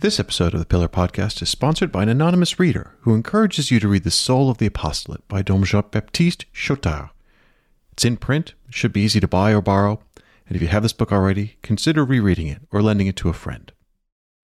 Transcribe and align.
This 0.00 0.20
episode 0.20 0.54
of 0.54 0.60
the 0.60 0.66
Pillar 0.66 0.86
Podcast 0.86 1.42
is 1.42 1.48
sponsored 1.48 1.90
by 1.90 2.04
an 2.04 2.08
anonymous 2.08 2.60
reader 2.60 2.94
who 3.00 3.16
encourages 3.16 3.72
you 3.72 3.80
to 3.80 3.88
read 3.88 4.04
The 4.04 4.12
Soul 4.12 4.48
of 4.48 4.58
the 4.58 4.66
Apostolate 4.66 5.26
by 5.26 5.42
Dom 5.42 5.64
Jean 5.64 5.82
Baptiste 5.90 6.44
Chautard. 6.52 7.10
It's 7.90 8.04
in 8.04 8.16
print, 8.16 8.54
should 8.70 8.92
be 8.92 9.00
easy 9.00 9.18
to 9.18 9.26
buy 9.26 9.52
or 9.52 9.60
borrow, 9.60 10.00
and 10.46 10.54
if 10.54 10.62
you 10.62 10.68
have 10.68 10.84
this 10.84 10.92
book 10.92 11.10
already, 11.10 11.56
consider 11.62 12.04
rereading 12.04 12.46
it 12.46 12.60
or 12.70 12.80
lending 12.80 13.08
it 13.08 13.16
to 13.16 13.28
a 13.28 13.32
friend. 13.32 13.72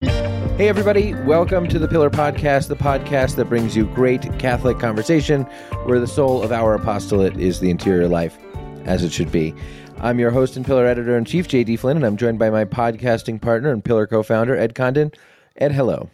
Hey, 0.01 0.67
everybody, 0.67 1.13
welcome 1.13 1.69
to 1.69 1.79
the 1.79 1.87
Pillar 1.87 2.09
Podcast, 2.09 2.67
the 2.67 2.75
podcast 2.75 3.37
that 3.37 3.45
brings 3.45 3.77
you 3.77 3.85
great 3.85 4.37
Catholic 4.37 4.77
conversation 4.77 5.43
where 5.85 6.01
the 6.01 6.05
soul 6.05 6.43
of 6.43 6.51
our 6.51 6.75
apostolate 6.75 7.39
is 7.39 7.61
the 7.61 7.69
interior 7.69 8.09
life, 8.09 8.37
as 8.83 9.05
it 9.05 9.13
should 9.13 9.31
be. 9.31 9.55
I'm 9.99 10.19
your 10.19 10.31
host 10.31 10.57
and 10.57 10.65
Pillar 10.65 10.85
editor 10.85 11.17
in 11.17 11.23
chief, 11.23 11.47
JD 11.47 11.79
Flynn, 11.79 11.95
and 11.95 12.05
I'm 12.05 12.17
joined 12.17 12.39
by 12.39 12.49
my 12.49 12.65
podcasting 12.65 13.41
partner 13.41 13.71
and 13.71 13.85
Pillar 13.85 14.05
co 14.05 14.21
founder, 14.21 14.57
Ed 14.57 14.75
Condon. 14.75 15.13
Ed, 15.57 15.71
hello. 15.71 16.09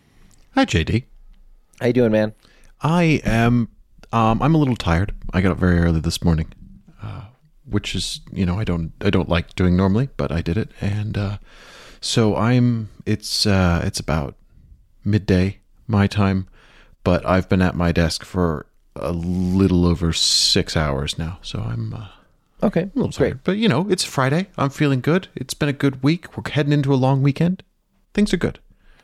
Hi, 0.56 0.66
JD. 0.66 1.04
How 1.80 1.88
you 1.88 1.94
doing, 1.94 2.12
man? 2.12 2.34
I 2.82 3.22
am. 3.24 3.70
Um, 4.12 4.42
I'm 4.42 4.54
a 4.54 4.58
little 4.58 4.76
tired. 4.76 5.14
I 5.34 5.42
got 5.42 5.52
up 5.54 5.58
very 5.58 5.80
early 5.80 6.00
this 6.00 6.24
morning, 6.24 6.52
uh, 7.02 7.24
which 7.66 7.96
is 7.96 8.20
you 8.32 8.46
know 8.46 8.60
I 8.60 8.64
don't 8.64 8.92
I 9.02 9.10
don't 9.10 9.30
like 9.30 9.56
doing 9.56 9.76
normally, 9.76 10.10
but 10.18 10.32
I 10.32 10.42
did 10.42 10.58
it, 10.58 10.70
and 10.80 11.18
uh, 11.18 11.38
so 12.02 12.36
I'm. 12.36 12.90
It's 13.06 13.46
uh, 13.48 13.82
it's 13.84 14.00
about 14.00 14.36
midday 15.04 15.60
my 15.88 16.06
time, 16.08 16.48
but 17.04 17.26
I've 17.26 17.50
been 17.50 17.62
at 17.62 17.76
my 17.76 17.92
desk 17.92 18.24
for 18.24 18.68
a 18.96 19.12
little 19.12 19.86
over 19.88 20.14
six 20.14 20.76
hours 20.78 21.18
now, 21.18 21.40
so 21.42 21.60
I'm. 21.60 21.94
Uh, 21.94 22.08
Okay, 22.64 22.82
a 22.82 22.92
little 22.94 23.10
great. 23.10 23.18
tired, 23.30 23.44
but 23.44 23.58
you 23.58 23.68
know, 23.68 23.88
it's 23.90 24.04
Friday. 24.04 24.46
I'm 24.56 24.70
feeling 24.70 25.02
good. 25.02 25.30
It's 25.34 25.56
been 25.56 25.68
a 25.68 25.74
good 25.74 26.04
week. 26.04 26.38
We're 26.38 26.48
heading 26.52 26.72
into 26.72 26.94
a 26.94 26.96
long 26.96 27.24
weekend. 27.24 27.64
Things 28.14 28.36
are 28.36 28.38
good. 28.38 28.60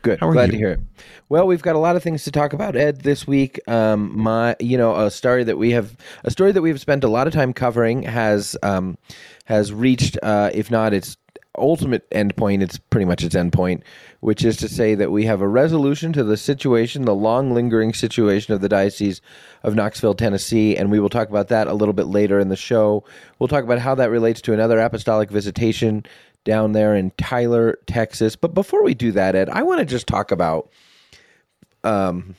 Good. 0.08 0.20
How 0.20 0.28
are 0.30 0.32
Glad 0.32 0.46
you? 0.46 0.52
to 0.52 0.58
hear 0.58 0.70
it. 0.70 0.80
Well, 1.28 1.46
we've 1.46 1.60
got 1.60 1.76
a 1.76 1.78
lot 1.78 1.94
of 1.94 2.02
things 2.02 2.24
to 2.24 2.32
talk 2.32 2.54
about, 2.54 2.76
Ed, 2.76 3.02
this 3.02 3.26
week. 3.26 3.60
Um, 3.68 4.18
my, 4.18 4.56
you 4.58 4.78
know, 4.78 4.96
a 4.96 5.10
story 5.10 5.44
that 5.44 5.58
we 5.58 5.72
have, 5.72 5.94
a 6.24 6.30
story 6.30 6.50
that 6.52 6.62
we've 6.62 6.80
spent 6.80 7.04
a 7.04 7.08
lot 7.08 7.26
of 7.26 7.34
time 7.34 7.52
covering 7.52 8.04
has, 8.04 8.56
um, 8.62 8.96
has 9.44 9.70
reached, 9.70 10.16
uh, 10.22 10.50
if 10.54 10.70
not 10.70 10.94
its 10.94 11.18
ultimate 11.58 12.08
endpoint, 12.10 12.62
it's 12.62 12.78
pretty 12.78 13.04
much 13.04 13.22
its 13.22 13.34
endpoint, 13.34 13.82
which 14.20 14.44
is 14.44 14.56
to 14.58 14.68
say 14.68 14.94
that 14.94 15.10
we 15.10 15.26
have 15.26 15.42
a 15.42 15.48
resolution 15.48 16.12
to 16.14 16.24
the 16.24 16.36
situation, 16.36 17.04
the 17.04 17.14
long 17.14 17.52
lingering 17.52 17.92
situation 17.92 18.54
of 18.54 18.60
the 18.60 18.68
diocese 18.68 19.20
of 19.62 19.74
Knoxville, 19.74 20.14
Tennessee, 20.14 20.76
and 20.76 20.90
we 20.90 21.00
will 21.00 21.08
talk 21.08 21.28
about 21.28 21.48
that 21.48 21.66
a 21.66 21.74
little 21.74 21.92
bit 21.92 22.06
later 22.06 22.38
in 22.38 22.48
the 22.48 22.56
show. 22.56 23.04
We'll 23.38 23.48
talk 23.48 23.64
about 23.64 23.80
how 23.80 23.94
that 23.96 24.10
relates 24.10 24.40
to 24.42 24.54
another 24.54 24.78
apostolic 24.78 25.30
visitation 25.30 26.06
down 26.48 26.72
there 26.72 26.96
in 26.96 27.12
Tyler, 27.18 27.78
Texas. 27.86 28.34
But 28.34 28.54
before 28.54 28.82
we 28.82 28.94
do 28.94 29.12
that, 29.12 29.36
Ed, 29.36 29.48
I 29.50 29.62
want 29.62 29.78
to 29.80 29.84
just 29.84 30.06
talk 30.08 30.32
about. 30.32 30.70
Um, 31.84 32.34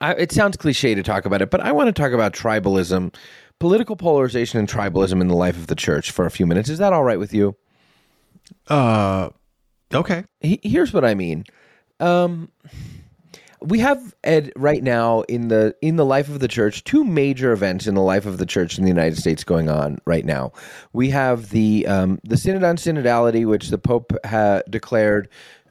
I, 0.00 0.14
it 0.14 0.32
sounds 0.32 0.56
cliche 0.56 0.94
to 0.94 1.02
talk 1.02 1.26
about 1.26 1.42
it, 1.42 1.50
but 1.50 1.60
I 1.60 1.70
want 1.70 1.94
to 1.94 2.02
talk 2.02 2.12
about 2.12 2.32
tribalism, 2.32 3.14
political 3.60 3.94
polarization, 3.94 4.58
and 4.58 4.68
tribalism 4.68 5.20
in 5.20 5.28
the 5.28 5.36
life 5.36 5.56
of 5.56 5.68
the 5.68 5.74
church 5.76 6.10
for 6.10 6.24
a 6.26 6.30
few 6.30 6.46
minutes. 6.46 6.68
Is 6.68 6.78
that 6.78 6.92
all 6.92 7.04
right 7.04 7.18
with 7.18 7.32
you? 7.32 7.54
Uh, 8.68 9.28
okay. 9.92 10.24
He- 10.40 10.60
Here's 10.62 10.92
what 10.92 11.04
I 11.04 11.14
mean. 11.14 11.44
Um, 12.00 12.50
we 13.64 13.78
have 13.78 14.14
Ed 14.22 14.52
right 14.56 14.82
now 14.82 15.22
in 15.22 15.48
the 15.48 15.74
in 15.80 15.96
the 15.96 16.04
life 16.04 16.28
of 16.28 16.40
the 16.40 16.48
church 16.48 16.84
two 16.84 17.02
major 17.02 17.52
events 17.52 17.86
in 17.86 17.94
the 17.94 18.02
life 18.02 18.26
of 18.26 18.38
the 18.38 18.46
church 18.46 18.76
in 18.78 18.84
the 18.84 18.90
United 18.90 19.16
States 19.16 19.42
going 19.42 19.70
on 19.70 19.98
right 20.04 20.24
now. 20.24 20.52
We 20.92 21.10
have 21.10 21.50
the 21.50 21.86
um, 21.86 22.20
the 22.24 22.36
synod 22.36 22.62
on 22.62 22.76
synodality, 22.76 23.46
which 23.46 23.68
the 23.68 23.78
Pope 23.78 24.12
ha- 24.24 24.60
declared 24.68 25.28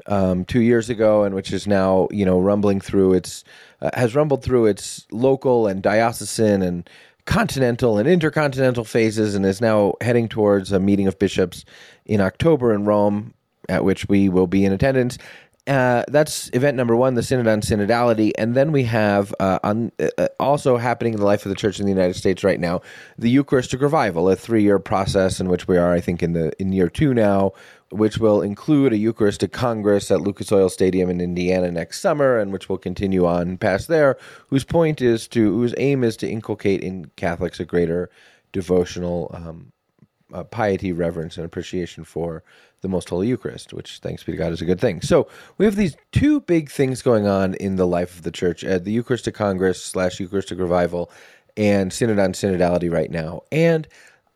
um, 0.08 0.44
two 0.46 0.62
years 0.62 0.90
ago, 0.90 1.24
and 1.24 1.36
which 1.36 1.54
is 1.54 1.68
now 1.68 2.08
you 2.12 2.26
know 2.26 2.40
rumbling 2.40 2.82
through 2.82 3.14
its 3.14 3.44
uh, 3.82 3.92
has 3.94 4.16
rumbled 4.16 4.44
through 4.44 4.66
its 4.66 5.06
local 5.12 5.68
and 5.68 5.84
diocesan 5.84 6.62
and 6.62 6.90
continental 7.26 7.98
and 7.98 8.10
intercontinental 8.10 8.84
phases, 8.84 9.36
and 9.36 9.46
is 9.46 9.62
now 9.62 9.94
heading 10.02 10.28
towards 10.28 10.72
a 10.72 10.80
meeting 10.80 11.08
of 11.08 11.20
bishops 11.20 11.64
in 12.06 12.22
October 12.22 12.74
in 12.74 12.86
Rome, 12.86 13.34
at 13.70 13.84
which 13.84 14.09
we 14.09 14.30
will 14.30 14.48
be 14.48 14.66
in 14.66 14.74
attendance. 14.74 15.18
Uh, 15.66 16.03
that's 16.09 16.50
event 16.51 16.75
number 16.75 16.94
one, 16.94 17.13
the 17.13 17.24
Synod 17.24 17.47
on 17.47 17.62
Synodality, 17.62 18.31
and 18.38 18.53
then 18.53 18.74
we 18.74 18.84
have 18.84 19.34
uh, 19.40 19.59
on 19.63 19.94
uh, 20.18 20.28
also 20.38 20.75
happening 20.75 21.13
in 21.13 21.22
the 21.22 21.25
life 21.25 21.46
of 21.46 21.50
the 21.50 21.56
Church 21.56 21.79
in 21.79 21.85
the 21.85 21.91
United 21.91 22.16
States 22.16 22.44
right 22.44 22.59
now, 22.59 22.81
the 23.18 23.29
Eucharistic 23.29 23.79
revival, 23.79 24.29
a 24.29 24.35
three-year 24.35 24.78
process 24.78 25.40
in 25.40 25.47
which 25.47 25.66
we 25.66 25.78
are, 25.78 25.94
I 25.94 26.02
think, 26.02 26.22
in 26.22 26.34
the 26.34 26.52
in 26.59 26.73
year 26.73 26.90
two 26.90 27.13
now, 27.13 27.53
which 27.91 28.18
will 28.18 28.41
include 28.41 28.91
a 28.91 28.97
Eucharistic 28.97 29.53
Congress 29.53 30.12
at 30.12 30.19
Lucas 30.19 30.52
Oil 30.52 30.68
Stadium 30.68 31.09
in 31.09 31.22
Indiana 31.22 31.72
next 31.72 32.02
summer, 32.02 32.38
and 32.38 32.52
which 32.52 32.68
will 32.68 32.78
continue 32.78 33.25
on 33.25 33.57
past 33.57 33.88
there. 33.88 34.18
Whose 34.50 34.66
point 34.66 35.02
is 35.02 35.29
to, 35.29 35.53
whose 35.53 35.73
aim 35.78 36.03
is 36.03 36.18
to 36.18 36.29
inculcate 36.29 36.84
in 36.84 37.09
Catholics 37.16 37.62
a 37.62 37.66
greater 37.66 38.09
devotional 38.52 39.31
um, 39.34 39.72
uh, 40.34 40.44
piety, 40.44 40.92
reverence, 40.92 41.38
and 41.38 41.46
appreciation 41.46 42.04
for 42.04 42.44
the 42.82 42.90
Most 42.90 43.10
Holy 43.10 43.28
Eucharist, 43.28 43.74
which, 43.74 44.00
thanks 44.00 44.24
be 44.24 44.34
to 44.34 44.38
God, 44.38 44.52
is 44.52 44.62
a 44.62 44.66
good 44.66 44.82
thing. 44.82 45.02
So 45.02 45.28
we 45.58 45.66
have 45.66 45.76
these 45.76 45.96
two 46.12 46.42
big 46.42 46.70
things 46.70 47.02
going 47.02 47.28
on 47.28 47.54
in 47.56 47.78
the 47.78 47.88
life 47.88 48.18
of 48.18 48.24
the 48.24 48.32
Church: 48.32 48.66
uh, 48.66 48.80
the 48.80 48.92
Eucharistic 48.92 49.36
Congress 49.36 49.82
slash 49.82 50.20
Eucharistic 50.20 50.60
Revival, 50.60 51.10
and 51.56 51.94
Synod 51.94 52.20
on 52.20 52.34
Synodality 52.34 52.92
right 52.92 53.12
now. 53.12 53.42
And 53.52 53.88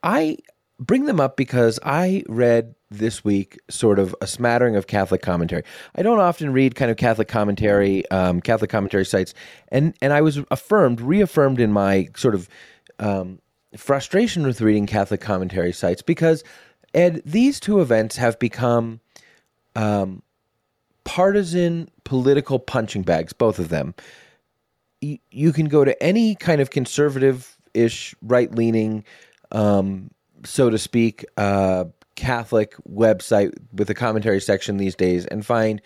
I 0.03 0.37
bring 0.79 1.05
them 1.05 1.19
up 1.19 1.37
because 1.37 1.79
I 1.83 2.23
read 2.29 2.75
this 2.89 3.23
week 3.23 3.59
sort 3.69 3.99
of 3.99 4.15
a 4.21 4.27
smattering 4.27 4.75
of 4.75 4.87
Catholic 4.87 5.21
commentary. 5.21 5.63
I 5.95 6.03
don't 6.03 6.19
often 6.19 6.53
read 6.53 6.75
kind 6.75 6.89
of 6.91 6.97
Catholic 6.97 7.27
commentary, 7.27 8.09
um, 8.11 8.39
Catholic 8.41 8.69
commentary 8.69 9.05
sites, 9.05 9.33
and 9.69 9.95
and 10.01 10.13
I 10.13 10.21
was 10.21 10.39
affirmed, 10.51 11.01
reaffirmed 11.01 11.59
in 11.59 11.71
my 11.71 12.09
sort 12.15 12.35
of 12.35 12.47
um, 12.99 13.39
frustration 13.77 14.45
with 14.45 14.61
reading 14.61 14.85
Catholic 14.85 15.21
commentary 15.21 15.71
sites 15.71 16.01
because, 16.01 16.43
Ed, 16.93 17.21
these 17.25 17.59
two 17.59 17.81
events 17.81 18.17
have 18.17 18.37
become 18.39 18.99
um, 19.75 20.21
partisan 21.03 21.89
political 22.03 22.59
punching 22.59 23.03
bags, 23.03 23.33
both 23.33 23.59
of 23.59 23.69
them. 23.69 23.95
You, 24.99 25.53
can 25.53 25.67
go 25.67 25.85
to 25.85 26.01
any 26.03 26.35
kind 26.35 26.59
of 26.59 26.71
conservative 26.71 27.55
ish, 27.73 28.15
right 28.21 28.53
leaning, 28.53 29.03
um, 29.51 30.09
so 30.43 30.69
to 30.71 30.77
speak, 30.77 31.23
uh, 31.37 31.85
Catholic 32.15 32.73
website 32.89 33.53
with 33.71 33.89
a 33.91 33.93
commentary 33.93 34.41
section 34.41 34.77
these 34.77 34.95
days 34.95 35.27
and 35.27 35.45
find 35.45 35.81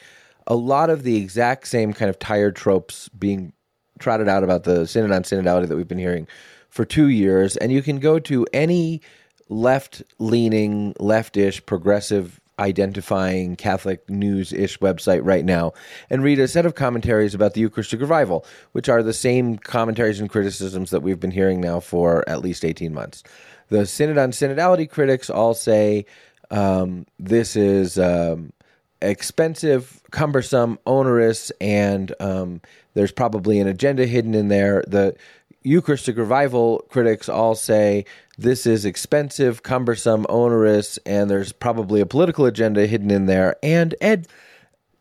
a 0.47 0.55
lot 0.55 0.89
of 0.89 1.03
the 1.03 1.17
exact 1.17 1.67
same 1.67 1.91
kind 1.91 2.09
of 2.09 2.17
tired 2.17 2.55
tropes 2.55 3.09
being 3.09 3.51
trotted 3.99 4.29
out 4.29 4.43
about 4.43 4.63
the 4.63 4.87
synod 4.87 5.11
on 5.11 5.23
synodality 5.23 5.67
that 5.67 5.75
we've 5.75 5.87
been 5.87 5.99
hearing 5.99 6.27
for 6.71 6.85
two 6.85 7.09
years. 7.09 7.55
And 7.57 7.71
you 7.71 7.83
can 7.83 7.99
go 7.99 8.17
to 8.17 8.47
any 8.51 9.01
left 9.49 10.01
leaning, 10.17 10.95
leftish, 10.95 11.63
progressive 11.67 12.39
identifying 12.57 13.55
Catholic 13.55 14.07
news 14.09 14.53
ish 14.53 14.77
website 14.79 15.21
right 15.23 15.43
now 15.43 15.73
and 16.09 16.23
read 16.23 16.39
a 16.39 16.47
set 16.47 16.65
of 16.65 16.75
commentaries 16.75 17.33
about 17.33 17.53
the 17.53 17.61
Eucharistic 17.61 17.99
revival, 17.99 18.45
which 18.71 18.87
are 18.87 19.03
the 19.03 19.13
same 19.13 19.57
commentaries 19.57 20.19
and 20.19 20.29
criticisms 20.29 20.91
that 20.91 21.01
we've 21.01 21.19
been 21.19 21.31
hearing 21.31 21.59
now 21.59 21.79
for 21.79 22.27
at 22.29 22.41
least 22.41 22.63
18 22.63 22.93
months. 22.93 23.23
The 23.69 23.85
Synod 23.85 24.17
on 24.17 24.31
Synodality 24.31 24.89
critics 24.89 25.29
all 25.29 25.53
say 25.53 26.05
um, 26.51 27.05
this 27.17 27.55
is 27.55 27.97
um, 27.97 28.53
expensive, 29.01 30.01
cumbersome, 30.11 30.77
onerous, 30.85 31.51
and 31.61 32.13
um, 32.19 32.61
there's 32.93 33.11
probably 33.11 33.59
an 33.59 33.67
agenda 33.67 34.05
hidden 34.05 34.35
in 34.35 34.49
there. 34.49 34.83
The 34.87 35.15
Eucharistic 35.63 36.17
revival 36.17 36.85
critics 36.89 37.29
all 37.29 37.55
say 37.55 38.05
this 38.37 38.65
is 38.65 38.85
expensive, 38.85 39.63
cumbersome, 39.63 40.25
onerous, 40.29 40.97
and 41.05 41.29
there's 41.29 41.51
probably 41.51 42.01
a 42.01 42.05
political 42.05 42.45
agenda 42.45 42.87
hidden 42.87 43.11
in 43.11 43.27
there. 43.27 43.55
And 43.61 43.93
Ed, 44.01 44.27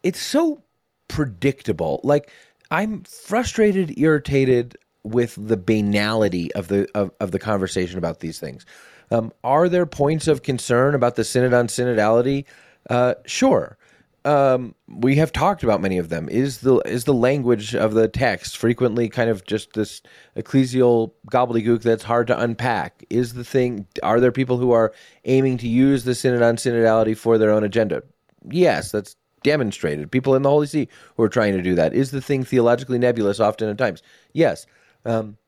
it's 0.03 0.21
so 0.21 0.63
predictable. 1.09 2.01
Like 2.05 2.31
I'm 2.71 3.03
frustrated, 3.05 3.99
irritated 3.99 4.77
with 5.03 5.35
the 5.39 5.57
banality 5.57 6.53
of 6.55 6.69
the 6.69 6.89
of, 6.95 7.11
of 7.21 7.31
the 7.31 7.39
conversation 7.39 7.99
about 7.99 8.21
these 8.21 8.39
things. 8.39 8.67
Um, 9.11 9.33
are 9.43 9.69
there 9.69 9.87
points 9.87 10.29
of 10.29 10.43
concern 10.43 10.95
about 10.95 11.17
the 11.17 11.25
synod 11.25 11.55
on 11.55 11.67
synodality? 11.67 12.45
Uh, 12.89 13.15
sure. 13.27 13.77
Um, 14.25 14.75
we 14.87 15.17
have 15.17 15.33
talked 15.33 15.63
about 15.63 15.81
many 15.81 15.97
of 15.97 16.11
them. 16.11 16.29
Is 16.29 16.59
the 16.59 16.77
is 16.81 17.05
the 17.05 17.15
language 17.15 17.75
of 17.75 17.95
the 17.95 18.07
text 18.07 18.59
frequently 18.59 19.09
kind 19.09 19.31
of 19.31 19.47
just 19.47 19.73
this 19.73 20.03
ecclesial 20.37 21.13
gobbledygook 21.31 21.83
that's 21.83 22.05
hard 22.05 22.27
to 22.27 22.39
unpack? 22.39 23.05
Is 23.09 23.35
the 23.35 23.45
thing? 23.45 23.87
Are 24.03 24.21
there 24.21 24.33
people 24.33 24.59
who 24.59 24.73
are 24.73 24.93
aiming 25.25 25.57
to 25.59 25.69
use 25.69 26.05
the 26.05 26.15
synod 26.15 26.43
on 26.43 26.57
synodality 26.57 27.17
for 27.17 27.39
their 27.39 27.51
own 27.51 27.65
agenda? 27.65 28.03
Yes, 28.51 28.93
that's 28.93 29.17
demonstrated. 29.43 30.11
People 30.11 30.35
in 30.35 30.43
the 30.43 30.51
Holy 30.51 30.67
See 30.67 30.89
who 31.17 31.23
are 31.23 31.29
trying 31.29 31.55
to 31.55 31.63
do 31.63 31.75
that. 31.75 31.95
Is 31.95 32.11
the 32.11 32.21
thing 32.21 32.45
theologically 32.45 32.99
nebulous 32.99 33.41
often 33.41 33.69
at 33.69 33.79
times? 33.79 34.03
Yes. 34.35 34.67
Um, 35.07 35.39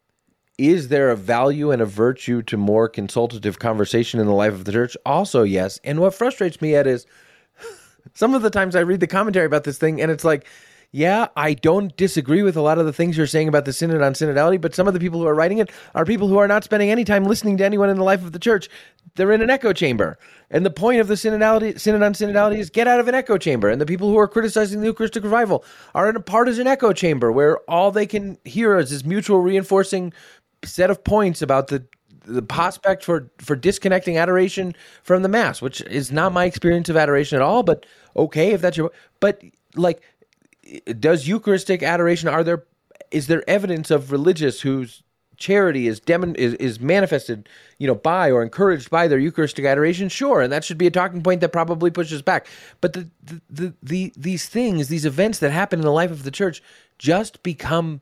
is 0.58 0.88
there 0.88 1.10
a 1.10 1.16
value 1.16 1.70
and 1.70 1.82
a 1.82 1.86
virtue 1.86 2.42
to 2.42 2.56
more 2.56 2.88
consultative 2.88 3.58
conversation 3.58 4.20
in 4.20 4.26
the 4.26 4.32
life 4.32 4.52
of 4.52 4.64
the 4.64 4.72
church? 4.72 4.96
Also, 5.04 5.42
yes. 5.42 5.78
And 5.82 6.00
what 6.00 6.14
frustrates 6.14 6.60
me, 6.60 6.74
at 6.74 6.86
is 6.86 7.06
some 8.14 8.34
of 8.34 8.42
the 8.42 8.50
times 8.50 8.76
I 8.76 8.80
read 8.80 9.00
the 9.00 9.06
commentary 9.06 9.46
about 9.46 9.64
this 9.64 9.78
thing, 9.78 10.00
and 10.00 10.10
it's 10.10 10.24
like, 10.24 10.46
yeah, 10.94 11.28
I 11.36 11.54
don't 11.54 11.96
disagree 11.96 12.42
with 12.42 12.54
a 12.54 12.60
lot 12.60 12.76
of 12.76 12.84
the 12.84 12.92
things 12.92 13.16
you're 13.16 13.26
saying 13.26 13.48
about 13.48 13.64
the 13.64 13.72
synod 13.72 14.02
on 14.02 14.12
synodality, 14.12 14.60
but 14.60 14.74
some 14.74 14.86
of 14.86 14.92
the 14.92 15.00
people 15.00 15.20
who 15.20 15.26
are 15.26 15.34
writing 15.34 15.56
it 15.56 15.70
are 15.94 16.04
people 16.04 16.28
who 16.28 16.36
are 16.36 16.46
not 16.46 16.64
spending 16.64 16.90
any 16.90 17.02
time 17.02 17.24
listening 17.24 17.56
to 17.56 17.64
anyone 17.64 17.88
in 17.88 17.96
the 17.96 18.04
life 18.04 18.22
of 18.22 18.32
the 18.32 18.38
church. 18.38 18.68
They're 19.14 19.32
in 19.32 19.40
an 19.40 19.48
echo 19.48 19.72
chamber. 19.72 20.18
And 20.50 20.66
the 20.66 20.70
point 20.70 21.00
of 21.00 21.08
the 21.08 21.14
synodality, 21.14 21.80
synod 21.80 22.02
on 22.02 22.12
synodality 22.12 22.58
is 22.58 22.68
get 22.68 22.86
out 22.86 23.00
of 23.00 23.08
an 23.08 23.14
echo 23.14 23.38
chamber. 23.38 23.70
And 23.70 23.80
the 23.80 23.86
people 23.86 24.10
who 24.10 24.18
are 24.18 24.28
criticizing 24.28 24.80
the 24.80 24.86
Eucharistic 24.86 25.24
revival 25.24 25.64
are 25.94 26.10
in 26.10 26.16
a 26.16 26.20
partisan 26.20 26.66
echo 26.66 26.92
chamber 26.92 27.32
where 27.32 27.58
all 27.70 27.90
they 27.90 28.06
can 28.06 28.36
hear 28.44 28.76
is 28.76 28.90
this 28.90 29.02
mutual 29.02 29.40
reinforcing 29.40 30.12
set 30.62 30.90
of 30.90 31.02
points 31.02 31.40
about 31.40 31.68
the 31.68 31.86
the 32.24 32.42
prospect 32.42 33.04
for 33.04 33.30
for 33.38 33.56
disconnecting 33.56 34.16
adoration 34.16 34.74
from 35.02 35.22
the 35.22 35.28
mass, 35.28 35.60
which 35.62 35.80
is 35.82 36.12
not 36.12 36.32
my 36.32 36.44
experience 36.44 36.88
of 36.88 36.96
adoration 36.96 37.36
at 37.36 37.42
all. 37.42 37.62
But 37.62 37.86
okay, 38.16 38.52
if 38.52 38.60
that's 38.60 38.76
your, 38.76 38.92
but 39.20 39.42
like, 39.74 40.02
does 40.98 41.28
Eucharistic 41.28 41.82
adoration? 41.82 42.28
Are 42.28 42.44
there 42.44 42.64
is 43.10 43.26
there 43.26 43.48
evidence 43.48 43.90
of 43.90 44.12
religious 44.12 44.60
whose 44.60 45.02
charity 45.36 45.88
is, 45.88 45.98
demon, 46.00 46.34
is 46.36 46.54
is 46.54 46.80
manifested, 46.80 47.48
you 47.78 47.86
know, 47.86 47.94
by 47.94 48.30
or 48.30 48.42
encouraged 48.42 48.90
by 48.90 49.08
their 49.08 49.18
Eucharistic 49.18 49.64
adoration? 49.64 50.08
Sure, 50.08 50.40
and 50.40 50.52
that 50.52 50.64
should 50.64 50.78
be 50.78 50.86
a 50.86 50.90
talking 50.90 51.22
point 51.22 51.40
that 51.40 51.50
probably 51.50 51.90
pushes 51.90 52.22
back. 52.22 52.46
But 52.80 52.92
the 52.92 53.08
the, 53.22 53.42
the, 53.50 53.74
the 53.82 54.12
these 54.16 54.48
things, 54.48 54.88
these 54.88 55.04
events 55.04 55.40
that 55.40 55.50
happen 55.50 55.80
in 55.80 55.84
the 55.84 55.92
life 55.92 56.10
of 56.10 56.22
the 56.22 56.30
church, 56.30 56.62
just 56.98 57.42
become 57.42 58.00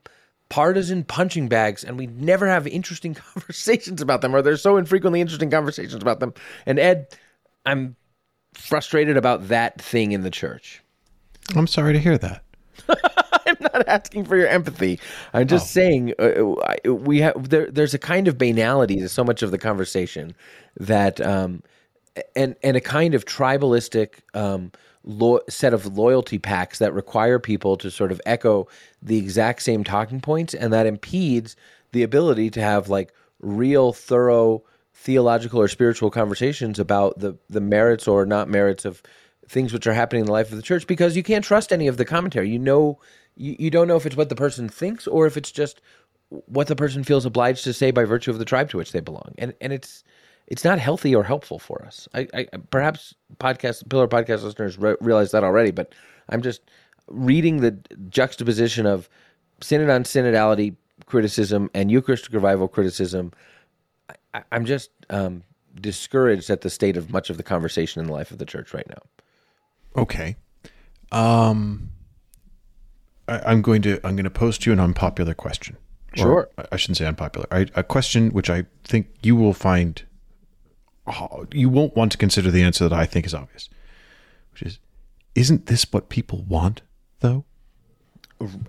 partisan 0.51 1.03
punching 1.05 1.47
bags 1.47 1.81
and 1.81 1.97
we 1.97 2.07
never 2.07 2.45
have 2.45 2.67
interesting 2.67 3.13
conversations 3.33 4.01
about 4.01 4.19
them 4.21 4.35
or 4.35 4.41
there's 4.41 4.61
so 4.61 4.75
infrequently 4.75 5.21
interesting 5.21 5.49
conversations 5.49 6.01
about 6.01 6.19
them 6.19 6.33
and 6.65 6.77
ed 6.77 7.07
i'm 7.65 7.95
frustrated 8.53 9.15
about 9.15 9.47
that 9.47 9.81
thing 9.81 10.11
in 10.11 10.21
the 10.23 10.29
church 10.29 10.81
I'm 11.55 11.67
sorry 11.67 11.93
to 11.93 11.99
hear 11.99 12.17
that. 12.17 12.43
i'm 13.47 13.55
not 13.61 13.87
asking 13.87 14.25
for 14.25 14.35
your 14.35 14.47
empathy 14.47 14.99
i'm 15.33 15.47
just 15.47 15.65
Oh. 15.75 15.79
saying 15.81 16.13
uh, 16.19 16.93
we 16.93 17.21
have 17.21 17.49
there, 17.49 17.71
there's 17.71 17.93
a 17.93 17.99
kind 17.99 18.27
of 18.27 18.37
banality 18.37 18.97
to 18.99 19.07
so 19.09 19.23
much 19.23 19.41
of 19.41 19.51
the 19.51 19.57
conversation 19.57 20.35
that 20.77 21.19
um 21.25 21.63
and 22.35 22.55
and 22.61 22.75
a 22.75 22.81
kind 22.81 23.15
of 23.15 23.23
tribalistic 23.23 24.15
um, 24.33 24.71
lo- 25.03 25.41
set 25.49 25.73
of 25.73 25.97
loyalty 25.97 26.37
packs 26.37 26.79
that 26.79 26.93
require 26.93 27.39
people 27.39 27.77
to 27.77 27.89
sort 27.91 28.11
of 28.11 28.21
echo 28.25 28.67
the 29.01 29.17
exact 29.17 29.61
same 29.61 29.83
talking 29.83 30.21
points, 30.21 30.53
and 30.53 30.71
that 30.73 30.85
impedes 30.85 31.55
the 31.91 32.03
ability 32.03 32.49
to 32.51 32.61
have 32.61 32.89
like 32.89 33.13
real, 33.39 33.93
thorough 33.93 34.63
theological 34.93 35.59
or 35.59 35.67
spiritual 35.67 36.11
conversations 36.11 36.77
about 36.77 37.17
the 37.19 37.35
the 37.49 37.61
merits 37.61 38.07
or 38.07 38.25
not 38.25 38.49
merits 38.49 38.85
of 38.85 39.01
things 39.47 39.73
which 39.73 39.87
are 39.87 39.93
happening 39.93 40.21
in 40.21 40.25
the 40.27 40.31
life 40.31 40.51
of 40.51 40.57
the 40.57 40.63
church 40.63 40.87
because 40.87 41.17
you 41.17 41.23
can't 41.23 41.43
trust 41.43 41.73
any 41.73 41.87
of 41.87 41.97
the 41.97 42.05
commentary. 42.05 42.49
You 42.49 42.59
know, 42.59 42.99
you, 43.35 43.55
you 43.59 43.69
don't 43.69 43.87
know 43.87 43.97
if 43.97 44.05
it's 44.05 44.15
what 44.15 44.29
the 44.29 44.35
person 44.35 44.69
thinks 44.69 45.07
or 45.07 45.25
if 45.25 45.35
it's 45.35 45.51
just 45.51 45.81
what 46.29 46.67
the 46.67 46.75
person 46.75 47.03
feels 47.03 47.25
obliged 47.25 47.63
to 47.65 47.73
say 47.73 47.91
by 47.91 48.05
virtue 48.05 48.31
of 48.31 48.39
the 48.39 48.45
tribe 48.45 48.69
to 48.69 48.77
which 48.77 48.91
they 48.91 49.01
belong, 49.01 49.33
and 49.37 49.53
and 49.59 49.73
it's 49.73 50.03
it's 50.51 50.65
not 50.65 50.77
healthy 50.79 51.15
or 51.15 51.23
helpful 51.23 51.57
for 51.59 51.81
us. 51.85 52.09
I, 52.13 52.27
I 52.33 52.45
perhaps 52.71 53.15
podcast 53.37 53.87
pillar 53.89 54.07
podcast 54.07 54.43
listeners 54.43 54.77
re- 54.77 54.97
realize 54.99 55.31
that 55.31 55.45
already, 55.45 55.71
but 55.71 55.93
I'm 56.27 56.41
just 56.41 56.61
reading 57.07 57.61
the 57.61 57.71
juxtaposition 58.09 58.85
of 58.85 59.09
synod 59.61 59.89
on 59.89 60.03
synodality 60.03 60.75
criticism 61.05 61.69
and 61.73 61.89
Eucharistic 61.89 62.33
revival 62.33 62.67
criticism. 62.67 63.31
I, 64.33 64.43
I'm 64.51 64.65
just 64.65 64.89
um, 65.09 65.43
discouraged 65.79 66.49
at 66.49 66.61
the 66.61 66.69
state 66.69 66.97
of 66.97 67.11
much 67.11 67.29
of 67.29 67.37
the 67.37 67.43
conversation 67.43 68.01
in 68.01 68.07
the 68.07 68.13
life 68.13 68.29
of 68.31 68.37
the 68.37 68.45
church 68.45 68.73
right 68.73 68.87
now. 68.89 69.01
Okay. 70.01 70.35
Um, 71.13 71.91
I, 73.29 73.39
I'm 73.45 73.61
going 73.61 73.81
to 73.83 73.99
I'm 74.05 74.15
going 74.17 74.25
to 74.25 74.29
post 74.29 74.65
you 74.65 74.73
an 74.73 74.79
unpopular 74.81 75.33
question. 75.33 75.77
Sure. 76.13 76.49
I- 76.57 76.65
I 76.73 76.75
shouldn't 76.75 76.97
say 76.97 77.05
unpopular. 77.05 77.47
I, 77.51 77.67
a 77.73 77.83
question 77.83 78.31
which 78.31 78.49
I 78.49 78.65
think 78.83 79.07
you 79.23 79.37
will 79.37 79.53
find 79.53 80.03
you 81.51 81.69
won't 81.69 81.95
want 81.95 82.11
to 82.11 82.17
consider 82.17 82.51
the 82.51 82.63
answer 82.63 82.87
that 82.87 82.95
I 82.95 83.05
think 83.05 83.25
is 83.25 83.33
obvious, 83.33 83.69
which 84.51 84.63
is, 84.63 84.79
isn't 85.35 85.65
this 85.65 85.85
what 85.91 86.09
people 86.09 86.43
want 86.43 86.81
though? 87.19 87.45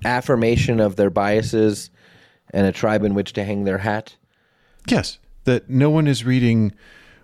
Affirmation 0.04 0.80
of 0.80 0.96
their 0.96 1.10
biases 1.10 1.90
and 2.52 2.66
a 2.66 2.72
tribe 2.72 3.04
in 3.04 3.14
which 3.14 3.32
to 3.34 3.44
hang 3.44 3.64
their 3.64 3.78
hat. 3.78 4.16
Yes, 4.88 5.18
that 5.44 5.70
no 5.70 5.90
one 5.90 6.06
is 6.06 6.24
reading 6.24 6.72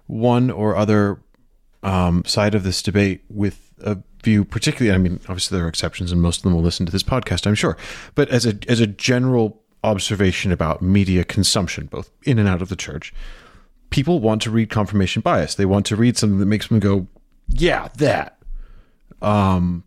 one 0.06 0.50
or 0.50 0.76
other 0.76 1.20
um, 1.82 2.24
side 2.24 2.54
of 2.54 2.62
this 2.62 2.82
debate 2.82 3.22
with 3.28 3.72
a 3.80 3.98
view, 4.22 4.44
particularly. 4.44 4.94
I 4.94 4.98
mean, 4.98 5.20
obviously 5.28 5.56
there 5.56 5.66
are 5.66 5.68
exceptions, 5.68 6.12
and 6.12 6.20
most 6.20 6.38
of 6.38 6.42
them 6.44 6.54
will 6.54 6.62
listen 6.62 6.86
to 6.86 6.92
this 6.92 7.02
podcast, 7.02 7.46
I'm 7.46 7.54
sure. 7.54 7.76
But 8.14 8.28
as 8.30 8.46
a 8.46 8.58
as 8.68 8.80
a 8.80 8.86
general 8.86 9.62
observation 9.84 10.50
about 10.50 10.82
media 10.82 11.24
consumption, 11.24 11.86
both 11.86 12.10
in 12.24 12.38
and 12.38 12.48
out 12.48 12.62
of 12.62 12.68
the 12.68 12.76
church, 12.76 13.12
people 13.90 14.20
want 14.20 14.42
to 14.42 14.50
read 14.50 14.70
confirmation 14.70 15.22
bias. 15.22 15.54
They 15.54 15.66
want 15.66 15.86
to 15.86 15.96
read 15.96 16.16
something 16.16 16.38
that 16.38 16.46
makes 16.46 16.68
them 16.68 16.78
go, 16.78 17.06
"Yeah, 17.48 17.88
that." 17.96 18.38
Um, 19.20 19.84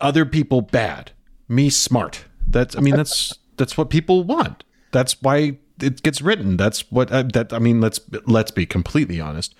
other 0.00 0.24
people 0.24 0.62
bad, 0.62 1.12
me 1.48 1.70
smart. 1.70 2.24
That's 2.46 2.76
I 2.76 2.80
mean 2.80 2.96
that's 2.96 3.38
that's 3.56 3.76
what 3.76 3.90
people 3.90 4.24
want. 4.24 4.64
That's 4.92 5.20
why 5.22 5.58
it 5.80 6.02
gets 6.02 6.22
written. 6.22 6.56
That's 6.56 6.90
what 6.90 7.10
uh, 7.10 7.24
that 7.34 7.52
I 7.52 7.58
mean. 7.58 7.80
Let's 7.80 8.00
let's 8.26 8.50
be 8.50 8.66
completely 8.66 9.20
honest. 9.20 9.54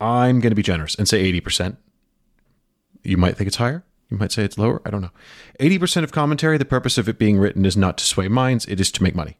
I'm 0.00 0.40
going 0.40 0.50
to 0.50 0.56
be 0.56 0.62
generous 0.62 0.94
and 0.94 1.08
say 1.08 1.20
eighty 1.20 1.40
percent. 1.40 1.76
You 3.02 3.16
might 3.16 3.36
think 3.36 3.48
it's 3.48 3.56
higher. 3.56 3.84
You 4.10 4.16
might 4.16 4.32
say 4.32 4.44
it's 4.44 4.58
lower. 4.58 4.82
I 4.84 4.90
don't 4.90 5.02
know. 5.02 5.12
Eighty 5.60 5.78
percent 5.78 6.04
of 6.04 6.12
commentary. 6.12 6.58
The 6.58 6.64
purpose 6.64 6.98
of 6.98 7.08
it 7.08 7.18
being 7.18 7.38
written 7.38 7.64
is 7.64 7.76
not 7.76 7.98
to 7.98 8.04
sway 8.04 8.28
minds. 8.28 8.66
It 8.66 8.80
is 8.80 8.90
to 8.92 9.02
make 9.02 9.14
money. 9.14 9.38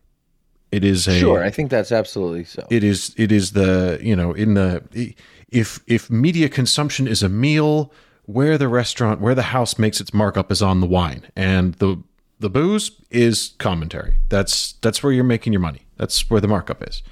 It 0.72 0.84
is 0.84 1.08
a 1.08 1.18
Sure, 1.18 1.42
I 1.42 1.50
think 1.50 1.70
that's 1.70 1.92
absolutely 1.92 2.44
so. 2.44 2.66
it 2.70 2.84
is 2.84 3.14
it 3.16 3.32
is 3.32 3.52
the 3.52 3.98
you 4.02 4.14
know 4.14 4.32
in 4.32 4.54
the 4.54 5.14
if 5.48 5.80
if 5.86 6.10
media 6.10 6.48
consumption 6.48 7.08
is 7.08 7.22
a 7.22 7.28
meal 7.28 7.92
where 8.26 8.56
the 8.56 8.68
restaurant 8.68 9.20
where 9.20 9.34
the 9.34 9.42
house 9.42 9.78
makes 9.78 10.00
its 10.00 10.14
markup 10.14 10.52
is 10.52 10.62
on 10.62 10.80
the 10.80 10.86
wine. 10.86 11.26
And 11.34 11.74
the 11.74 12.02
the 12.38 12.50
booze 12.50 12.92
is 13.10 13.54
commentary. 13.58 14.14
That's 14.28 14.74
that's 14.74 15.02
where 15.02 15.12
you're 15.12 15.24
making 15.24 15.52
your 15.52 15.60
money. 15.60 15.82
That's 15.96 16.30
where 16.30 16.40
the 16.40 16.48
markup 16.48 16.86
is. 16.88 17.02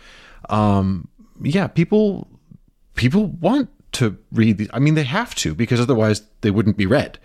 Um 0.48 1.08
yeah 1.42 1.66
people 1.66 2.28
people 2.94 3.26
want 3.26 3.70
to 3.92 4.16
read 4.32 4.58
these 4.58 4.68
i 4.72 4.78
mean 4.78 4.94
they 4.94 5.04
have 5.04 5.34
to 5.34 5.54
because 5.54 5.80
otherwise 5.80 6.22
they 6.40 6.50
wouldn't 6.50 6.76
be 6.76 6.84
read 6.86 7.18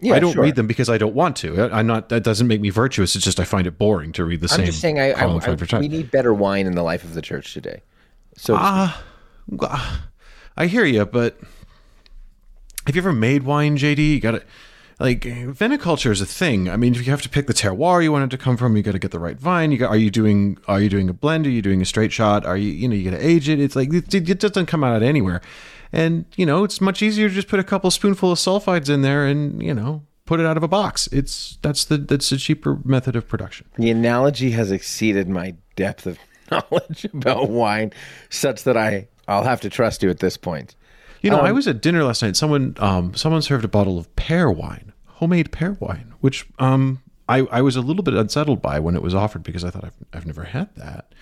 yeah, 0.00 0.14
i 0.14 0.18
don't 0.18 0.32
sure. 0.32 0.42
read 0.42 0.56
them 0.56 0.66
because 0.66 0.88
i 0.88 0.98
don't 0.98 1.14
want 1.14 1.36
to 1.36 1.60
I- 1.62 1.78
i'm 1.78 1.86
not 1.86 2.08
that 2.10 2.22
doesn't 2.24 2.46
make 2.46 2.60
me 2.60 2.70
virtuous 2.70 3.14
it's 3.16 3.24
just 3.24 3.38
i 3.40 3.44
find 3.44 3.66
it 3.66 3.78
boring 3.78 4.12
to 4.12 4.24
read 4.24 4.40
the 4.40 4.48
I'm 4.52 4.56
same 4.58 4.66
just 4.66 4.80
saying, 4.80 4.98
I, 4.98 5.12
I, 5.12 5.36
I- 5.36 5.56
time. 5.56 5.80
we 5.80 5.88
need 5.88 6.10
better 6.10 6.34
wine 6.34 6.66
in 6.66 6.74
the 6.74 6.82
life 6.82 7.04
of 7.04 7.14
the 7.14 7.22
church 7.22 7.52
today. 7.54 7.82
So 8.36 8.54
Ah, 8.58 9.02
I 10.56 10.66
hear 10.66 10.84
you, 10.84 11.04
but 11.06 11.38
have 12.86 12.94
you 12.96 13.00
ever 13.00 13.12
made 13.12 13.44
wine, 13.44 13.76
JD? 13.76 13.98
You 14.14 14.20
got 14.20 14.32
to 14.32 14.42
like 15.00 15.20
viniculture 15.22 16.10
is 16.10 16.20
a 16.20 16.26
thing. 16.26 16.68
I 16.68 16.76
mean, 16.76 16.94
if 16.94 17.04
you 17.06 17.10
have 17.10 17.22
to 17.22 17.28
pick 17.28 17.46
the 17.46 17.52
terroir 17.54 18.02
you 18.02 18.12
want 18.12 18.24
it 18.24 18.36
to 18.36 18.42
come 18.42 18.56
from, 18.56 18.76
you 18.76 18.82
got 18.82 18.92
to 18.92 18.98
get 18.98 19.10
the 19.10 19.18
right 19.18 19.38
vine. 19.38 19.72
You 19.72 19.78
got 19.78 19.90
are 19.90 19.96
you 19.96 20.10
doing 20.10 20.58
are 20.68 20.80
you 20.80 20.88
doing 20.88 21.08
a 21.08 21.12
blend? 21.12 21.46
Are 21.46 21.50
you 21.50 21.62
doing 21.62 21.82
a 21.82 21.84
straight 21.84 22.12
shot? 22.12 22.44
Are 22.44 22.56
you 22.56 22.70
you 22.70 22.88
know 22.88 22.94
you 22.94 23.10
got 23.10 23.16
to 23.16 23.24
age 23.26 23.48
it? 23.48 23.60
It's 23.60 23.76
like 23.76 23.92
it, 23.92 24.14
it 24.14 24.38
doesn't 24.40 24.66
come 24.66 24.84
out 24.84 25.02
anywhere. 25.02 25.40
And 25.94 26.24
you 26.36 26.44
know, 26.44 26.64
it's 26.64 26.80
much 26.80 27.00
easier 27.02 27.28
to 27.28 27.34
just 27.34 27.48
put 27.48 27.60
a 27.60 27.64
couple 27.64 27.90
spoonful 27.90 28.32
of 28.32 28.38
sulfides 28.38 28.90
in 28.90 29.02
there 29.02 29.24
and 29.24 29.62
you 29.62 29.72
know 29.72 30.02
put 30.26 30.40
it 30.40 30.46
out 30.46 30.56
of 30.56 30.62
a 30.62 30.68
box. 30.68 31.06
It's 31.12 31.56
that's 31.62 31.84
the 31.84 31.96
that's 31.98 32.32
a 32.32 32.36
cheaper 32.36 32.78
method 32.84 33.14
of 33.16 33.28
production. 33.28 33.66
The 33.78 33.90
analogy 33.90 34.50
has 34.50 34.72
exceeded 34.72 35.28
my 35.28 35.54
depth 35.76 36.06
of 36.06 36.18
knowledge 36.50 37.04
about 37.14 37.48
wine, 37.48 37.92
such 38.28 38.64
that 38.64 38.76
I 38.76 39.06
I'll 39.28 39.44
have 39.44 39.60
to 39.62 39.70
trust 39.70 40.02
you 40.02 40.10
at 40.10 40.18
this 40.18 40.36
point. 40.36 40.74
You 41.22 41.30
know, 41.30 41.38
I 41.40 41.48
Um, 41.50 41.54
was 41.54 41.66
at 41.68 41.80
dinner 41.80 42.04
last 42.04 42.22
night. 42.22 42.36
Someone, 42.36 42.74
um, 42.80 43.14
someone 43.14 43.40
served 43.40 43.64
a 43.64 43.68
bottle 43.68 43.96
of 43.98 44.14
pear 44.14 44.50
wine, 44.50 44.92
homemade 45.06 45.52
pear 45.52 45.72
wine, 45.80 46.12
which 46.20 46.46
um, 46.58 47.00
I, 47.30 47.38
I 47.50 47.62
was 47.62 47.76
a 47.76 47.80
little 47.80 48.02
bit 48.02 48.12
unsettled 48.12 48.60
by 48.60 48.78
when 48.78 48.94
it 48.94 49.00
was 49.00 49.14
offered 49.14 49.42
because 49.42 49.64
I 49.64 49.70
thought 49.70 49.84
I've, 49.84 49.96
I've 50.12 50.26
never 50.26 50.44
had 50.44 50.68
that. 50.76 51.14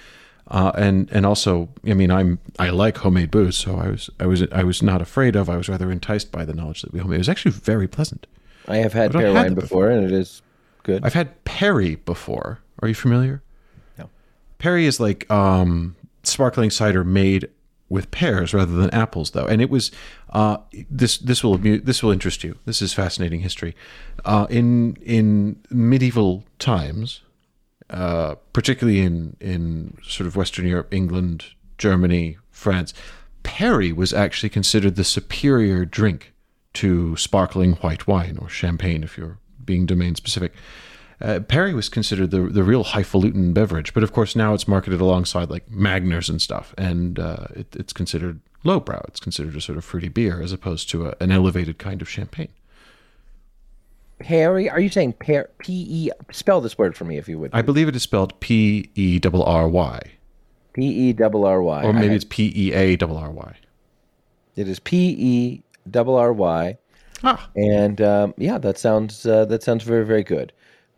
Uh, 0.49 0.73
and 0.77 1.09
and 1.13 1.25
also, 1.25 1.69
I 1.87 1.95
mean, 1.95 2.11
I'm 2.11 2.39
I 2.59 2.71
like 2.71 2.99
homemade 2.99 3.31
booze, 3.31 3.57
so 3.57 3.77
I 3.77 3.89
was 3.89 4.11
I 4.21 4.27
was 4.27 4.43
I 4.53 4.65
was 4.65 4.83
not 4.83 5.01
afraid 5.01 5.37
of. 5.37 5.49
I 5.49 5.57
was 5.57 5.69
rather 5.69 5.91
enticed 5.91 6.33
by 6.33 6.45
the 6.45 6.53
knowledge 6.53 6.83
that 6.83 6.93
we 6.93 6.99
homemade. 6.99 7.17
It 7.17 7.19
was 7.21 7.29
actually 7.29 7.53
very 7.53 7.89
pleasant. 7.89 8.27
I 8.69 8.77
have 8.77 8.93
had 8.93 9.13
pear 9.13 9.33
wine 9.33 9.55
before, 9.55 9.91
and 9.91 10.05
it 10.05 10.13
is 10.13 10.43
good. 10.83 11.05
I've 11.05 11.15
had 11.15 11.45
Perry 11.45 11.97
before. 11.97 12.61
Are 12.81 12.89
you 12.89 12.95
familiar? 12.95 13.43
No. 13.99 14.11
Perry 14.59 14.87
is 14.87 15.01
like 15.01 15.31
um, 15.31 15.97
sparkling 16.23 16.71
cider 16.71 17.05
made 17.05 17.49
with 17.89 18.11
pears 18.11 18.55
rather 18.55 18.73
than 18.73 18.91
apples, 18.91 19.33
though, 19.33 19.47
and 19.47 19.61
it 19.63 19.71
was 19.71 19.91
uh, 20.31 20.57
this. 20.91 21.19
This 21.19 21.45
will 21.45 21.55
amu- 21.55 21.81
this 21.81 22.03
will 22.03 22.11
interest 22.11 22.43
you. 22.43 22.59
This 22.65 22.83
is 22.83 22.93
fascinating 22.93 23.41
history. 23.41 23.75
Uh, 24.25 24.47
in 24.51 24.97
in 25.03 25.61
medieval 25.71 26.45
times, 26.59 27.21
uh, 27.93 28.37
particularly 28.53 29.01
in 29.01 29.37
in 29.41 29.99
sort 30.03 30.27
of 30.27 30.35
Western 30.35 30.67
Europe, 30.67 30.93
England, 30.93 31.45
Germany, 31.79 32.39
France, 32.51 32.95
Perry 33.43 33.93
was 33.93 34.13
actually 34.13 34.49
considered 34.49 34.97
the 34.97 35.05
superior 35.05 35.85
drink 35.85 36.33
to 36.75 37.17
sparkling 37.17 37.75
white 37.75 38.07
wine 38.07 38.39
or 38.41 38.49
champagne 38.49 39.05
if 39.05 39.19
you're 39.19 39.39
being 39.65 39.85
domain 39.85 40.15
specific. 40.15 40.55
Uh, 41.21 41.39
Perry 41.41 41.75
was 41.75 41.89
considered 41.89 42.31
the 42.31 42.41
the 42.41 42.65
real 42.65 42.83
highfalutin 42.83 43.53
beverage, 43.53 43.93
but 43.95 44.03
of 44.03 44.13
course 44.13 44.35
now 44.35 44.55
it's 44.55 44.67
marketed 44.67 45.01
alongside 45.01 45.51
like 45.51 45.69
Magners 45.71 46.29
and 46.29 46.41
stuff, 46.41 46.75
and 46.79 47.19
uh, 47.19 47.47
it, 47.55 47.77
it's 47.77 47.93
considered 47.93 48.41
lowbrow. 48.65 49.05
It's 49.09 49.21
considered 49.21 49.55
a 49.55 49.61
sort 49.61 49.79
of 49.79 49.85
fruity 49.85 50.09
beer 50.09 50.41
as 50.41 50.53
opposed 50.53 50.89
to 50.91 51.09
a, 51.09 51.15
an 51.21 51.31
elevated 51.31 51.79
kind 51.79 52.01
of 52.01 52.09
champagne. 52.09 52.49
Perry, 54.23 54.71
are 54.71 54.81
you 54.81 54.89
saying 54.89 55.15
per, 55.15 55.49
P 55.59 55.87
E? 55.89 56.11
Spell 56.31 56.61
this 56.61 56.79
word 56.79 56.97
for 56.97 57.05
me, 57.05 57.19
if 57.19 57.29
you 57.29 57.39
would. 57.39 57.51
I 57.53 57.63
believe 57.63 57.89
it 57.89 57.97
is 57.97 58.03
spelled 58.03 58.39
P 58.41 58.91
E 58.95 59.21
R 59.25 59.43
R 59.43 59.69
Y, 59.69 60.01
P 60.73 60.85
E 60.85 61.13
double 61.13 61.45
R 61.45 61.63
Y. 61.63 61.83
or 61.83 61.93
maybe 61.93 62.15
it's 62.15 62.25
P 62.25 62.53
E 62.55 62.73
A 62.73 62.97
R 63.01 63.15
R 63.17 63.31
Y. 63.31 63.57
It 64.57 64.69
is 64.69 64.79
P 64.79 65.15
E 65.19 65.63
double 65.91 66.15
R 66.17 66.33
Y. 66.33 66.79
Ah, 67.25 67.49
And 67.55 68.01
um, 68.01 68.35
yeah, 68.37 68.59
that 68.59 68.79
sounds 68.79 69.27
uh, 69.27 69.45
that 69.47 69.63
sounds 69.63 69.85
very 69.85 70.05
very 70.05 70.23
good. 70.25 70.53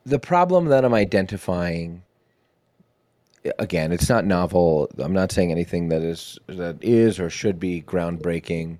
The 0.06 0.18
problem 0.18 0.66
that 0.66 0.84
I'm 0.84 0.92
identifying, 0.94 2.02
again, 3.58 3.90
it's 3.92 4.08
not 4.08 4.24
novel. 4.26 4.90
I'm 4.98 5.12
not 5.14 5.32
saying 5.32 5.50
anything 5.50 5.88
that 5.88 6.02
is 6.02 6.38
that 6.46 6.76
is 6.82 7.18
or 7.18 7.30
should 7.30 7.58
be 7.58 7.82
groundbreaking. 7.82 8.78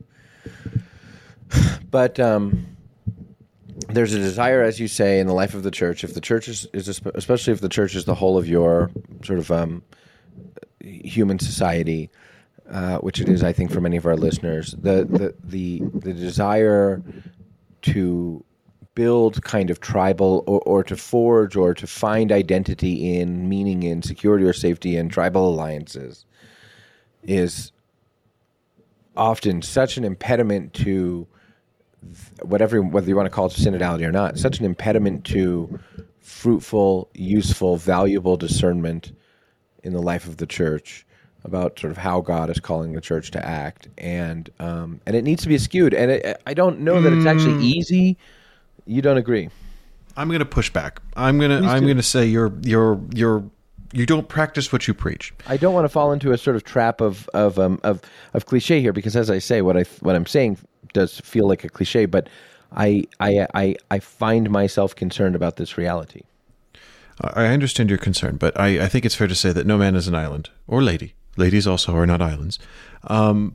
But 1.91 2.19
um, 2.19 2.74
there's 3.89 4.15
a 4.15 4.19
desire, 4.19 4.63
as 4.63 4.79
you 4.79 4.89
say, 4.89 5.19
in 5.19 5.27
the 5.27 5.33
life 5.33 5.55
of 5.55 5.63
the 5.63 5.71
church. 5.71 6.05
If 6.05 6.15
the 6.15 6.21
church 6.21 6.49
is, 6.49 6.67
is 6.73 6.89
especially 7.15 7.53
if 7.53 7.61
the 7.61 7.69
church 7.69 7.95
is 7.95 8.05
the 8.05 8.15
whole 8.15 8.39
of 8.39 8.49
your 8.49 8.91
sort 9.25 9.39
of 9.39 9.51
um, 9.51 9.83
human 10.81 11.39
society, 11.39 12.11
uh, 12.71 12.99
which 12.99 13.21
it 13.21 13.29
is, 13.29 13.43
I 13.43 13.53
think, 13.53 13.71
for 13.71 13.81
many 13.81 13.97
of 13.97 14.07
our 14.07 14.17
listeners, 14.17 14.75
the 14.79 15.05
the 15.05 15.35
the, 15.43 15.83
the 15.95 16.13
desire 16.13 17.03
to 17.83 18.45
build 18.95 19.43
kind 19.43 19.71
of 19.71 19.81
tribal 19.81 20.45
or, 20.47 20.61
or 20.61 20.85
to 20.85 20.97
forge 20.97 21.57
or 21.57 21.75
to 21.75 21.87
find 21.87 22.31
identity 22.31 23.17
in 23.17 23.49
meaning 23.49 23.83
in 23.83 24.03
security 24.03 24.45
or 24.45 24.53
safety 24.53 24.97
in 24.97 25.09
tribal 25.09 25.49
alliances 25.49 26.25
is 27.25 27.73
often 29.17 29.63
such 29.63 29.97
an 29.97 30.05
impediment 30.05 30.73
to 30.75 31.27
whatever 32.43 32.81
whether 32.83 33.09
you 33.09 33.17
want 33.17 33.27
to 33.27 33.31
call 33.31 33.47
it 33.47 33.53
synodality 33.53 34.07
or 34.07 34.13
not 34.13 34.39
such 34.39 34.59
an 34.59 34.65
impediment 34.65 35.25
to 35.25 35.79
fruitful 36.21 37.09
useful 37.15 37.77
valuable 37.77 38.37
discernment 38.37 39.13
in 39.83 39.93
the 39.93 40.03
life 40.03 40.27
of 40.27 40.39
the 40.39 40.47
church 40.47 41.07
about 41.45 41.79
sort 41.79 41.91
of 41.91 41.99
how 41.99 42.21
God 42.21 42.51
is 42.51 42.59
calling 42.59 42.93
the 42.93 43.01
church 43.01 43.31
to 43.33 43.47
act, 43.47 43.89
and 43.99 44.51
um, 44.59 45.01
and 45.07 45.15
it 45.15 45.23
needs 45.23 45.43
to 45.43 45.49
be 45.49 45.59
skewed. 45.59 45.95
And 45.95 46.11
it, 46.11 46.43
I 46.47 46.55
don't 46.55 46.81
know 46.81 47.01
that 47.03 47.13
it's 47.13 47.27
actually 47.27 47.63
easy. 47.63 48.17
You 48.87 49.03
don't 49.03 49.19
agree? 49.19 49.51
I'm 50.17 50.29
going 50.29 50.41
to 50.41 50.47
push 50.47 50.71
back. 50.71 51.03
I'm 51.17 51.39
going 51.39 51.51
to 51.51 51.69
I'm 51.69 51.85
going 51.85 51.97
to 51.97 52.03
say 52.03 52.27
you're 52.27 52.53
you're 52.63 53.01
you're 53.15 53.45
you 53.95 54.07
don't 54.07 54.29
practice 54.29 54.73
what 54.73 54.89
you 54.89 54.95
preach. 54.95 55.33
I 55.47 55.57
don't 55.57 55.73
want 55.73 55.85
to 55.85 55.89
fall 55.89 56.13
into 56.13 56.33
a 56.33 56.39
sort 56.39 56.57
of 56.57 56.65
trap 56.65 57.01
of 57.01 57.29
of 57.33 57.59
um, 57.59 57.81
of 57.83 58.03
of 58.35 58.47
cliche 58.47 58.81
here, 58.81 58.93
because 58.93 59.17
as 59.17 59.31
I 59.31 59.39
say, 59.39 59.63
what 59.63 59.77
I 59.77 59.85
what 60.01 60.17
I'm 60.17 60.27
saying 60.27 60.59
does 60.93 61.21
feel 61.21 61.49
like 61.49 61.65
a 61.65 61.69
cliche, 61.69 62.07
but 62.07 62.29
I 62.73 63.05
I 63.21 63.47
I, 63.55 63.77
I 63.91 63.99
find 64.01 64.51
myself 64.51 64.95
concerned 64.97 65.37
about 65.37 65.57
this 65.57 65.79
reality. 65.79 66.23
I 67.21 67.47
understand 67.47 67.91
your 67.91 67.99
concern, 67.99 68.37
but 68.37 68.59
I, 68.59 68.85
I 68.85 68.89
think 68.89 69.05
it's 69.05 69.15
fair 69.15 69.29
to 69.29 69.37
say 69.37 69.53
that 69.53 69.67
no 69.67 69.79
man 69.79 69.95
is 69.95 70.09
an 70.09 70.17
island 70.17 70.51
or 70.67 70.83
lady. 70.83 71.15
Ladies 71.37 71.65
also 71.65 71.95
are 71.95 72.07
not 72.07 72.21
islands. 72.21 72.59
Um, 73.05 73.55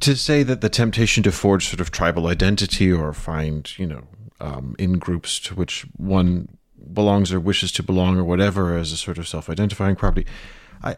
to 0.00 0.16
say 0.16 0.42
that 0.42 0.60
the 0.60 0.68
temptation 0.68 1.22
to 1.22 1.30
forge 1.30 1.68
sort 1.68 1.80
of 1.80 1.92
tribal 1.92 2.26
identity 2.26 2.90
or 2.90 3.12
find, 3.12 3.78
you 3.78 3.86
know, 3.86 4.02
um, 4.40 4.74
in 4.76 4.98
groups 4.98 5.38
to 5.40 5.54
which 5.54 5.86
one 5.96 6.55
belongs 6.92 7.32
or 7.32 7.40
wishes 7.40 7.72
to 7.72 7.82
belong 7.82 8.18
or 8.18 8.24
whatever 8.24 8.76
as 8.76 8.92
a 8.92 8.96
sort 8.96 9.18
of 9.18 9.28
self-identifying 9.28 9.96
property, 9.96 10.26
I, 10.82 10.96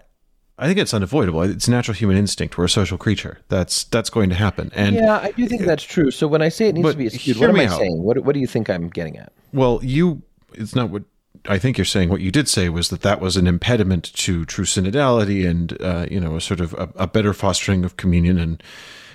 I 0.59 0.67
think 0.67 0.79
it's 0.79 0.93
unavoidable. 0.93 1.43
It's 1.43 1.69
natural 1.69 1.95
human 1.95 2.17
instinct. 2.17 2.59
We're 2.59 2.65
a 2.65 2.69
social 2.69 2.99
creature. 2.99 3.39
That's 3.49 3.85
that's 3.85 4.11
going 4.11 4.29
to 4.31 4.37
happen. 4.37 4.71
And 4.75 4.97
Yeah, 4.97 5.19
I 5.19 5.31
do 5.33 5.47
think 5.47 5.63
that's 5.63 5.85
true. 5.85 6.11
So 6.11 6.27
when 6.27 6.43
I 6.43 6.49
say 6.49 6.69
it 6.69 6.75
needs 6.75 6.91
to 6.91 6.97
be 6.97 7.09
skewed, 7.09 7.39
what 7.39 7.51
am 7.51 7.57
I 7.57 7.67
out. 7.67 7.79
saying? 7.79 8.03
What 8.03 8.25
what 8.25 8.35
do 8.35 8.41
you 8.41 8.47
think 8.47 8.69
I'm 8.69 8.89
getting 8.89 9.17
at? 9.17 9.33
Well, 9.53 9.81
you, 9.83 10.23
it's 10.55 10.75
not 10.75 10.91
what 10.91 11.05
I 11.47 11.59
think 11.59 11.79
you're 11.79 11.85
saying. 11.85 12.09
What 12.09 12.21
you 12.21 12.31
did 12.31 12.49
say 12.49 12.69
was 12.69 12.89
that 12.91 13.03
that 13.03 13.21
was 13.21 13.37
an 13.37 13.47
impediment 13.47 14.13
to 14.15 14.45
true 14.45 14.65
synodality 14.65 15.49
and, 15.49 15.81
uh, 15.81 16.07
you 16.11 16.21
know, 16.21 16.37
a 16.37 16.41
sort 16.41 16.61
of 16.61 16.75
a, 16.75 16.91
a 16.97 17.07
better 17.07 17.33
fostering 17.33 17.85
of 17.85 17.97
communion 17.97 18.39
and, 18.39 18.63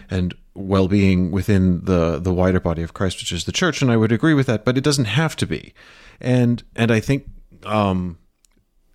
and 0.10 0.34
well-being 0.56 1.32
within 1.32 1.84
the, 1.86 2.20
the 2.20 2.34
wider 2.34 2.60
body 2.60 2.84
of 2.84 2.94
Christ, 2.94 3.18
which 3.20 3.32
is 3.32 3.46
the 3.46 3.52
church. 3.52 3.82
And 3.82 3.92
I 3.92 3.98
would 3.98 4.12
agree 4.12 4.34
with 4.34 4.48
that, 4.48 4.66
but 4.66 4.78
it 4.78 4.84
doesn't 4.84 5.06
have 5.06 5.36
to 5.38 5.48
be. 5.48 5.74
And, 6.22 6.64
and 6.76 6.92
I 6.92 7.00
think, 7.00 7.28
um, 7.66 8.18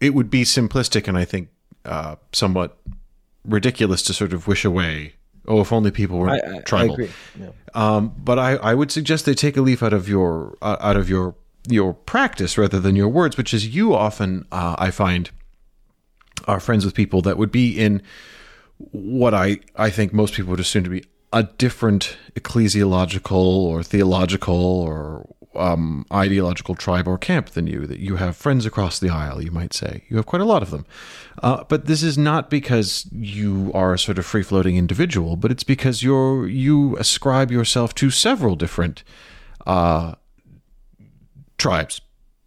it 0.00 0.14
would 0.14 0.30
be 0.30 0.44
simplistic 0.44 1.08
and 1.08 1.18
I 1.18 1.24
think, 1.24 1.48
uh, 1.84 2.16
somewhat 2.32 2.78
ridiculous 3.44 4.02
to 4.02 4.14
sort 4.14 4.32
of 4.32 4.46
wish 4.46 4.64
away. 4.64 5.14
Oh, 5.46 5.60
if 5.62 5.72
only 5.72 5.90
people 5.90 6.18
were 6.18 6.28
I, 6.28 6.36
I, 6.36 6.60
tribal. 6.60 6.94
agree. 6.94 7.10
Yeah. 7.40 7.50
Um, 7.74 8.14
but 8.18 8.38
I, 8.38 8.56
I 8.56 8.74
would 8.74 8.90
suggest 8.90 9.24
they 9.24 9.34
take 9.34 9.56
a 9.56 9.62
leaf 9.62 9.82
out 9.82 9.94
of 9.94 10.08
your 10.08 10.56
uh, 10.60 10.76
out 10.80 10.96
of 10.96 11.08
your 11.08 11.34
your 11.66 11.94
practice 11.94 12.58
rather 12.58 12.78
than 12.78 12.96
your 12.96 13.08
words, 13.08 13.38
which 13.38 13.54
is 13.54 13.74
you 13.74 13.94
often 13.94 14.46
uh, 14.52 14.76
I 14.78 14.90
find 14.90 15.30
are 16.46 16.60
friends 16.60 16.84
with 16.84 16.94
people 16.94 17.22
that 17.22 17.38
would 17.38 17.50
be 17.50 17.78
in 17.78 18.02
what 18.76 19.32
I 19.32 19.60
I 19.74 19.88
think 19.88 20.12
most 20.12 20.34
people 20.34 20.50
would 20.50 20.60
assume 20.60 20.84
to 20.84 20.90
be 20.90 21.04
a 21.32 21.42
different 21.42 22.16
ecclesiological 22.34 23.32
or 23.32 23.82
theological 23.82 24.54
or 24.54 25.28
um, 25.54 26.06
ideological 26.12 26.74
tribe 26.74 27.08
or 27.08 27.18
camp 27.18 27.50
than 27.50 27.66
you. 27.66 27.86
That 27.86 27.98
you 27.98 28.16
have 28.16 28.36
friends 28.36 28.64
across 28.64 28.98
the 28.98 29.10
aisle, 29.10 29.42
you 29.42 29.50
might 29.50 29.74
say. 29.74 30.04
You 30.08 30.16
have 30.16 30.26
quite 30.26 30.42
a 30.42 30.46
lot 30.46 30.62
of 30.62 30.70
them. 30.70 30.86
Uh, 31.42 31.64
but 31.64 31.86
this 31.86 32.02
is 32.02 32.16
not 32.16 32.50
because 32.50 33.06
you 33.12 33.70
are 33.74 33.92
a 33.92 33.98
sort 33.98 34.18
of 34.18 34.26
free 34.26 34.42
floating 34.42 34.76
individual, 34.76 35.36
but 35.36 35.50
it's 35.50 35.64
because 35.64 36.02
you're 36.02 36.46
you 36.48 36.96
ascribe 36.96 37.50
yourself 37.50 37.94
to 37.96 38.10
several 38.10 38.56
different 38.56 39.04
uh, 39.66 40.14
tribes. 41.58 42.00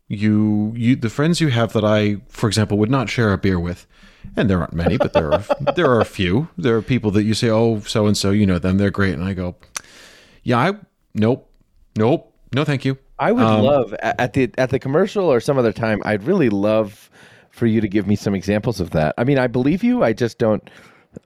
You 0.08 0.74
you 0.76 0.96
the 0.96 1.10
friends 1.10 1.40
you 1.40 1.50
have 1.50 1.74
that 1.74 1.86
I, 1.86 2.18
for 2.28 2.48
example, 2.48 2.78
would 2.78 2.92
not 2.92 3.10
share 3.10 3.32
a 3.32 3.38
beer 3.38 3.60
with, 3.60 3.88
and 4.36 4.50
there 4.50 4.60
aren't 4.60 4.74
many, 4.74 4.98
but 4.98 5.14
there 5.14 5.32
are 5.32 5.44
there 5.76 5.90
are 5.90 6.02
a 6.02 6.06
few. 6.06 6.48
There 6.58 6.76
are 6.78 6.82
people 6.82 7.12
that 7.12 7.24
you 7.24 7.34
say, 7.34 7.50
oh, 7.50 7.80
so 7.82 8.08
and 8.08 8.18
so, 8.18 8.32
you 8.32 8.46
know 8.46 8.60
them, 8.60 8.78
they're 8.78 8.92
great, 8.92 9.14
and 9.14 9.24
I 9.24 9.34
go, 9.34 9.56
yeah, 10.44 10.58
I 10.58 10.74
nope, 11.14 11.50
nope, 11.98 12.34
no, 12.54 12.64
thank 12.64 12.86
you. 12.86 12.98
I 13.20 13.32
would 13.32 13.44
Um, 13.44 13.62
love 13.64 13.94
at 14.02 14.34
the 14.34 14.50
at 14.58 14.72
the 14.72 14.80
commercial 14.80 15.26
or 15.26 15.40
some 15.40 15.58
other 15.58 15.72
time. 15.74 16.02
I'd 16.06 16.24
really 16.24 16.50
love 16.50 17.10
for 17.52 17.66
you 17.68 17.82
to 17.82 17.88
give 17.88 18.08
me 18.08 18.16
some 18.16 18.34
examples 18.34 18.80
of 18.80 18.92
that. 18.92 19.14
I 19.18 19.24
mean, 19.26 19.38
I 19.38 19.48
believe 19.48 19.84
you. 19.84 20.04
I 20.04 20.14
just 20.14 20.38
don't. 20.40 20.68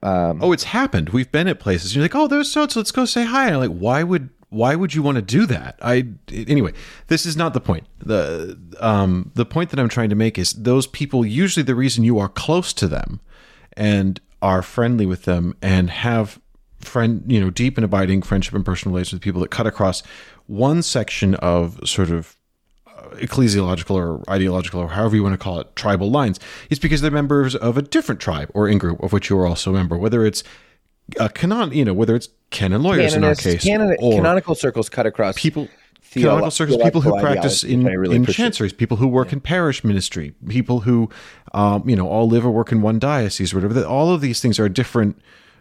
Um, 0.02 0.40
Oh, 0.42 0.52
it's 0.52 0.64
happened. 0.64 1.10
We've 1.10 1.32
been 1.32 1.48
at 1.48 1.60
places. 1.60 1.96
You're 1.96 2.04
like, 2.04 2.16
oh, 2.16 2.28
there's 2.28 2.52
so 2.52 2.68
so. 2.68 2.80
Let's 2.80 2.92
go 2.92 3.06
say 3.06 3.24
hi. 3.24 3.46
And 3.46 3.56
I'm 3.56 3.62
like, 3.62 3.78
why 3.80 4.04
would 4.04 4.30
why 4.50 4.76
would 4.76 4.94
you 4.94 5.02
want 5.02 5.16
to 5.16 5.22
do 5.22 5.46
that? 5.48 5.78
I 5.82 6.08
anyway. 6.32 6.74
This 7.08 7.26
is 7.26 7.36
not 7.36 7.54
the 7.54 7.62
point. 7.62 7.86
the 8.00 8.58
um 8.80 9.32
The 9.36 9.46
point 9.46 9.70
that 9.72 9.80
I'm 9.80 9.90
trying 9.90 10.10
to 10.10 10.16
make 10.16 10.38
is 10.38 10.54
those 10.54 10.88
people. 10.88 11.26
Usually, 11.26 11.64
the 11.64 11.76
reason 11.76 12.04
you 12.04 12.20
are 12.20 12.30
close 12.30 12.74
to 12.74 12.88
them 12.88 13.20
and 13.74 14.20
are 14.42 14.62
friendly 14.62 15.06
with 15.06 15.24
them 15.24 15.56
and 15.62 15.90
have 15.90 16.40
friend 16.80 17.24
you 17.28 17.40
know 17.40 17.50
deep 17.50 17.78
and 17.78 17.86
abiding 17.86 18.22
friendship 18.22 18.54
and 18.54 18.64
personal 18.64 18.94
relations 18.94 19.14
with 19.14 19.22
people 19.22 19.42
that 19.42 19.50
cut 19.50 19.66
across 19.66 20.04
one 20.46 20.82
section 20.84 21.36
of 21.36 21.80
sort 21.84 22.12
of 22.12 22.36
ecclesiological 23.14 23.96
or 23.96 24.24
ideological 24.30 24.80
or 24.80 24.90
however 24.90 25.16
you 25.16 25.24
want 25.24 25.34
to 25.34 25.44
call 25.44 25.60
it 25.60 25.76
tribal 25.76 26.12
lines 26.12 26.40
is 26.70 26.80
because 26.80 27.02
they're 27.02 27.12
members 27.12 27.56
of 27.56 27.78
a 27.78 27.82
different 27.82 28.22
tribe 28.22 28.50
or 28.54 28.68
in 28.68 28.78
group 28.78 29.02
of 29.02 29.12
which 29.14 29.30
you 29.30 29.38
are 29.40 29.48
also 29.48 29.72
a 29.72 29.74
member 29.74 29.98
whether 29.98 30.26
it's 30.26 30.44
a 31.20 31.30
canon 31.30 31.72
you 31.72 31.86
know 31.86 31.94
whether 31.94 32.16
it's 32.16 32.30
canon 32.50 32.82
lawyers 32.82 33.14
in 33.14 33.24
our 33.24 33.36
case 33.36 33.64
canon- 33.64 33.96
or 34.00 34.14
canonical 34.16 34.56
circles 34.56 34.90
cut 34.90 35.06
across 35.06 35.36
people 35.36 35.68
theolo- 36.04 36.22
canonical 36.22 36.52
circles 36.52 36.82
people 36.82 37.02
who 37.02 37.20
practice 37.20 37.64
in, 37.64 37.84
really 37.84 38.16
in 38.16 38.26
chanceries 38.26 38.74
people 38.74 38.98
who 38.98 39.08
work 39.08 39.32
in 39.32 39.40
parish 39.40 39.84
ministry 39.84 40.34
people 40.48 40.82
who 40.82 41.10
um, 41.54 41.88
you 41.88 41.96
know 41.96 42.08
all 42.08 42.28
live 42.28 42.46
or 42.46 42.52
work 42.52 42.72
in 42.72 42.82
one 42.82 43.00
diocese 43.00 43.54
or 43.54 43.58
whatever 43.58 43.74
that 43.74 43.86
all 43.86 44.14
of 44.14 44.22
these 44.22 44.42
things 44.42 44.60
are 44.60 44.68
different 44.68 45.20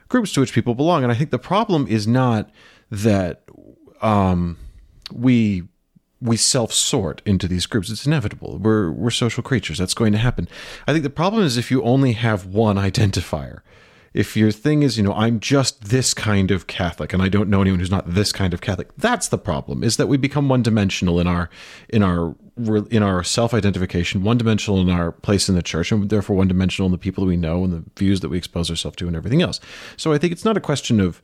groups 0.08 0.32
to 0.32 0.40
which 0.40 0.52
people 0.52 0.74
belong 0.74 1.02
and 1.02 1.12
i 1.12 1.14
think 1.14 1.30
the 1.30 1.38
problem 1.38 1.86
is 1.88 2.06
not 2.06 2.50
that 2.90 3.42
um, 4.00 4.56
we 5.12 5.64
we 6.20 6.36
self 6.38 6.72
sort 6.72 7.20
into 7.26 7.46
these 7.46 7.66
groups. 7.66 7.90
It's 7.90 8.06
inevitable. 8.06 8.58
We're 8.58 8.90
we're 8.90 9.10
social 9.10 9.42
creatures. 9.42 9.78
That's 9.78 9.94
going 9.94 10.12
to 10.12 10.18
happen. 10.18 10.48
I 10.86 10.92
think 10.92 11.04
the 11.04 11.10
problem 11.10 11.42
is 11.44 11.56
if 11.56 11.70
you 11.70 11.82
only 11.82 12.12
have 12.12 12.46
one 12.46 12.76
identifier. 12.76 13.60
If 14.14 14.36
your 14.36 14.52
thing 14.52 14.82
is, 14.82 14.96
you 14.96 15.02
know, 15.02 15.12
I'm 15.12 15.40
just 15.40 15.90
this 15.90 16.14
kind 16.14 16.50
of 16.50 16.68
Catholic 16.68 17.12
and 17.12 17.20
I 17.20 17.28
don't 17.28 17.50
know 17.50 17.60
anyone 17.60 17.80
who's 17.80 17.90
not 17.90 18.14
this 18.14 18.32
kind 18.32 18.54
of 18.54 18.60
Catholic, 18.60 18.88
that's 18.96 19.28
the 19.28 19.38
problem. 19.38 19.82
Is 19.82 19.96
that 19.96 20.06
we 20.06 20.16
become 20.16 20.48
one 20.48 20.62
dimensional 20.62 21.18
in 21.18 21.26
our 21.26 21.50
in 21.88 22.02
our 22.02 22.36
in 22.56 23.02
our 23.02 23.24
self 23.24 23.52
identification, 23.52 24.22
one 24.22 24.38
dimensional 24.38 24.80
in 24.80 24.88
our 24.88 25.10
place 25.10 25.48
in 25.48 25.56
the 25.56 25.62
church, 25.62 25.90
and 25.90 26.08
therefore 26.08 26.36
one 26.36 26.48
dimensional 26.48 26.86
in 26.86 26.92
the 26.92 26.98
people 26.98 27.24
that 27.24 27.28
we 27.28 27.36
know 27.36 27.64
and 27.64 27.72
the 27.72 27.84
views 27.98 28.20
that 28.20 28.28
we 28.28 28.38
expose 28.38 28.70
ourselves 28.70 28.96
to 28.96 29.08
and 29.08 29.16
everything 29.16 29.42
else. 29.42 29.58
So 29.96 30.12
I 30.12 30.18
think 30.18 30.32
it's 30.32 30.44
not 30.44 30.56
a 30.56 30.60
question 30.60 31.00
of 31.00 31.20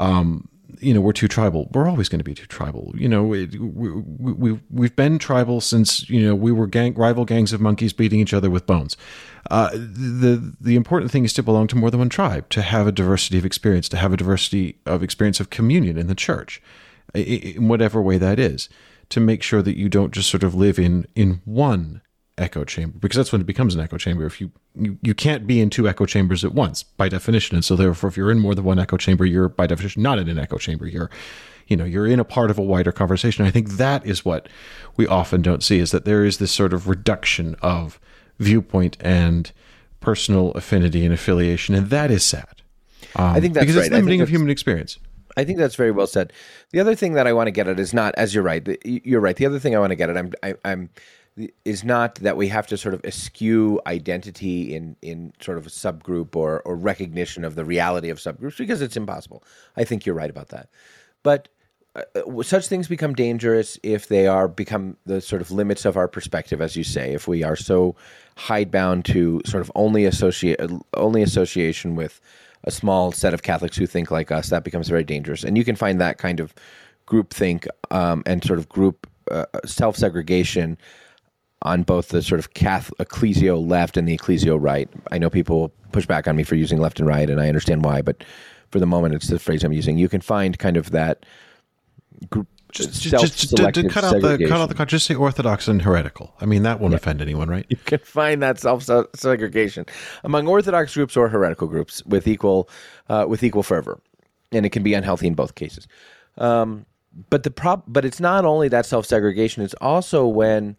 um, 0.00 0.48
you 0.82 0.92
know 0.92 1.00
we're 1.00 1.12
too 1.12 1.28
tribal. 1.28 1.68
We're 1.72 1.88
always 1.88 2.08
going 2.08 2.18
to 2.18 2.24
be 2.24 2.34
too 2.34 2.46
tribal. 2.46 2.92
You 2.96 3.08
know, 3.08 3.32
it, 3.32 3.58
we, 3.58 3.90
we 3.92 4.60
we've 4.70 4.96
been 4.96 5.18
tribal 5.18 5.60
since 5.60 6.08
you 6.10 6.20
know 6.20 6.34
we 6.34 6.52
were 6.52 6.66
gang, 6.66 6.94
rival 6.94 7.24
gangs 7.24 7.52
of 7.52 7.60
monkeys 7.60 7.92
beating 7.92 8.20
each 8.20 8.34
other 8.34 8.50
with 8.50 8.66
bones. 8.66 8.96
Uh, 9.50 9.70
the 9.72 10.54
the 10.60 10.76
important 10.76 11.10
thing 11.10 11.24
is 11.24 11.32
to 11.34 11.42
belong 11.42 11.66
to 11.68 11.76
more 11.76 11.90
than 11.90 12.00
one 12.00 12.08
tribe, 12.08 12.48
to 12.50 12.62
have 12.62 12.86
a 12.86 12.92
diversity 12.92 13.38
of 13.38 13.46
experience, 13.46 13.88
to 13.90 13.96
have 13.96 14.12
a 14.12 14.16
diversity 14.16 14.78
of 14.84 15.02
experience 15.02 15.40
of 15.40 15.50
communion 15.50 15.96
in 15.96 16.08
the 16.08 16.14
church, 16.14 16.60
in 17.14 17.68
whatever 17.68 18.02
way 18.02 18.18
that 18.18 18.38
is, 18.38 18.68
to 19.08 19.20
make 19.20 19.42
sure 19.42 19.62
that 19.62 19.76
you 19.76 19.88
don't 19.88 20.12
just 20.12 20.28
sort 20.28 20.42
of 20.42 20.54
live 20.54 20.78
in 20.78 21.06
in 21.14 21.40
one 21.44 22.02
echo 22.42 22.64
chamber 22.64 22.98
because 22.98 23.16
that's 23.16 23.32
when 23.32 23.40
it 23.40 23.46
becomes 23.46 23.74
an 23.74 23.80
echo 23.80 23.96
chamber. 23.96 24.26
If 24.26 24.40
you, 24.40 24.50
you 24.74 24.98
you 25.02 25.14
can't 25.14 25.46
be 25.46 25.60
in 25.60 25.70
two 25.70 25.88
echo 25.88 26.06
chambers 26.06 26.44
at 26.44 26.52
once 26.52 26.82
by 26.82 27.08
definition. 27.08 27.56
And 27.56 27.64
so 27.64 27.76
therefore 27.76 28.08
if 28.08 28.16
you're 28.16 28.30
in 28.30 28.38
more 28.38 28.54
than 28.54 28.64
one 28.64 28.78
echo 28.78 28.96
chamber 28.96 29.24
you're 29.24 29.48
by 29.48 29.66
definition 29.66 30.02
not 30.02 30.18
in 30.18 30.28
an 30.28 30.38
echo 30.38 30.58
chamber. 30.58 30.86
You're 30.86 31.10
you 31.68 31.76
know 31.76 31.84
you're 31.84 32.06
in 32.06 32.20
a 32.20 32.24
part 32.24 32.50
of 32.50 32.58
a 32.58 32.62
wider 32.62 32.92
conversation. 32.92 33.46
I 33.46 33.50
think 33.50 33.70
that 33.72 34.04
is 34.04 34.24
what 34.24 34.48
we 34.96 35.06
often 35.06 35.40
don't 35.40 35.62
see 35.62 35.78
is 35.78 35.90
that 35.92 36.04
there 36.04 36.24
is 36.24 36.38
this 36.38 36.52
sort 36.52 36.72
of 36.72 36.88
reduction 36.88 37.56
of 37.62 37.98
viewpoint 38.38 38.96
and 39.00 39.50
personal 40.00 40.50
affinity 40.52 41.04
and 41.04 41.14
affiliation. 41.14 41.74
And 41.74 41.88
that 41.90 42.10
is 42.10 42.24
sad. 42.24 42.62
Um, 43.16 43.26
i 43.26 43.40
think 43.40 43.54
that's 43.54 43.64
because 43.64 43.76
right. 43.76 43.86
it's 43.86 43.94
limiting 43.94 44.20
of 44.20 44.28
human 44.28 44.50
experience. 44.50 44.98
I 45.36 45.44
think 45.44 45.58
that's 45.58 45.76
very 45.76 45.90
well 45.90 46.06
said. 46.06 46.32
The 46.72 46.80
other 46.80 46.94
thing 46.94 47.14
that 47.14 47.26
I 47.26 47.32
want 47.32 47.46
to 47.46 47.52
get 47.52 47.66
at 47.66 47.80
is 47.80 47.94
not, 47.94 48.14
as 48.16 48.34
you're 48.34 48.44
right, 48.44 48.66
you're 48.84 49.20
right. 49.20 49.36
The 49.36 49.46
other 49.46 49.58
thing 49.58 49.74
I 49.74 49.78
want 49.78 49.90
to 49.90 49.96
get 49.96 50.10
at, 50.10 50.18
I'm, 50.18 50.32
I, 50.42 50.54
I'm 50.64 50.90
is 51.64 51.82
not 51.82 52.16
that 52.16 52.36
we 52.36 52.48
have 52.48 52.66
to 52.66 52.76
sort 52.76 52.94
of 52.94 53.04
eschew 53.04 53.80
identity 53.86 54.74
in 54.74 54.96
in 55.02 55.32
sort 55.40 55.58
of 55.58 55.66
a 55.66 55.70
subgroup 55.70 56.36
or 56.36 56.60
or 56.62 56.76
recognition 56.76 57.44
of 57.44 57.54
the 57.54 57.64
reality 57.64 58.10
of 58.10 58.18
subgroups 58.18 58.58
because 58.58 58.82
it's 58.82 58.96
impossible. 58.96 59.42
I 59.76 59.84
think 59.84 60.04
you're 60.04 60.14
right 60.14 60.30
about 60.30 60.48
that. 60.48 60.68
But 61.22 61.48
uh, 61.94 62.02
uh, 62.16 62.42
such 62.42 62.68
things 62.68 62.88
become 62.88 63.14
dangerous 63.14 63.78
if 63.82 64.08
they 64.08 64.26
are 64.26 64.48
become 64.48 64.96
the 65.06 65.20
sort 65.20 65.42
of 65.42 65.50
limits 65.50 65.84
of 65.84 65.96
our 65.96 66.08
perspective, 66.08 66.60
as 66.60 66.76
you 66.76 66.84
say. 66.84 67.12
If 67.12 67.28
we 67.28 67.42
are 67.42 67.56
so 67.56 67.96
hidebound 68.36 69.04
to 69.06 69.40
sort 69.44 69.62
of 69.62 69.72
only 69.74 70.04
associate 70.04 70.60
only 70.94 71.22
association 71.22 71.94
with 71.96 72.20
a 72.64 72.70
small 72.70 73.10
set 73.12 73.34
of 73.34 73.42
Catholics 73.42 73.76
who 73.76 73.86
think 73.86 74.10
like 74.10 74.30
us, 74.30 74.50
that 74.50 74.64
becomes 74.64 74.88
very 74.88 75.04
dangerous. 75.04 75.44
And 75.44 75.58
you 75.58 75.64
can 75.64 75.76
find 75.76 76.00
that 76.00 76.18
kind 76.18 76.40
of 76.40 76.54
group 77.06 77.32
think 77.34 77.66
um, 77.90 78.22
and 78.24 78.44
sort 78.44 78.58
of 78.58 78.68
group 78.68 79.06
uh, 79.30 79.46
self 79.64 79.96
segregation 79.96 80.78
on 81.62 81.82
both 81.82 82.08
the 82.08 82.22
sort 82.22 82.38
of 82.38 82.54
Catholic 82.54 83.08
ecclesio 83.08 83.64
left 83.66 83.96
and 83.96 84.06
the 84.06 84.16
ecclesio 84.16 84.58
right. 84.60 84.88
I 85.10 85.18
know 85.18 85.30
people 85.30 85.72
push 85.92 86.06
back 86.06 86.26
on 86.26 86.36
me 86.36 86.42
for 86.42 86.54
using 86.54 86.78
left 86.78 86.98
and 86.98 87.08
right, 87.08 87.28
and 87.28 87.40
I 87.40 87.48
understand 87.48 87.84
why, 87.84 88.02
but 88.02 88.24
for 88.70 88.80
the 88.80 88.86
moment, 88.86 89.14
it's 89.14 89.28
the 89.28 89.38
phrase 89.38 89.62
I'm 89.62 89.72
using. 89.72 89.98
You 89.98 90.08
can 90.08 90.20
find 90.20 90.58
kind 90.58 90.76
of 90.76 90.90
that 90.90 91.24
group. 92.30 92.48
Just, 92.72 93.02
just 93.02 93.50
to, 93.50 93.70
to, 93.70 93.88
cut 93.90 94.02
out 94.02 94.22
the 94.22 94.46
cut 94.48 94.58
out 94.58 94.74
the 94.74 94.86
just 94.86 95.04
say 95.04 95.14
orthodox 95.14 95.68
and 95.68 95.82
heretical. 95.82 96.32
I 96.40 96.46
mean 96.46 96.62
that 96.62 96.80
won't 96.80 96.92
yeah. 96.92 96.96
offend 96.96 97.20
anyone, 97.20 97.50
right? 97.50 97.66
You 97.68 97.76
can 97.76 97.98
find 97.98 98.42
that 98.42 98.58
self 98.58 98.88
segregation 99.14 99.84
among 100.24 100.48
orthodox 100.48 100.94
groups 100.94 101.14
or 101.14 101.28
heretical 101.28 101.68
groups 101.68 102.02
with 102.06 102.26
equal 102.26 102.70
uh, 103.10 103.26
with 103.28 103.42
equal 103.42 103.62
fervor, 103.62 104.00
and 104.52 104.64
it 104.64 104.70
can 104.70 104.82
be 104.82 104.94
unhealthy 104.94 105.26
in 105.26 105.34
both 105.34 105.54
cases. 105.54 105.86
Um, 106.38 106.86
but 107.28 107.42
the 107.42 107.50
prop, 107.50 107.84
but 107.86 108.06
it's 108.06 108.20
not 108.20 108.46
only 108.46 108.68
that 108.68 108.86
self 108.86 109.04
segregation; 109.04 109.62
it's 109.62 109.74
also 109.74 110.26
when 110.26 110.76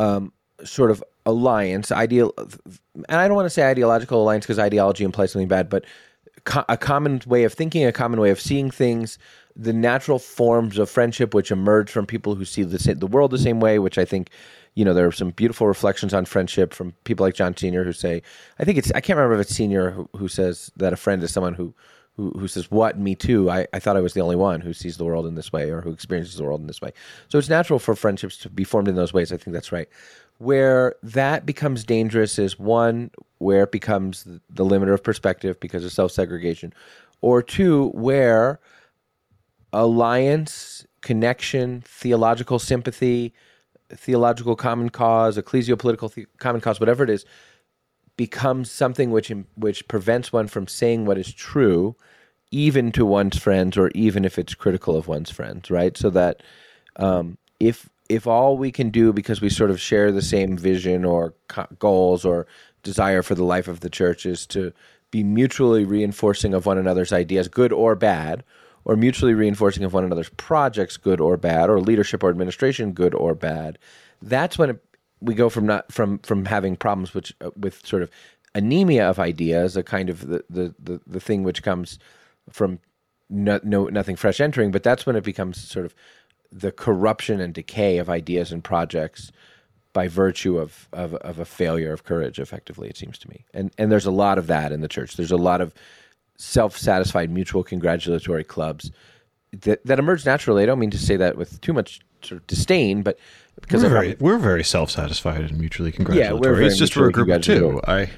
um, 0.00 0.32
sort 0.64 0.90
of 0.90 1.04
alliance, 1.26 1.92
ideal, 1.92 2.32
and 2.36 3.20
I 3.20 3.28
don't 3.28 3.36
want 3.36 3.46
to 3.46 3.50
say 3.50 3.64
ideological 3.64 4.22
alliance 4.22 4.46
because 4.46 4.58
ideology 4.58 5.04
implies 5.04 5.32
something 5.32 5.48
bad, 5.48 5.68
but 5.68 5.84
co- 6.44 6.64
a 6.68 6.76
common 6.76 7.20
way 7.26 7.44
of 7.44 7.52
thinking, 7.52 7.84
a 7.84 7.92
common 7.92 8.18
way 8.18 8.30
of 8.30 8.40
seeing 8.40 8.70
things, 8.70 9.18
the 9.54 9.72
natural 9.72 10.18
forms 10.18 10.78
of 10.78 10.88
friendship 10.88 11.34
which 11.34 11.50
emerge 11.50 11.90
from 11.90 12.06
people 12.06 12.34
who 12.34 12.44
see 12.44 12.62
the 12.62 12.94
the 12.94 13.06
world 13.06 13.30
the 13.30 13.38
same 13.38 13.60
way, 13.60 13.78
which 13.78 13.98
I 13.98 14.04
think. 14.04 14.30
You 14.76 14.84
know, 14.84 14.94
there 14.94 15.08
are 15.08 15.12
some 15.12 15.30
beautiful 15.32 15.66
reflections 15.66 16.14
on 16.14 16.26
friendship 16.26 16.72
from 16.72 16.92
people 17.02 17.26
like 17.26 17.34
John 17.34 17.56
Senior 17.56 17.82
who 17.82 17.92
say, 17.92 18.22
I 18.60 18.64
think 18.64 18.78
it's, 18.78 18.92
I 18.92 19.00
can't 19.00 19.16
remember 19.16 19.34
if 19.34 19.46
it's 19.46 19.56
Senior 19.56 19.90
who, 19.90 20.08
who 20.16 20.28
says 20.28 20.70
that 20.76 20.92
a 20.92 20.96
friend 20.96 21.20
is 21.24 21.32
someone 21.32 21.54
who, 21.54 21.74
who, 22.28 22.48
says, 22.48 22.70
What? 22.70 22.98
Me 22.98 23.14
too. 23.14 23.50
I, 23.50 23.66
I 23.72 23.78
thought 23.78 23.96
I 23.96 24.00
was 24.00 24.14
the 24.14 24.20
only 24.20 24.36
one 24.36 24.60
who 24.60 24.72
sees 24.72 24.96
the 24.96 25.04
world 25.04 25.26
in 25.26 25.34
this 25.34 25.52
way 25.52 25.70
or 25.70 25.80
who 25.80 25.90
experiences 25.90 26.36
the 26.36 26.44
world 26.44 26.60
in 26.60 26.66
this 26.66 26.80
way. 26.80 26.92
So 27.28 27.38
it's 27.38 27.48
natural 27.48 27.78
for 27.78 27.94
friendships 27.94 28.36
to 28.38 28.50
be 28.50 28.64
formed 28.64 28.88
in 28.88 28.94
those 28.94 29.12
ways. 29.12 29.32
I 29.32 29.36
think 29.36 29.54
that's 29.54 29.72
right. 29.72 29.88
Where 30.38 30.96
that 31.02 31.46
becomes 31.46 31.84
dangerous 31.84 32.38
is 32.38 32.58
one, 32.58 33.10
where 33.38 33.64
it 33.64 33.72
becomes 33.72 34.24
the 34.24 34.64
limiter 34.64 34.94
of 34.94 35.02
perspective 35.02 35.58
because 35.60 35.84
of 35.84 35.92
self 35.92 36.12
segregation, 36.12 36.72
or 37.20 37.42
two, 37.42 37.88
where 37.88 38.60
alliance, 39.72 40.86
connection, 41.00 41.82
theological 41.86 42.58
sympathy, 42.58 43.34
theological 43.90 44.56
common 44.56 44.88
cause, 44.88 45.36
ecclesiopolitical 45.36 46.12
the- 46.14 46.26
common 46.38 46.60
cause, 46.60 46.80
whatever 46.80 47.04
it 47.04 47.10
is, 47.10 47.24
becomes 48.20 48.70
something 48.70 49.10
which 49.10 49.32
which 49.54 49.88
prevents 49.88 50.30
one 50.30 50.46
from 50.46 50.66
saying 50.66 51.06
what 51.06 51.16
is 51.16 51.32
true 51.32 51.96
even 52.50 52.92
to 52.92 53.06
one's 53.06 53.38
friends 53.38 53.78
or 53.78 53.88
even 53.94 54.26
if 54.26 54.38
it's 54.38 54.52
critical 54.54 54.94
of 54.94 55.08
one's 55.08 55.30
friends, 55.30 55.70
right? 55.70 55.96
So 55.96 56.10
that 56.10 56.42
um, 56.96 57.38
if 57.60 57.88
if 58.10 58.26
all 58.26 58.58
we 58.58 58.70
can 58.70 58.90
do 58.90 59.14
because 59.14 59.40
we 59.40 59.48
sort 59.48 59.70
of 59.70 59.80
share 59.80 60.12
the 60.12 60.20
same 60.20 60.58
vision 60.58 61.02
or 61.02 61.32
co- 61.48 61.66
goals 61.78 62.26
or 62.26 62.46
desire 62.82 63.22
for 63.22 63.34
the 63.34 63.42
life 63.42 63.68
of 63.68 63.80
the 63.80 63.88
church 63.88 64.26
is 64.26 64.44
to 64.48 64.70
be 65.10 65.24
mutually 65.24 65.86
reinforcing 65.86 66.52
of 66.52 66.66
one 66.66 66.76
another's 66.76 67.14
ideas, 67.14 67.48
good 67.48 67.72
or 67.72 67.94
bad, 67.94 68.44
or 68.84 68.96
mutually 68.96 69.32
reinforcing 69.32 69.82
of 69.82 69.94
one 69.94 70.04
another's 70.04 70.28
projects, 70.36 70.98
good 70.98 71.22
or 71.22 71.38
bad, 71.38 71.70
or 71.70 71.80
leadership 71.80 72.22
or 72.22 72.28
administration, 72.28 72.92
good 72.92 73.14
or 73.14 73.34
bad, 73.34 73.78
that's 74.20 74.58
when 74.58 74.68
it, 74.68 74.84
we 75.20 75.34
go 75.34 75.48
from 75.48 75.66
not 75.66 75.92
from 75.92 76.18
from 76.20 76.44
having 76.44 76.76
problems 76.76 77.14
which 77.14 77.34
uh, 77.40 77.50
with 77.56 77.86
sort 77.86 78.02
of 78.02 78.10
anemia 78.54 79.08
of 79.08 79.18
ideas, 79.18 79.76
a 79.76 79.82
kind 79.82 80.10
of 80.10 80.26
the 80.26 80.44
the 80.50 80.74
the, 80.78 81.00
the 81.06 81.20
thing 81.20 81.42
which 81.42 81.62
comes 81.62 81.98
from 82.50 82.78
no, 83.28 83.60
no 83.62 83.86
nothing 83.86 84.16
fresh 84.16 84.40
entering, 84.40 84.70
but 84.70 84.82
that's 84.82 85.06
when 85.06 85.16
it 85.16 85.24
becomes 85.24 85.60
sort 85.60 85.86
of 85.86 85.94
the 86.50 86.72
corruption 86.72 87.40
and 87.40 87.54
decay 87.54 87.98
of 87.98 88.10
ideas 88.10 88.50
and 88.50 88.64
projects 88.64 89.30
by 89.92 90.08
virtue 90.08 90.58
of, 90.58 90.88
of, 90.92 91.14
of 91.14 91.38
a 91.38 91.44
failure 91.44 91.92
of 91.92 92.04
courage 92.04 92.38
effectively 92.38 92.88
it 92.88 92.96
seems 92.96 93.18
to 93.18 93.28
me. 93.28 93.44
And 93.54 93.72
and 93.78 93.90
there's 93.90 94.06
a 94.06 94.10
lot 94.10 94.38
of 94.38 94.46
that 94.48 94.72
in 94.72 94.80
the 94.80 94.88
church. 94.88 95.16
There's 95.16 95.32
a 95.32 95.36
lot 95.36 95.60
of 95.60 95.74
self-satisfied 96.36 97.30
mutual 97.30 97.62
congratulatory 97.62 98.44
clubs 98.44 98.90
that 99.52 99.84
that 99.84 99.98
emerge 99.98 100.24
naturally. 100.24 100.62
I 100.62 100.66
don't 100.66 100.78
mean 100.78 100.90
to 100.90 100.98
say 100.98 101.16
that 101.16 101.36
with 101.36 101.60
too 101.60 101.72
much 101.72 102.00
sort 102.22 102.40
of 102.40 102.46
disdain 102.46 103.02
but 103.02 103.18
because 103.60 103.82
we're 103.82 103.90
very, 103.90 104.16
we're 104.20 104.38
very 104.38 104.64
self-satisfied 104.64 105.42
and 105.42 105.58
mutually 105.58 105.92
congratulatory. 105.92 106.34
Yeah, 106.34 106.40
we're 106.40 106.54
very 106.54 106.66
it's 106.66 106.78
just 106.78 106.96
we're 106.96 107.08
a 107.08 107.12
group 107.12 107.28
of 107.28 107.42
two. 107.42 107.80
I 107.86 108.10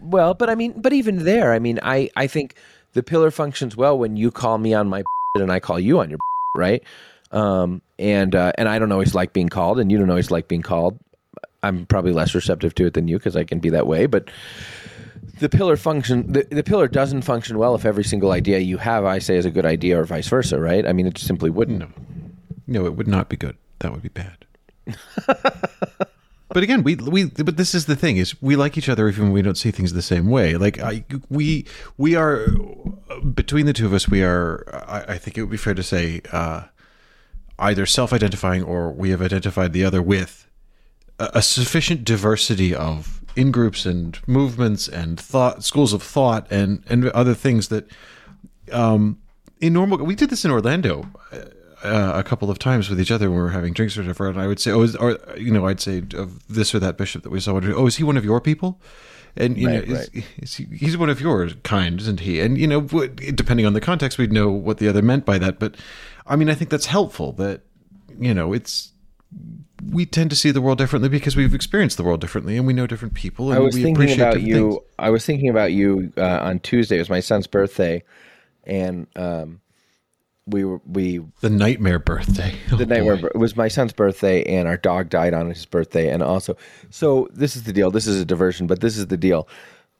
well, 0.00 0.34
but 0.34 0.50
I 0.50 0.54
mean, 0.54 0.72
but 0.76 0.92
even 0.92 1.24
there, 1.24 1.52
I 1.52 1.58
mean, 1.58 1.78
I 1.82 2.10
I 2.16 2.26
think 2.26 2.54
the 2.94 3.02
pillar 3.02 3.30
functions 3.30 3.76
well 3.76 3.98
when 3.98 4.16
you 4.16 4.30
call 4.30 4.58
me 4.58 4.74
on 4.74 4.88
my 4.88 5.02
and 5.34 5.52
I 5.52 5.60
call 5.60 5.78
you 5.78 6.00
on 6.00 6.10
your 6.10 6.18
right. 6.56 6.82
Um, 7.30 7.82
and 7.98 8.34
uh, 8.34 8.52
and 8.56 8.68
I 8.68 8.78
don't 8.78 8.92
always 8.92 9.14
like 9.14 9.32
being 9.32 9.48
called, 9.48 9.78
and 9.78 9.92
you 9.92 9.98
don't 9.98 10.10
always 10.10 10.30
like 10.30 10.48
being 10.48 10.62
called. 10.62 10.98
I'm 11.62 11.86
probably 11.86 12.12
less 12.12 12.34
receptive 12.34 12.74
to 12.76 12.86
it 12.86 12.94
than 12.94 13.08
you 13.08 13.18
because 13.18 13.36
I 13.36 13.44
can 13.44 13.58
be 13.58 13.68
that 13.70 13.86
way, 13.86 14.06
but 14.06 14.30
the 15.40 15.48
pillar 15.48 15.76
function 15.76 16.32
the, 16.32 16.46
the 16.50 16.62
pillar 16.62 16.88
doesn't 16.88 17.22
function 17.22 17.58
well 17.58 17.74
if 17.74 17.84
every 17.84 18.04
single 18.04 18.32
idea 18.32 18.58
you 18.58 18.78
have 18.78 19.04
I 19.04 19.18
say 19.18 19.36
is 19.36 19.44
a 19.44 19.50
good 19.50 19.66
idea 19.66 20.00
or 20.00 20.04
vice 20.04 20.28
versa, 20.28 20.58
right? 20.58 20.86
I 20.86 20.92
mean, 20.92 21.06
it 21.06 21.18
simply 21.18 21.50
wouldn't. 21.50 21.80
No, 21.80 21.88
no, 22.68 22.86
it 22.86 22.94
would 22.94 23.08
not 23.08 23.28
be 23.28 23.36
good. 23.36 23.56
That 23.80 23.92
would 23.92 24.02
be 24.02 24.08
bad. 24.08 24.44
but 26.48 26.62
again, 26.62 26.82
we 26.82 26.94
we 26.96 27.24
but 27.24 27.56
this 27.56 27.74
is 27.74 27.86
the 27.86 27.96
thing 27.96 28.16
is 28.16 28.40
we 28.40 28.56
like 28.56 28.78
each 28.78 28.88
other 28.88 29.08
even 29.08 29.24
when 29.24 29.32
we 29.32 29.42
don't 29.42 29.58
see 29.58 29.70
things 29.70 29.92
the 29.92 30.02
same 30.02 30.28
way. 30.28 30.56
Like 30.56 30.78
I 30.78 31.04
we 31.28 31.66
we 31.96 32.14
are 32.14 32.46
between 33.34 33.66
the 33.66 33.72
two 33.72 33.86
of 33.86 33.92
us, 33.92 34.08
we 34.08 34.22
are. 34.22 34.64
I, 34.88 35.14
I 35.14 35.18
think 35.18 35.36
it 35.36 35.42
would 35.42 35.50
be 35.50 35.56
fair 35.56 35.74
to 35.74 35.82
say 35.82 36.20
uh, 36.32 36.64
either 37.58 37.86
self-identifying 37.86 38.62
or 38.62 38.92
we 38.92 39.10
have 39.10 39.22
identified 39.22 39.72
the 39.72 39.84
other 39.84 40.00
with 40.00 40.48
a, 41.18 41.30
a 41.34 41.42
sufficient 41.42 42.04
diversity 42.04 42.74
of 42.74 43.22
in 43.36 43.50
groups 43.50 43.86
and 43.86 44.18
movements 44.26 44.88
and 44.88 45.18
thought 45.20 45.64
schools 45.64 45.92
of 45.92 46.02
thought 46.02 46.50
and 46.50 46.82
and 46.88 47.08
other 47.10 47.34
things 47.34 47.68
that 47.68 47.88
um 48.72 49.18
in 49.60 49.72
normal 49.72 49.98
we 49.98 50.14
did 50.14 50.30
this 50.30 50.44
in 50.44 50.50
Orlando 50.50 51.06
uh, 51.82 52.12
a 52.14 52.22
couple 52.22 52.50
of 52.50 52.58
times 52.58 52.88
with 52.90 53.00
each 53.00 53.10
other 53.10 53.30
when 53.30 53.38
we 53.38 53.42
were 53.42 53.50
having 53.50 53.72
drinks 53.72 53.96
or 53.96 54.02
whatever, 54.02 54.28
and 54.28 54.40
I 54.40 54.46
would 54.46 54.60
say, 54.60 54.70
"Oh, 54.70 54.82
is, 54.82 54.96
or 54.96 55.18
you 55.36 55.52
know, 55.52 55.66
I'd 55.66 55.80
say 55.80 56.02
of 56.14 56.46
this 56.48 56.74
or 56.74 56.78
that 56.80 56.96
bishop 56.96 57.22
that 57.22 57.30
we 57.30 57.40
saw. 57.40 57.60
Oh, 57.62 57.86
is 57.86 57.96
he 57.96 58.04
one 58.04 58.16
of 58.16 58.24
your 58.24 58.40
people?" 58.40 58.80
And 59.36 59.56
you 59.56 59.68
right, 59.68 59.88
know, 59.88 59.94
right. 59.94 60.08
Is, 60.12 60.24
is 60.38 60.54
he, 60.56 60.64
he's 60.76 60.96
one 60.96 61.10
of 61.10 61.20
your 61.20 61.48
kind, 61.62 62.00
isn't 62.00 62.20
he? 62.20 62.40
And 62.40 62.58
you 62.58 62.66
know, 62.66 62.80
depending 62.80 63.66
on 63.66 63.72
the 63.72 63.80
context, 63.80 64.18
we'd 64.18 64.32
know 64.32 64.50
what 64.50 64.78
the 64.78 64.88
other 64.88 65.02
meant 65.02 65.24
by 65.24 65.38
that. 65.38 65.58
But 65.58 65.76
I 66.26 66.36
mean, 66.36 66.50
I 66.50 66.54
think 66.54 66.70
that's 66.70 66.86
helpful. 66.86 67.32
That 67.32 67.62
you 68.18 68.34
know, 68.34 68.52
it's 68.52 68.92
we 69.84 70.06
tend 70.06 70.30
to 70.30 70.36
see 70.36 70.50
the 70.50 70.60
world 70.60 70.78
differently 70.78 71.08
because 71.08 71.36
we've 71.36 71.54
experienced 71.54 71.96
the 71.96 72.02
world 72.02 72.20
differently 72.20 72.56
and 72.56 72.66
we 72.66 72.72
know 72.72 72.86
different 72.86 73.14
people. 73.14 73.50
And 73.50 73.58
I 73.58 73.62
was 73.62 73.74
we 73.74 73.82
thinking 73.82 74.12
about 74.12 74.42
you. 74.42 74.70
Things. 74.70 74.82
I 74.98 75.10
was 75.10 75.24
thinking 75.24 75.48
about 75.48 75.72
you 75.72 76.12
uh, 76.16 76.40
on 76.42 76.58
Tuesday. 76.60 76.96
It 76.96 77.00
was 77.00 77.10
my 77.10 77.20
son's 77.20 77.46
birthday, 77.46 78.02
and 78.64 79.06
um, 79.14 79.60
we 80.48 80.64
were 80.64 80.80
we 80.86 81.20
The 81.40 81.50
nightmare 81.50 81.98
birthday. 81.98 82.54
Oh, 82.72 82.76
the 82.76 82.86
night 82.86 83.04
where 83.04 83.16
boy. 83.16 83.28
it 83.28 83.36
was 83.36 83.56
my 83.56 83.68
son's 83.68 83.92
birthday 83.92 84.42
and 84.44 84.68
our 84.68 84.76
dog 84.76 85.08
died 85.08 85.32
on 85.32 85.48
his 85.48 85.64
birthday 85.64 86.10
and 86.10 86.22
also 86.22 86.56
so 86.90 87.28
this 87.32 87.56
is 87.56 87.64
the 87.64 87.72
deal. 87.72 87.90
This 87.90 88.06
is 88.06 88.20
a 88.20 88.24
diversion 88.24 88.66
but 88.66 88.80
this 88.80 88.96
is 88.96 89.06
the 89.06 89.16
deal. 89.16 89.48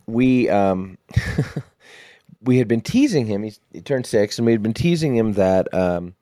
We 0.06 0.48
um 0.48 0.98
we 2.42 2.58
had 2.58 2.68
been 2.68 2.80
teasing 2.80 3.26
him. 3.26 3.42
He's, 3.42 3.60
he 3.72 3.80
turned 3.80 4.06
six 4.06 4.38
and 4.38 4.46
we 4.46 4.52
had 4.52 4.62
been 4.62 4.74
teasing 4.74 5.16
him 5.16 5.34
that 5.34 5.72
um 5.72 6.14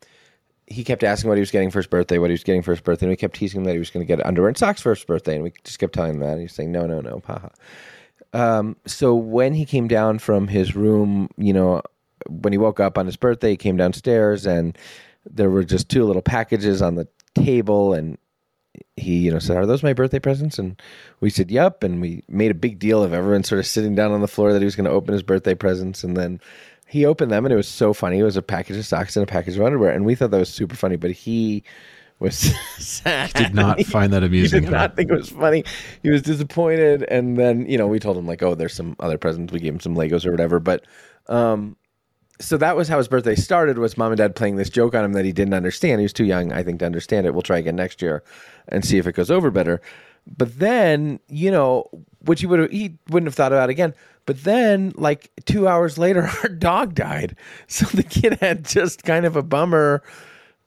he 0.67 0.83
kept 0.83 1.05
asking 1.05 1.29
what 1.29 1.37
he 1.37 1.41
was 1.41 1.51
getting 1.51 1.71
for 1.71 1.79
his 1.79 1.87
birthday 1.87 2.19
what 2.19 2.31
he 2.31 2.35
was 2.35 2.45
getting 2.45 2.63
for 2.63 2.73
his 2.73 2.81
birthday. 2.81 3.07
And 3.07 3.11
we 3.11 3.17
kept 3.17 3.37
teasing 3.37 3.61
him 3.61 3.65
that 3.65 3.73
he 3.73 3.79
was 3.79 3.91
going 3.91 4.07
to 4.07 4.17
get 4.17 4.25
underwear 4.25 4.49
and 4.49 4.59
socks 4.59 4.83
for 4.83 4.95
his 4.95 5.05
birthday 5.05 5.35
and 5.35 5.45
we 5.45 5.53
just 5.65 5.79
kept 5.79 5.95
telling 5.95 6.15
him 6.15 6.21
that. 6.21 6.31
And 6.31 6.41
he 6.41 6.45
was 6.45 6.53
saying 6.53 6.73
no 6.73 6.87
no 6.87 7.01
no 7.01 7.23
haha 7.27 7.49
um, 8.33 8.77
so 8.87 9.15
when 9.15 9.55
he 9.55 9.65
came 9.65 9.89
down 9.89 10.19
from 10.19 10.49
his 10.49 10.77
room, 10.77 11.31
you 11.39 11.53
know, 11.53 11.81
when 12.29 12.53
he 12.53 12.59
woke 12.59 12.81
up 12.81 12.99
on 12.99 13.07
his 13.07 13.17
birthday, 13.17 13.51
he 13.51 13.57
came 13.57 13.77
downstairs 13.77 14.47
and 14.47 14.77
there 15.29 15.51
were 15.51 15.65
just 15.65 15.89
two 15.89 16.05
little 16.05 16.23
packages 16.23 16.83
on 16.83 16.95
the 16.95 17.09
table 17.35 17.93
and 17.95 18.19
he, 18.97 19.19
you 19.19 19.31
know, 19.31 19.39
said, 19.39 19.57
Are 19.57 19.67
those 19.67 19.83
my 19.83 19.93
birthday 19.93 20.19
presents? 20.19 20.59
And 20.59 20.81
we 21.21 21.31
said, 21.31 21.51
Yep. 21.51 21.83
And 21.83 22.01
we 22.01 22.23
made 22.29 22.51
a 22.51 22.55
big 22.55 22.79
deal 22.79 23.03
of 23.03 23.13
everyone 23.13 23.43
sort 23.45 23.59
of 23.59 23.67
sitting 23.67 23.95
down 23.95 24.13
on 24.13 24.21
the 24.21 24.29
floor 24.29 24.53
that 24.53 24.61
he 24.61 24.65
was 24.67 24.77
going 24.77 24.85
to 24.85 24.91
open 24.91 25.13
his 25.13 25.23
birthday 25.23 25.55
presents. 25.55 26.05
And 26.05 26.17
then 26.17 26.41
he 26.87 27.05
opened 27.05 27.33
them 27.33 27.45
and 27.45 27.53
it 27.53 27.57
was 27.57 27.69
so 27.69 27.93
funny. 27.93 28.19
It 28.19 28.25
was 28.25 28.37
a 28.37 28.43
package 28.43 28.77
of 28.77 28.87
socks 28.87 29.17
and 29.17 29.25
a 29.25 29.27
package 29.27 29.57
of 29.57 29.65
underwear. 29.65 29.91
And 29.93 30.05
we 30.05 30.15
thought 30.15 30.31
that 30.31 30.39
was 30.39 30.53
super 30.53 30.77
funny, 30.77 30.97
but 30.97 31.11
he 31.11 31.63
was 32.19 32.37
sad. 32.79 33.33
Did 33.35 33.55
not 33.55 33.81
find 33.83 34.13
that 34.13 34.23
He 34.23 34.27
amusing. 34.29 34.63
did 34.63 34.71
not 34.71 34.97
think 34.97 35.11
it 35.11 35.15
was 35.15 35.29
funny. 35.31 35.65
He 36.03 36.09
was 36.11 36.23
disappointed, 36.23 37.03
and 37.05 37.37
then 37.37 37.67
you 37.69 37.77
know 37.77 37.87
we 37.87 37.99
told 37.99 38.17
him 38.17 38.27
like, 38.27 38.43
oh, 38.43 38.55
there's 38.55 38.73
some 38.73 38.97
other 39.01 39.19
presents. 39.19 39.53
We 39.53 39.61
gave 39.61 39.75
him 39.75 39.81
some 39.81 39.95
Legos 39.95 40.25
or 40.25 40.31
whatever. 40.31 40.59
But 40.59 40.85
um, 41.29 41.77
so 42.39 42.57
that 42.59 42.77
was 42.77 42.89
how 42.89 42.99
his 42.99 43.09
birthday 43.09 43.35
started. 43.35 43.79
Was 43.79 43.97
mom 43.97 44.13
and 44.13 44.19
dad 44.19 44.35
playing 44.37 44.57
this 44.57 44.71
joke 44.71 44.95
on 44.95 45.05
him 45.05 45.13
that 45.15 45.25
he 45.25 45.33
didn't 45.33 45.55
understand? 45.55 46.01
He 46.01 46.05
was 46.05 46.13
too 46.13 46.25
young, 46.25 46.53
I 46.53 46.63
think, 46.63 46.81
to 46.81 46.87
understand 46.87 47.27
it. 47.27 47.33
We'll 47.33 47.43
try 47.43 47.59
again 47.59 47.77
next 47.77 48.03
year 48.03 48.23
and 48.69 48.85
see 48.85 48.99
if 48.99 49.07
it 49.07 49.13
goes 49.15 49.31
over 49.31 49.51
better. 49.51 49.81
But 50.37 50.59
then 50.59 51.21
you 51.29 51.51
know, 51.51 51.89
which 52.21 52.41
he 52.41 52.47
would 52.47 52.59
have 52.61 52.71
he 52.71 52.99
wouldn't 53.09 53.29
have 53.29 53.35
thought 53.35 53.53
about 53.53 53.71
again. 53.71 53.95
But 54.27 54.43
then, 54.43 54.93
like 54.97 55.31
two 55.45 55.69
hours 55.69 55.99
later, 55.99 56.29
our 56.43 56.49
dog 56.49 56.95
died. 56.95 57.37
So 57.69 57.87
the 57.87 58.03
kid 58.03 58.39
had 58.41 58.65
just 58.65 59.05
kind 59.05 59.25
of 59.25 59.37
a 59.37 59.43
bummer 59.43 60.03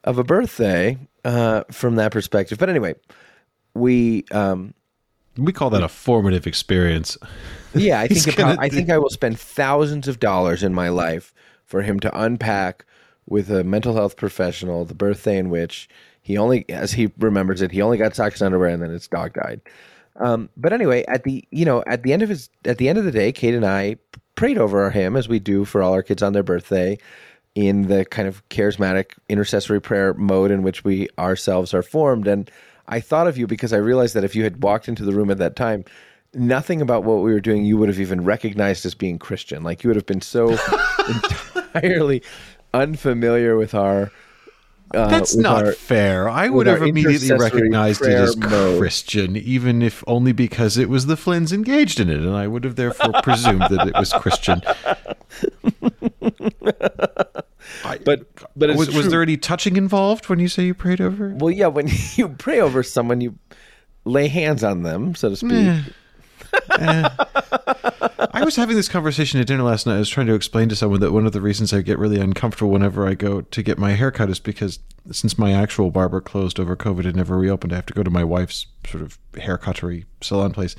of 0.06 0.18
a 0.18 0.24
birthday 0.24 0.98
uh, 1.26 1.64
from 1.70 1.96
that 1.96 2.14
perspective. 2.14 2.58
But 2.58 2.70
anyway, 2.70 2.96
we 3.74 4.24
um, 4.32 4.74
We 5.38 5.52
call 5.52 5.70
that 5.72 5.84
a 5.84 5.90
formative 5.90 6.48
experience. 6.48 7.18
yeah, 7.74 8.00
I 8.00 8.08
think 8.10 8.28
about, 8.34 8.56
gonna 8.56 8.62
I 8.62 8.70
think 8.70 8.90
I 8.90 8.98
will 8.98 9.10
spend 9.10 9.38
thousands 9.38 10.08
of 10.08 10.20
dollars 10.20 10.64
in 10.64 10.74
my 10.74 10.88
life 10.90 11.34
for 11.70 11.84
him 11.84 12.00
to 12.00 12.22
unpack 12.22 12.86
with 13.28 13.50
a 13.52 13.64
mental 13.64 13.94
health 13.94 14.18
professional 14.18 14.86
the 14.86 14.96
birthday 14.96 15.38
in 15.38 15.50
which 15.50 15.88
he 16.22 16.38
only, 16.38 16.68
as 16.70 16.92
he 16.92 17.12
remembers 17.20 17.62
it, 17.62 17.72
he 17.72 17.82
only 17.82 17.98
got 17.98 18.16
socks 18.16 18.42
and 18.42 18.48
underwear, 18.48 18.70
and 18.70 18.82
then 18.82 18.90
his 18.90 19.08
dog 19.08 19.34
died. 19.34 19.62
Um, 20.18 20.50
but 20.58 20.74
anyway, 20.74 21.06
at 21.08 21.24
the 21.24 21.48
you 21.52 21.64
know 21.64 21.84
at 21.88 22.04
the 22.04 22.12
end 22.12 22.24
of 22.24 22.30
his 22.30 22.50
at 22.66 22.78
the 22.78 22.90
end 22.90 22.98
of 22.98 23.06
the 23.06 23.12
day, 23.12 23.32
Kate 23.32 23.54
and 23.54 23.66
I 23.66 23.98
prayed 24.36 24.58
over 24.58 24.90
him 24.90 25.16
as 25.16 25.30
we 25.30 25.40
do 25.40 25.64
for 25.64 25.82
all 25.82 25.94
our 25.94 26.04
kids 26.04 26.24
on 26.24 26.34
their 26.34 26.44
birthday 26.44 26.98
in 27.56 27.84
the 27.88 28.06
kind 28.06 28.28
of 28.28 28.48
charismatic 28.50 29.12
intercessory 29.28 29.82
prayer 29.82 30.14
mode 30.14 30.52
in 30.52 30.62
which 30.62 30.84
we 30.84 31.08
ourselves 31.18 31.74
are 31.74 31.84
formed. 31.84 32.28
And 32.28 32.50
I 32.88 33.00
thought 33.00 33.28
of 33.28 33.38
you 33.38 33.48
because 33.48 33.74
I 33.74 33.78
realized 33.78 34.16
that 34.16 34.24
if 34.24 34.36
you 34.36 34.44
had 34.44 34.64
walked 34.64 34.88
into 34.88 35.04
the 35.04 35.14
room 35.14 35.30
at 35.30 35.38
that 35.40 35.56
time, 35.56 35.84
nothing 36.34 36.82
about 36.82 37.04
what 37.04 37.18
we 37.18 37.32
were 37.32 37.40
doing 37.40 37.66
you 37.66 37.78
would 37.78 37.90
have 37.90 38.00
even 38.00 38.24
recognized 38.24 38.86
as 38.86 38.96
being 38.96 39.18
Christian. 39.18 39.64
Like 39.64 39.84
you 39.84 39.90
would 39.90 39.96
have 39.96 40.06
been 40.06 40.22
so 40.22 40.50
entirely 41.76 42.22
unfamiliar 42.74 43.56
with 43.58 43.74
our. 43.74 44.12
Uh, 44.92 45.08
That's 45.08 45.36
with 45.36 45.44
not 45.44 45.66
our- 45.66 45.72
fair. 45.74 46.28
I 46.28 46.50
would 46.50 46.66
have 46.66 46.82
immediately 46.82 47.32
recognized 47.32 48.02
it 48.02 48.10
as 48.10 48.36
mode. 48.36 48.80
Christian, 48.80 49.36
even 49.38 49.84
if 49.84 50.04
only 50.08 50.32
because 50.32 50.78
it 50.80 50.90
was 50.90 51.06
the 51.06 51.14
Flynns 51.16 51.54
engaged 51.54 52.00
in 52.00 52.10
it, 52.10 52.18
and 52.18 52.36
I 52.36 52.48
would 52.48 52.64
have 52.64 52.76
therefore 52.76 53.14
presumed 53.22 53.62
that 53.70 53.88
it 53.88 53.94
was 53.96 54.12
Christian. 54.14 54.62
I- 54.66 55.06
But 58.04 58.26
but 58.56 58.70
it's 58.72 58.80
was, 58.80 58.94
was 58.96 59.10
there 59.10 59.22
any 59.22 59.38
touching 59.38 59.78
involved 59.78 60.28
when 60.28 60.40
you 60.40 60.48
say 60.48 60.64
you 60.66 60.74
prayed 60.74 61.00
over? 61.02 61.36
Well, 61.38 61.52
yeah, 61.52 61.68
when 61.68 61.88
you 62.16 62.30
pray 62.30 62.60
over 62.60 62.82
someone, 62.84 63.22
you 63.22 63.38
lay 64.06 64.28
hands 64.28 64.64
on 64.64 64.84
them, 64.84 65.14
so 65.16 65.30
to 65.30 65.36
speak. 65.36 65.84
Eh. 66.80 67.10
I 68.32 68.44
was 68.46 68.56
having 68.56 68.76
this 68.76 68.88
conversation 68.88 69.40
at 69.40 69.48
dinner 69.48 69.64
last 69.64 69.86
night. 69.86 69.96
I 69.96 70.00
was 70.00 70.10
trying 70.10 70.28
to 70.28 70.34
explain 70.34 70.70
to 70.70 70.76
someone 70.76 71.02
that 71.02 71.12
one 71.12 71.26
of 71.26 71.34
the 71.34 71.42
reasons 71.42 71.74
I 71.74 71.82
get 71.82 72.00
really 72.00 72.20
uncomfortable 72.20 72.72
whenever 72.72 73.08
I 73.08 73.16
go 73.16 73.42
to 73.42 73.64
get 73.64 73.78
my 73.78 73.92
hair 73.92 74.12
cut 74.12 74.30
is 74.30 74.40
because 74.40 74.80
since 75.12 75.38
my 75.38 75.52
actual 75.52 75.92
barber 75.92 76.22
closed 76.22 76.60
over 76.60 76.76
COVID 76.76 77.06
and 77.06 77.16
never 77.16 77.38
reopened, 77.38 77.74
I 77.74 77.78
have 77.78 77.86
to 77.88 77.94
go 77.94 78.04
to 78.04 78.10
my 78.10 78.24
wife's 78.24 78.68
sort 78.88 79.04
of 79.04 79.18
haircuttery 79.34 80.06
salon 80.22 80.52
place. 80.52 80.76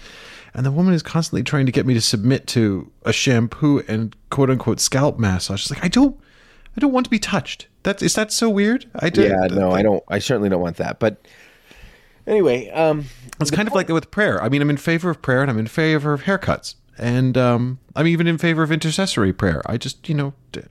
And 0.54 0.64
the 0.64 0.70
woman 0.72 0.94
is 0.94 1.02
constantly 1.02 1.42
trying 1.42 1.66
to 1.66 1.72
get 1.72 1.86
me 1.86 1.94
to 1.94 2.00
submit 2.00 2.46
to 2.48 2.90
a 3.04 3.12
shampoo 3.12 3.82
and 3.86 4.16
quote 4.30 4.50
unquote 4.50 4.80
scalp 4.80 5.18
massage. 5.18 5.62
It's 5.62 5.70
like 5.70 5.84
I 5.84 5.88
don't 5.88 6.18
I 6.76 6.80
don't 6.80 6.92
want 6.92 7.04
to 7.06 7.10
be 7.10 7.18
touched. 7.18 7.66
That's 7.82 8.02
is 8.02 8.14
that 8.14 8.32
so 8.32 8.48
weird? 8.48 8.86
I 8.94 9.10
do, 9.10 9.22
Yeah, 9.22 9.46
no, 9.50 9.72
I 9.72 9.82
don't. 9.82 10.02
I 10.08 10.18
certainly 10.18 10.48
don't 10.48 10.60
want 10.60 10.76
that. 10.76 10.98
But 10.98 11.26
anyway, 12.26 12.70
um, 12.70 13.04
It's 13.40 13.50
kind 13.50 13.68
of 13.68 13.74
like 13.74 13.86
that 13.86 13.94
with 13.94 14.10
prayer. 14.10 14.42
I 14.42 14.48
mean, 14.48 14.62
I'm 14.62 14.70
in 14.70 14.76
favor 14.76 15.10
of 15.10 15.22
prayer 15.22 15.42
and 15.42 15.50
I'm 15.50 15.58
in 15.58 15.66
favor 15.66 16.12
of 16.12 16.22
haircuts. 16.22 16.74
And 16.98 17.38
um, 17.38 17.78
I'm 17.96 18.06
even 18.06 18.26
in 18.26 18.36
favor 18.36 18.62
of 18.62 18.70
intercessory 18.70 19.32
prayer. 19.32 19.62
I 19.64 19.78
just, 19.78 20.08
you 20.08 20.14
know, 20.14 20.34
d- 20.52 20.62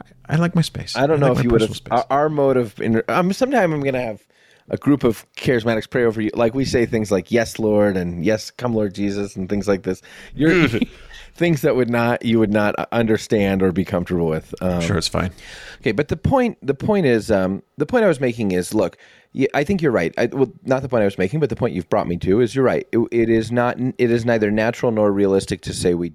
I, 0.00 0.34
I 0.34 0.36
like 0.36 0.54
my 0.54 0.62
space. 0.62 0.96
I 0.96 1.06
don't 1.06 1.18
know 1.18 1.30
like 1.30 1.38
if 1.38 1.44
you 1.44 1.50
would 1.50 1.62
have. 1.62 1.74
space. 1.74 1.90
Our, 1.90 2.06
our 2.10 2.28
mode 2.28 2.56
of 2.56 2.80
inter- 2.80 3.04
um, 3.08 3.32
sometime 3.32 3.72
I'm 3.72 3.80
going 3.80 3.94
to 3.94 4.00
have 4.00 4.22
a 4.68 4.76
group 4.76 5.02
of 5.02 5.26
charismatics 5.36 5.90
pray 5.90 6.04
over 6.04 6.20
you. 6.20 6.30
Like 6.34 6.54
we 6.54 6.64
say 6.64 6.86
things 6.86 7.10
like 7.10 7.32
"Yes, 7.32 7.58
Lord" 7.58 7.96
and 7.96 8.24
"Yes, 8.24 8.50
come, 8.52 8.72
Lord 8.74 8.94
Jesus" 8.94 9.34
and 9.34 9.48
things 9.48 9.66
like 9.66 9.82
this. 9.82 10.00
You're 10.34 10.68
things 11.34 11.62
that 11.62 11.74
would 11.74 11.90
not 11.90 12.24
you 12.24 12.38
would 12.38 12.52
not 12.52 12.74
understand 12.92 13.62
or 13.62 13.72
be 13.72 13.84
comfortable 13.84 14.26
with. 14.26 14.54
Um, 14.62 14.80
sure, 14.80 14.96
it's 14.96 15.08
fine. 15.08 15.32
Okay, 15.80 15.92
but 15.92 16.08
the 16.08 16.16
point 16.16 16.58
the 16.62 16.74
point 16.74 17.06
is 17.06 17.30
um, 17.30 17.62
the 17.76 17.86
point 17.86 18.04
I 18.04 18.08
was 18.08 18.20
making 18.20 18.52
is 18.52 18.72
look, 18.72 18.96
y- 19.34 19.48
I 19.54 19.64
think 19.64 19.82
you're 19.82 19.92
right. 19.92 20.14
I, 20.18 20.26
well, 20.26 20.52
not 20.64 20.82
the 20.82 20.88
point 20.88 21.02
I 21.02 21.06
was 21.06 21.18
making, 21.18 21.40
but 21.40 21.48
the 21.50 21.56
point 21.56 21.74
you've 21.74 21.90
brought 21.90 22.08
me 22.08 22.16
to 22.18 22.40
is 22.40 22.54
you're 22.54 22.64
right. 22.64 22.86
It, 22.92 22.98
it 23.10 23.28
is 23.28 23.52
not 23.52 23.78
it 23.78 24.10
is 24.10 24.24
neither 24.24 24.50
natural 24.50 24.92
nor 24.92 25.12
realistic 25.12 25.60
to 25.62 25.74
say 25.74 25.94
we 25.94 26.12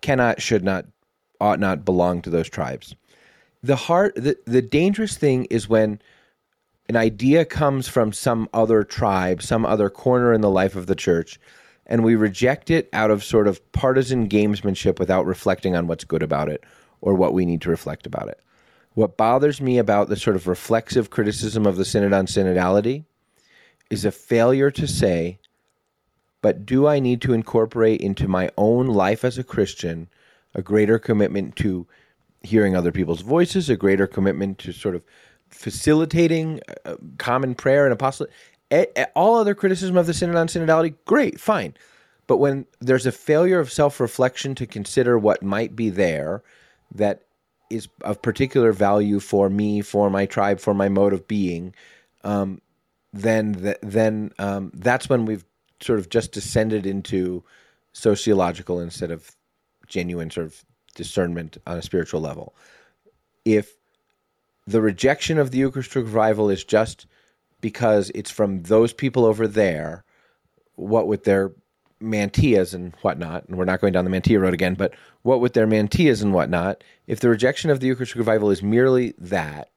cannot, 0.00 0.40
should 0.40 0.64
not, 0.64 0.86
ought 1.40 1.60
not 1.60 1.84
belong 1.84 2.22
to 2.22 2.30
those 2.30 2.48
tribes. 2.48 2.94
The 3.62 3.76
heart 3.76 4.14
the, 4.14 4.36
the 4.44 4.62
dangerous 4.62 5.16
thing 5.16 5.46
is 5.46 5.68
when 5.68 6.00
an 6.88 6.96
idea 6.96 7.44
comes 7.44 7.86
from 7.86 8.12
some 8.12 8.48
other 8.54 8.82
tribe, 8.82 9.42
some 9.42 9.66
other 9.66 9.90
corner 9.90 10.32
in 10.32 10.40
the 10.40 10.50
life 10.50 10.74
of 10.74 10.86
the 10.86 10.94
church, 10.94 11.38
and 11.86 12.02
we 12.02 12.16
reject 12.16 12.70
it 12.70 12.88
out 12.92 13.10
of 13.10 13.22
sort 13.22 13.46
of 13.46 13.72
partisan 13.72 14.28
gamesmanship 14.28 14.98
without 14.98 15.26
reflecting 15.26 15.76
on 15.76 15.86
what's 15.86 16.04
good 16.04 16.22
about 16.22 16.48
it 16.48 16.64
or 17.00 17.14
what 17.14 17.34
we 17.34 17.44
need 17.44 17.60
to 17.62 17.70
reflect 17.70 18.06
about 18.06 18.28
it. 18.28 18.40
What 18.98 19.16
bothers 19.16 19.60
me 19.60 19.78
about 19.78 20.08
the 20.08 20.16
sort 20.16 20.34
of 20.34 20.48
reflexive 20.48 21.08
criticism 21.08 21.66
of 21.66 21.76
the 21.76 21.84
Synod 21.84 22.12
on 22.12 22.26
synodality 22.26 23.04
is 23.90 24.04
a 24.04 24.10
failure 24.10 24.72
to 24.72 24.88
say, 24.88 25.38
but 26.42 26.66
do 26.66 26.88
I 26.88 26.98
need 26.98 27.22
to 27.22 27.32
incorporate 27.32 28.00
into 28.00 28.26
my 28.26 28.50
own 28.56 28.88
life 28.88 29.24
as 29.24 29.38
a 29.38 29.44
Christian 29.44 30.08
a 30.52 30.62
greater 30.62 30.98
commitment 30.98 31.54
to 31.58 31.86
hearing 32.42 32.74
other 32.74 32.90
people's 32.90 33.20
voices, 33.20 33.70
a 33.70 33.76
greater 33.76 34.08
commitment 34.08 34.58
to 34.58 34.72
sort 34.72 34.96
of 34.96 35.04
facilitating 35.48 36.60
uh, 36.84 36.96
common 37.18 37.54
prayer 37.54 37.84
and 37.84 37.92
apostolate? 37.92 38.32
All 39.14 39.36
other 39.36 39.54
criticism 39.54 39.96
of 39.96 40.08
the 40.08 40.12
Synod 40.12 40.34
on 40.34 40.48
synodality, 40.48 40.96
great, 41.04 41.38
fine. 41.38 41.74
But 42.26 42.38
when 42.38 42.66
there's 42.80 43.06
a 43.06 43.12
failure 43.12 43.60
of 43.60 43.70
self 43.70 44.00
reflection 44.00 44.56
to 44.56 44.66
consider 44.66 45.16
what 45.16 45.40
might 45.40 45.76
be 45.76 45.88
there 45.88 46.42
that 46.92 47.22
is 47.70 47.88
of 48.02 48.22
particular 48.22 48.72
value 48.72 49.20
for 49.20 49.50
me, 49.50 49.80
for 49.80 50.10
my 50.10 50.26
tribe, 50.26 50.60
for 50.60 50.74
my 50.74 50.88
mode 50.88 51.12
of 51.12 51.28
being, 51.28 51.74
um, 52.24 52.60
then 53.12 53.54
th- 53.54 53.78
then 53.82 54.32
um, 54.38 54.70
that's 54.74 55.08
when 55.08 55.24
we've 55.24 55.44
sort 55.80 55.98
of 55.98 56.08
just 56.08 56.32
descended 56.32 56.86
into 56.86 57.42
sociological 57.92 58.80
instead 58.80 59.10
of 59.10 59.30
genuine 59.86 60.30
sort 60.30 60.46
of 60.46 60.64
discernment 60.94 61.58
on 61.66 61.78
a 61.78 61.82
spiritual 61.82 62.20
level. 62.20 62.54
If 63.44 63.76
the 64.66 64.80
rejection 64.80 65.38
of 65.38 65.50
the 65.50 65.58
Eucharistic 65.58 66.04
revival 66.04 66.50
is 66.50 66.64
just 66.64 67.06
because 67.60 68.10
it's 68.14 68.30
from 68.30 68.62
those 68.64 68.92
people 68.92 69.24
over 69.24 69.48
there, 69.48 70.04
what 70.74 71.06
with 71.06 71.24
their 71.24 71.52
mantillas 72.00 72.74
and 72.74 72.94
whatnot, 73.02 73.46
and 73.48 73.56
we're 73.56 73.64
not 73.64 73.80
going 73.80 73.92
down 73.92 74.04
the 74.04 74.10
mantilla 74.10 74.40
road 74.40 74.54
again, 74.54 74.74
but 74.74 74.94
what 75.22 75.40
with 75.40 75.52
their 75.52 75.66
mantillas 75.66 76.22
and 76.22 76.32
whatnot, 76.32 76.82
if 77.06 77.20
the 77.20 77.28
rejection 77.28 77.70
of 77.70 77.80
the 77.80 77.86
Eucharistic 77.86 78.18
revival 78.18 78.50
is 78.50 78.62
merely 78.62 79.14
that, 79.18 79.70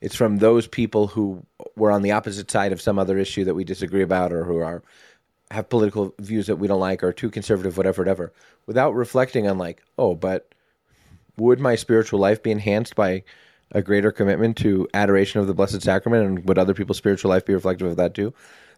it's 0.00 0.14
from 0.16 0.38
those 0.38 0.66
people 0.66 1.08
who 1.08 1.44
were 1.76 1.90
on 1.90 2.02
the 2.02 2.12
opposite 2.12 2.50
side 2.50 2.72
of 2.72 2.80
some 2.80 2.98
other 2.98 3.18
issue 3.18 3.44
that 3.44 3.54
we 3.54 3.64
disagree 3.64 4.02
about 4.02 4.32
or 4.32 4.44
who 4.44 4.58
are 4.58 4.82
have 5.50 5.68
political 5.68 6.14
views 6.18 6.46
that 6.46 6.56
we 6.56 6.68
don't 6.68 6.80
like 6.80 7.02
or 7.02 7.12
too 7.12 7.30
conservative, 7.30 7.76
whatever, 7.76 8.02
whatever, 8.02 8.32
without 8.66 8.94
reflecting 8.94 9.48
on 9.48 9.56
like, 9.56 9.82
oh, 9.96 10.14
but 10.14 10.52
would 11.38 11.58
my 11.58 11.74
spiritual 11.74 12.20
life 12.20 12.42
be 12.42 12.50
enhanced 12.50 12.94
by 12.94 13.22
a 13.72 13.82
greater 13.82 14.10
commitment 14.10 14.56
to 14.58 14.88
adoration 14.94 15.40
of 15.40 15.46
the 15.46 15.54
Blessed 15.54 15.82
Sacrament 15.82 16.26
and 16.26 16.48
would 16.48 16.58
other 16.58 16.74
people's 16.74 16.98
spiritual 16.98 17.30
life 17.30 17.46
be 17.46 17.54
reflective 17.54 17.88
of 17.88 17.96
that 17.96 18.14
too, 18.14 18.34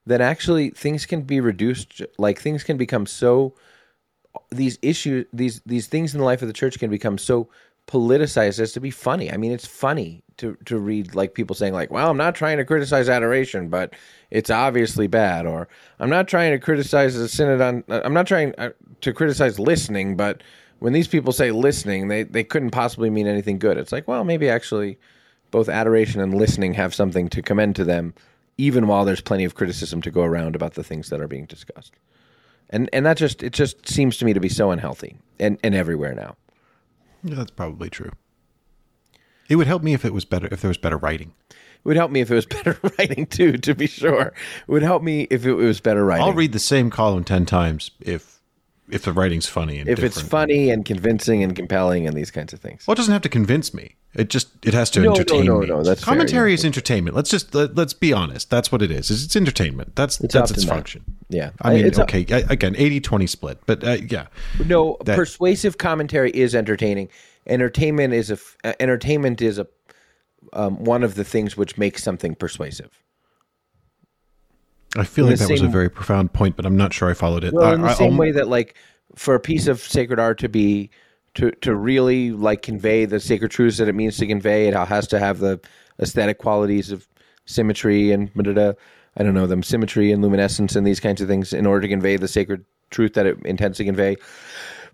then 0.07 0.21
actually 0.21 0.71
things 0.71 1.07
can 1.07 1.23
be 1.23 1.41
reduced. 1.41 2.03
Like 2.19 2.41
things 2.41 2.65
can 2.65 2.77
become 2.77 3.07
so 3.07 3.55
these 4.51 4.79
issues, 4.83 5.27
these 5.33 5.61
these 5.67 5.87
things 5.87 6.15
in 6.15 6.19
the 6.21 6.25
life 6.25 6.43
of 6.43 6.49
the 6.49 6.55
church 6.55 6.79
can 6.79 6.91
become 6.91 7.19
so 7.19 7.49
politicized 7.87 8.61
as 8.61 8.73
to 8.73 8.81
be 8.81 8.91
funny. 8.91 9.33
I 9.33 9.37
mean, 9.37 9.53
it's 9.53 9.67
funny 9.67 10.23
to 10.37 10.57
to 10.67 10.79
read 10.79 11.15
like 11.15 11.35
people 11.35 11.55
saying 11.57 11.75
like, 11.75 11.91
"Well, 11.91 12.11
I'm 12.11 12.17
not 12.17 12.35
trying 12.35 12.59
to 12.59 12.65
criticize 12.65 13.09
adoration, 13.09 13.69
but 13.69 13.95
it's 14.31 14.51
obviously 14.51 15.07
bad," 15.07 15.47
or 15.47 15.69
"I'm 15.99 16.11
not 16.11 16.29
trying 16.29 16.53
to 16.53 16.59
criticize 16.59 17.17
the 17.17 17.29
synod 17.29 17.61
on. 17.61 17.85
I'm 17.89 18.15
not 18.15 18.27
trying 18.27 18.55
uh, 18.59 18.71
to 19.01 19.13
criticize 19.13 19.59
listening, 19.59 20.17
but." 20.17 20.43
When 20.79 20.95
these 20.95 21.09
people 21.09 21.35
say 21.35 21.51
listening, 21.51 22.09
they, 22.09 22.23
they 22.23 22.43
couldn't 22.43 22.71
possibly 22.71 23.11
mean 23.11 23.27
anything 23.27 23.59
good. 23.59 23.77
It's 23.77 23.93
like, 23.93 24.09
well, 24.09 24.25
maybe 24.25 24.49
actually 24.49 24.99
both 25.51 25.69
adoration 25.69 26.23
and 26.23 26.35
listening 26.35 26.73
have 26.73 26.95
something 26.95 27.29
to 27.29 27.43
commend 27.43 27.77
to 27.77 27.85
them, 27.85 28.15
even 28.61 28.87
while 28.87 29.05
there's 29.05 29.23
plenty 29.23 29.45
of 29.45 29.55
criticism 29.55 30.03
to 30.03 30.11
go 30.11 30.23
around 30.23 30.55
about 30.55 30.75
the 30.75 30.85
things 30.85 31.09
that 31.09 31.21
are 31.21 31.27
being 31.27 31.47
discussed. 31.47 31.95
And 32.69 32.89
and 32.93 33.05
that 33.07 33.17
just 33.17 33.43
it 33.43 33.53
just 33.53 33.89
seems 33.89 34.19
to 34.19 34.25
me 34.25 34.33
to 34.33 34.41
be 34.41 34.49
so 34.49 34.71
unhealthy 34.71 35.17
and, 35.41 35.59
and 35.65 35.75
everywhere 35.75 36.15
now. 36.15 36.37
Yeah, 37.25 37.35
that's 37.35 37.51
probably 37.51 37.91
true. 37.91 38.13
It 39.49 39.57
would 39.57 39.67
help 39.67 39.83
me 39.83 39.95
if 39.95 40.05
it 40.05 40.15
was 40.15 40.25
better 40.25 40.49
if 40.53 40.61
there 40.61 40.69
was 40.69 40.79
better 40.79 40.99
writing. 40.99 41.33
It 41.51 41.85
would 41.85 41.97
help 41.97 42.11
me 42.11 42.21
if 42.21 42.31
it 42.31 42.35
was 42.35 42.47
better 42.65 42.79
writing 42.99 43.27
too, 43.27 43.57
to 43.59 43.75
be 43.75 43.87
sure. 43.87 44.33
It 44.69 44.69
would 44.69 44.83
help 44.83 45.03
me 45.03 45.27
if 45.31 45.47
it 45.47 45.55
was 45.55 45.81
better 45.81 46.05
writing. 46.05 46.27
I'll 46.27 46.35
read 46.35 46.53
the 46.53 46.59
same 46.59 46.91
column 46.91 47.25
ten 47.25 47.47
times 47.47 47.91
if 47.99 48.41
if 48.89 49.03
the 49.03 49.13
writing's 49.13 49.47
funny 49.47 49.79
and 49.79 49.89
if 49.89 50.01
it's 50.01 50.21
funny 50.21 50.71
and 50.71 50.85
convincing 50.85 51.43
and 51.43 51.57
compelling 51.57 52.07
and 52.07 52.17
these 52.17 52.31
kinds 52.31 52.53
of 52.53 52.61
things. 52.61 52.87
Well, 52.87 52.93
it 52.93 52.99
doesn't 52.99 53.13
have 53.13 53.23
to 53.23 53.29
convince 53.29 53.73
me. 53.73 53.97
It 54.13 54.29
just 54.29 54.49
it 54.67 54.75
has 54.75 54.91
to 54.91 55.01
No, 55.01 55.07
no, 55.07 55.13
entertain 55.13 55.45
no, 55.45 55.59
me. 55.61 55.67
no, 55.69 55.83
that's 55.85 56.03
fair, 56.03 56.15
commentary 56.15 56.51
yeah. 56.51 56.55
is 56.55 56.65
entertainment. 56.65 57.15
Let's 57.15 57.31
just 57.31 57.55
let, 57.55 57.77
let's 57.77 57.93
be 57.93 58.13
honest. 58.13 58.51
That's 58.51 58.73
what 58.73 58.83
it 58.83 58.91
is. 58.91 59.09
Is 59.09 59.25
it's 59.25 59.37
entertainment. 59.37 59.95
That's 59.95 60.17
that's 60.19 60.35
often 60.35 60.57
its 60.57 60.65
that. 60.65 60.69
function. 60.73 61.05
Yeah. 61.29 61.51
I 61.63 61.75
mean, 61.75 61.85
It's 61.87 61.99
okay, 62.01 62.27
I- 62.29 62.45
again, 62.53 62.75
80-20 62.75 63.29
split, 63.29 63.59
but 63.67 63.85
uh, 63.85 63.99
yeah, 64.09 64.27
No, 64.67 64.97
That- 65.05 65.15
persuasive 65.17 65.79
commentary 65.79 66.33
is 66.33 66.57
entertaining. 66.57 67.09
Entertainment 67.47 68.13
is 68.13 68.33
a 68.33 68.39
uh, 68.65 68.73
entertainment 68.81 69.41
is 69.41 69.59
a 69.61 69.69
um, 70.55 70.83
one 70.83 71.05
of 71.05 71.15
the 71.15 71.23
things 71.23 71.57
which 71.57 71.79
makes 71.79 72.03
something 72.03 72.35
persuasive. 72.35 72.91
I 74.97 75.05
feel 75.05 75.27
In 75.27 75.31
like 75.33 75.39
that 75.41 75.51
was 75.51 75.63
a 75.63 75.69
very 75.69 75.89
profound 75.89 76.33
point, 76.33 76.57
but 76.57 76.67
I'm 76.67 76.77
not 76.77 76.93
sure 76.93 77.09
I 77.09 77.15
followed 77.15 77.45
it. 77.45 77.53
Well, 77.55 77.65
I- 77.69 77.75
in 77.75 77.83
the 77.83 77.89
I- 77.89 77.95
same 77.95 78.15
I'll- 78.15 78.19
way 78.19 78.33
that 78.33 78.49
like 78.49 78.75
for 79.15 79.37
a 79.37 79.41
piece 79.41 79.69
of 79.69 79.81
sacred 79.81 80.19
art 80.19 80.39
to 80.39 80.49
be 80.49 80.91
to 81.35 81.51
to 81.51 81.75
really 81.75 82.31
like 82.33 82.63
convey 82.63 83.05
the 83.05 83.21
sacred 83.21 83.51
truths 83.51 83.79
that 83.79 83.89
it 83.89 83.95
means 83.95 84.17
to 84.19 84.27
convey, 84.27 84.69
it 84.69 84.75
has 84.75 85.07
to 85.09 85.19
have 85.19 85.39
the 85.39 85.61
aesthetic 86.01 86.39
qualities 86.39 86.91
of 86.91 87.07
symmetry 87.47 88.13
and 88.13 88.33
blah, 88.35 88.43
blah, 88.43 88.53
blah. 88.53 88.73
I 89.17 89.23
don't 89.23 89.35
know 89.35 89.47
them 89.47 89.63
symmetry 89.63 90.13
and 90.13 90.23
luminescence 90.23 90.77
and 90.77 90.87
these 90.87 91.01
kinds 91.01 91.21
of 91.21 91.29
things 91.29 91.53
in 91.53 91.67
order 91.67 91.83
to 91.83 91.89
convey 91.89 92.17
the 92.17 92.29
sacred 92.29 92.65
truth 92.91 93.15
that 93.15 93.27
it 93.27 93.39
intends 93.45 93.79
to 93.79 93.85
convey. 93.85 94.17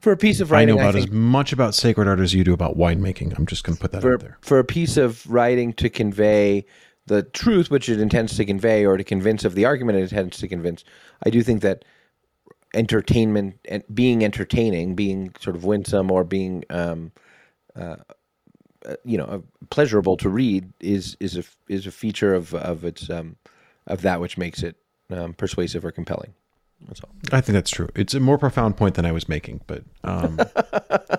For 0.00 0.12
a 0.12 0.16
piece 0.16 0.40
of 0.40 0.50
writing, 0.50 0.74
I 0.74 0.76
know 0.76 0.80
about 0.80 0.94
think, 0.94 1.08
as 1.08 1.12
much 1.12 1.52
about 1.52 1.74
sacred 1.74 2.08
art 2.08 2.20
as 2.20 2.34
you 2.34 2.44
do 2.44 2.52
about 2.52 2.76
winemaking. 2.76 3.36
I'm 3.38 3.46
just 3.46 3.64
going 3.64 3.76
to 3.76 3.80
put 3.80 3.92
that 3.92 4.02
for 4.02 4.14
out 4.14 4.20
there. 4.20 4.38
for 4.40 4.58
a 4.58 4.64
piece 4.64 4.96
of 4.96 5.26
writing 5.30 5.72
to 5.74 5.88
convey 5.88 6.66
the 7.06 7.22
truth 7.22 7.70
which 7.70 7.88
it 7.88 8.00
intends 8.00 8.36
to 8.36 8.44
convey 8.44 8.84
or 8.84 8.96
to 8.96 9.04
convince 9.04 9.44
of 9.44 9.54
the 9.54 9.64
argument 9.64 9.98
it 9.98 10.02
intends 10.02 10.38
to 10.38 10.48
convince 10.48 10.84
i 11.24 11.30
do 11.30 11.40
think 11.40 11.62
that 11.62 11.84
entertainment 12.76 13.58
and 13.64 13.82
being 13.92 14.24
entertaining 14.24 14.94
being 14.94 15.34
sort 15.40 15.56
of 15.56 15.64
winsome 15.64 16.10
or 16.10 16.22
being 16.22 16.62
um, 16.70 17.10
uh, 17.74 17.96
uh, 18.86 18.94
you 19.04 19.16
know 19.16 19.24
uh, 19.24 19.38
pleasurable 19.70 20.16
to 20.16 20.28
read 20.28 20.72
is 20.80 21.16
is 21.18 21.36
a 21.36 21.44
is 21.68 21.86
a 21.86 21.90
feature 21.90 22.34
of 22.34 22.54
of 22.54 22.84
its 22.84 23.08
um, 23.10 23.36
of 23.86 24.02
that 24.02 24.20
which 24.20 24.36
makes 24.36 24.62
it 24.62 24.76
um, 25.10 25.32
persuasive 25.32 25.84
or 25.84 25.90
compelling 25.90 26.34
that's 26.86 27.00
all 27.00 27.10
I 27.32 27.40
think 27.40 27.54
that's 27.54 27.70
true. 27.70 27.88
It's 27.94 28.12
a 28.12 28.20
more 28.20 28.36
profound 28.36 28.76
point 28.76 28.96
than 28.96 29.06
I 29.06 29.12
was 29.12 29.28
making, 29.28 29.62
but 29.66 29.82
um, 30.04 30.38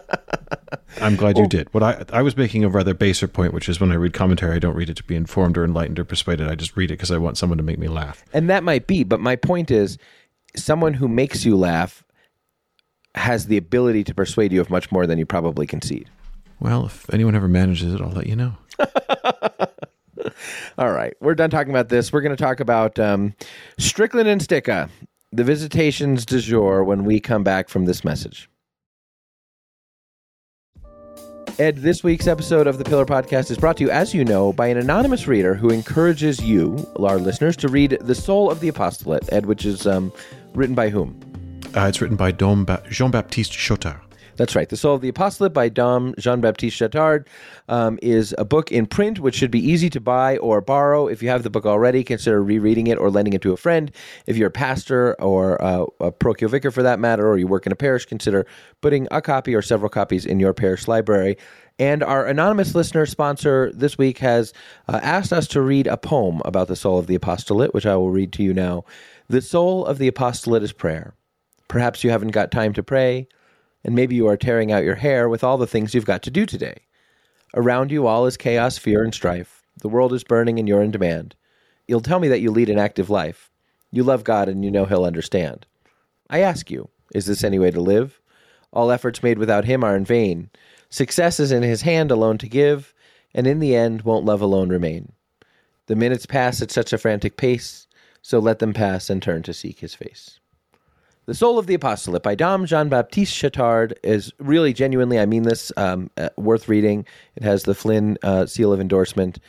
I'm 1.02 1.16
glad 1.16 1.38
you 1.38 1.48
did. 1.48 1.74
What 1.74 1.84
I 1.84 2.06
I 2.14 2.22
was 2.22 2.38
making 2.38 2.64
a 2.64 2.70
rather 2.70 2.94
baser 2.94 3.28
point, 3.28 3.54
which 3.54 3.68
is 3.68 3.80
when 3.80 3.92
I 3.92 3.96
read 3.96 4.14
commentary, 4.14 4.56
I 4.56 4.60
don't 4.60 4.76
read 4.76 4.90
it 4.90 4.98
to 4.98 5.04
be 5.04 5.16
informed 5.16 5.58
or 5.58 5.66
enlightened 5.66 6.00
or 6.00 6.06
persuaded. 6.06 6.48
I 6.48 6.56
just 6.56 6.78
read 6.78 6.92
it 6.92 6.96
because 6.96 7.12
I 7.12 7.18
want 7.18 7.38
someone 7.38 7.58
to 7.58 7.64
make 7.64 7.80
me 7.80 7.88
laugh. 7.88 8.24
And 8.34 8.50
that 8.50 8.64
might 8.64 8.86
be, 8.86 9.04
but 9.04 9.20
my 9.20 9.36
point 9.36 9.72
is 9.72 9.98
someone 10.56 10.94
who 10.94 11.08
makes 11.08 11.46
you 11.46 11.56
laugh 11.56 12.04
has 13.16 13.48
the 13.48 13.58
ability 13.58 14.04
to 14.06 14.14
persuade 14.14 14.52
you 14.52 14.62
of 14.62 14.70
much 14.70 14.92
more 14.92 15.08
than 15.08 15.18
you 15.18 15.26
probably 15.26 15.66
concede. 15.66 16.10
Well, 16.60 16.86
if 16.86 17.12
anyone 17.14 17.36
ever 17.36 17.48
manages 17.48 17.94
it, 17.94 18.02
I'll 18.02 18.10
let 18.10 18.28
you 18.28 18.36
know. 18.36 18.54
All 20.78 20.92
right, 20.92 21.16
we're 21.22 21.36
done 21.36 21.50
talking 21.50 21.72
about 21.72 21.90
this. 21.90 22.12
We're 22.12 22.22
going 22.22 22.36
to 22.36 22.42
talk 22.42 22.60
about 22.60 23.00
um, 23.00 23.34
Strickland 23.78 24.28
and 24.28 24.42
Stika, 24.42 24.90
the 25.32 25.44
visitations 25.44 26.26
du 26.26 26.40
jour, 26.40 26.84
when 26.84 27.04
we 27.04 27.20
come 27.20 27.44
back 27.44 27.70
from 27.70 27.86
this 27.86 28.04
message. 28.04 28.50
Ed, 31.60 31.78
this 31.78 32.04
week's 32.04 32.28
episode 32.28 32.68
of 32.68 32.78
the 32.78 32.84
Pillar 32.84 33.06
Podcast 33.06 33.50
is 33.50 33.58
brought 33.58 33.78
to 33.78 33.84
you, 33.84 33.90
as 33.90 34.14
you 34.14 34.24
know, 34.24 34.54
by 34.54 34.68
an 34.68 34.78
anonymous 34.78 35.26
reader 35.26 35.56
who 35.56 35.70
encourages 35.70 36.40
you, 36.40 36.88
our 37.00 37.18
listeners, 37.18 37.58
to 37.58 37.68
read 37.68 37.98
The 38.00 38.14
Soul 38.14 38.52
of 38.52 38.60
the 38.60 38.68
Apostolate, 38.68 39.28
Ed, 39.34 39.48
which 39.48 39.66
is 39.66 39.88
um, 39.88 40.14
written 40.54 40.76
by 40.76 40.90
whom? 40.90 41.20
Uh, 41.76 41.88
it's 41.88 42.00
written 42.00 42.16
by 42.16 42.32
Dom 42.32 42.64
ba- 42.64 42.84
Jean-Baptiste 42.92 43.54
Chautard. 43.54 44.07
That's 44.38 44.56
right. 44.56 44.70
The 44.70 44.78
Soul 44.78 44.96
of 44.96 45.02
the 45.02 45.10
Apostolate 45.10 45.54
by 45.54 45.68
Dom 45.68 46.14
Jean 46.20 46.42
Baptiste 46.42 46.80
Chautard 46.80 47.28
um, 47.68 47.98
is 48.02 48.36
a 48.38 48.46
book 48.46 48.72
in 48.72 48.86
print 48.86 49.20
which 49.20 49.36
should 49.36 49.52
be 49.52 49.60
easy 49.60 49.90
to 49.90 50.00
buy 50.00 50.38
or 50.38 50.62
borrow. 50.62 51.08
If 51.08 51.24
you 51.24 51.30
have 51.30 51.42
the 51.44 51.50
book 51.50 51.66
already, 51.66 52.04
consider 52.04 52.42
rereading 52.42 52.88
it 52.88 53.00
or 53.00 53.10
lending 53.10 53.34
it 53.34 53.42
to 53.42 53.52
a 53.52 53.58
friend. 53.58 53.92
If 54.28 54.38
you're 54.38 54.50
a 54.50 54.52
pastor 54.52 55.20
or 55.20 55.62
uh, 55.62 55.86
a 56.00 56.12
parochial 56.12 56.50
vicar 56.50 56.70
for 56.70 56.84
that 56.84 57.00
matter, 57.00 57.28
or 57.28 57.38
you 57.38 57.48
work 57.48 57.66
in 57.66 57.72
a 57.72 57.76
parish, 57.76 58.06
consider 58.06 58.46
putting 58.82 59.08
a 59.10 59.22
copy 59.22 59.56
or 59.56 59.64
several 59.64 59.90
copies 59.90 60.26
in 60.26 60.40
your 60.40 60.54
parish 60.54 60.88
library. 60.88 61.38
And 61.80 62.04
our 62.04 62.26
anonymous 62.26 62.74
listener 62.76 63.06
sponsor 63.06 63.72
this 63.74 63.98
week 63.98 64.20
has 64.20 64.54
uh, 64.88 65.00
asked 65.02 65.34
us 65.34 65.48
to 65.50 65.62
read 65.62 65.88
a 65.88 65.98
poem 65.98 66.42
about 66.46 66.68
the 66.68 66.76
soul 66.76 67.00
of 67.00 67.08
the 67.08 67.16
apostolate, 67.16 67.74
which 67.74 67.86
I 67.86 67.96
will 67.96 68.12
read 68.12 68.34
to 68.34 68.44
you 68.44 68.54
now. 68.54 68.86
The 69.30 69.42
soul 69.42 69.86
of 69.86 69.98
the 69.98 70.08
apostolate 70.08 70.64
is 70.64 70.72
prayer. 70.72 71.14
Perhaps 71.68 72.04
you 72.04 72.10
haven't 72.10 72.30
got 72.30 72.50
time 72.50 72.74
to 72.74 72.84
pray, 72.84 73.28
and 73.84 73.96
maybe 73.96 74.16
you 74.16 74.28
are 74.28 74.38
tearing 74.38 74.72
out 74.72 74.84
your 74.84 74.96
hair 74.96 75.30
with 75.30 75.44
all 75.44 75.58
the 75.58 75.68
things 75.68 75.94
you've 75.94 76.06
got 76.06 76.24
to 76.24 76.32
do 76.32 76.46
today. 76.46 76.82
Around 77.56 77.92
you, 77.92 78.08
all 78.08 78.26
is 78.26 78.38
chaos, 78.38 78.78
fear, 78.78 79.04
and 79.04 79.14
strife. 79.14 79.64
The 79.82 79.90
world 79.90 80.14
is 80.14 80.24
burning, 80.24 80.60
and 80.60 80.68
you're 80.68 80.82
in 80.82 80.92
demand. 80.92 81.36
You'll 81.88 82.02
tell 82.02 82.20
me 82.20 82.28
that 82.28 82.42
you 82.42 82.52
lead 82.52 82.70
an 82.70 82.80
active 82.80 83.10
life. 83.10 83.52
You 83.92 84.04
love 84.04 84.24
God, 84.24 84.50
and 84.50 84.66
you 84.66 84.72
know 84.72 84.86
He'll 84.86 85.06
understand. 85.06 85.66
I 86.30 86.40
ask 86.40 86.70
you, 86.70 86.90
is 87.14 87.26
this 87.26 87.44
any 87.44 87.58
way 87.58 87.72
to 87.72 87.80
live? 87.80 88.20
All 88.74 88.92
efforts 88.92 89.24
made 89.24 89.40
without 89.40 89.66
Him 89.66 89.84
are 89.84 89.96
in 89.96 90.04
vain. 90.04 90.50
Success 90.90 91.40
is 91.40 91.52
in 91.52 91.64
His 91.64 91.84
hand 91.84 92.12
alone 92.12 92.38
to 92.40 92.50
give, 92.50 92.94
and 93.34 93.48
in 93.48 93.60
the 93.60 93.76
end, 93.76 94.02
won't 94.02 94.26
love 94.26 94.42
alone 94.42 94.70
remain? 94.70 95.14
The 95.86 95.96
minutes 95.96 96.26
pass 96.26 96.62
at 96.62 96.72
such 96.72 96.92
a 96.92 96.98
frantic 96.98 97.38
pace, 97.38 97.88
so 98.22 98.40
let 98.40 98.60
them 98.60 98.74
pass 98.74 99.10
and 99.10 99.22
turn 99.22 99.44
to 99.44 99.54
seek 99.54 99.80
His 99.80 99.96
face. 99.96 100.40
The 101.28 101.36
Soul 101.36 101.60
of 101.60 101.68
the 101.68 101.74
Apostolate 101.74 102.24
by 102.24 102.36
Dom 102.36 102.66
Jean 102.66 102.88
Baptiste 102.88 103.36
Chautard 103.36 103.92
is 104.02 104.32
really 104.40 104.72
genuinely, 104.72 105.20
I 105.20 105.26
mean 105.26 105.44
this, 105.44 105.74
um, 105.76 106.10
uh, 106.16 106.30
worth 106.38 106.70
reading. 106.70 107.06
It 107.36 107.44
has 107.44 107.64
the 107.64 107.76
Flynn 107.76 108.18
uh, 108.24 108.46
seal 108.46 108.72
of 108.72 108.80
endorsement. 108.80 109.40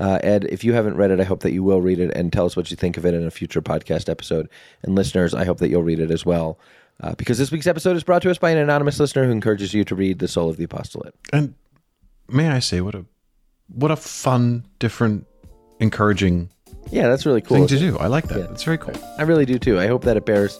Uh, 0.00 0.18
Ed, 0.20 0.46
if 0.50 0.64
you 0.64 0.72
haven't 0.72 0.96
read 0.96 1.12
it, 1.12 1.20
I 1.20 1.24
hope 1.24 1.40
that 1.44 1.52
you 1.52 1.62
will 1.62 1.80
read 1.80 2.00
it 2.00 2.10
and 2.16 2.32
tell 2.32 2.44
us 2.44 2.56
what 2.56 2.72
you 2.72 2.76
think 2.76 2.96
of 2.96 3.06
it 3.06 3.14
in 3.14 3.24
a 3.24 3.30
future 3.30 3.62
podcast 3.62 4.08
episode. 4.08 4.48
And 4.82 4.96
listeners, 4.96 5.32
I 5.32 5.44
hope 5.44 5.58
that 5.58 5.68
you'll 5.68 5.84
read 5.84 6.00
it 6.00 6.10
as 6.10 6.26
well. 6.26 6.58
Uh, 7.00 7.14
because 7.14 7.38
this 7.38 7.52
week's 7.52 7.68
episode 7.68 7.96
is 7.96 8.02
brought 8.02 8.22
to 8.22 8.32
us 8.32 8.38
by 8.38 8.50
an 8.50 8.58
anonymous 8.58 8.98
listener 8.98 9.24
who 9.24 9.30
encourages 9.30 9.72
you 9.72 9.84
to 9.84 9.94
read 9.94 10.18
The 10.18 10.26
Soul 10.26 10.50
of 10.50 10.56
the 10.56 10.64
Apostolate. 10.64 11.14
And 11.32 11.54
may 12.28 12.48
I 12.48 12.58
say, 12.58 12.80
what 12.80 12.96
a 12.96 13.04
what 13.68 13.92
a 13.92 13.96
fun, 13.96 14.64
different, 14.80 15.24
encouraging 15.78 16.50
Yeah, 16.90 17.06
that's 17.06 17.24
really 17.24 17.42
cool. 17.42 17.58
thing 17.58 17.68
to 17.68 17.78
do. 17.78 17.96
I 17.98 18.08
like 18.08 18.26
that. 18.28 18.50
It's 18.50 18.64
very 18.64 18.78
cool. 18.78 18.94
I 19.18 19.22
really 19.22 19.44
do 19.44 19.60
too. 19.60 19.78
I 19.78 19.86
hope 19.86 20.02
that 20.02 20.16
it 20.16 20.26
bears 20.26 20.58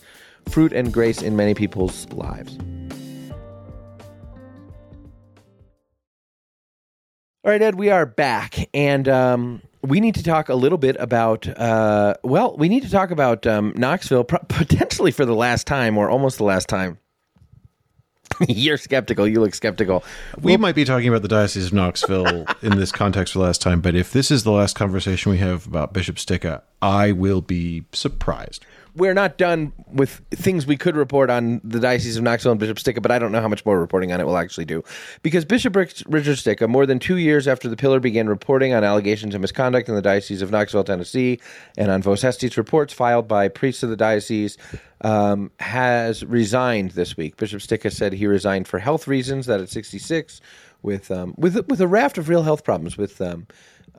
fruit 0.48 0.72
and 0.72 0.92
grace 0.92 1.22
in 1.22 1.36
many 1.36 1.54
people's 1.54 2.08
lives. 2.12 2.58
All 7.44 7.52
right, 7.52 7.62
Ed, 7.62 7.76
we 7.76 7.88
are 7.88 8.04
back, 8.04 8.68
and 8.74 9.08
um, 9.08 9.62
we 9.82 10.00
need 10.00 10.16
to 10.16 10.22
talk 10.22 10.48
a 10.48 10.54
little 10.54 10.76
bit 10.76 10.96
about. 10.98 11.48
Uh, 11.48 12.14
well, 12.22 12.56
we 12.56 12.68
need 12.68 12.82
to 12.82 12.90
talk 12.90 13.10
about 13.10 13.46
um, 13.46 13.72
Knoxville, 13.76 14.24
pro- 14.24 14.40
potentially 14.48 15.12
for 15.12 15.24
the 15.24 15.34
last 15.34 15.66
time, 15.66 15.96
or 15.96 16.10
almost 16.10 16.38
the 16.38 16.44
last 16.44 16.68
time. 16.68 16.98
You're 18.48 18.76
skeptical. 18.76 19.26
You 19.26 19.40
look 19.40 19.54
skeptical. 19.54 20.04
We 20.40 20.56
might 20.56 20.74
be 20.74 20.84
talking 20.84 21.08
about 21.08 21.22
the 21.22 21.28
Diocese 21.28 21.66
of 21.66 21.72
Knoxville 21.72 22.46
in 22.62 22.76
this 22.76 22.92
context 22.92 23.32
for 23.32 23.38
the 23.38 23.44
last 23.44 23.62
time, 23.62 23.80
but 23.80 23.94
if 23.94 24.12
this 24.12 24.30
is 24.30 24.44
the 24.44 24.52
last 24.52 24.76
conversation 24.76 25.30
we 25.32 25.38
have 25.38 25.66
about 25.66 25.92
Bishop 25.92 26.16
Stika, 26.16 26.62
I 26.82 27.12
will 27.12 27.40
be 27.40 27.84
surprised. 27.92 28.64
We're 28.94 29.14
not 29.14 29.38
done 29.38 29.72
with 29.92 30.20
things 30.30 30.66
we 30.66 30.76
could 30.76 30.96
report 30.96 31.30
on 31.30 31.60
the 31.64 31.80
Diocese 31.80 32.16
of 32.16 32.22
Knoxville 32.22 32.52
and 32.52 32.60
Bishop 32.60 32.78
Stika, 32.78 33.00
but 33.00 33.10
I 33.10 33.18
don't 33.18 33.32
know 33.32 33.40
how 33.40 33.48
much 33.48 33.64
more 33.64 33.78
reporting 33.78 34.12
on 34.12 34.20
it 34.20 34.26
we'll 34.26 34.38
actually 34.38 34.64
do. 34.64 34.82
Because 35.22 35.44
Bishop 35.44 35.76
Richard 35.76 36.04
Stika, 36.06 36.68
more 36.68 36.86
than 36.86 36.98
two 36.98 37.16
years 37.16 37.48
after 37.48 37.68
the 37.68 37.76
pillar 37.76 38.00
began 38.00 38.28
reporting 38.28 38.74
on 38.74 38.84
allegations 38.84 39.34
of 39.34 39.40
misconduct 39.40 39.88
in 39.88 39.94
the 39.94 40.02
Diocese 40.02 40.42
of 40.42 40.50
Knoxville, 40.50 40.84
Tennessee, 40.84 41.40
and 41.76 41.90
on 41.90 42.02
Vos 42.02 42.24
reports 42.56 42.92
filed 42.92 43.28
by 43.28 43.48
priests 43.48 43.82
of 43.82 43.90
the 43.90 43.96
diocese, 43.96 44.58
um, 45.02 45.50
has 45.60 46.24
resigned 46.24 46.92
this 46.92 47.16
week. 47.16 47.36
Bishop 47.36 47.60
Stika 47.60 47.92
said 47.92 48.12
he 48.12 48.26
resigned 48.26 48.68
for 48.68 48.78
health 48.78 49.06
reasons, 49.06 49.46
that 49.46 49.60
at 49.60 49.68
66, 49.68 50.40
with, 50.82 51.10
um, 51.10 51.34
with, 51.36 51.56
with 51.68 51.80
a 51.80 51.88
raft 51.88 52.18
of 52.18 52.28
real 52.28 52.42
health 52.42 52.64
problems, 52.64 52.96
with 52.96 53.20
um, 53.20 53.46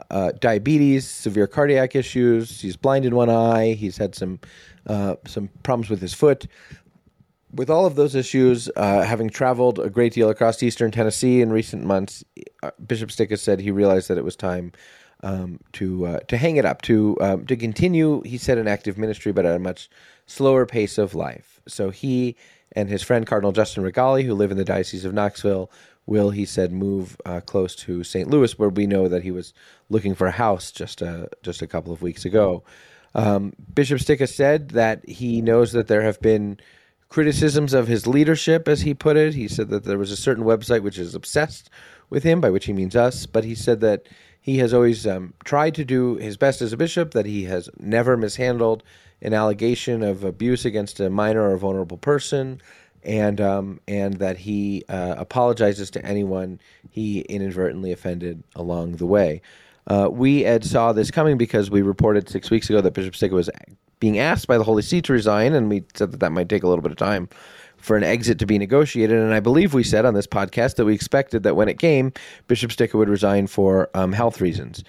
uh, 0.09 0.31
diabetes, 0.39 1.07
severe 1.07 1.47
cardiac 1.47 1.95
issues. 1.95 2.61
He's 2.61 2.75
blind 2.75 3.05
in 3.05 3.15
one 3.15 3.29
eye. 3.29 3.73
He's 3.73 3.97
had 3.97 4.15
some 4.15 4.39
uh, 4.89 5.15
some 5.25 5.49
problems 5.63 5.89
with 5.89 6.01
his 6.01 6.13
foot. 6.13 6.47
With 7.53 7.69
all 7.69 7.85
of 7.85 7.95
those 7.95 8.13
issues, 8.13 8.69
uh, 8.75 9.03
having 9.03 9.29
traveled 9.29 9.79
a 9.79 9.89
great 9.89 10.13
deal 10.13 10.29
across 10.29 10.61
eastern 10.61 10.91
Tennessee 10.91 11.41
in 11.41 11.51
recent 11.51 11.83
months, 11.83 12.23
uh, 12.61 12.71
Bishop 12.85 13.09
Stika 13.09 13.39
said 13.39 13.59
he 13.59 13.71
realized 13.71 14.07
that 14.09 14.17
it 14.17 14.23
was 14.23 14.35
time 14.35 14.71
um, 15.23 15.59
to 15.73 16.05
uh, 16.05 16.19
to 16.21 16.37
hang 16.37 16.57
it 16.57 16.65
up, 16.65 16.81
to 16.83 17.17
um, 17.21 17.45
to 17.47 17.55
continue. 17.55 18.21
He 18.23 18.37
said 18.37 18.57
an 18.57 18.67
active 18.67 18.97
ministry, 18.97 19.31
but 19.31 19.45
at 19.45 19.55
a 19.55 19.59
much 19.59 19.89
slower 20.25 20.65
pace 20.65 20.97
of 20.97 21.15
life. 21.15 21.59
So 21.67 21.89
he 21.89 22.35
and 22.73 22.89
his 22.89 23.01
friend 23.01 23.25
Cardinal 23.25 23.51
Justin 23.51 23.83
Rigali, 23.83 24.25
who 24.25 24.35
live 24.35 24.51
in 24.51 24.57
the 24.57 24.65
Diocese 24.65 25.05
of 25.05 25.13
Knoxville, 25.13 25.71
will 26.05 26.29
he 26.29 26.45
said 26.45 26.71
move 26.71 27.17
uh, 27.25 27.41
close 27.41 27.75
to 27.75 28.03
St. 28.03 28.29
Louis, 28.29 28.57
where 28.57 28.69
we 28.69 28.87
know 28.87 29.07
that 29.07 29.23
he 29.23 29.31
was 29.31 29.53
looking 29.89 30.15
for 30.15 30.27
a 30.27 30.31
house 30.31 30.71
just 30.71 31.01
a 31.01 31.29
just 31.43 31.61
a 31.61 31.67
couple 31.67 31.91
of 31.91 32.01
weeks 32.01 32.25
ago. 32.25 32.63
Um, 33.15 33.53
Bishop 33.73 33.99
Stika 33.99 34.27
said 34.27 34.69
that 34.69 35.07
he 35.07 35.41
knows 35.41 35.71
that 35.71 35.87
there 35.87 36.03
have 36.03 36.21
been 36.21 36.59
criticisms 37.09 37.73
of 37.73 37.87
his 37.87 38.05
leadership, 38.05 38.67
as 38.67 38.81
he 38.81 38.93
put 38.93 39.17
it. 39.17 39.33
He 39.33 39.47
said 39.47 39.69
that 39.69 39.83
there 39.83 39.97
was 39.97 40.11
a 40.11 40.17
certain 40.17 40.43
website 40.43 40.83
which 40.83 40.99
is 40.99 41.15
obsessed 41.15 41.69
with 42.09 42.23
him, 42.23 42.39
by 42.39 42.49
which 42.49 42.65
he 42.65 42.73
means 42.73 42.95
us. 42.95 43.25
But 43.25 43.43
he 43.43 43.55
said 43.55 43.79
that 43.81 44.07
he 44.39 44.59
has 44.59 44.73
always 44.73 45.05
um, 45.05 45.33
tried 45.43 45.75
to 45.75 45.85
do 45.85 46.15
his 46.15 46.37
best 46.37 46.61
as 46.61 46.71
a 46.71 46.77
bishop, 46.77 47.11
that 47.11 47.25
he 47.25 47.45
has 47.45 47.69
never 47.79 48.15
mishandled 48.15 48.83
an 49.21 49.33
allegation 49.33 50.01
of 50.01 50.23
abuse 50.23 50.65
against 50.65 50.99
a 50.99 51.09
minor 51.09 51.49
or 51.49 51.57
vulnerable 51.57 51.97
person, 51.97 52.61
and 53.03 53.41
um, 53.41 53.79
and 53.87 54.15
that 54.15 54.37
he 54.37 54.83
uh, 54.87 55.15
apologizes 55.17 55.89
to 55.91 56.05
anyone 56.05 56.59
he 56.89 57.21
inadvertently 57.21 57.91
offended 57.91 58.43
along 58.55 58.93
the 58.93 59.05
way. 59.05 59.41
Uh, 59.89 60.07
we 60.11 60.45
Ed 60.45 60.63
saw 60.63 60.93
this 60.93 61.11
coming 61.11 61.37
because 61.37 61.71
we 61.71 61.81
reported 61.81 62.29
six 62.29 62.49
weeks 62.49 62.69
ago 62.69 62.79
that 62.81 62.93
Bishop 62.93 63.15
Stika 63.15 63.31
was 63.31 63.49
being 63.99 64.19
asked 64.19 64.47
by 64.47 64.57
the 64.57 64.63
Holy 64.63 64.81
See 64.81 65.01
to 65.01 65.13
resign, 65.13 65.53
and 65.53 65.69
we 65.69 65.83
said 65.95 66.11
that 66.11 66.19
that 66.19 66.31
might 66.31 66.47
take 66.47 66.63
a 66.63 66.67
little 66.67 66.81
bit 66.81 66.91
of 66.91 66.97
time 66.97 67.27
for 67.77 67.97
an 67.97 68.03
exit 68.03 68.39
to 68.39 68.45
be 68.45 68.57
negotiated. 68.57 69.17
And 69.17 69.33
I 69.33 69.39
believe 69.39 69.73
we 69.73 69.83
said 69.83 70.05
on 70.05 70.13
this 70.13 70.27
podcast 70.27 70.75
that 70.75 70.85
we 70.85 70.93
expected 70.93 71.43
that 71.43 71.55
when 71.55 71.69
it 71.69 71.79
came, 71.79 72.13
Bishop 72.47 72.71
Stika 72.71 72.95
would 72.95 73.09
resign 73.09 73.47
for 73.47 73.89
um, 73.93 74.13
health 74.13 74.41
reasons. 74.41 74.83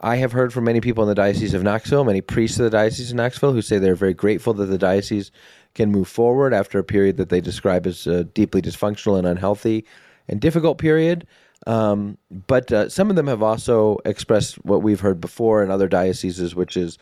I 0.00 0.16
have 0.16 0.32
heard 0.32 0.52
from 0.52 0.64
many 0.64 0.80
people 0.80 1.02
in 1.04 1.08
the 1.08 1.14
Diocese 1.14 1.54
of 1.54 1.62
Knoxville, 1.62 2.04
many 2.04 2.20
priests 2.20 2.58
of 2.58 2.64
the 2.64 2.70
Diocese 2.70 3.10
of 3.10 3.16
Knoxville, 3.16 3.52
who 3.52 3.62
say 3.62 3.78
they're 3.78 3.94
very 3.94 4.14
grateful 4.14 4.52
that 4.54 4.66
the 4.66 4.76
diocese 4.76 5.30
can 5.74 5.90
move 5.90 6.08
forward 6.08 6.52
after 6.52 6.78
a 6.78 6.84
period 6.84 7.16
that 7.16 7.28
they 7.28 7.40
describe 7.40 7.86
as 7.86 8.06
a 8.06 8.24
deeply 8.24 8.60
dysfunctional 8.60 9.16
and 9.18 9.26
unhealthy 9.26 9.84
and 10.28 10.40
difficult 10.40 10.78
period. 10.78 11.26
Um, 11.66 12.18
but 12.46 12.70
uh, 12.72 12.88
some 12.88 13.10
of 13.10 13.16
them 13.16 13.26
have 13.26 13.42
also 13.42 13.98
expressed 14.04 14.62
what 14.64 14.82
we've 14.82 15.00
heard 15.00 15.20
before 15.20 15.62
in 15.62 15.70
other 15.70 15.88
dioceses, 15.88 16.54
which 16.54 16.76
is 16.76 16.98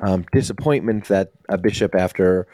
um, 0.00 0.24
disappointment 0.32 1.08
that 1.08 1.32
a 1.48 1.56
bishop, 1.56 1.94
after 1.94 2.46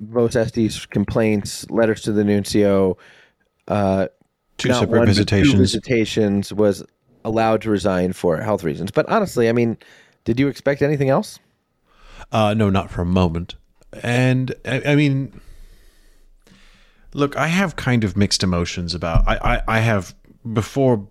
Vos 0.00 0.34
Estis 0.34 0.88
complaints, 0.88 1.68
letters 1.70 2.02
to 2.02 2.12
the 2.12 2.24
nuncio, 2.24 2.96
uh, 3.68 4.08
Two 4.58 4.72
separate 4.72 4.90
one, 4.90 4.98
but 5.00 5.06
two 5.06 5.14
visitations. 5.14 5.54
visitations, 5.54 6.52
was 6.52 6.84
allowed 7.24 7.62
to 7.62 7.70
resign 7.70 8.12
for 8.12 8.36
health 8.40 8.64
reasons. 8.64 8.90
But 8.90 9.08
honestly, 9.08 9.48
I 9.48 9.52
mean, 9.52 9.76
did 10.24 10.38
you 10.38 10.48
expect 10.48 10.82
anything 10.82 11.08
else? 11.08 11.38
Uh, 12.30 12.54
no, 12.54 12.70
not 12.70 12.90
for 12.90 13.02
a 13.02 13.06
moment. 13.06 13.56
And 14.02 14.54
I, 14.64 14.82
I 14.86 14.94
mean, 14.94 15.40
look, 17.14 17.36
I 17.36 17.48
have 17.48 17.76
kind 17.76 18.04
of 18.04 18.16
mixed 18.16 18.42
emotions 18.42 18.94
about. 18.94 19.26
I, 19.26 19.36
I, 19.36 19.62
I 19.76 19.80
have 19.80 20.14
before 20.50 21.06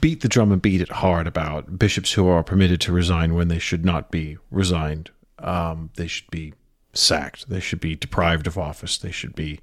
beat 0.00 0.20
the 0.20 0.28
drum 0.28 0.52
and 0.52 0.60
beat 0.60 0.80
it 0.80 0.88
hard 0.88 1.26
about 1.26 1.78
bishops 1.78 2.12
who 2.12 2.26
are 2.26 2.42
permitted 2.42 2.80
to 2.80 2.92
resign 2.92 3.34
when 3.34 3.48
they 3.48 3.58
should 3.58 3.84
not 3.84 4.10
be 4.10 4.36
resigned. 4.50 5.10
Um, 5.38 5.90
they 5.96 6.06
should 6.06 6.30
be 6.30 6.54
sacked. 6.92 7.48
They 7.48 7.60
should 7.60 7.80
be 7.80 7.94
deprived 7.94 8.46
of 8.46 8.58
office. 8.58 8.98
They 8.98 9.12
should 9.12 9.34
be, 9.34 9.60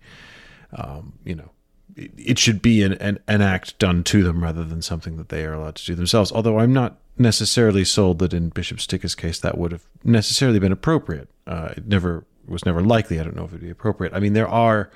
um, 0.72 1.14
you 1.26 1.36
know, 1.36 1.50
it, 1.96 2.40
should 2.40 2.62
be 2.62 2.84
an, 2.84 2.94
an, 2.94 3.20
an 3.28 3.42
act 3.42 3.78
done 3.80 4.04
to 4.06 4.24
them 4.24 4.44
rather 4.44 4.64
than 4.64 4.82
something 4.82 5.18
that 5.18 5.30
they 5.30 5.46
are 5.46 5.54
allowed 5.54 5.76
to 5.76 5.86
do 5.86 5.96
themselves. 5.96 6.32
Although 6.32 6.60
I'm 6.60 6.74
not 6.74 6.98
necessarily 7.18 7.86
sold 7.86 8.20
that 8.20 8.34
in 8.34 8.50
Bishop 8.50 8.80
Stika's 8.80 9.16
case 9.16 9.40
that 9.40 9.58
would 9.58 9.72
have 9.72 9.86
necessarily 10.04 10.60
been 10.60 10.72
appropriate. 10.72 11.30
Uh, 11.46 11.74
it 11.78 11.88
never 11.88 12.26
was 12.48 12.66
never 12.66 12.82
likely. 12.82 13.20
I 13.20 13.24
don't 13.24 13.36
know 13.36 13.46
if 13.46 13.52
it'd 13.52 13.62
be 13.62 13.70
appropriate. 13.70 14.14
I 14.14 14.20
mean, 14.20 14.34
there 14.34 14.48
are, 14.48 14.90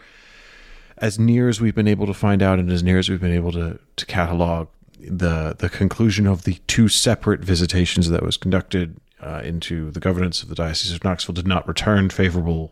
as 0.98 1.20
near 1.20 1.48
as 1.48 1.62
we've 1.62 1.76
been 1.76 1.88
able 1.88 2.08
to 2.08 2.14
find 2.14 2.42
out, 2.42 2.60
and 2.60 2.72
as 2.72 2.84
near 2.84 2.98
as 2.98 3.10
we've 3.10 3.22
been 3.22 3.34
able 3.34 3.52
to 3.54 3.80
to 3.96 4.06
catalog 4.06 4.68
the 5.00 5.56
the 5.58 5.70
conclusion 5.70 6.28
of 6.28 6.44
the 6.44 6.56
two 6.68 6.88
separate 6.88 7.42
visitations 7.42 8.10
that 8.10 8.24
was 8.24 8.38
conducted 8.38 9.00
uh, 9.22 9.42
into 9.44 9.92
the 9.92 10.00
governance 10.00 10.44
of 10.44 10.50
the 10.50 10.56
Diocese 10.56 10.94
of 10.94 11.04
Knoxville 11.04 11.34
did 11.36 11.48
not 11.48 11.68
return 11.68 12.10
favorable 12.10 12.72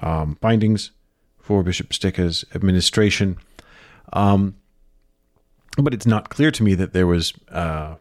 um, 0.00 0.36
findings 0.40 0.92
for 1.38 1.62
Bishop 1.62 1.90
Stika's 1.90 2.44
administration. 2.54 3.36
Um, 4.12 4.56
but 5.76 5.94
it's 5.94 6.06
not 6.06 6.28
clear 6.28 6.50
to 6.50 6.62
me 6.62 6.74
that 6.74 6.92
there 6.92 7.06
was 7.06 7.32
uh, 7.50 7.96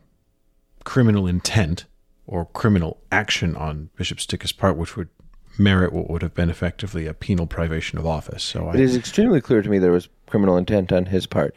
criminal 0.83 1.25
intent 1.27 1.85
or 2.27 2.45
criminal 2.45 2.99
action 3.11 3.55
on 3.55 3.89
Bishop 3.95 4.19
Stika's 4.19 4.51
part, 4.51 4.77
which 4.77 4.95
would 4.95 5.09
merit 5.57 5.93
what 5.93 6.09
would 6.09 6.21
have 6.21 6.33
been 6.33 6.49
effectively 6.49 7.07
a 7.07 7.13
penal 7.13 7.47
privation 7.47 7.97
of 7.97 8.05
office. 8.05 8.43
So 8.43 8.67
I 8.67 8.73
It 8.73 8.79
is 8.79 8.95
extremely 8.95 9.41
clear 9.41 9.61
to 9.61 9.69
me 9.69 9.79
there 9.79 9.91
was 9.91 10.09
criminal 10.27 10.57
intent 10.57 10.91
on 10.91 11.05
his 11.05 11.25
part. 11.25 11.55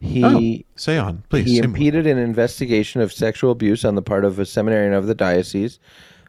He 0.00 0.64
oh, 0.66 0.76
say 0.76 0.98
on, 0.98 1.24
please. 1.30 1.46
he 1.46 1.58
impeded 1.58 2.06
an 2.06 2.18
investigation 2.18 3.00
of 3.00 3.12
sexual 3.12 3.52
abuse 3.52 3.84
on 3.84 3.94
the 3.94 4.02
part 4.02 4.24
of 4.24 4.38
a 4.38 4.44
seminarian 4.44 4.92
of 4.92 5.06
the 5.06 5.14
diocese 5.14 5.78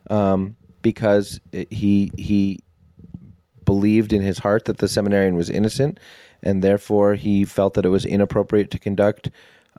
um, 0.10 0.56
because 0.82 1.42
he 1.70 2.12
he 2.18 2.60
believed 3.66 4.14
in 4.14 4.22
his 4.22 4.38
heart 4.38 4.66
that 4.66 4.78
the 4.78 4.88
seminarian 4.88 5.36
was 5.36 5.50
innocent, 5.50 6.00
and 6.42 6.64
therefore 6.64 7.16
he 7.16 7.44
felt 7.44 7.74
that 7.74 7.86
it 7.86 7.90
was 7.90 8.06
inappropriate 8.06 8.72
to 8.72 8.80
conduct 8.80 9.30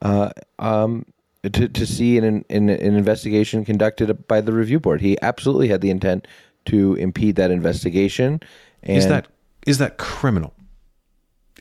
uh, 0.02 0.30
um, 0.58 1.06
to 1.44 1.68
to 1.68 1.86
see 1.86 2.18
an, 2.18 2.44
an 2.50 2.68
an 2.68 2.96
investigation 2.96 3.64
conducted 3.64 4.26
by 4.26 4.40
the 4.40 4.52
review 4.52 4.80
board. 4.80 5.00
He 5.00 5.16
absolutely 5.22 5.68
had 5.68 5.80
the 5.80 5.90
intent 5.90 6.26
to 6.66 6.94
impede 6.94 7.36
that 7.36 7.50
investigation. 7.50 8.40
And 8.82 8.96
Is 8.96 9.08
that 9.08 9.28
is 9.66 9.78
that 9.78 9.98
criminal? 9.98 10.54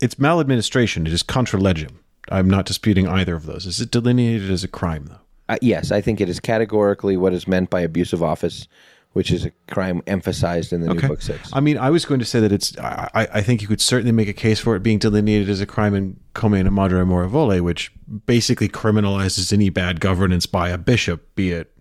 It's 0.01 0.19
maladministration. 0.19 1.07
It 1.07 1.13
is 1.13 1.23
contra 1.23 1.59
legem. 1.59 1.91
I'm 2.29 2.49
not 2.49 2.65
disputing 2.65 3.07
either 3.07 3.35
of 3.35 3.45
those. 3.45 3.65
Is 3.65 3.79
it 3.79 3.91
delineated 3.91 4.51
as 4.51 4.63
a 4.63 4.67
crime 4.67 5.05
though? 5.05 5.19
Uh, 5.47 5.57
yes, 5.61 5.91
I 5.91 6.01
think 6.01 6.19
it 6.19 6.27
is 6.27 6.39
categorically 6.39 7.17
what 7.17 7.33
is 7.33 7.47
meant 7.47 7.69
by 7.69 7.81
abuse 7.81 8.13
of 8.13 8.23
office, 8.23 8.67
which 9.13 9.31
is 9.31 9.45
a 9.45 9.51
crime 9.69 10.01
emphasized 10.07 10.73
in 10.73 10.81
the 10.81 10.91
new 10.91 11.07
book 11.07 11.21
six. 11.21 11.51
I 11.53 11.59
mean, 11.59 11.77
I 11.77 11.91
was 11.91 12.03
going 12.03 12.19
to 12.19 12.25
say 12.25 12.39
that 12.39 12.51
it's. 12.51 12.75
I, 12.79 13.27
I 13.31 13.41
think 13.41 13.61
you 13.61 13.67
could 13.67 13.81
certainly 13.81 14.11
make 14.11 14.27
a 14.27 14.33
case 14.33 14.59
for 14.59 14.75
it 14.75 14.81
being 14.81 14.97
delineated 14.97 15.49
as 15.49 15.61
a 15.61 15.67
crime 15.67 15.93
in 15.93 16.19
Come 16.33 16.55
una 16.55 16.71
madre 16.71 16.99
amorevole, 16.99 17.61
which 17.61 17.91
basically 18.25 18.69
criminalizes 18.69 19.53
any 19.53 19.69
bad 19.69 19.99
governance 19.99 20.47
by 20.47 20.69
a 20.69 20.77
bishop, 20.79 21.35
be 21.35 21.51
it 21.51 21.71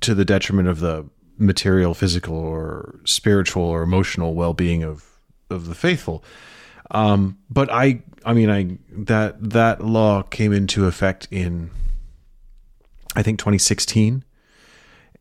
to 0.00 0.14
the 0.14 0.24
detriment 0.24 0.68
of 0.68 0.80
the 0.80 1.08
material, 1.38 1.94
physical, 1.94 2.36
or 2.36 3.00
spiritual 3.04 3.62
or 3.62 3.82
emotional 3.82 4.34
well-being 4.34 4.82
of 4.82 5.04
of 5.50 5.66
the 5.66 5.74
faithful. 5.74 6.24
Um, 6.90 7.38
but 7.50 7.70
I, 7.70 8.02
I 8.24 8.32
mean, 8.32 8.50
I 8.50 8.78
that 9.04 9.50
that 9.50 9.84
law 9.84 10.22
came 10.22 10.52
into 10.52 10.86
effect 10.86 11.28
in, 11.30 11.70
I 13.14 13.22
think, 13.22 13.38
2016 13.38 14.24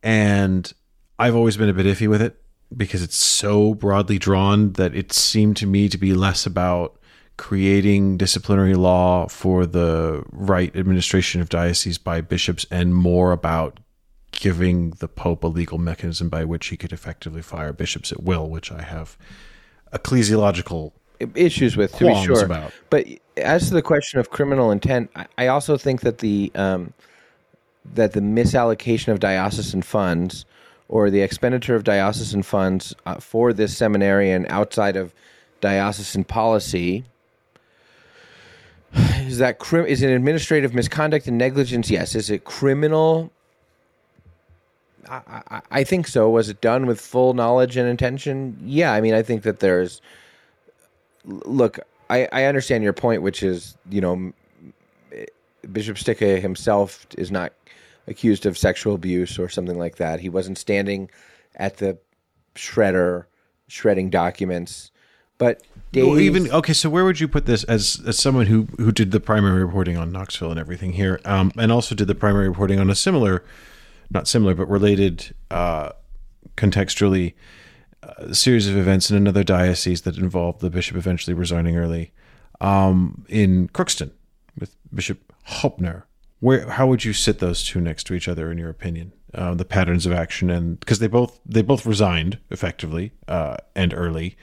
and 0.05 0.71
I've 1.17 1.35
always 1.35 1.57
been 1.57 1.67
a 1.67 1.73
bit 1.73 1.87
iffy 1.87 2.07
with 2.07 2.21
it 2.21 2.39
because 2.77 3.01
it's 3.01 3.15
so 3.15 3.73
broadly 3.73 4.19
drawn 4.19 4.73
that 4.73 4.95
it 4.95 5.11
seemed 5.11 5.57
to 5.57 5.65
me 5.65 5.89
to 5.89 5.97
be 5.97 6.13
less 6.13 6.45
about 6.45 6.99
creating 7.37 8.17
disciplinary 8.17 8.75
law 8.75 9.27
for 9.27 9.65
the 9.65 10.23
right 10.31 10.73
administration 10.75 11.41
of 11.41 11.49
dioceses 11.49 11.97
by 11.97 12.21
bishops 12.21 12.67
and 12.69 12.93
more 12.93 13.31
about 13.31 13.79
giving 14.35 14.91
the 14.91 15.07
pope 15.07 15.43
a 15.43 15.47
legal 15.47 15.77
mechanism 15.77 16.29
by 16.29 16.45
which 16.45 16.67
he 16.67 16.77
could 16.77 16.93
effectively 16.93 17.41
fire 17.41 17.73
bishops 17.73 18.11
at 18.11 18.23
will 18.23 18.49
which 18.49 18.71
i 18.71 18.81
have 18.81 19.17
ecclesiological 19.93 20.91
issues 21.35 21.77
with, 21.77 21.95
to 21.95 22.05
be 22.05 22.23
sure. 22.23 22.43
about. 22.43 22.71
But 22.89 23.07
as 23.37 23.69
to 23.69 23.73
the 23.73 23.81
question 23.81 24.19
of 24.19 24.29
criminal 24.29 24.71
intent, 24.71 25.11
I, 25.37 25.47
also 25.47 25.77
think 25.77 26.01
that 26.01 26.19
the 26.19 26.51
um, 26.55 26.93
that 27.93 28.13
the 28.13 28.19
misallocation 28.19 29.09
of 29.09 29.19
diocesan 29.19 29.81
funds 29.81 30.45
or 30.87 31.09
the 31.09 31.21
expenditure 31.21 31.75
of 31.75 31.83
diocesan 31.83 32.43
funds 32.43 32.95
uh, 33.05 33.15
for 33.15 33.53
this 33.53 33.77
seminarian 33.77 34.45
outside 34.49 34.95
of 34.95 35.13
diocesan 35.61 36.23
policy 36.23 37.03
is 39.19 39.37
that 39.39 39.59
crim- 39.59 39.85
is 39.85 40.01
it 40.01 40.11
administrative 40.11 40.73
misconduct 40.73 41.27
and 41.27 41.37
negligence? 41.37 41.89
Yes. 41.89 42.15
Is 42.15 42.29
it 42.29 42.43
criminal? 42.43 43.31
I, 45.09 45.41
I, 45.49 45.61
I 45.71 45.83
think 45.83 46.07
so. 46.07 46.29
Was 46.29 46.49
it 46.49 46.61
done 46.61 46.85
with 46.85 46.99
full 46.99 47.33
knowledge 47.33 47.77
and 47.77 47.87
intention? 47.87 48.57
Yeah. 48.63 48.93
I 48.93 49.01
mean, 49.01 49.13
I 49.13 49.21
think 49.21 49.43
that 49.43 49.59
there's. 49.59 50.01
Look, 51.25 51.79
I, 52.09 52.27
I 52.31 52.43
understand 52.45 52.83
your 52.83 52.93
point, 52.93 53.21
which 53.21 53.41
is 53.41 53.75
you 53.89 54.01
know, 54.01 54.33
Bishop 55.71 55.97
Stika 55.97 56.41
himself 56.41 57.07
is 57.17 57.31
not 57.31 57.53
accused 58.07 58.45
of 58.45 58.57
sexual 58.57 58.95
abuse 58.95 59.39
or 59.39 59.49
something 59.49 59.77
like 59.77 59.95
that. 59.97 60.19
He 60.19 60.29
wasn't 60.29 60.57
standing 60.57 61.09
at 61.55 61.77
the 61.77 61.97
shredder 62.55 63.25
shredding 63.67 64.09
documents, 64.09 64.91
but 65.37 65.63
Well, 65.93 66.19
even 66.19 66.51
okay, 66.51 66.73
so 66.73 66.89
where 66.89 67.03
would 67.03 67.19
you 67.19 67.27
put 67.27 67.45
this 67.45 67.63
as 67.65 68.01
as 68.05 68.17
someone 68.17 68.45
who 68.45 68.67
who 68.77 68.91
did 68.91 69.11
the 69.11 69.19
primary 69.19 69.63
reporting 69.63 69.97
on 69.97 70.11
Knoxville 70.11 70.51
and 70.51 70.59
everything 70.59 70.93
here, 70.93 71.19
um, 71.25 71.51
and 71.57 71.71
also 71.71 71.95
did 71.95 72.07
the 72.07 72.15
primary 72.15 72.47
reporting 72.47 72.79
on 72.79 72.89
a 72.89 72.95
similar, 72.95 73.43
not 74.09 74.27
similar 74.27 74.53
but 74.53 74.69
related, 74.69 75.33
uh, 75.51 75.91
contextually, 76.57 77.33
series 78.31 78.67
of 78.67 78.77
events 78.77 79.09
in 79.09 79.17
another 79.17 79.43
diocese 79.43 80.01
that 80.01 80.17
involved 80.17 80.61
the 80.61 80.69
bishop 80.69 80.97
eventually 80.97 81.33
resigning 81.33 81.77
early, 81.77 82.11
um, 82.61 83.25
in 83.29 83.67
Crookston 83.69 84.11
with 84.59 84.75
Bishop 84.93 85.33
Hoeppner. 85.47 86.03
Where 86.39 86.69
how 86.69 86.87
would 86.87 87.05
you 87.05 87.13
sit 87.13 87.39
those 87.39 87.63
two 87.63 87.81
next 87.81 88.05
to 88.05 88.13
each 88.13 88.27
other 88.27 88.51
in 88.51 88.57
your 88.57 88.69
opinion? 88.69 89.13
Uh, 89.33 89.53
the 89.53 89.65
patterns 89.65 90.05
of 90.05 90.13
action 90.13 90.49
and 90.49 90.79
because 90.79 90.99
they 90.99 91.07
both 91.07 91.39
they 91.45 91.61
both 91.61 91.85
resigned 91.85 92.37
effectively 92.51 93.11
uh, 93.27 93.57
and 93.75 93.93
early, 93.93 94.37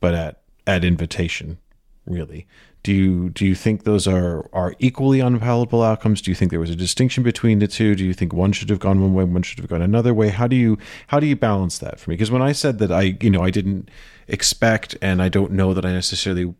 but 0.00 0.14
at 0.14 0.42
at 0.66 0.84
invitation, 0.84 1.58
really. 2.06 2.46
Do 2.82 2.92
you 2.92 3.30
do 3.30 3.46
you 3.46 3.54
think 3.54 3.84
those 3.84 4.08
are 4.08 4.48
are 4.52 4.74
equally 4.80 5.20
unpalatable 5.20 5.82
outcomes? 5.82 6.20
Do 6.20 6.30
you 6.30 6.34
think 6.34 6.50
there 6.50 6.58
was 6.58 6.70
a 6.70 6.76
distinction 6.76 7.22
between 7.22 7.60
the 7.60 7.68
two? 7.68 7.94
Do 7.94 8.04
you 8.04 8.12
think 8.12 8.32
one 8.32 8.52
should 8.52 8.70
have 8.70 8.80
gone 8.80 9.00
one 9.00 9.14
way, 9.14 9.24
one 9.24 9.42
should 9.42 9.60
have 9.60 9.68
gone 9.68 9.82
another 9.82 10.12
way? 10.12 10.30
How 10.30 10.48
do 10.48 10.56
you 10.56 10.78
how 11.06 11.20
do 11.20 11.26
you 11.26 11.36
balance 11.36 11.78
that 11.78 12.00
for 12.00 12.10
me? 12.10 12.16
Because 12.16 12.32
when 12.32 12.42
I 12.42 12.50
said 12.52 12.78
that 12.80 12.90
I 12.90 13.16
you 13.20 13.30
know 13.30 13.42
I 13.42 13.50
didn't 13.50 13.88
expect 14.26 14.96
and 15.00 15.22
I 15.22 15.28
don't 15.28 15.52
know 15.52 15.74
that 15.74 15.86
I 15.86 15.92
necessarily 15.92 16.54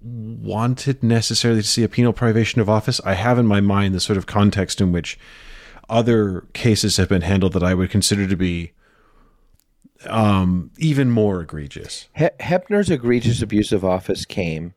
wanted 0.00 1.02
necessarily 1.02 1.62
to 1.62 1.66
see 1.66 1.82
a 1.82 1.88
penal 1.88 2.12
privation 2.12 2.60
of 2.60 2.68
office, 2.68 3.00
I 3.04 3.14
have 3.14 3.38
in 3.38 3.46
my 3.46 3.60
mind 3.60 3.94
the 3.94 4.00
sort 4.00 4.18
of 4.18 4.26
context 4.26 4.80
in 4.80 4.92
which 4.92 5.18
other 5.88 6.46
cases 6.52 6.96
have 6.98 7.08
been 7.08 7.22
handled 7.22 7.52
that 7.54 7.64
I 7.64 7.74
would 7.74 7.90
consider 7.90 8.28
to 8.28 8.36
be 8.36 8.72
um, 10.06 10.70
even 10.78 11.10
more 11.10 11.40
egregious. 11.40 12.08
He- 12.16 12.28
Hoeppner's 12.40 12.90
egregious 12.90 13.42
abuse 13.42 13.72
of 13.72 13.84
office 13.84 14.24
came 14.24 14.74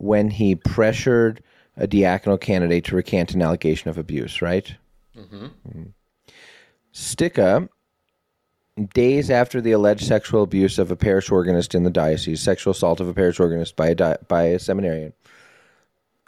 when 0.00 0.30
he 0.30 0.54
pressured 0.54 1.42
a 1.76 1.86
diaconal 1.86 2.40
candidate 2.40 2.84
to 2.86 2.96
recant 2.96 3.34
an 3.34 3.42
allegation 3.42 3.90
of 3.90 3.98
abuse, 3.98 4.40
right? 4.40 4.74
Mm-hmm. 5.14 5.82
Stika, 6.94 7.68
days 8.94 9.30
after 9.30 9.60
the 9.60 9.72
alleged 9.72 10.06
sexual 10.06 10.42
abuse 10.42 10.78
of 10.78 10.90
a 10.90 10.96
parish 10.96 11.30
organist 11.30 11.74
in 11.74 11.82
the 11.82 11.90
diocese, 11.90 12.40
sexual 12.40 12.70
assault 12.70 13.00
of 13.00 13.08
a 13.08 13.14
parish 13.14 13.38
organist 13.38 13.76
by 13.76 13.88
a, 13.88 13.94
di- 13.94 14.16
by 14.26 14.44
a 14.44 14.58
seminarian, 14.58 15.12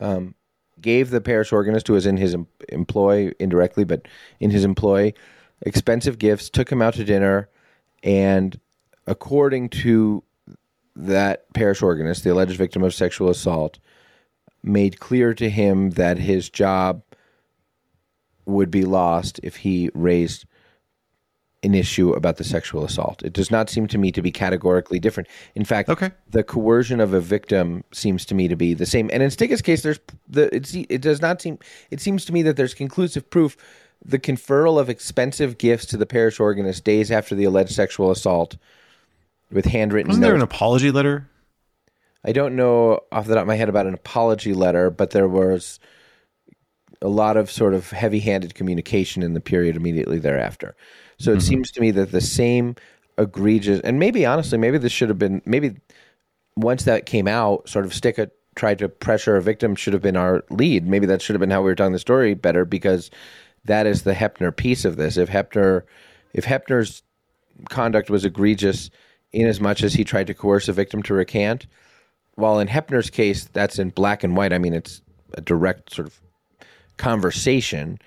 um, 0.00 0.34
gave 0.78 1.08
the 1.08 1.22
parish 1.22 1.50
organist 1.50 1.86
who 1.86 1.94
was 1.94 2.04
in 2.04 2.18
his 2.18 2.34
em- 2.34 2.46
employ 2.68 3.32
indirectly, 3.38 3.84
but 3.84 4.06
in 4.38 4.50
his 4.50 4.64
employ, 4.64 5.14
expensive 5.62 6.18
gifts, 6.18 6.50
took 6.50 6.70
him 6.70 6.82
out 6.82 6.92
to 6.94 7.04
dinner, 7.04 7.48
and 8.02 8.60
according 9.06 9.70
to 9.70 10.22
that 10.94 11.52
parish 11.54 11.82
organist, 11.82 12.24
the 12.24 12.32
alleged 12.32 12.56
victim 12.56 12.82
of 12.82 12.94
sexual 12.94 13.28
assault, 13.28 13.78
made 14.62 15.00
clear 15.00 15.34
to 15.34 15.50
him 15.50 15.90
that 15.90 16.18
his 16.18 16.48
job 16.48 17.02
would 18.46 18.70
be 18.70 18.84
lost 18.84 19.40
if 19.42 19.56
he 19.56 19.90
raised 19.94 20.44
an 21.64 21.74
issue 21.74 22.10
about 22.12 22.38
the 22.38 22.44
sexual 22.44 22.84
assault. 22.84 23.22
It 23.22 23.32
does 23.32 23.50
not 23.50 23.70
seem 23.70 23.86
to 23.88 23.98
me 23.98 24.10
to 24.12 24.20
be 24.20 24.32
categorically 24.32 24.98
different. 24.98 25.28
In 25.54 25.64
fact, 25.64 25.88
Okay. 25.88 26.10
the 26.28 26.42
coercion 26.42 26.98
of 26.98 27.14
a 27.14 27.20
victim 27.20 27.84
seems 27.92 28.24
to 28.26 28.34
me 28.34 28.48
to 28.48 28.56
be 28.56 28.74
the 28.74 28.86
same. 28.86 29.08
And 29.12 29.22
in 29.22 29.30
Stika's 29.30 29.62
case, 29.62 29.82
there's 29.82 30.00
the 30.28 30.54
it's, 30.54 30.74
it 30.74 31.00
does 31.00 31.22
not 31.22 31.40
seem. 31.40 31.58
It 31.92 32.00
seems 32.00 32.24
to 32.24 32.32
me 32.32 32.42
that 32.42 32.56
there's 32.56 32.74
conclusive 32.74 33.30
proof. 33.30 33.56
The 34.04 34.18
conferral 34.18 34.80
of 34.80 34.90
expensive 34.90 35.58
gifts 35.58 35.86
to 35.86 35.96
the 35.96 36.06
parish 36.06 36.40
organist 36.40 36.82
days 36.82 37.12
after 37.12 37.36
the 37.36 37.44
alleged 37.44 37.70
sexual 37.70 38.10
assault, 38.10 38.56
with 39.52 39.66
handwritten 39.66 40.08
Wasn't 40.08 40.22
there 40.22 40.34
an 40.34 40.42
apology 40.42 40.90
letter? 40.90 41.28
I 42.24 42.32
don't 42.32 42.56
know 42.56 43.00
off 43.10 43.26
the 43.26 43.34
top 43.34 43.42
of 43.42 43.48
my 43.48 43.56
head 43.56 43.68
about 43.68 43.86
an 43.86 43.94
apology 43.94 44.54
letter, 44.54 44.90
but 44.90 45.10
there 45.10 45.28
was 45.28 45.80
a 47.00 47.08
lot 47.08 47.36
of 47.36 47.50
sort 47.50 47.74
of 47.74 47.90
heavy-handed 47.90 48.54
communication 48.54 49.22
in 49.22 49.34
the 49.34 49.40
period 49.40 49.74
immediately 49.74 50.18
thereafter. 50.18 50.76
So 51.18 51.32
it 51.32 51.38
mm-hmm. 51.38 51.48
seems 51.48 51.70
to 51.72 51.80
me 51.80 51.90
that 51.92 52.12
the 52.12 52.20
same 52.20 52.76
egregious, 53.18 53.80
and 53.80 53.98
maybe 53.98 54.24
honestly, 54.24 54.56
maybe 54.56 54.78
this 54.78 54.92
should 54.92 55.08
have 55.08 55.18
been 55.18 55.42
maybe 55.44 55.76
once 56.56 56.84
that 56.84 57.06
came 57.06 57.26
out, 57.26 57.68
sort 57.68 57.84
of 57.84 57.92
Stika 57.92 58.30
tried 58.54 58.78
to 58.78 58.88
pressure 58.88 59.36
a 59.36 59.42
victim 59.42 59.74
should 59.74 59.92
have 59.92 60.02
been 60.02 60.16
our 60.16 60.44
lead. 60.50 60.86
Maybe 60.86 61.06
that 61.06 61.22
should 61.22 61.34
have 61.34 61.40
been 61.40 61.50
how 61.50 61.62
we 61.62 61.70
were 61.70 61.74
telling 61.74 61.92
the 61.92 61.98
story 61.98 62.34
better 62.34 62.64
because 62.64 63.10
that 63.64 63.86
is 63.86 64.02
the 64.02 64.14
Hoeppner 64.14 64.54
piece 64.54 64.84
of 64.84 64.96
this. 64.96 65.16
If 65.16 65.30
Hoeppner, 65.30 65.82
if 66.34 66.44
Hoeppner's 66.44 67.02
conduct 67.68 68.10
was 68.10 68.24
egregious 68.24 68.90
in 69.32 69.48
as 69.48 69.60
much 69.60 69.82
as 69.82 69.94
he 69.94 70.04
tried 70.04 70.26
to 70.26 70.34
coerce 70.34 70.68
a 70.68 70.72
victim 70.72 71.02
to 71.04 71.14
recant, 71.14 71.66
while 72.34 72.58
in 72.58 72.68
Hoeppner's 72.68 73.10
case, 73.10 73.48
that's 73.52 73.78
in 73.78 73.90
black 73.90 74.24
and 74.24 74.36
white. 74.36 74.52
I 74.52 74.58
mean, 74.58 74.74
it's 74.74 75.02
a 75.34 75.40
direct 75.40 75.94
sort 75.94 76.08
of 76.08 76.20
conversation. 76.96 77.98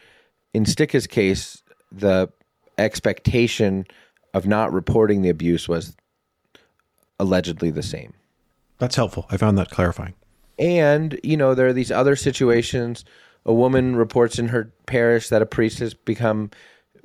In 0.53 0.65
Stika's 0.65 1.07
case, 1.07 1.61
the 1.91 2.29
expectation 2.77 3.85
of 4.33 4.45
not 4.45 4.73
reporting 4.73 5.21
the 5.21 5.29
abuse 5.29 5.67
was 5.67 5.95
allegedly 7.19 7.69
the 7.69 7.83
same. 7.83 8.13
That's 8.77 8.95
helpful. 8.95 9.25
I 9.29 9.37
found 9.37 9.57
that 9.57 9.71
clarifying. 9.71 10.13
And, 10.59 11.19
you 11.23 11.37
know, 11.37 11.55
there 11.55 11.67
are 11.67 11.73
these 11.73 11.91
other 11.91 12.15
situations. 12.15 13.05
A 13.45 13.53
woman 13.53 13.95
reports 13.95 14.39
in 14.39 14.49
her 14.49 14.71
parish 14.85 15.29
that 15.29 15.41
a 15.41 15.45
priest 15.45 15.79
has 15.79 15.93
become 15.93 16.51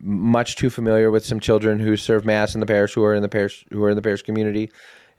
much 0.01 0.57
too 0.57 0.71
familiar 0.71 1.11
with 1.11 1.25
some 1.25 1.41
children 1.41 1.79
who 1.79 1.97
serve 1.97 2.25
mass 2.25 2.55
in 2.55 2.61
the 2.61 2.67
parish 2.67 2.95
who 2.95 3.05
are 3.05 3.15
in 3.15 3.23
the 3.23 3.29
parish 3.29 3.65
who 3.71 3.83
are 3.85 3.91
in 3.91 3.97
the 3.97 4.03
parish 4.03 4.23
community. 4.23 4.71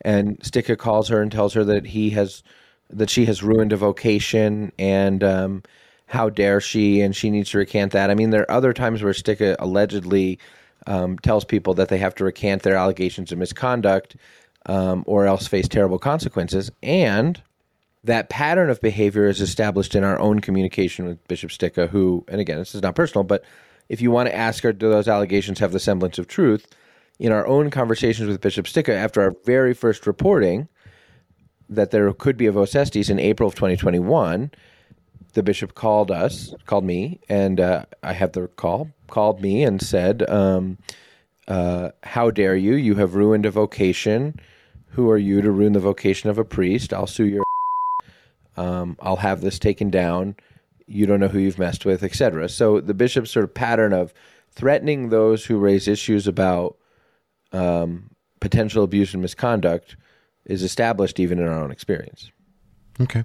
And 0.04 0.40
Stika 0.40 0.78
calls 0.78 1.08
her 1.10 1.22
and 1.22 1.32
tells 1.32 1.54
her 1.54 1.64
that 1.66 1.86
he 1.86 2.10
has 2.12 2.44
that 2.90 3.10
she 3.10 3.26
has 3.26 3.44
ruined 3.44 3.72
a 3.72 3.78
vocation 3.78 4.72
and 4.78 5.24
um, 5.24 5.64
how 6.08 6.30
dare 6.30 6.60
she 6.60 7.02
and 7.02 7.16
she 7.16 7.30
needs 7.30 7.52
to 7.52 7.58
recant 7.58 7.94
that. 7.94 8.10
I 8.10 8.16
mean, 8.16 8.32
there 8.32 8.42
are 8.42 8.52
other 8.52 8.74
times 8.74 9.02
where 9.02 9.14
Stika 9.14 9.56
allegedly 9.60 10.40
um, 10.88 11.18
tells 11.20 11.46
people 11.46 11.74
that 11.76 11.90
they 11.90 12.00
have 12.00 12.16
to 12.16 12.26
recant 12.26 12.64
their 12.64 12.76
allegations 12.76 13.32
of 13.32 13.38
misconduct 13.38 14.16
um, 14.66 15.04
or 15.08 15.26
else 15.26 15.48
face 15.48 15.68
terrible 15.68 16.00
consequences. 16.00 16.72
And 16.84 17.42
that 18.04 18.30
pattern 18.30 18.70
of 18.70 18.82
behavior 18.82 19.28
is 19.28 19.42
established 19.42 19.96
in 19.96 20.04
our 20.04 20.20
own 20.20 20.40
communication 20.40 21.06
with 21.06 21.26
Bishop 21.28 21.52
Stika, 21.52 21.88
who, 21.88 22.26
and 22.28 22.42
again, 22.42 22.58
this 22.58 22.76
is 22.76 22.82
not 22.82 22.96
personal, 22.96 23.24
but 23.24 23.44
if 23.90 24.02
you 24.02 24.12
want 24.12 24.30
to 24.30 24.36
ask 24.36 24.64
her, 24.64 24.74
do 24.74 24.90
those 24.90 25.08
allegations 25.08 25.60
have 25.60 25.72
the 25.72 25.80
semblance 25.80 26.18
of 26.18 26.28
truth? 26.28 26.68
In 27.20 27.32
our 27.32 27.46
own 27.46 27.70
conversations 27.70 28.28
with 28.28 28.42
Bishop 28.42 28.66
Stika, 28.66 28.94
after 28.94 29.22
our 29.22 29.34
very 29.46 29.74
first 29.74 30.08
reporting 30.08 30.68
that 31.70 31.92
there 31.92 32.12
could 32.14 32.36
be 32.36 32.48
a 32.48 32.52
Vos 32.52 32.74
Estis 32.74 33.10
in 33.10 33.20
April 33.20 33.48
of 33.48 33.56
2021, 33.56 34.52
the 35.34 35.44
bishop 35.44 35.76
called 35.76 36.12
us, 36.12 36.54
called 36.66 36.84
me, 36.84 37.20
and 37.30 37.60
uh, 37.60 37.86
I 38.04 38.14
have 38.14 38.34
the 38.34 38.48
call, 38.48 38.90
called 39.08 39.42
me 39.42 39.64
and 39.64 39.82
said, 39.82 40.28
um, 40.30 40.78
uh, 41.48 41.92
How 42.04 42.32
dare 42.32 42.56
you? 42.56 42.74
You 42.74 42.96
have 42.96 43.16
ruined 43.16 43.46
a 43.46 43.52
vocation. 43.52 44.40
Who 44.90 45.10
are 45.10 45.18
you 45.18 45.42
to 45.42 45.52
ruin 45.52 45.74
the 45.74 45.80
vocation 45.80 46.30
of 46.30 46.38
a 46.38 46.44
priest? 46.44 46.94
I'll 46.94 47.08
sue 47.08 47.26
your 47.26 47.44
um, 48.58 48.98
I'll 49.02 49.18
have 49.18 49.42
this 49.42 49.60
taken 49.60 49.90
down. 49.90 50.36
You 50.92 51.06
don't 51.06 51.20
know 51.20 51.28
who 51.28 51.40
you've 51.40 51.60
messed 51.60 51.86
with, 51.86 52.04
etc. 52.04 52.50
So 52.50 52.82
the 52.82 52.94
bishop's 52.94 53.32
sort 53.32 53.44
of 53.46 53.54
pattern 53.54 53.94
of 53.94 54.14
threatening 54.52 55.10
those 55.10 55.46
who 55.46 55.58
raise 55.58 55.88
issues 55.88 56.28
about 56.28 56.78
um, 57.54 58.10
potential 58.40 58.84
abuse 58.84 59.14
and 59.14 59.22
misconduct 59.22 59.96
is 60.46 60.64
established 60.64 61.20
even 61.20 61.40
in 61.40 61.48
our 61.48 61.62
own 61.64 61.72
experience, 61.72 62.32
Okay. 63.00 63.24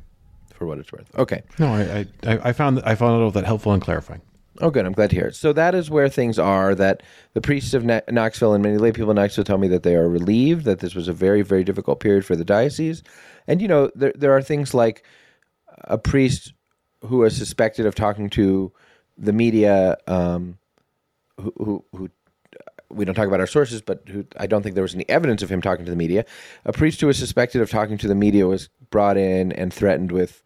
for 0.55 0.67
what 0.67 0.79
it's 0.79 0.93
worth. 0.93 1.11
Okay. 1.19 1.43
No, 1.59 1.69
I 1.69 2.07
I, 2.25 2.39
I 2.49 2.53
found 2.53 2.81
I 2.85 2.95
found 2.95 3.21
all 3.21 3.29
of 3.29 3.35
that 3.35 3.45
helpful 3.45 3.73
and 3.73 3.83
clarifying. 3.83 4.21
Oh, 4.63 4.71
good. 4.71 4.87
I'm 4.87 4.93
glad 4.93 5.11
to 5.11 5.17
hear 5.17 5.27
it. 5.27 5.35
So 5.37 5.53
that 5.53 5.75
is 5.75 5.91
where 5.91 6.09
things 6.09 6.39
are. 6.39 6.75
That 6.75 7.03
the 7.35 7.43
priests 7.43 7.75
of 7.75 7.85
Na- 7.85 8.01
Knoxville 8.11 8.55
and 8.55 8.63
many 8.63 8.79
lay 8.79 8.91
people 8.91 9.11
in 9.11 9.17
Knoxville 9.17 9.45
tell 9.45 9.59
me 9.59 9.69
that 9.69 9.83
they 9.83 9.95
are 9.97 10.09
relieved 10.09 10.65
that 10.65 10.79
this 10.79 10.95
was 10.95 11.09
a 11.09 11.13
very, 11.13 11.43
very 11.43 11.63
difficult 11.63 12.01
period 12.01 12.25
for 12.25 12.37
the 12.37 12.45
diocese. 12.45 13.03
And 13.47 13.61
you 13.61 13.69
know, 13.69 13.91
there 13.95 14.13
there 14.17 14.33
are 14.37 14.41
things 14.43 14.73
like 14.73 15.03
a 15.85 15.99
priest 15.99 16.55
who 17.07 17.25
is 17.25 17.37
suspected 17.37 17.87
of 17.87 17.95
talking 17.95 18.31
to 18.31 18.73
the 19.19 19.33
media, 19.33 19.97
um, 20.07 20.59
who, 21.41 21.53
who, 21.57 21.85
who 21.95 22.11
we 22.89 23.05
don't 23.05 23.15
talk 23.15 23.27
about 23.27 23.41
our 23.41 23.47
sources, 23.47 23.83
but 23.83 24.03
who 24.09 24.25
I 24.37 24.47
don't 24.47 24.63
think 24.63 24.75
there 24.75 24.83
was 24.83 24.95
any 24.95 25.09
evidence 25.09 25.43
of 25.43 25.51
him 25.51 25.61
talking 25.61 25.85
to 25.85 25.91
the 25.91 25.97
media. 25.97 26.25
A 26.65 26.73
priest 26.73 27.01
who 27.01 27.07
was 27.07 27.19
suspected 27.19 27.61
of 27.61 27.71
talking 27.71 27.99
to 27.99 28.09
the 28.09 28.15
media 28.15 28.47
was 28.47 28.69
brought 28.91 29.17
in 29.17 29.53
and 29.53 29.73
threatened 29.73 30.13
with 30.13 30.43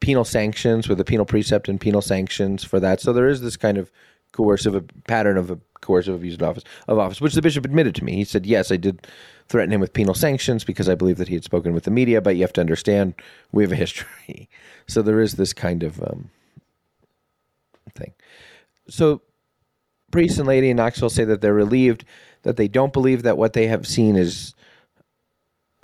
penal 0.00 0.24
sanctions, 0.24 0.88
with 0.88 1.00
a 1.00 1.04
penal 1.04 1.26
precept 1.26 1.68
and 1.68 1.80
penal 1.80 2.02
sanctions 2.02 2.64
for 2.64 2.80
that. 2.80 3.00
So 3.00 3.12
there 3.12 3.28
is 3.28 3.40
this 3.40 3.56
kind 3.56 3.78
of 3.78 3.90
coercive 4.32 4.84
pattern 5.06 5.36
of 5.36 5.50
a 5.50 5.58
coercive 5.80 6.14
abuse 6.14 6.34
of 6.34 6.42
office 6.42 6.64
of 6.88 6.98
office, 6.98 7.20
which 7.20 7.34
the 7.34 7.42
bishop 7.42 7.64
admitted 7.64 7.94
to 7.94 8.04
me. 8.04 8.16
He 8.16 8.24
said, 8.24 8.46
"Yes, 8.46 8.72
I 8.72 8.76
did 8.76 9.06
threaten 9.48 9.72
him 9.72 9.80
with 9.80 9.92
penal 9.92 10.14
sanctions 10.14 10.64
because 10.64 10.88
I 10.88 10.94
believe 10.94 11.18
that 11.18 11.28
he 11.28 11.34
had 11.34 11.44
spoken 11.44 11.72
with 11.72 11.84
the 11.84 11.90
media, 11.90 12.20
but 12.20 12.36
you 12.36 12.42
have 12.42 12.52
to 12.54 12.60
understand 12.60 13.14
we 13.52 13.62
have 13.62 13.72
a 13.72 13.76
history." 13.86 14.48
So 14.86 15.02
there 15.02 15.20
is 15.20 15.34
this 15.34 15.52
kind 15.52 15.82
of 15.82 16.02
um, 16.02 16.30
thing. 17.94 18.12
So 18.88 19.22
priests 20.10 20.38
and 20.38 20.46
laity 20.46 20.70
in 20.70 20.76
Knoxville 20.76 21.10
say 21.10 21.24
that 21.24 21.40
they're 21.40 21.54
relieved 21.54 22.04
that 22.46 22.56
they 22.56 22.68
don't 22.68 22.92
believe 22.92 23.24
that 23.24 23.36
what 23.36 23.54
they 23.54 23.66
have 23.66 23.88
seen 23.88 24.14
is 24.14 24.54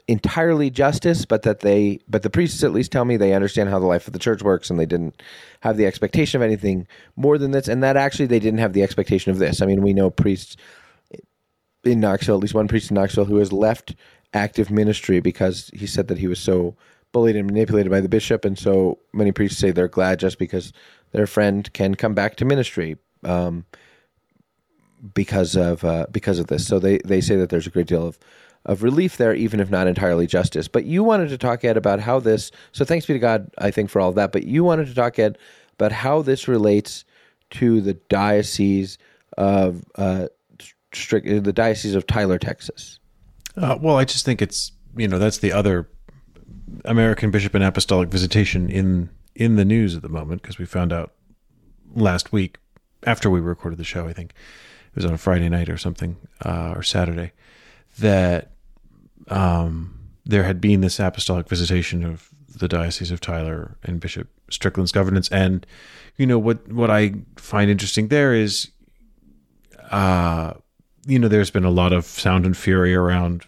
entirely 0.07 0.71
justice, 0.71 1.25
but 1.25 1.43
that 1.43 1.59
they, 1.59 1.99
but 2.09 2.23
the 2.23 2.31
priests 2.31 2.63
at 2.63 2.73
least 2.73 2.93
tell 2.93 3.05
me 3.05 3.17
they 3.17 3.35
understand 3.35 3.69
how 3.69 3.81
the 3.81 3.87
life 3.87 4.07
of 4.07 4.13
the 4.13 4.19
church 4.21 4.43
works, 4.43 4.71
and 4.71 4.79
they 4.79 4.87
didn't 4.87 5.21
have 5.61 5.77
the 5.77 5.87
expectation 5.87 6.41
of 6.41 6.45
anything 6.45 6.87
more 7.17 7.37
than 7.37 7.51
this, 7.51 7.67
and 7.67 7.83
that 7.83 7.97
actually 7.97 8.27
they 8.27 8.39
didn't 8.39 8.61
have 8.61 8.75
the 8.75 8.83
expectation 8.85 9.33
of 9.33 9.39
this. 9.39 9.61
I 9.61 9.67
mean, 9.67 9.83
we 9.83 9.93
know 9.93 10.09
priests 10.09 10.57
in 11.85 12.01
Knoxville, 12.01 12.37
at 12.37 12.41
least 12.41 12.55
one 12.55 12.69
priest 12.69 12.91
in 12.91 12.95
Knoxville, 12.95 13.25
who 13.25 13.37
has 13.37 13.53
left 13.53 13.95
active 14.35 14.71
ministry 14.71 15.21
because 15.21 15.71
he 15.75 15.87
said 15.87 16.09
that 16.09 16.19
he 16.19 16.27
was 16.27 16.41
so 16.41 16.77
bullied 17.13 17.37
and 17.37 17.47
manipulated 17.47 17.91
by 17.91 18.01
the 18.01 18.09
bishop, 18.09 18.45
and 18.45 18.59
so 18.59 18.99
many 19.13 19.33
priests 19.33 19.59
say 19.59 19.71
they're 19.71 19.89
glad 19.89 20.19
just 20.19 20.39
because 20.39 20.73
their 21.13 21.27
friend 21.27 21.73
can 21.73 21.95
come 21.95 22.15
back 22.15 22.37
to 22.37 22.45
ministry. 22.45 22.97
Um, 23.25 23.67
because 25.15 25.57
of 25.57 25.85
uh, 25.85 26.07
because 26.11 26.39
of 26.39 26.47
this. 26.47 26.67
So 26.67 26.79
they, 26.79 26.99
they 26.99 27.21
say 27.21 27.37
that 27.37 27.51
there's 27.51 27.67
a 27.67 27.71
great 27.71 27.87
deal 27.87 28.07
of 28.07 28.19
of 28.65 28.83
relief 28.83 29.17
there, 29.17 29.35
even 29.35 29.59
if 29.59 29.71
not 29.71 29.89
entirely 29.89 30.27
justice. 30.27 30.69
But 30.69 30.85
you 30.85 31.03
wanted 31.03 31.29
to 31.31 31.39
talk, 31.39 31.65
Ed, 31.65 31.77
about 31.77 32.01
how 32.01 32.21
this. 32.21 32.51
So 32.71 32.85
thanks 32.85 33.07
be 33.07 33.13
to 33.13 33.19
God, 33.19 33.51
I 33.59 33.71
think, 33.71 33.91
for 33.91 34.01
all 34.01 34.11
of 34.11 34.15
that. 34.15 34.31
But 34.33 34.45
you 34.45 34.63
wanted 34.63 34.87
to 34.87 34.95
talk, 34.95 35.19
Ed, 35.19 35.37
about 35.75 35.93
how 35.93 36.23
this 36.23 36.47
relates 36.47 37.05
to 37.51 37.81
the 37.81 37.95
diocese 37.95 38.99
of 39.37 39.85
uh, 39.97 40.29
strict 40.93 41.45
the 41.45 41.53
diocese 41.53 41.95
of 41.95 42.07
Tyler, 42.07 42.39
Texas. 42.39 42.99
Uh, 43.57 43.79
well, 43.81 43.97
I 43.97 44.05
just 44.05 44.25
think 44.25 44.41
it's 44.43 44.73
you 44.97 45.09
know 45.09 45.19
that's 45.19 45.39
the 45.39 45.53
other 45.53 45.89
American 46.85 47.31
bishop 47.31 47.55
and 47.55 47.65
apostolic 47.65 48.09
visitation 48.09 48.69
in 48.69 49.11
in 49.35 49.57
the 49.57 49.65
news 49.65 49.97
at 49.97 50.03
the 50.03 50.09
moment 50.09 50.43
because 50.43 50.59
we 50.59 50.67
found 50.67 50.93
out 50.93 51.13
last 51.95 52.33
week 52.33 52.59
after 53.07 53.31
we 53.31 53.41
recorded 53.41 53.79
the 53.79 53.85
show. 53.85 54.07
I 54.07 54.13
think 54.13 54.31
it 54.31 54.97
was 54.97 55.05
on 55.05 55.15
a 55.15 55.19
Friday 55.19 55.49
night 55.49 55.69
or 55.69 55.79
something 55.79 56.17
uh, 56.45 56.73
or 56.77 56.83
Saturday 56.83 57.33
that 57.99 58.53
um, 59.29 59.99
there 60.25 60.45
had 60.45 60.61
been 60.61 60.81
this 60.81 60.99
apostolic 60.99 61.49
visitation 61.49 62.05
of 62.05 62.29
the 62.49 62.69
diocese 62.69 63.11
of 63.11 63.21
Tyler 63.21 63.77
and 63.83 64.01
Bishop 64.01 64.29
Strickland's 64.51 64.93
governance, 64.93 65.29
and 65.31 65.67
you 66.17 66.27
know 66.27 66.39
what 66.39 66.69
what 66.71 66.91
I 66.91 67.15
find 67.37 67.71
interesting 67.71 68.09
there 68.09 68.35
is, 68.35 68.71
uh, 69.91 70.55
you 71.07 71.19
know, 71.19 71.29
there's 71.29 71.51
been 71.51 71.65
a 71.65 71.71
lot 71.71 71.93
of 71.93 72.05
sound 72.05 72.47
and 72.47 72.57
fury 72.57 72.95
around 72.95 73.47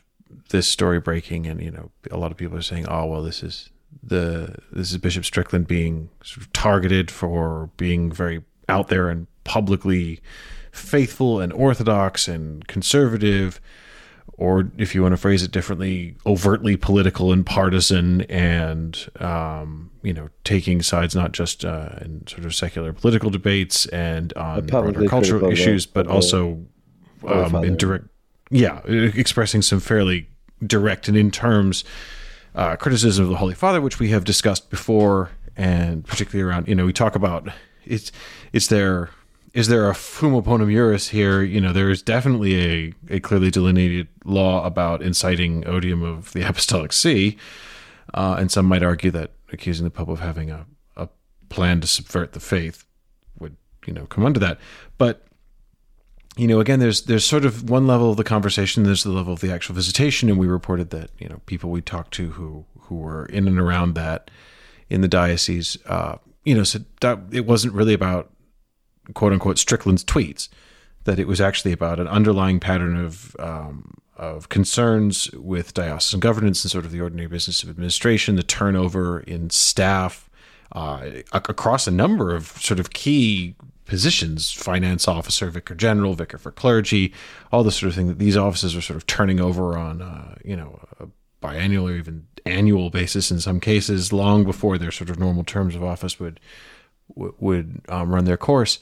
this 0.50 0.68
story 0.68 1.00
breaking, 1.00 1.46
and 1.46 1.61
you 1.61 1.70
know, 1.70 1.90
a 2.11 2.16
lot 2.16 2.30
of 2.30 2.36
people 2.36 2.57
are 2.57 2.62
saying, 2.62 2.86
oh 2.88 3.07
well, 3.07 3.22
this 3.22 3.42
is 3.42 3.70
the 4.02 4.57
this 4.72 4.90
is 4.90 4.98
Bishop 4.98 5.24
Strickland 5.24 5.66
being 5.66 6.11
sort 6.22 6.46
of 6.46 6.52
targeted 6.52 7.11
for 7.11 7.70
being 7.76 8.11
very 8.11 8.42
out 8.68 8.88
there 8.88 9.09
and 9.09 9.26
publicly 9.44 10.20
faithful 10.72 11.40
and 11.40 11.52
orthodox 11.52 12.26
and 12.26 12.66
conservative 12.66 13.61
or 14.36 14.70
if 14.76 14.94
you 14.94 15.02
want 15.02 15.12
to 15.12 15.16
phrase 15.16 15.42
it 15.42 15.52
differently, 15.52 16.16
overtly 16.26 16.76
political 16.76 17.32
and 17.32 17.46
partisan, 17.46 18.22
and 18.22 19.09
um, 19.20 19.90
you 20.02 20.12
know, 20.12 20.28
taking 20.42 20.82
sides 20.82 21.14
not 21.14 21.32
just 21.32 21.64
uh, 21.64 21.90
in 22.00 22.26
sort 22.26 22.44
of 22.44 22.55
secular 22.55 22.92
political 22.92 23.30
debates 23.30 23.86
and 23.86 24.32
on 24.32 24.66
broader 24.66 25.07
cultural 25.09 25.50
issues, 25.50 25.86
but 25.86 26.07
also 26.09 26.64
um, 27.27 27.64
in 27.64 27.77
direct, 27.77 28.07
yeah, 28.51 28.81
expressing 28.87 29.62
some 29.62 29.81
fairly 29.81 30.29
direct 30.66 31.09
and 31.09 31.16
in 31.16 31.31
terms 31.31 31.85
uh, 32.55 32.77
criticism 32.77 33.25
of 33.25 33.31
the 33.31 33.37
Holy 33.37 33.55
Father, 33.55 33.81
which 33.81 33.99
we 33.99 34.11
have 34.11 34.25
discussed 34.25 34.70
before, 34.70 35.31
and 35.57 36.05
particularly 36.05 36.49
around, 36.49 36.68
you 36.68 36.75
know, 36.75 36.87
we 36.87 36.93
talk 36.93 37.14
about 37.14 37.49
it's 37.85 38.12
it's 38.53 38.68
their 38.68 39.11
is 39.53 39.68
there 39.68 39.89
a 39.89 39.93
fumus 39.93 40.45
boni 40.45 40.64
iuris 40.66 41.11
here? 41.11 41.43
You 41.43 41.61
know, 41.61 41.72
there 41.72 41.89
is 41.89 42.03
definitely 42.03 42.61
a, 42.61 42.93
a 43.09 43.20
clearly 43.20 43.51
delineated 43.51 44.09
law 44.25 44.64
about 44.66 45.01
inciting 45.01 45.66
odium 45.66 46.03
of 46.03 46.33
the 46.33 46.43
apostolic 46.49 46.93
see, 46.93 47.39
uh, 48.12 48.37
and 48.39 48.51
some 48.51 48.66
might 48.66 48.83
argue 48.83 49.12
that 49.12 49.33
accusing 49.53 49.85
the 49.85 49.91
Pope 49.91 50.09
of 50.09 50.20
having 50.20 50.51
a, 50.51 50.66
a 50.97 51.09
plan 51.49 51.81
to 51.81 51.87
subvert 51.87 52.33
the 52.33 52.41
faith 52.41 52.85
would, 53.39 53.57
you 53.87 53.93
know, 53.93 54.07
come 54.07 54.25
under 54.25 54.41
that. 54.41 54.59
But 54.99 55.27
you 56.37 56.49
know, 56.49 56.61
again, 56.61 56.80
there's 56.80 57.03
there's 57.03 57.24
sort 57.24 57.45
of 57.45 57.70
one 57.70 57.87
level 57.87 58.11
of 58.11 58.16
the 58.16 58.24
conversation, 58.24 58.82
there's 58.82 59.05
the 59.05 59.11
level 59.11 59.32
of 59.32 59.41
the 59.41 59.53
actual 59.53 59.74
visitation, 59.74 60.28
and 60.28 60.39
we 60.39 60.47
reported 60.47 60.91
that 60.91 61.11
you 61.18 61.28
know 61.28 61.41
people 61.47 61.70
we 61.70 61.80
talked 61.80 62.12
to 62.14 62.30
who 62.30 62.64
who 62.80 62.97
were 62.97 63.26
in 63.26 63.47
and 63.47 63.59
around 63.59 63.95
that 63.95 64.30
in 64.91 65.01
the 65.01 65.09
diocese, 65.09 65.78
uh, 65.87 66.16
you 66.45 66.55
know, 66.55 66.64
said 66.64 66.85
that 67.01 67.18
it 67.30 67.47
wasn't 67.47 67.72
really 67.72 67.95
about 67.95 68.30
quote 69.14 69.32
unquote 69.32 69.59
Strickland's 69.59 70.05
tweets, 70.05 70.49
that 71.05 71.18
it 71.18 71.28
was 71.28 71.41
actually 71.41 71.72
about 71.72 72.01
an 72.01 72.09
underlying 72.09 72.59
pattern 72.59 72.97
of 72.97 73.37
um, 73.39 73.95
of 74.16 74.49
concerns 74.49 75.30
with 75.32 75.74
diocesan 75.74 76.20
governance 76.20 76.64
and 76.64 76.70
sort 76.70 76.85
of 76.85 76.91
the 76.91 77.01
ordinary 77.01 77.28
business 77.28 77.62
of 77.62 77.68
administration, 77.68 78.37
the 78.37 78.43
turnover 78.43 79.20
in 79.20 79.51
staff 79.51 80.28
uh, 80.72 81.11
across 81.32 81.87
a 81.87 81.91
number 81.91 82.35
of 82.35 82.47
sort 82.47 82.80
of 82.80 82.93
key 82.93 83.55
positions 83.85 84.51
finance 84.51 85.07
officer 85.07 85.51
vicar 85.51 85.74
general 85.74 86.14
vicar 86.14 86.39
for 86.39 86.51
clergy 86.51 87.12
all 87.53 87.62
the 87.62 87.70
sort 87.70 87.89
of 87.89 87.95
thing 87.95 88.09
that 88.09 88.18
these 88.18 88.37
offices 88.37 88.74
are 88.74 88.80
sort 88.80 88.97
of 88.97 89.07
turning 89.07 89.41
over 89.41 89.76
on 89.76 90.01
uh, 90.01 90.35
you 90.43 90.57
know 90.57 90.80
a 90.99 91.07
biannual 91.45 91.91
or 91.91 91.97
even 91.97 92.26
annual 92.47 92.91
basis 92.91 93.30
in 93.30 93.41
some 93.41 93.61
cases 93.61 94.12
long 94.12 94.45
before 94.45 94.78
their 94.78 94.91
sort 94.91 95.11
of 95.11 95.18
normal 95.18 95.45
terms 95.45 95.74
of 95.74 95.82
office 95.82 96.18
would 96.18 96.41
would 97.16 97.80
um, 97.89 98.12
run 98.12 98.24
their 98.24 98.37
course. 98.37 98.78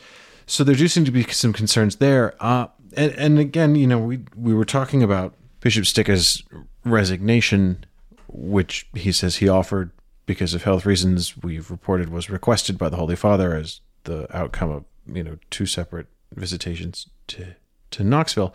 So 0.47 0.65
there 0.65 0.75
do 0.75 0.89
seem 0.89 1.05
to 1.05 1.11
be 1.11 1.25
some 1.25 1.53
concerns 1.53 1.97
there. 1.97 2.35
Uh, 2.41 2.69
and, 2.97 3.13
and 3.13 3.39
again, 3.39 3.75
you 3.75 3.87
know, 3.87 3.99
we 3.99 4.21
we 4.37 4.55
were 4.55 4.65
talking 4.65 5.03
about 5.03 5.35
Bishop 5.61 5.85
Stika's 5.85 6.43
resignation, 6.85 7.85
which 8.29 8.89
he 8.95 9.13
says 9.13 9.37
he 9.37 9.49
offered 9.49 9.91
because 10.27 10.55
of 10.55 10.65
health 10.65 10.85
reasons. 10.85 11.37
We've 11.37 11.71
reported 11.71 12.11
was 12.11 12.31
requested 12.31 12.79
by 12.79 12.89
the 12.89 12.97
Holy 12.97 13.17
Father 13.17 13.55
as 13.55 13.81
the 14.05 14.27
outcome 14.37 14.71
of 14.71 14.85
you 15.07 15.23
know 15.23 15.39
two 15.51 15.67
separate 15.67 16.07
visitations 16.35 17.09
to 17.29 17.55
to 17.93 18.05
Knoxville. 18.05 18.55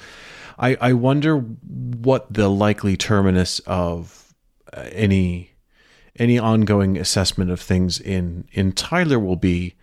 I 0.58 0.78
I 0.82 0.94
wonder 0.94 1.38
what 1.38 2.32
the 2.32 2.50
likely 2.50 2.98
terminus 2.98 3.60
of 3.60 4.34
uh, 4.74 4.90
any 4.92 5.52
any 6.18 6.40
ongoing 6.40 6.98
assessment 6.98 7.52
of 7.52 7.60
things 7.62 8.00
in 8.00 8.48
in 8.52 8.72
Tyler 8.72 9.20
will 9.20 9.36
be. 9.36 9.76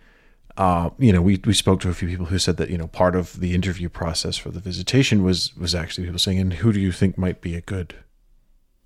Uh, 0.57 0.89
you 0.97 1.11
know, 1.11 1.21
we 1.21 1.41
we 1.45 1.53
spoke 1.53 1.81
to 1.81 1.89
a 1.89 1.93
few 1.93 2.07
people 2.07 2.27
who 2.27 2.39
said 2.39 2.55
that 2.57 2.69
you 2.69 2.77
know 2.77 2.87
part 2.87 3.13
of 3.15 3.41
the 3.41 3.53
interview 3.53 3.89
process 3.89 4.37
for 4.37 4.51
the 4.51 4.61
visitation 4.61 5.21
was 5.21 5.55
was 5.57 5.75
actually 5.75 6.05
people 6.05 6.19
saying, 6.19 6.39
"And 6.39 6.53
who 6.53 6.71
do 6.71 6.79
you 6.79 6.93
think 6.93 7.17
might 7.17 7.41
be 7.41 7.55
a 7.55 7.61
good 7.61 7.95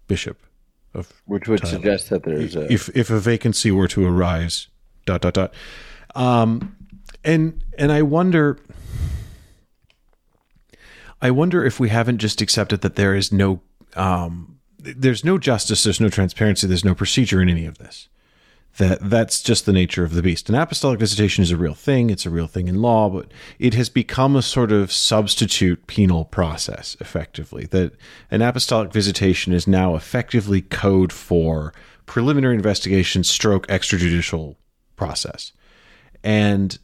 bishop?" 0.07 0.41
Of 0.95 1.21
which 1.25 1.47
would 1.47 1.59
Tyler? 1.59 1.73
suggest 1.73 2.09
that 2.09 2.23
there's 2.23 2.55
a 2.55 2.71
if 2.73 2.89
if 2.95 3.11
a 3.11 3.19
vacancy 3.19 3.69
were 3.69 3.87
to 3.89 4.03
arise, 4.03 4.67
dot 5.05 5.21
dot 5.21 5.35
dot, 5.35 5.53
um, 6.15 6.75
and 7.23 7.63
and 7.77 7.91
I 7.91 8.01
wonder. 8.01 8.57
I 11.21 11.31
wonder 11.31 11.65
if 11.65 11.81
we 11.81 11.89
haven't 11.89 12.19
just 12.19 12.41
accepted 12.41 12.79
that 12.81 12.95
there 12.95 13.13
is 13.13 13.31
no 13.31 13.61
um, 13.95 14.59
there's 14.79 15.25
no 15.25 15.37
justice, 15.37 15.83
there's 15.83 15.99
no 15.99 16.09
transparency, 16.09 16.67
there's 16.67 16.85
no 16.85 16.95
procedure 16.95 17.41
in 17.41 17.49
any 17.49 17.65
of 17.65 17.77
this. 17.77 18.07
That 18.77 19.09
that's 19.09 19.41
just 19.41 19.65
the 19.65 19.73
nature 19.73 20.03
of 20.03 20.13
the 20.13 20.21
beast. 20.21 20.47
An 20.47 20.55
apostolic 20.55 20.99
visitation 20.99 21.41
is 21.41 21.51
a 21.51 21.57
real 21.57 21.73
thing; 21.73 22.09
it's 22.09 22.25
a 22.25 22.29
real 22.29 22.47
thing 22.47 22.67
in 22.67 22.81
law, 22.81 23.09
but 23.09 23.31
it 23.57 23.73
has 23.73 23.89
become 23.89 24.35
a 24.35 24.41
sort 24.41 24.71
of 24.71 24.91
substitute 24.91 25.87
penal 25.87 26.23
process, 26.23 26.95
effectively. 27.01 27.65
That 27.65 27.93
an 28.31 28.41
apostolic 28.41 28.93
visitation 28.93 29.53
is 29.53 29.67
now 29.67 29.95
effectively 29.95 30.61
code 30.61 31.11
for 31.11 31.73
preliminary 32.05 32.55
investigation, 32.55 33.23
stroke 33.23 33.67
extrajudicial 33.67 34.55
process, 34.95 35.51
and 36.23 36.77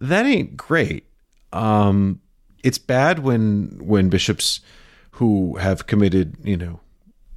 that 0.00 0.26
ain't 0.26 0.56
great. 0.56 1.04
Um, 1.52 2.20
it's 2.62 2.78
bad 2.78 3.20
when 3.20 3.78
when 3.80 4.08
bishops 4.08 4.60
who 5.12 5.56
have 5.56 5.86
committed, 5.86 6.36
you 6.44 6.56
know, 6.56 6.80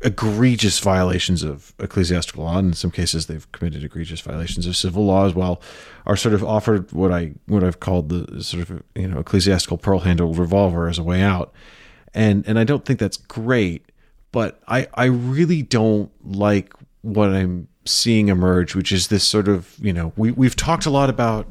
egregious 0.04 0.80
violations 0.80 1.44
of 1.44 1.74
ecclesiastical 1.80 2.44
law, 2.44 2.58
and 2.58 2.70
in 2.70 2.74
some 2.74 2.92
cases 2.92 3.28
they've 3.28 3.52
committed 3.52 3.84
egregious 3.84 4.22
violations 4.22 4.66
of 4.66 4.76
civil 4.76 5.06
law 5.06 5.26
as 5.26 5.34
well, 5.34 5.62
are 6.06 6.16
sort 6.16 6.34
of 6.34 6.44
offered 6.44 6.92
what 6.92 7.12
I 7.12 7.34
what 7.48 7.64
I've 7.64 7.80
called 7.80 8.10
the 8.10 8.44
sort 8.44 8.70
of 8.70 8.84
you 8.96 9.08
know 9.08 9.20
ecclesiastical 9.20 9.78
pearl 9.78 10.00
handled 10.00 10.38
revolver 10.38 10.88
as 10.88 10.98
a 10.98 11.04
way 11.04 11.22
out, 11.22 11.54
and 12.14 12.44
and 12.48 12.58
I 12.60 12.64
don't 12.64 12.86
think 12.86 13.00
that's 13.00 13.18
great, 13.18 13.92
but 14.32 14.62
I 14.68 14.88
I 14.94 15.06
really 15.06 15.62
don't 15.62 16.12
like 16.24 16.74
what 17.02 17.30
I'm 17.30 17.68
seeing 17.86 18.30
emerge, 18.30 18.76
which 18.76 18.92
is 18.92 19.08
this 19.08 19.24
sort 19.24 19.48
of 19.48 19.76
you 19.80 19.94
know 19.94 20.14
we 20.16 20.32
we've 20.32 20.56
talked 20.56 20.86
a 20.86 20.92
lot 20.92 21.10
about 21.10 21.48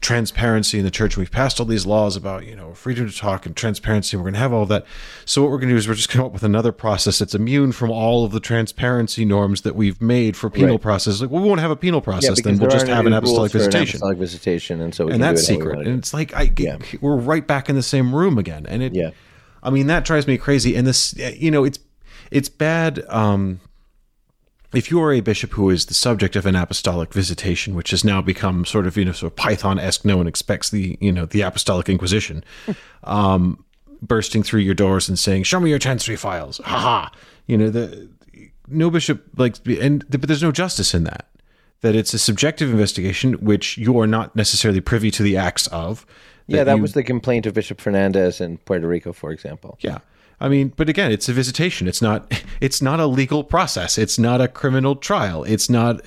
transparency 0.00 0.78
in 0.78 0.84
the 0.84 0.90
church. 0.90 1.16
We've 1.16 1.30
passed 1.30 1.60
all 1.60 1.66
these 1.66 1.84
laws 1.84 2.16
about, 2.16 2.46
you 2.46 2.56
know, 2.56 2.72
freedom 2.72 3.08
to 3.08 3.14
talk 3.16 3.44
and 3.44 3.54
transparency. 3.54 4.16
We're 4.16 4.22
going 4.24 4.32
to 4.34 4.40
have 4.40 4.52
all 4.52 4.64
that. 4.66 4.86
So 5.26 5.42
what 5.42 5.50
we're 5.50 5.58
going 5.58 5.68
to 5.68 5.74
do 5.74 5.78
is 5.78 5.86
we're 5.86 5.94
just 5.94 6.08
going 6.08 6.14
to 6.14 6.18
come 6.18 6.26
up 6.26 6.32
with 6.32 6.42
another 6.42 6.72
process 6.72 7.18
that's 7.18 7.34
immune 7.34 7.72
from 7.72 7.90
all 7.90 8.24
of 8.24 8.32
the 8.32 8.40
transparency 8.40 9.24
norms 9.24 9.60
that 9.62 9.76
we've 9.76 10.00
made 10.00 10.36
for 10.36 10.48
penal 10.48 10.76
Right. 10.76 10.80
processes. 10.82 11.20
Like, 11.20 11.30
well, 11.30 11.42
we 11.42 11.48
won't 11.48 11.60
have 11.60 11.70
a 11.70 11.76
penal 11.76 12.00
process, 12.00 12.40
then 12.42 12.58
we'll 12.58 12.70
just 12.70 12.86
have 12.86 13.04
an 13.06 13.12
apostolic 13.12 13.52
for 13.52 13.58
an 13.58 13.64
visitation. 13.64 13.98
apostolic 13.98 14.18
visitation, 14.18 14.80
and 14.80 14.94
so 14.94 15.06
we 15.06 15.12
and 15.12 15.22
that's 15.22 15.42
secret. 15.46 15.86
And 15.86 15.98
it's 15.98 16.14
like, 16.14 16.34
I, 16.34 16.50
Yeah. 16.56 16.78
we're 17.00 17.16
right 17.16 17.46
back 17.46 17.68
in 17.68 17.76
the 17.76 17.82
same 17.82 18.14
room 18.14 18.38
again. 18.38 18.66
And 18.66 18.82
it, 18.82 18.94
Yeah. 18.94 19.10
I 19.62 19.68
mean, 19.68 19.88
that 19.88 20.04
drives 20.06 20.26
me 20.26 20.38
crazy. 20.38 20.74
And 20.76 20.86
this, 20.86 21.14
you 21.16 21.50
know, 21.50 21.64
it's, 21.64 21.78
it's 22.30 22.48
bad. 22.48 23.04
Um, 23.10 23.60
if 24.72 24.90
you 24.90 25.00
are 25.02 25.12
a 25.12 25.20
bishop 25.20 25.52
who 25.52 25.70
is 25.70 25.86
the 25.86 25.94
subject 25.94 26.36
of 26.36 26.46
an 26.46 26.54
apostolic 26.56 27.12
visitation, 27.12 27.74
which 27.74 27.90
has 27.90 28.04
now 28.04 28.20
become 28.22 28.64
sort 28.64 28.86
of 28.86 28.96
you 28.96 29.04
know 29.04 29.12
sort 29.12 29.32
of 29.32 29.36
Python-esque, 29.36 30.04
no 30.04 30.16
one 30.16 30.26
expects 30.26 30.70
the 30.70 30.96
you 31.00 31.12
know 31.12 31.26
the 31.26 31.40
apostolic 31.42 31.88
inquisition, 31.88 32.44
um, 33.04 33.64
bursting 34.02 34.42
through 34.42 34.60
your 34.60 34.74
doors 34.74 35.08
and 35.08 35.18
saying, 35.18 35.42
"Show 35.44 35.60
me 35.60 35.70
your 35.70 35.78
chancery 35.78 36.16
files," 36.16 36.58
ha 36.64 36.78
ha. 36.78 37.12
You 37.46 37.58
know 37.58 37.70
the 37.70 38.08
no 38.68 38.90
bishop 38.90 39.24
like 39.36 39.56
and 39.66 40.04
but 40.10 40.22
there's 40.28 40.42
no 40.42 40.52
justice 40.52 40.94
in 40.94 41.04
that. 41.04 41.26
That 41.82 41.94
it's 41.96 42.12
a 42.12 42.18
subjective 42.18 42.70
investigation, 42.70 43.32
which 43.34 43.78
you 43.78 43.98
are 43.98 44.06
not 44.06 44.36
necessarily 44.36 44.80
privy 44.80 45.10
to 45.12 45.22
the 45.22 45.36
acts 45.38 45.66
of. 45.68 46.04
Yeah, 46.46 46.62
that 46.64 46.76
you- 46.76 46.82
was 46.82 46.92
the 46.92 47.02
complaint 47.02 47.46
of 47.46 47.54
Bishop 47.54 47.80
Fernandez 47.80 48.40
in 48.40 48.58
Puerto 48.58 48.86
Rico, 48.86 49.12
for 49.12 49.30
example. 49.32 49.78
yeah. 49.80 49.98
I 50.40 50.48
mean, 50.48 50.72
but 50.74 50.88
again, 50.88 51.12
it's 51.12 51.28
a 51.28 51.32
visitation. 51.32 51.86
It's 51.86 52.02
not 52.02 52.32
it's 52.60 52.80
not 52.80 53.00
a 53.00 53.06
legal 53.06 53.44
process. 53.44 53.98
It's 53.98 54.18
not 54.18 54.40
a 54.40 54.48
criminal 54.48 54.96
trial. 54.96 55.44
It's 55.44 55.68
not 55.68 56.00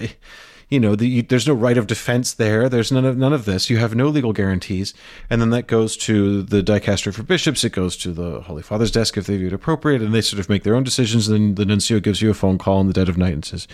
you 0.73 0.79
know, 0.79 0.95
the, 0.95 1.21
there's 1.21 1.47
no 1.47 1.53
right 1.53 1.77
of 1.77 1.85
defense 1.85 2.33
there. 2.33 2.67
There's 2.67 2.91
none 2.91 3.05
of 3.05 3.15
none 3.15 3.31
of 3.31 3.45
this. 3.45 3.69
You 3.69 3.77
have 3.77 3.93
no 3.93 4.07
legal 4.07 4.33
guarantees. 4.33 4.95
And 5.29 5.39
then 5.39 5.51
that 5.51 5.67
goes 5.67 5.95
to 5.97 6.41
the 6.41 6.63
dicastery 6.63 7.13
for 7.13 7.21
bishops. 7.21 7.63
It 7.63 7.73
goes 7.73 7.95
to 7.97 8.11
the 8.11 8.41
Holy 8.41 8.63
Father's 8.63 8.89
desk 8.89 9.15
if 9.15 9.27
they 9.27 9.37
view 9.37 9.47
it 9.47 9.53
appropriate, 9.53 10.01
and 10.01 10.15
they 10.15 10.21
sort 10.21 10.39
of 10.39 10.49
make 10.49 10.63
their 10.63 10.73
own 10.73 10.83
decisions. 10.83 11.27
And 11.27 11.35
then 11.35 11.55
the 11.55 11.65
nuncio 11.65 11.99
gives 11.99 12.23
you 12.23 12.31
a 12.31 12.33
phone 12.33 12.57
call 12.57 12.81
in 12.81 12.87
the 12.87 12.93
dead 12.93 13.07
of 13.07 13.19
night 13.19 13.33
and 13.33 13.45
says, 13.45 13.67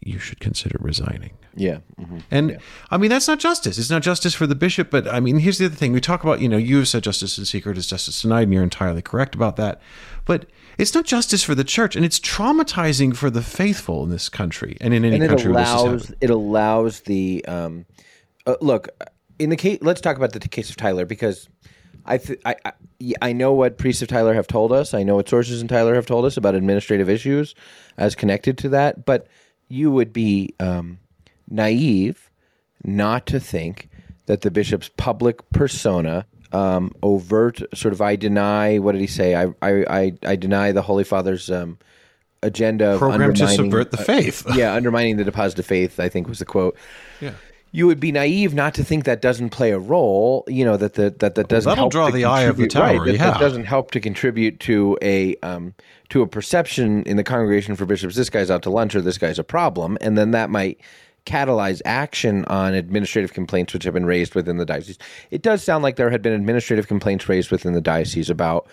"You 0.00 0.18
should 0.18 0.40
consider 0.40 0.78
resigning." 0.80 1.32
Yeah. 1.54 1.78
hmm 1.98 2.18
And 2.30 2.58
I 2.90 2.96
mean, 2.96 3.10
that's 3.10 3.28
not 3.28 3.38
justice. 3.38 3.78
It's 3.78 3.90
not 3.90 4.02
justice 4.02 4.34
for 4.34 4.46
the 4.46 4.54
bishop. 4.54 4.90
But 4.90 5.06
I 5.06 5.20
mean, 5.20 5.38
here's 5.38 5.58
the 5.58 5.66
other 5.66 5.74
thing. 5.74 5.92
We 5.92 6.00
talk 6.00 6.22
about, 6.22 6.40
you 6.40 6.48
know, 6.48 6.56
you 6.56 6.78
have 6.78 6.88
said 6.88 7.02
justice 7.02 7.38
in 7.38 7.44
secret 7.44 7.76
is 7.76 7.86
justice 7.86 8.22
denied, 8.22 8.44
and 8.44 8.54
you're 8.54 8.62
entirely 8.62 9.02
correct 9.02 9.34
about 9.34 9.56
that. 9.56 9.80
But 10.24 10.46
it's 10.78 10.94
not 10.94 11.04
justice 11.04 11.42
for 11.42 11.54
the 11.54 11.64
church, 11.64 11.96
and 11.96 12.04
it's 12.04 12.18
traumatizing 12.18 13.14
for 13.16 13.28
the 13.28 13.42
faithful 13.42 14.04
in 14.04 14.10
this 14.10 14.28
country 14.28 14.76
and 14.80 14.94
in 14.94 15.04
any 15.04 15.16
and 15.16 15.24
it 15.24 15.28
country 15.28 15.52
where 15.52 15.62
this 15.62 15.68
is 15.68 15.74
allows 15.74 16.14
it 16.20 16.30
allows 16.30 17.00
the 17.02 17.44
um, 17.46 17.86
uh, 18.46 18.56
look 18.60 18.88
in 19.38 19.50
the 19.50 19.56
case. 19.56 19.78
Let's 19.82 20.00
talk 20.00 20.16
about 20.16 20.32
the 20.32 20.40
case 20.40 20.70
of 20.70 20.76
Tyler 20.76 21.04
because 21.04 21.48
I, 22.06 22.18
th- 22.18 22.40
I 22.44 22.56
I 22.64 22.72
I 23.20 23.32
know 23.32 23.52
what 23.52 23.78
priests 23.78 24.02
of 24.02 24.08
Tyler 24.08 24.34
have 24.34 24.46
told 24.46 24.72
us. 24.72 24.94
I 24.94 25.02
know 25.02 25.16
what 25.16 25.28
sources 25.28 25.60
in 25.60 25.68
Tyler 25.68 25.94
have 25.94 26.06
told 26.06 26.24
us 26.24 26.36
about 26.36 26.54
administrative 26.54 27.10
issues 27.10 27.54
as 27.98 28.14
connected 28.14 28.58
to 28.58 28.68
that. 28.70 29.04
But 29.04 29.26
you 29.72 29.90
would 29.90 30.12
be 30.12 30.54
um, 30.60 30.98
naive 31.48 32.30
not 32.84 33.24
to 33.26 33.40
think 33.40 33.88
that 34.26 34.42
the 34.42 34.50
bishop's 34.50 34.90
public 34.96 35.48
persona. 35.50 36.26
Um, 36.52 36.94
overt 37.02 37.62
sort 37.74 37.94
of 37.94 38.02
I 38.02 38.14
deny 38.14 38.78
what 38.78 38.92
did 38.92 39.00
he 39.00 39.06
say 39.06 39.34
I 39.34 39.54
I 39.62 39.84
I, 39.88 40.12
I 40.22 40.36
deny 40.36 40.70
the 40.72 40.82
Holy 40.82 41.02
Father's 41.02 41.50
um, 41.50 41.78
agenda 42.42 42.90
of 42.90 42.98
Program 42.98 43.32
to 43.32 43.48
subvert 43.48 43.90
the 43.90 43.96
faith. 43.96 44.44
yeah, 44.54 44.74
undermining 44.74 45.16
the 45.16 45.24
deposit 45.24 45.58
of 45.58 45.64
faith, 45.64 45.98
I 45.98 46.10
think 46.10 46.28
was 46.28 46.40
the 46.40 46.44
quote. 46.44 46.76
Yeah. 47.22 47.32
You 47.74 47.86
would 47.86 48.00
be 48.00 48.12
naive 48.12 48.54
not 48.54 48.74
to 48.74 48.84
think 48.84 49.04
that 49.04 49.22
doesn't 49.22 49.50
play 49.50 49.70
a 49.70 49.78
role. 49.78 50.44
You 50.46 50.64
know 50.64 50.76
that 50.76 50.94
the, 50.94 51.10
that 51.18 51.34
that 51.34 51.48
doesn't 51.48 51.68
that'll 51.68 51.84
help 51.84 51.92
draw 51.92 52.06
to 52.06 52.12
the 52.12 52.26
eye 52.26 52.42
of 52.42 52.56
the 52.56 52.64
contribute- 52.68 52.98
right, 52.98 53.06
that, 53.06 53.14
yeah. 53.14 53.30
that 53.30 53.40
doesn't 53.40 53.64
help 53.64 53.90
to 53.92 54.00
contribute 54.00 54.60
to 54.60 54.98
a 55.00 55.36
um, 55.36 55.74
to 56.10 56.22
a 56.22 56.26
perception 56.26 57.02
in 57.04 57.16
the 57.16 57.24
congregation 57.24 57.74
for 57.74 57.86
bishops. 57.86 58.14
This 58.14 58.30
guy's 58.30 58.50
out 58.50 58.62
to 58.64 58.70
lunch, 58.70 58.94
or 58.94 59.00
this 59.00 59.18
guy's 59.18 59.38
a 59.38 59.44
problem, 59.44 59.96
and 60.00 60.16
then 60.16 60.32
that 60.32 60.50
might 60.50 60.80
catalyze 61.24 61.80
action 61.84 62.44
on 62.46 62.74
administrative 62.74 63.32
complaints 63.32 63.72
which 63.72 63.84
have 63.84 63.94
been 63.94 64.06
raised 64.06 64.34
within 64.34 64.56
the 64.56 64.64
diocese. 64.64 64.98
It 65.30 65.42
does 65.42 65.62
sound 65.62 65.82
like 65.82 65.96
there 65.96 66.10
had 66.10 66.20
been 66.20 66.32
administrative 66.32 66.88
complaints 66.88 67.28
raised 67.28 67.50
within 67.50 67.74
the 67.74 67.80
diocese 67.80 68.28
about 68.28 68.68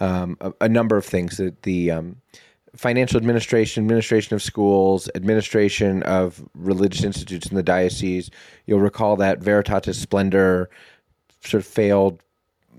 um, 0.00 0.36
a, 0.40 0.52
a 0.62 0.68
number 0.68 0.96
of 0.96 1.04
things 1.04 1.38
that 1.38 1.62
the 1.62 1.90
um, 1.90 2.16
financial 2.76 3.16
administration, 3.16 3.84
administration 3.84 4.34
of 4.34 4.42
schools, 4.42 5.08
administration 5.14 6.02
of 6.04 6.46
religious 6.54 7.04
institutes 7.04 7.46
in 7.46 7.56
the 7.56 7.62
diocese. 7.62 8.30
You'll 8.66 8.80
recall 8.80 9.16
that 9.16 9.40
Veritatis 9.40 9.94
Splendor 9.94 10.68
sort 11.42 11.62
of 11.62 11.66
failed 11.66 12.20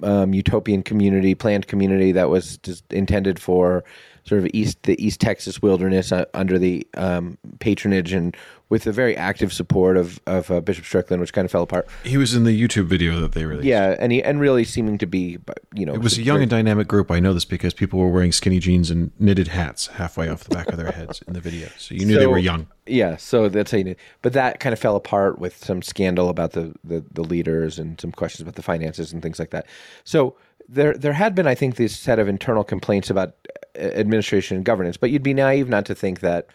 um, 0.03 0.33
utopian 0.33 0.83
community, 0.83 1.35
planned 1.35 1.67
community 1.67 2.11
that 2.11 2.29
was 2.29 2.59
intended 2.89 3.39
for 3.39 3.83
sort 4.25 4.39
of 4.41 4.49
east 4.53 4.81
the 4.83 5.03
East 5.03 5.21
Texas 5.21 5.61
wilderness 5.61 6.11
uh, 6.11 6.25
under 6.33 6.57
the 6.57 6.85
um, 6.95 7.37
patronage 7.59 8.11
and 8.11 8.35
with 8.69 8.83
the 8.83 8.91
very 8.91 9.15
active 9.15 9.53
support 9.53 9.95
of 9.95 10.19
of 10.25 10.49
uh, 10.49 10.59
Bishop 10.59 10.85
Strickland, 10.85 11.21
which 11.21 11.33
kind 11.33 11.45
of 11.45 11.51
fell 11.51 11.61
apart. 11.61 11.87
He 12.03 12.17
was 12.17 12.33
in 12.33 12.43
the 12.43 12.59
YouTube 12.59 12.85
video 12.85 13.19
that 13.21 13.33
they 13.33 13.45
released. 13.45 13.65
Yeah, 13.65 13.95
and 13.99 14.11
he 14.11 14.23
and 14.23 14.39
really 14.39 14.63
seeming 14.63 14.97
to 14.97 15.05
be, 15.05 15.37
you 15.73 15.85
know, 15.85 15.93
It 15.93 16.01
was 16.01 16.17
a 16.17 16.23
young 16.23 16.41
and 16.41 16.49
dynamic 16.49 16.87
group. 16.87 17.11
I 17.11 17.19
know 17.19 17.33
this 17.33 17.45
because 17.45 17.73
people 17.73 17.99
were 17.99 18.09
wearing 18.09 18.31
skinny 18.31 18.59
jeans 18.59 18.89
and 18.89 19.11
knitted 19.19 19.49
hats 19.49 19.87
halfway 19.87 20.29
off 20.29 20.43
the 20.43 20.55
back 20.55 20.67
of 20.67 20.77
their 20.77 20.91
heads 20.91 21.21
in 21.27 21.33
the 21.33 21.41
video. 21.41 21.69
So 21.77 21.93
you 21.93 22.05
knew 22.05 22.17
they 22.17 22.27
were 22.27 22.39
young. 22.39 22.67
Yeah, 22.87 23.17
so 23.17 23.49
that's 23.49 23.71
how 23.71 23.77
you 23.77 23.83
knew. 23.83 23.95
But 24.21 24.33
that 24.33 24.59
kind 24.59 24.73
of 24.73 24.79
fell 24.79 24.95
apart 24.95 25.39
with 25.39 25.63
some 25.63 25.81
scandal 25.81 26.29
about 26.29 26.51
the, 26.51 26.73
the, 26.83 27.03
the 27.11 27.23
leaders 27.23 27.79
and 27.79 27.99
some 27.99 28.11
questions 28.11 28.41
about 28.41 28.55
the 28.55 28.61
finances 28.61 29.11
and 29.11 29.23
things 29.23 29.39
like 29.39 29.49
that. 29.51 29.65
So 30.03 30.35
there 30.67 30.95
there 30.95 31.13
had 31.13 31.35
been, 31.35 31.47
I 31.47 31.55
think, 31.55 31.75
this 31.75 31.95
set 31.95 32.19
of 32.19 32.27
internal 32.27 32.63
complaints 32.63 33.09
about 33.09 33.35
administration 33.77 34.57
and 34.57 34.65
governance. 34.65 34.97
But 34.97 35.11
you'd 35.11 35.23
be 35.23 35.33
naive 35.33 35.69
not 35.69 35.85
to 35.85 35.95
think 35.95 36.21
that 36.21 36.47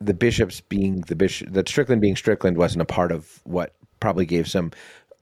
the 0.00 0.14
bishops 0.14 0.60
being 0.60 1.02
the 1.02 1.16
bishop, 1.16 1.52
that 1.52 1.68
Strickland 1.68 2.00
being 2.00 2.16
Strickland 2.16 2.56
wasn't 2.56 2.82
a 2.82 2.86
part 2.86 3.12
of 3.12 3.40
what 3.44 3.74
probably 4.00 4.26
gave 4.26 4.48
some 4.48 4.70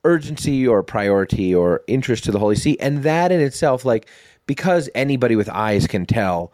urgency 0.05 0.67
or 0.67 0.83
priority 0.83 1.55
or 1.55 1.83
interest 1.87 2.25
to 2.25 2.33
the 2.33 2.39
Holy 2.39 2.57
See. 2.57 2.79
And 2.81 3.03
that 3.05 3.31
in 3.31 3.41
itself, 3.41 3.85
like, 3.85 4.09
because 4.47 4.91
anybody 4.95 5.37
with 5.37 5.49
eyes 5.49 5.87
can 5.87 6.07
tell 6.07 6.53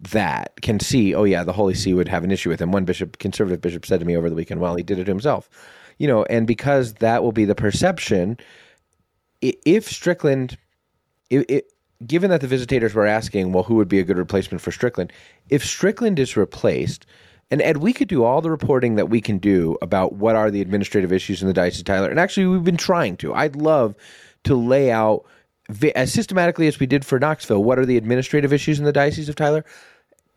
that, 0.00 0.52
can 0.60 0.80
see, 0.80 1.14
oh, 1.14 1.24
yeah, 1.24 1.44
the 1.44 1.52
Holy 1.52 1.74
See 1.74 1.94
would 1.94 2.08
have 2.08 2.24
an 2.24 2.30
issue 2.30 2.50
with 2.50 2.60
him. 2.60 2.72
One 2.72 2.84
bishop, 2.84 3.18
conservative 3.18 3.60
bishop, 3.60 3.86
said 3.86 4.00
to 4.00 4.06
me 4.06 4.16
over 4.16 4.28
the 4.28 4.36
weekend, 4.36 4.60
well, 4.60 4.74
he 4.74 4.82
did 4.82 4.98
it 4.98 5.06
himself. 5.06 5.48
You 5.98 6.08
know, 6.08 6.24
and 6.24 6.46
because 6.46 6.94
that 6.94 7.22
will 7.22 7.32
be 7.32 7.44
the 7.44 7.54
perception, 7.54 8.36
if 9.40 9.88
Strickland, 9.88 10.58
it, 11.30 11.50
it, 11.50 11.72
given 12.06 12.30
that 12.30 12.40
the 12.40 12.46
visitators 12.46 12.94
were 12.94 13.06
asking, 13.06 13.52
well, 13.52 13.64
who 13.64 13.74
would 13.76 13.88
be 13.88 13.98
a 13.98 14.04
good 14.04 14.18
replacement 14.18 14.60
for 14.60 14.72
Strickland? 14.72 15.12
If 15.48 15.64
Strickland 15.64 16.18
is 16.18 16.36
replaced, 16.36 17.06
and 17.50 17.60
Ed, 17.60 17.78
we 17.78 17.92
could 17.92 18.08
do 18.08 18.24
all 18.24 18.40
the 18.40 18.50
reporting 18.50 18.94
that 18.94 19.10
we 19.10 19.20
can 19.20 19.38
do 19.38 19.76
about 19.82 20.14
what 20.14 20.36
are 20.36 20.50
the 20.50 20.62
administrative 20.62 21.12
issues 21.12 21.42
in 21.42 21.48
the 21.48 21.54
Diocese 21.54 21.80
of 21.80 21.86
Tyler. 21.86 22.08
And 22.08 22.18
actually, 22.18 22.46
we've 22.46 22.64
been 22.64 22.76
trying 22.76 23.16
to. 23.18 23.34
I'd 23.34 23.56
love 23.56 23.94
to 24.44 24.56
lay 24.56 24.90
out 24.90 25.24
as 25.94 26.12
systematically 26.12 26.66
as 26.66 26.80
we 26.80 26.86
did 26.86 27.04
for 27.04 27.18
Knoxville 27.18 27.62
what 27.62 27.78
are 27.78 27.86
the 27.86 27.96
administrative 27.96 28.52
issues 28.52 28.78
in 28.78 28.84
the 28.84 28.92
Diocese 28.92 29.28
of 29.28 29.36
Tyler. 29.36 29.64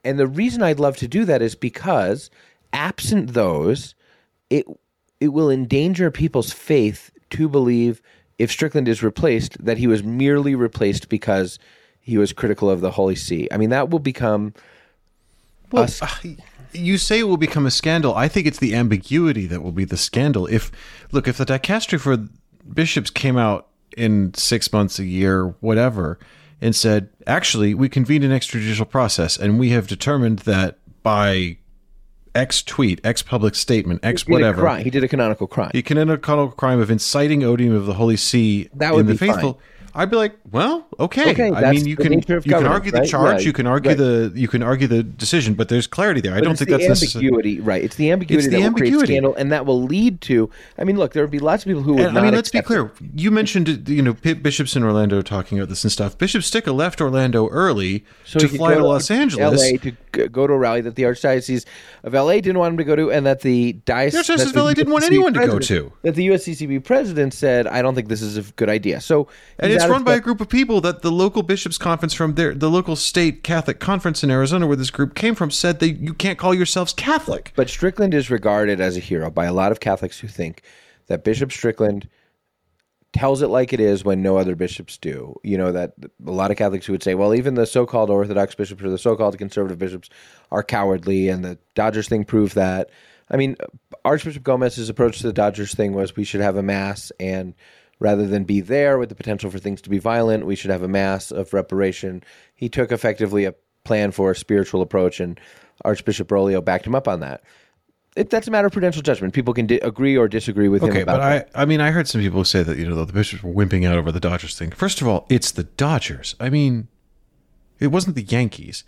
And 0.04 0.20
the 0.20 0.28
reason 0.28 0.62
I'd 0.62 0.80
love 0.80 0.98
to 0.98 1.08
do 1.08 1.26
that 1.26 1.42
is 1.42 1.56
because 1.56 2.30
absent 2.74 3.34
those, 3.34 3.96
it 4.50 4.66
it 5.20 5.30
will 5.30 5.50
endanger 5.50 6.12
people's 6.12 6.52
faith 6.52 7.12
to 7.32 7.50
believe 7.50 8.02
if 8.38 8.52
Strickland 8.52 8.88
is 8.88 9.02
replaced 9.04 9.64
that 9.64 9.78
he 9.78 9.88
was 9.88 10.04
merely 10.04 10.56
replaced 10.56 11.10
because 11.10 11.60
he 12.00 12.18
was 12.18 12.34
critical 12.34 12.70
of 12.70 12.82
the 12.82 12.92
Holy 12.92 13.16
See. 13.16 13.48
I 13.52 13.58
mean, 13.58 13.70
that 13.70 13.90
will 13.90 14.00
become 14.00 14.54
us. 15.74 16.02
Uh, 16.02 16.08
you 16.74 16.98
say 16.98 17.20
it 17.20 17.24
will 17.24 17.38
become 17.38 17.66
a 17.66 17.72
scandal. 17.72 18.14
I 18.14 18.28
think 18.28 18.48
it's 18.48 18.60
the 18.60 18.76
ambiguity 18.76 19.48
that 19.48 19.64
will 19.64 19.72
be 19.72 19.86
the 19.86 19.98
scandal. 19.98 20.46
If 20.48 20.72
look, 21.12 21.28
if 21.28 21.38
the 21.38 21.46
dicastery 21.46 22.00
for 22.00 22.18
bishops 22.72 23.10
came 23.10 23.38
out 23.38 23.68
in 23.98 24.34
six 24.34 24.72
months, 24.72 25.00
a 25.00 25.06
year, 25.06 25.56
whatever, 25.62 26.20
and 26.62 26.76
said, 26.76 27.10
actually, 27.26 27.74
we 27.74 27.90
convened 27.90 28.24
an 28.24 28.32
extrajudicial 28.32 28.90
process, 28.90 29.38
and 29.38 29.60
we 29.60 29.70
have 29.70 29.88
determined 29.88 30.40
that 30.40 30.78
by 31.02 31.58
X 32.36 32.62
tweet, 32.62 33.00
X 33.04 33.22
public 33.22 33.56
statement, 33.56 34.02
X 34.04 34.24
He 34.24 34.26
did 34.26 34.32
a 34.32 34.34
whatever, 34.34 34.62
crime. 34.62 34.84
He 34.84 34.90
did 34.90 35.04
a 35.04 35.08
canonical 35.08 35.48
crime. 35.48 35.72
he 35.74 35.82
committed 35.82 36.14
a 36.14 36.18
canonical 36.18 36.56
crime 36.56 36.80
of 36.80 36.92
inciting 36.92 37.44
odium 37.44 37.74
of 37.74 37.86
the 37.86 37.94
Holy 37.94 38.18
See 38.18 38.70
That 38.74 38.94
would 38.94 39.02
in 39.02 39.06
the 39.08 39.14
be 39.14 39.18
fine. 39.28 39.56
I'd 39.98 40.10
be 40.10 40.18
like, 40.18 40.36
well, 40.52 40.86
okay. 41.00 41.32
Okay, 41.32 41.52
I 41.54 41.72
mean, 41.72 41.88
you 41.88 41.96
can 41.96 42.12
you 42.14 42.22
can 42.22 42.66
argue 42.66 42.92
the 42.92 43.00
right? 43.00 43.10
charge, 43.10 43.42
Yeah, 43.42 43.48
you 43.48 43.54
can 43.54 43.66
argue 43.66 43.92
right. 43.92 43.98
the 43.98 44.32
you 44.36 44.50
can 44.50 44.62
argue 44.62 44.88
the 44.88 45.04
decision, 45.04 45.54
but 45.54 45.70
there's 45.70 45.88
clarity 45.88 46.20
there. 46.20 46.34
I 46.36 46.42
don't 46.42 46.58
think 46.58 46.70
the 46.70 46.78
that's 46.78 46.90
necessary. 46.90 47.26
ambiguity, 47.28 47.62
right? 47.62 47.82
It's 47.82 47.96
the 47.96 48.12
ambiguity 48.12 48.46
It's 48.46 48.54
the 48.54 48.62
that 48.62 48.68
will 48.72 48.78
create 48.78 48.88
ambiguity. 48.94 49.14
scandal, 49.14 49.36
and 49.36 49.52
that 49.54 49.66
will 49.66 49.82
lead 49.82 50.20
to. 50.22 50.50
I 50.78 50.84
mean, 50.84 50.98
look, 50.98 51.14
there 51.14 51.24
would 51.24 51.32
be 51.32 51.40
lots 51.40 51.64
of 51.64 51.68
people 51.68 51.82
who 51.84 51.94
would 51.94 52.06
And, 52.06 52.14
not. 52.16 52.22
I 52.24 52.26
mean, 52.26 52.36
let's 52.36 52.50
be 52.50 52.62
clear. 52.62 52.92
You 53.16 53.32
mentioned, 53.32 53.88
you 53.88 54.02
know, 54.02 54.14
bishops 54.14 54.76
in 54.76 54.84
Orlando 54.84 55.22
talking 55.22 55.58
about 55.60 55.70
this 55.70 55.84
and 55.86 55.92
stuff. 55.92 56.18
Bishop 56.18 56.42
Stika 56.42 56.76
left 56.76 57.00
Orlando 57.00 57.48
early 57.48 58.04
So 58.26 58.40
to 58.40 58.48
fly 58.50 58.74
to 58.76 58.86
Los 58.86 59.10
Angeles. 59.10 59.62
LA 59.72 59.78
to 59.78 60.28
go 60.28 60.46
to 60.48 60.54
a 60.54 60.58
rally 60.58 60.82
that 60.82 60.96
the 60.96 61.04
Archdiocese 61.04 61.66
of 62.04 62.14
LA 62.14 62.36
didn't 62.36 62.58
want 62.58 62.74
him 62.74 62.78
to 62.80 62.84
go 62.84 62.96
to, 62.98 63.12
and 63.12 63.26
that 63.26 63.42
the 63.42 63.74
diocese 63.86 64.28
Archdiocese 64.28 64.50
of 64.50 64.56
LA 64.56 64.74
didn't 64.74 64.92
want 64.94 65.06
anyone 65.06 65.34
to 65.34 65.46
go 65.48 65.60
to. 65.60 65.92
That 66.04 66.16
the 66.16 66.28
USCCB 66.28 66.84
president 66.84 67.34
said, 67.34 67.66
"I 67.68 67.82
don't 67.82 67.96
think 67.96 68.10
this 68.10 68.22
is 68.22 68.38
a 68.38 68.44
good 68.54 68.70
idea." 68.70 69.00
So, 69.02 69.28
And 69.60 69.72
it's 69.86 69.92
run 69.92 70.04
by 70.04 70.16
a 70.16 70.20
group 70.20 70.42
of 70.42 70.50
people 70.50 70.82
that 70.82 71.02
the 71.02 71.12
local 71.12 71.44
bishops 71.44 71.78
conference 71.78 72.14
from 72.14 72.36
there, 72.36 72.54
the 72.54 72.70
local 72.70 72.96
state 72.96 73.44
Catholic 73.44 73.80
conference 73.80 74.24
in 74.24 74.30
Arizona, 74.30 74.68
where 74.68 74.76
this 74.76 74.92
group 74.92 75.16
came 75.16 75.36
from, 75.36 75.52
said 75.52 75.80
that 75.80 75.92
you 75.92 76.14
can't 76.14 76.38
call 76.38 76.54
yourselves 76.54 76.94
Catholic. 76.94 77.54
But 77.56 77.70
Strickland 77.70 78.14
is 78.14 78.30
regarded 78.30 78.80
as 78.80 78.98
a 78.98 79.02
hero 79.02 79.30
by 79.30 79.46
a 79.46 79.54
lot 79.54 79.72
of 79.72 79.80
Catholics 79.80 80.20
who 80.20 80.28
think 80.28 80.62
that 81.08 81.24
Bishop 81.24 81.52
Strickland 81.52 82.08
tells 83.14 83.42
it 83.42 83.48
like 83.48 83.72
it 83.72 83.80
is 83.80 84.04
when 84.04 84.22
no 84.22 84.38
other 84.38 84.56
bishops 84.56 84.98
do. 84.98 85.36
You 85.42 85.58
know, 85.58 85.72
that 85.72 85.94
a 86.26 86.32
lot 86.32 86.52
of 86.52 86.58
Catholics 86.58 86.86
who 86.86 86.92
would 86.92 87.04
say, 87.04 87.16
well, 87.16 87.34
even 87.34 87.56
the 87.56 87.66
so 87.66 87.86
called 87.86 88.10
Orthodox 88.10 88.56
bishops 88.56 88.84
or 88.84 88.90
the 88.90 88.98
so 88.98 89.16
called 89.16 89.38
conservative 89.38 89.80
bishops 89.80 90.10
are 90.52 90.64
cowardly, 90.64 91.30
and 91.30 91.44
the 91.44 91.58
Dodgers 91.76 92.10
thing 92.10 92.26
proved 92.26 92.56
that. 92.56 92.90
I 93.32 93.38
mean, 93.38 93.56
Archbishop 94.04 94.44
Gomez's 94.44 94.90
approach 94.90 95.20
to 95.20 95.28
the 95.28 95.34
Dodgers 95.34 95.74
thing 95.74 95.94
was 95.94 96.16
we 96.16 96.26
should 96.26 96.42
have 96.42 96.58
a 96.58 96.62
mass, 96.62 97.12
and 97.20 97.56
rather 98.00 98.28
than 98.28 98.44
be 98.44 98.62
there 98.62 98.98
with 98.98 99.10
the 99.10 99.16
potential 99.16 99.50
for 99.50 99.60
things 99.60 99.82
to 99.82 99.90
be 99.90 100.00
violent, 100.00 100.46
we 100.46 100.56
should 100.56 100.72
have 100.72 100.84
a 100.84 100.88
mass 100.88 101.32
of 101.32 101.54
reparation. 101.54 102.24
He 102.54 102.70
took 102.70 102.92
effectively 102.92 103.46
a 103.46 103.54
plan 103.84 104.12
for 104.12 104.32
a 104.32 104.36
spiritual 104.36 104.82
approach, 104.82 105.20
and 105.20 105.40
Archbishop 105.84 106.28
Broglio 106.28 106.64
backed 106.64 106.86
him 106.86 106.96
up 106.96 107.08
on 107.08 107.22
that. 107.22 107.44
It, 108.16 108.30
that's 108.30 108.48
a 108.48 108.52
matter 108.52 108.68
of 108.68 108.74
prudential 108.74 109.02
judgment. 109.02 109.34
People 109.34 109.54
can 109.54 109.68
di- 109.68 109.80
agree 109.80 110.18
or 110.18 110.28
disagree 110.28 110.70
with 110.70 110.82
him 110.82 110.90
Okay, 110.90 111.04
but 111.04 111.18
that. 111.18 111.50
I, 111.54 111.64
I 111.64 111.66
mean, 111.66 111.82
I 111.82 111.92
heard 111.92 112.08
some 112.08 112.22
people 112.22 112.46
say 112.46 112.64
that 112.64 112.78
you 112.78 112.88
know 112.88 113.04
the 113.04 113.12
bishops 113.12 113.44
were 113.44 113.52
wimping 113.52 113.86
out 113.86 113.98
over 113.98 114.12
the 114.12 114.22
Dodgers 114.22 114.58
thing. 114.58 114.72
First 114.72 115.02
of 115.02 115.08
all, 115.08 115.26
it's 115.30 115.52
the 115.52 115.64
Dodgers. 115.64 116.36
I 116.40 116.50
mean, 116.50 116.88
it 117.80 117.88
wasn't 117.88 118.16
the 118.16 118.24
Yankees. 118.24 118.86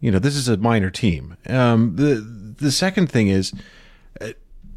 You 0.00 0.10
know, 0.10 0.18
this 0.18 0.34
is 0.34 0.48
a 0.48 0.56
minor 0.56 0.90
team. 0.90 1.36
Um, 1.48 1.94
the 1.96 2.16
the 2.16 2.72
second 2.72 3.10
thing 3.10 3.28
is, 3.28 3.52
uh, 4.20 4.30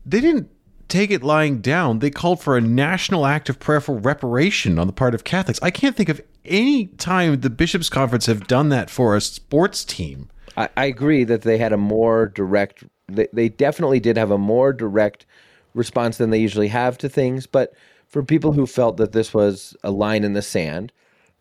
they 0.06 0.22
didn't 0.22 0.50
take 0.88 1.12
it 1.12 1.24
lying 1.24 1.60
down. 1.60 2.00
They 2.00 2.10
called 2.10 2.42
for 2.42 2.58
a 2.58 2.62
national 2.62 3.26
act 3.26 3.50
of 3.50 3.60
prayer 3.60 3.82
for 3.82 3.96
reparation 3.96 4.80
on 4.80 4.88
the 4.88 4.94
part 4.94 5.14
of 5.14 5.24
Catholics. 5.24 5.60
I 5.62 5.72
can't 5.72 5.96
think 5.96 6.10
of 6.10 6.22
any 6.46 6.88
time 6.88 7.42
the 7.42 7.50
bishops' 7.50 7.90
conference 7.90 8.26
have 8.26 8.48
done 8.48 8.70
that 8.70 8.90
for 8.90 9.16
a 9.16 9.22
sports 9.22 9.84
team. 9.84 10.30
I, 10.56 10.70
I 10.78 10.86
agree 10.86 11.24
that 11.26 11.42
they 11.42 11.58
had 11.58 11.74
a 11.74 11.78
more 11.78 12.28
direct. 12.28 12.84
They, 13.08 13.28
they 13.34 13.50
definitely 13.50 14.00
did 14.00 14.18
have 14.18 14.32
a 14.32 14.38
more 14.38 14.74
direct 14.74 15.26
response 15.74 16.18
than 16.18 16.30
they 16.30 16.40
usually 16.40 16.70
have 16.70 16.98
to 17.00 17.10
things. 17.10 17.46
But 17.46 17.74
for 18.08 18.24
people 18.24 18.54
who 18.54 18.66
felt 18.66 18.98
that 18.98 19.12
this 19.12 19.34
was 19.34 19.76
a 19.84 19.92
line 19.92 20.24
in 20.24 20.34
the 20.34 20.42
sand, 20.42 20.92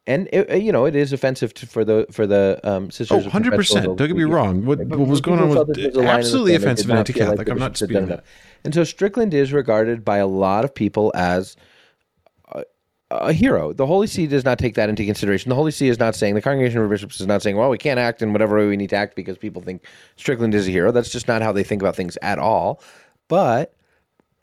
and 0.07 0.29
it, 0.33 0.51
uh, 0.51 0.55
you 0.55 0.71
know, 0.71 0.85
it 0.85 0.95
is 0.95 1.13
offensive 1.13 1.53
to, 1.55 1.67
for 1.67 1.85
the 1.85 2.07
for 2.11 2.27
the 2.27 2.61
um, 2.63 2.91
sisters. 2.91 3.27
Oh, 3.27 3.31
100%. 3.31 3.97
Don't 3.97 3.97
get 3.97 4.17
me 4.17 4.23
wrong. 4.25 4.65
What, 4.65 4.79
what 4.87 5.09
was 5.09 5.21
going 5.21 5.41
on 5.41 5.49
was 5.49 5.67
this 5.69 5.77
a 5.77 5.81
line 5.81 5.87
in 5.87 6.05
the 6.05 6.11
absolutely 6.11 6.55
offensive 6.55 6.89
and 6.89 6.99
like 6.99 7.09
anti-Catholic. 7.11 7.47
the 7.47 7.53
I'm 7.53 7.59
not 7.59 7.73
bishops 7.73 7.81
had 7.81 7.95
done 7.95 8.09
disputing 8.09 8.17
that. 8.17 8.25
And 8.65 8.75
so 8.75 8.85
Strickland 8.85 9.35
is 9.35 9.53
regarded 9.53 10.05
by 10.05 10.19
a 10.19 10.27
lot 10.27 10.65
of 10.65 10.75
people 10.75 11.13
as 11.17 11.57
a, 12.53 12.65
a 13.11 13.33
hero. 13.33 13.73
The 13.73 13.87
Holy 13.87 14.07
See 14.07 14.29
does 14.29 14.45
not 14.45 14.59
take 14.59 14.77
that 14.77 14.89
into 14.89 15.05
consideration. 15.05 15.49
The 15.49 15.57
Holy 15.57 15.73
See 15.73 15.89
is 15.89 15.99
not 15.99 16.15
saying 16.15 16.37
the 16.37 16.43
Congregation 16.43 16.81
of 16.81 16.89
Bishops 16.89 17.21
is 17.21 17.27
not 17.27 17.43
saying, 17.43 17.57
"Well, 17.57 17.71
we 17.71 17.79
can't 17.79 17.99
act 17.99 18.23
in 18.23 18.33
whatever 18.33 18.59
way 18.59 18.67
we 18.67 18.77
need 18.77 18.91
to 18.91 18.97
act 18.97 19.17
because 19.17 19.37
people 19.39 19.61
think 19.61 19.85
Strickland 20.15 20.55
is 20.55 20.69
a 20.69 20.71
hero." 20.71 20.93
That's 20.93 21.11
just 21.11 21.27
not 21.27 21.43
how 21.43 21.51
they 21.51 21.65
think 21.65 21.83
about 21.83 21.97
things 21.97 22.17
at 22.23 22.39
all. 22.39 22.81
But 23.27 23.75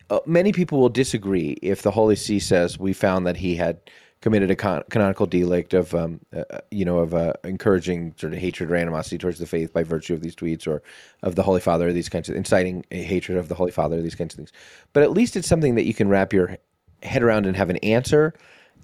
uh, 0.09 0.19
many 0.25 0.51
people 0.51 0.81
will 0.81 0.89
disagree 0.89 1.57
if 1.61 1.83
the 1.83 1.91
Holy 1.91 2.17
See 2.17 2.39
says 2.39 2.77
we 2.77 2.91
found 2.91 3.25
that 3.27 3.37
he 3.37 3.55
had 3.55 3.79
committed 4.23 4.49
a 4.49 4.55
con- 4.55 4.83
canonical 4.89 5.25
delict 5.25 5.73
of, 5.73 5.93
um, 5.93 6.17
uh, 6.33 6.59
you 6.71 6.85
know, 6.85 6.99
of 6.99 7.13
uh, 7.13 7.33
encouraging 7.43 8.15
sort 8.17 8.31
of 8.31 8.39
hatred 8.39 8.71
or 8.71 8.75
animosity 8.77 9.17
towards 9.17 9.37
the 9.37 9.45
faith 9.45 9.73
by 9.73 9.83
virtue 9.83 10.13
of 10.13 10.21
these 10.21 10.33
tweets 10.33 10.65
or 10.65 10.81
of 11.23 11.35
the 11.35 11.43
Holy 11.43 11.59
Father, 11.59 11.91
these 11.91 12.07
kinds 12.07 12.29
of 12.29 12.35
inciting 12.37 12.85
a 12.89 13.03
hatred 13.03 13.37
of 13.37 13.49
the 13.49 13.55
Holy 13.55 13.69
Father, 13.69 14.01
these 14.01 14.15
kinds 14.15 14.33
of 14.33 14.37
things. 14.37 14.53
But 14.93 15.03
at 15.03 15.11
least 15.11 15.35
it's 15.35 15.49
something 15.49 15.75
that 15.75 15.83
you 15.83 15.93
can 15.93 16.07
wrap 16.07 16.31
your 16.31 16.57
head 17.03 17.21
around 17.21 17.45
and 17.45 17.57
have 17.57 17.69
an 17.69 17.75
answer. 17.77 18.33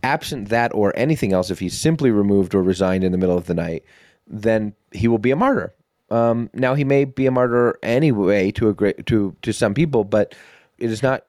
Absent 0.04 0.50
that 0.50 0.76
or 0.76 0.92
anything 0.98 1.32
else, 1.32 1.50
if 1.50 1.60
he's 1.60 1.80
simply 1.80 2.12
removed 2.12 2.54
or 2.54 2.62
resigned 2.62 3.06
in 3.06 3.14
the 3.14 3.18
middle 3.18 3.38
of 3.38 3.46
the 3.46 3.54
night, 3.54 3.86
then 4.28 4.74
he 4.92 5.08
will 5.08 5.20
be 5.20 5.32
a 5.32 5.38
martyr. 5.38 5.74
Um, 6.12 6.50
now 6.54 6.76
he 6.76 6.84
may 6.84 7.06
be 7.06 7.28
a 7.28 7.32
martyr 7.32 7.80
anyway 7.82 8.52
to 8.52 8.68
a 8.68 8.74
great 8.74 9.06
to 9.06 9.34
to 9.42 9.54
some 9.54 9.74
people, 9.74 10.04
but 10.04 10.36
it 10.78 10.92
is 10.92 11.02
not 11.02 11.26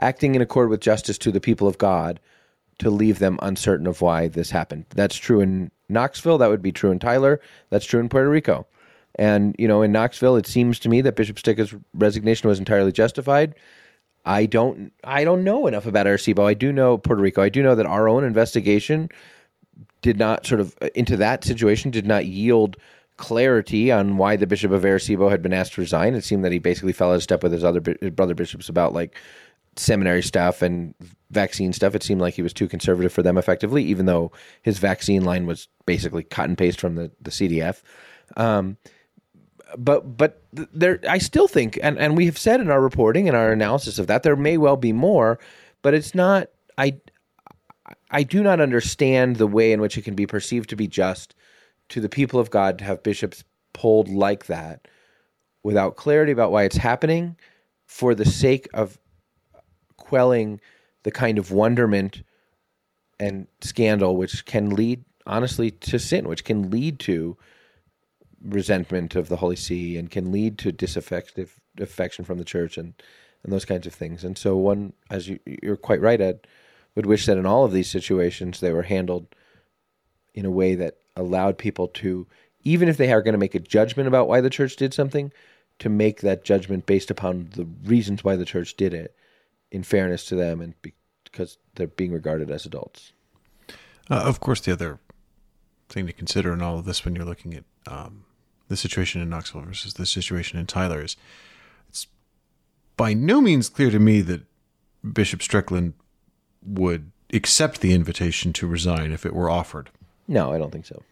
acting 0.00 0.34
in 0.34 0.42
accord 0.42 0.70
with 0.70 0.80
justice 0.80 1.18
to 1.18 1.30
the 1.30 1.40
people 1.40 1.68
of 1.68 1.78
God 1.78 2.18
to 2.82 2.90
leave 2.90 3.18
them 3.18 3.38
uncertain 3.42 3.86
of 3.86 4.00
why 4.00 4.28
this 4.28 4.50
happened. 4.50 4.84
That's 4.90 5.16
true 5.16 5.40
in 5.40 5.70
Knoxville. 5.88 6.38
That 6.38 6.50
would 6.50 6.62
be 6.62 6.72
true 6.72 6.90
in 6.90 6.98
Tyler. 6.98 7.40
That's 7.70 7.84
true 7.84 8.00
in 8.00 8.08
Puerto 8.08 8.28
Rico. 8.28 8.66
And 9.16 9.54
you 9.58 9.68
know, 9.68 9.82
in 9.82 9.92
Knoxville, 9.92 10.36
it 10.36 10.46
seems 10.46 10.78
to 10.80 10.88
me 10.88 11.00
that 11.02 11.16
Bishop 11.16 11.36
Stika's 11.36 11.74
resignation 11.94 12.48
was 12.48 12.58
entirely 12.58 12.92
justified. 12.92 13.54
I 14.24 14.46
don't 14.46 14.92
I 15.04 15.24
don't 15.24 15.44
know 15.44 15.66
enough 15.66 15.86
about 15.86 16.06
Arecibo. 16.06 16.44
I 16.44 16.54
do 16.54 16.72
know 16.72 16.98
Puerto 16.98 17.22
Rico. 17.22 17.42
I 17.42 17.48
do 17.48 17.62
know 17.62 17.74
that 17.74 17.86
our 17.86 18.08
own 18.08 18.24
investigation 18.24 19.10
did 20.00 20.18
not 20.18 20.46
sort 20.46 20.60
of 20.60 20.76
uh, 20.82 20.88
into 20.94 21.16
that 21.16 21.44
situation 21.44 21.90
did 21.90 22.06
not 22.06 22.26
yield 22.26 22.76
clarity 23.16 23.92
on 23.92 24.16
why 24.16 24.36
the 24.36 24.46
bishop 24.46 24.72
of 24.72 24.82
Arecibo 24.82 25.30
had 25.30 25.42
been 25.42 25.52
asked 25.52 25.74
to 25.74 25.80
resign. 25.80 26.14
It 26.14 26.24
seemed 26.24 26.44
that 26.44 26.52
he 26.52 26.58
basically 26.58 26.92
fell 26.92 27.10
out 27.10 27.16
of 27.16 27.22
step 27.22 27.42
with 27.42 27.52
his 27.52 27.64
other 27.64 27.82
his 28.00 28.10
brother 28.10 28.34
bishops 28.34 28.68
about 28.68 28.94
like 28.94 29.16
seminary 29.76 30.22
stuff 30.22 30.62
and 30.62 30.94
vaccine 31.30 31.72
stuff. 31.72 31.94
It 31.94 32.02
seemed 32.02 32.20
like 32.20 32.34
he 32.34 32.42
was 32.42 32.52
too 32.52 32.68
conservative 32.68 33.12
for 33.12 33.22
them 33.22 33.38
effectively, 33.38 33.84
even 33.84 34.06
though 34.06 34.32
his 34.62 34.78
vaccine 34.78 35.24
line 35.24 35.46
was 35.46 35.68
basically 35.86 36.22
cut 36.24 36.48
and 36.48 36.58
paste 36.58 36.80
from 36.80 36.94
the 36.94 37.10
the 37.20 37.30
CDF. 37.30 37.82
Um, 38.36 38.76
but 39.76 40.16
but 40.16 40.42
there 40.52 41.00
I 41.08 41.18
still 41.18 41.48
think 41.48 41.78
and 41.82 41.98
and 41.98 42.16
we 42.16 42.26
have 42.26 42.38
said 42.38 42.60
in 42.60 42.70
our 42.70 42.80
reporting 42.80 43.28
and 43.28 43.36
our 43.36 43.52
analysis 43.52 43.98
of 43.98 44.06
that 44.06 44.22
there 44.22 44.36
may 44.36 44.58
well 44.58 44.76
be 44.76 44.92
more 44.92 45.38
but 45.82 45.94
it's 45.94 46.14
not 46.14 46.48
I 46.76 46.98
I 48.10 48.22
do 48.22 48.42
not 48.42 48.60
understand 48.60 49.36
the 49.36 49.46
way 49.46 49.72
in 49.72 49.80
which 49.80 49.96
it 49.96 50.02
can 50.02 50.14
be 50.14 50.26
perceived 50.26 50.68
to 50.70 50.76
be 50.76 50.86
just 50.86 51.34
to 51.88 52.00
the 52.00 52.08
people 52.08 52.38
of 52.38 52.50
God 52.50 52.78
to 52.78 52.84
have 52.84 53.02
bishops 53.02 53.44
pulled 53.72 54.08
like 54.08 54.46
that 54.46 54.88
without 55.62 55.96
clarity 55.96 56.32
about 56.32 56.52
why 56.52 56.64
it's 56.64 56.76
happening 56.76 57.36
for 57.86 58.14
the 58.14 58.24
sake 58.24 58.68
of 58.74 58.98
quelling 60.12 60.60
the 61.04 61.10
kind 61.10 61.38
of 61.38 61.50
wonderment 61.50 62.22
and 63.18 63.46
scandal 63.60 64.16
which 64.16 64.44
can 64.44 64.70
lead 64.70 65.04
honestly 65.26 65.70
to 65.70 65.98
sin 65.98 66.28
which 66.28 66.44
can 66.44 66.70
lead 66.70 66.98
to 66.98 67.36
resentment 68.44 69.14
of 69.14 69.28
the 69.28 69.36
Holy 69.36 69.56
See 69.56 69.96
and 69.96 70.10
can 70.10 70.32
lead 70.32 70.58
to 70.58 70.72
disaffective 70.72 71.60
affection 71.78 72.24
from 72.24 72.38
the 72.38 72.44
church 72.44 72.76
and 72.76 72.94
and 73.42 73.52
those 73.52 73.64
kinds 73.64 73.86
of 73.86 73.94
things. 73.94 74.22
And 74.24 74.38
so 74.38 74.56
one, 74.56 74.92
as 75.10 75.28
you, 75.28 75.40
you're 75.44 75.76
quite 75.76 76.00
right, 76.00 76.20
Ed, 76.20 76.46
would 76.94 77.06
wish 77.06 77.26
that 77.26 77.38
in 77.38 77.46
all 77.46 77.64
of 77.64 77.72
these 77.72 77.90
situations 77.90 78.60
they 78.60 78.72
were 78.72 78.82
handled 78.82 79.26
in 80.34 80.44
a 80.44 80.50
way 80.50 80.74
that 80.76 80.98
allowed 81.16 81.58
people 81.58 81.88
to, 81.88 82.26
even 82.62 82.88
if 82.88 82.96
they 82.96 83.12
are 83.12 83.22
going 83.22 83.32
to 83.32 83.38
make 83.38 83.54
a 83.54 83.60
judgment 83.60 84.06
about 84.06 84.28
why 84.28 84.40
the 84.40 84.50
church 84.50 84.76
did 84.76 84.94
something, 84.94 85.32
to 85.78 85.88
make 85.88 86.20
that 86.20 86.44
judgment 86.44 86.86
based 86.86 87.10
upon 87.10 87.48
the 87.54 87.66
reasons 87.84 88.22
why 88.22 88.36
the 88.36 88.44
church 88.44 88.76
did 88.76 88.94
it, 88.94 89.16
in 89.72 89.82
fairness 89.82 90.24
to 90.26 90.36
them 90.36 90.60
and 90.60 90.74
because 91.24 91.58
they're 91.74 91.88
being 91.88 92.12
regarded 92.12 92.50
as 92.50 92.66
adults. 92.66 93.12
Uh, 94.10 94.22
of 94.24 94.38
course, 94.38 94.60
the 94.60 94.72
other 94.72 95.00
thing 95.88 96.06
to 96.06 96.12
consider 96.12 96.52
in 96.52 96.62
all 96.62 96.78
of 96.78 96.84
this 96.84 97.04
when 97.04 97.16
you're 97.16 97.24
looking 97.24 97.54
at 97.54 97.64
um, 97.86 98.24
the 98.68 98.76
situation 98.76 99.20
in 99.20 99.30
Knoxville 99.30 99.62
versus 99.62 99.94
the 99.94 100.06
situation 100.06 100.58
in 100.58 100.66
Tyler 100.66 101.02
is 101.02 101.16
it's 101.88 102.06
by 102.96 103.14
no 103.14 103.40
means 103.40 103.68
clear 103.68 103.90
to 103.90 103.98
me 103.98 104.20
that 104.20 104.42
Bishop 105.10 105.42
Strickland 105.42 105.94
would 106.64 107.10
accept 107.32 107.80
the 107.80 107.94
invitation 107.94 108.52
to 108.52 108.66
resign 108.66 109.10
if 109.10 109.24
it 109.24 109.34
were 109.34 109.50
offered. 109.50 109.90
No, 110.28 110.52
I 110.52 110.58
don't 110.58 110.70
think 110.70 110.86
so. 110.86 111.02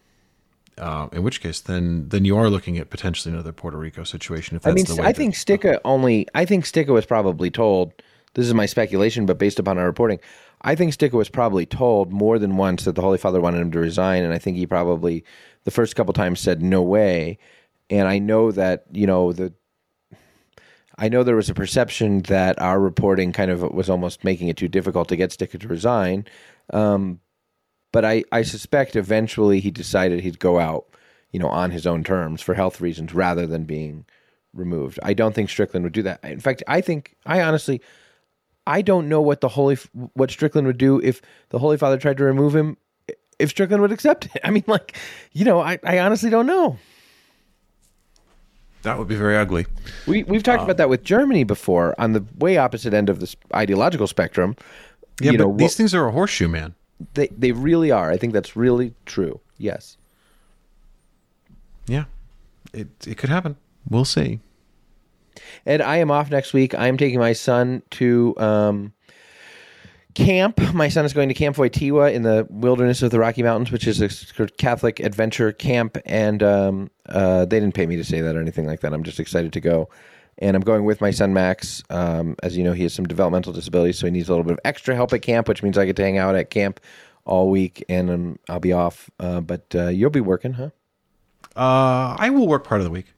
Uh, 0.77 1.09
in 1.11 1.23
which 1.23 1.41
case, 1.41 1.59
then 1.59 2.07
then 2.09 2.25
you 2.25 2.37
are 2.37 2.49
looking 2.49 2.77
at 2.77 2.89
potentially 2.89 3.33
another 3.33 3.51
Puerto 3.51 3.77
Rico 3.77 4.03
situation. 4.03 4.55
If 4.55 4.65
I 4.65 4.71
mean, 4.71 4.85
the 4.85 4.95
way 4.95 5.07
I 5.07 5.13
think 5.13 5.35
Stika 5.35 5.79
only. 5.83 6.27
I 6.33 6.45
think 6.45 6.65
Stika 6.65 6.87
was 6.87 7.05
probably 7.05 7.51
told. 7.51 7.93
This 8.33 8.47
is 8.47 8.53
my 8.53 8.65
speculation, 8.65 9.25
but 9.25 9.37
based 9.37 9.59
upon 9.59 9.77
our 9.77 9.85
reporting, 9.85 10.19
I 10.61 10.75
think 10.75 10.93
Stika 10.93 11.13
was 11.13 11.29
probably 11.29 11.65
told 11.65 12.13
more 12.13 12.39
than 12.39 12.57
once 12.57 12.85
that 12.85 12.95
the 12.95 13.01
Holy 13.01 13.17
Father 13.17 13.41
wanted 13.41 13.61
him 13.61 13.71
to 13.71 13.79
resign, 13.79 14.23
and 14.23 14.33
I 14.33 14.37
think 14.37 14.57
he 14.57 14.65
probably 14.65 15.23
the 15.63 15.71
first 15.71 15.95
couple 15.95 16.13
times 16.13 16.39
said 16.39 16.61
no 16.61 16.81
way. 16.81 17.37
And 17.89 18.07
I 18.07 18.19
know 18.19 18.51
that 18.51 18.85
you 18.91 19.05
know 19.07 19.33
the. 19.33 19.53
I 20.97 21.09
know 21.09 21.23
there 21.23 21.35
was 21.35 21.49
a 21.49 21.55
perception 21.55 22.21
that 22.23 22.61
our 22.61 22.79
reporting 22.79 23.31
kind 23.31 23.49
of 23.49 23.61
was 23.63 23.89
almost 23.89 24.23
making 24.23 24.49
it 24.49 24.57
too 24.57 24.67
difficult 24.67 25.09
to 25.09 25.15
get 25.15 25.31
Stika 25.31 25.59
to 25.59 25.67
resign. 25.67 26.25
Um, 26.71 27.19
but 27.91 28.05
I 28.05 28.23
I 28.31 28.43
suspect 28.43 28.95
eventually 28.95 29.59
he 29.59 29.71
decided 29.71 30.21
he'd 30.21 30.39
go 30.39 30.59
out, 30.59 30.85
you 31.31 31.39
know, 31.39 31.49
on 31.49 31.71
his 31.71 31.85
own 31.85 32.03
terms 32.03 32.39
for 32.39 32.53
health 32.53 32.79
reasons 32.79 33.13
rather 33.13 33.45
than 33.45 33.65
being 33.65 34.05
removed. 34.53 34.99
I 35.03 35.13
don't 35.13 35.33
think 35.33 35.49
Strickland 35.49 35.83
would 35.83 35.93
do 35.93 36.03
that. 36.03 36.23
In 36.23 36.39
fact, 36.39 36.63
I 36.67 36.81
think 36.81 37.15
I 37.25 37.41
honestly 37.41 37.81
I 38.67 38.81
don't 38.81 39.09
know 39.09 39.21
what 39.21 39.41
the 39.41 39.49
holy 39.49 39.77
what 40.13 40.31
Strickland 40.31 40.67
would 40.67 40.77
do 40.77 40.99
if 41.01 41.21
the 41.49 41.59
Holy 41.59 41.77
Father 41.77 41.97
tried 41.97 42.17
to 42.17 42.23
remove 42.23 42.55
him 42.55 42.77
if 43.39 43.49
Strickland 43.49 43.81
would 43.81 43.91
accept 43.91 44.25
it. 44.25 44.41
I 44.43 44.51
mean 44.51 44.63
like, 44.67 44.95
you 45.31 45.45
know, 45.45 45.59
I 45.59 45.79
I 45.83 45.99
honestly 45.99 46.29
don't 46.29 46.45
know. 46.45 46.77
That 48.83 48.97
would 48.97 49.07
be 49.07 49.15
very 49.15 49.37
ugly. 49.37 49.67
We 50.07 50.23
we've 50.23 50.43
talked 50.43 50.63
about 50.63 50.71
um, 50.71 50.77
that 50.77 50.89
with 50.89 51.03
Germany 51.03 51.43
before 51.43 51.93
on 51.99 52.13
the 52.13 52.25
way 52.39 52.57
opposite 52.57 52.93
end 52.93 53.09
of 53.09 53.19
this 53.19 53.35
ideological 53.53 54.07
spectrum. 54.07 54.55
Yeah, 55.19 55.31
you 55.31 55.37
but 55.37 55.47
know, 55.47 55.57
these 55.57 55.75
things 55.75 55.93
are 55.93 56.07
a 56.07 56.11
horseshoe, 56.11 56.47
man. 56.47 56.73
they 57.13 57.27
they 57.27 57.51
really 57.51 57.91
are. 57.91 58.09
I 58.11 58.17
think 58.17 58.33
that's 58.33 58.55
really 58.55 58.93
true. 59.05 59.39
Yes. 59.57 59.97
Yeah, 61.87 62.05
it 62.73 62.87
it 63.05 63.17
could 63.17 63.29
happen. 63.29 63.55
We'll 63.89 64.05
see. 64.05 64.39
Ed, 65.65 65.81
I 65.81 65.97
am 65.97 66.11
off 66.11 66.29
next 66.29 66.53
week. 66.53 66.73
I 66.73 66.87
am 66.87 66.97
taking 66.97 67.19
my 67.19 67.33
son 67.33 67.81
to 67.91 68.33
um, 68.37 68.93
camp. 70.13 70.59
My 70.73 70.89
son 70.89 71.05
is 71.05 71.13
going 71.13 71.29
to 71.29 71.35
Camp 71.35 71.55
Wojtyla 71.57 72.13
in 72.13 72.23
the 72.23 72.47
wilderness 72.49 73.01
of 73.01 73.11
the 73.11 73.19
Rocky 73.19 73.43
Mountains, 73.43 73.71
which 73.71 73.87
is 73.87 74.01
a 74.01 74.47
Catholic 74.57 74.99
adventure 74.99 75.51
camp. 75.51 75.97
And 76.05 76.43
um, 76.43 76.91
uh, 77.07 77.45
they 77.45 77.59
didn't 77.59 77.75
pay 77.75 77.85
me 77.85 77.95
to 77.97 78.03
say 78.03 78.21
that 78.21 78.35
or 78.35 78.41
anything 78.41 78.65
like 78.65 78.81
that. 78.81 78.93
I'm 78.93 79.03
just 79.03 79.19
excited 79.19 79.53
to 79.53 79.59
go. 79.59 79.89
And 80.37 80.55
I'm 80.55 80.61
going 80.61 80.85
with 80.85 81.01
my 81.01 81.11
son 81.11 81.33
Max. 81.33 81.83
Um, 81.89 82.35
as 82.41 82.57
you 82.57 82.63
know, 82.63 82.73
he 82.73 82.83
has 82.83 82.93
some 82.93 83.05
developmental 83.05 83.53
disabilities, 83.53 83.99
so 83.99 84.07
he 84.07 84.11
needs 84.11 84.27
a 84.27 84.31
little 84.31 84.45
bit 84.45 84.53
of 84.53 84.59
extra 84.65 84.95
help 84.95 85.13
at 85.13 85.21
camp, 85.21 85.47
which 85.47 85.61
means 85.61 85.77
I 85.77 85.85
get 85.85 85.95
to 85.97 86.01
hang 86.03 86.17
out 86.17 86.35
at 86.35 86.49
camp 86.49 86.79
all 87.25 87.49
week, 87.49 87.83
and 87.87 88.09
um, 88.09 88.39
I'll 88.49 88.59
be 88.59 88.73
off. 88.73 89.09
Uh, 89.19 89.41
but 89.41 89.65
uh, 89.75 89.89
you'll 89.89 90.09
be 90.09 90.21
working, 90.21 90.53
huh? 90.53 90.69
Uh, 91.55 92.15
I 92.17 92.29
will 92.29 92.47
work 92.47 92.63
part 92.63 92.81
of 92.81 92.85
the 92.85 92.91
week. 92.91 93.13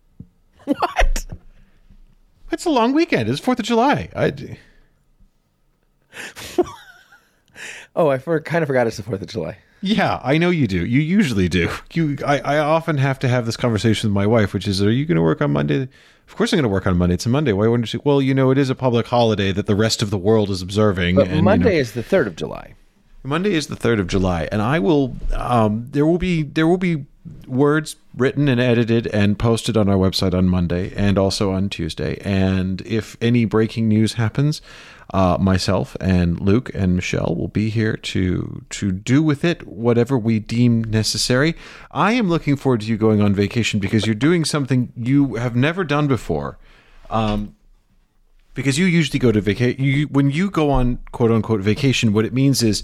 What? 0.65 1.12
It's 2.53 2.65
a 2.65 2.69
long 2.69 2.93
weekend. 2.93 3.29
It's 3.29 3.39
Fourth 3.39 3.59
of 3.59 3.65
July. 3.65 4.09
I, 4.15 4.31
Oh, 7.95 8.09
I 8.09 8.17
for, 8.17 8.39
kind 8.41 8.63
of 8.63 8.67
forgot 8.67 8.87
it's 8.87 8.97
the 8.97 9.03
Fourth 9.03 9.21
of 9.21 9.27
July. 9.27 9.57
yeah, 9.81 10.19
I 10.23 10.37
know 10.37 10.49
you 10.49 10.67
do. 10.67 10.85
You 10.85 10.99
usually 10.99 11.47
do. 11.49 11.69
You, 11.93 12.17
I, 12.25 12.39
I 12.39 12.57
often 12.59 12.97
have 12.97 13.19
to 13.19 13.27
have 13.27 13.45
this 13.45 13.55
conversation 13.57 14.09
with 14.09 14.15
my 14.15 14.25
wife, 14.25 14.53
which 14.53 14.67
is, 14.67 14.81
"Are 14.81 14.91
you 14.91 15.05
going 15.05 15.15
to 15.15 15.21
work 15.21 15.41
on 15.41 15.51
Monday?" 15.51 15.87
Of 16.27 16.35
course, 16.35 16.53
I'm 16.53 16.57
going 16.57 16.63
to 16.63 16.69
work 16.69 16.87
on 16.87 16.97
Monday. 16.97 17.13
It's 17.15 17.25
a 17.25 17.29
Monday. 17.29 17.53
Why 17.53 17.67
wouldn't 17.67 17.93
you? 17.93 18.01
Well, 18.03 18.19
you 18.21 18.33
know, 18.33 18.49
it 18.51 18.57
is 18.57 18.69
a 18.71 18.75
public 18.75 19.07
holiday 19.07 19.51
that 19.51 19.67
the 19.67 19.75
rest 19.75 20.01
of 20.01 20.09
the 20.09 20.17
world 20.17 20.49
is 20.49 20.61
observing. 20.63 21.15
But 21.17 21.27
and, 21.27 21.37
you 21.37 21.43
Monday 21.43 21.75
know- 21.75 21.79
is 21.81 21.91
the 21.93 22.03
third 22.03 22.25
of 22.27 22.35
July. 22.35 22.73
Monday 23.23 23.53
is 23.53 23.67
the 23.67 23.75
third 23.75 23.99
of 23.99 24.07
July, 24.07 24.47
and 24.51 24.61
I 24.61 24.79
will. 24.79 25.15
Um, 25.33 25.87
there 25.91 26.05
will 26.05 26.17
be 26.17 26.41
there 26.43 26.67
will 26.67 26.77
be 26.77 27.05
words 27.47 27.95
written 28.15 28.47
and 28.47 28.59
edited 28.59 29.07
and 29.07 29.39
posted 29.39 29.77
on 29.77 29.87
our 29.87 29.95
website 29.95 30.33
on 30.33 30.47
Monday 30.49 30.93
and 30.95 31.17
also 31.17 31.51
on 31.51 31.69
Tuesday. 31.69 32.17
And 32.21 32.81
if 32.81 33.17
any 33.21 33.45
breaking 33.45 33.87
news 33.87 34.13
happens, 34.13 34.61
uh, 35.13 35.37
myself 35.39 35.95
and 36.01 36.39
Luke 36.39 36.71
and 36.73 36.95
Michelle 36.95 37.35
will 37.35 37.47
be 37.47 37.69
here 37.69 37.95
to 37.97 38.65
to 38.69 38.91
do 38.91 39.21
with 39.21 39.45
it 39.45 39.67
whatever 39.67 40.17
we 40.17 40.39
deem 40.39 40.83
necessary. 40.83 41.55
I 41.91 42.13
am 42.13 42.29
looking 42.29 42.55
forward 42.55 42.81
to 42.81 42.87
you 42.87 42.97
going 42.97 43.21
on 43.21 43.33
vacation 43.33 43.79
because 43.79 44.05
you're 44.05 44.15
doing 44.15 44.43
something 44.45 44.91
you 44.95 45.35
have 45.35 45.55
never 45.55 45.83
done 45.83 46.07
before. 46.07 46.57
Um, 47.09 47.55
because 48.53 48.77
you 48.77 48.85
usually 48.85 49.19
go 49.19 49.31
to 49.31 49.41
vacation 49.41 50.07
when 50.11 50.29
you 50.29 50.49
go 50.49 50.69
on 50.69 50.99
quote 51.11 51.31
unquote 51.31 51.61
vacation 51.61 52.13
what 52.13 52.25
it 52.25 52.33
means 52.33 52.61
is 52.61 52.83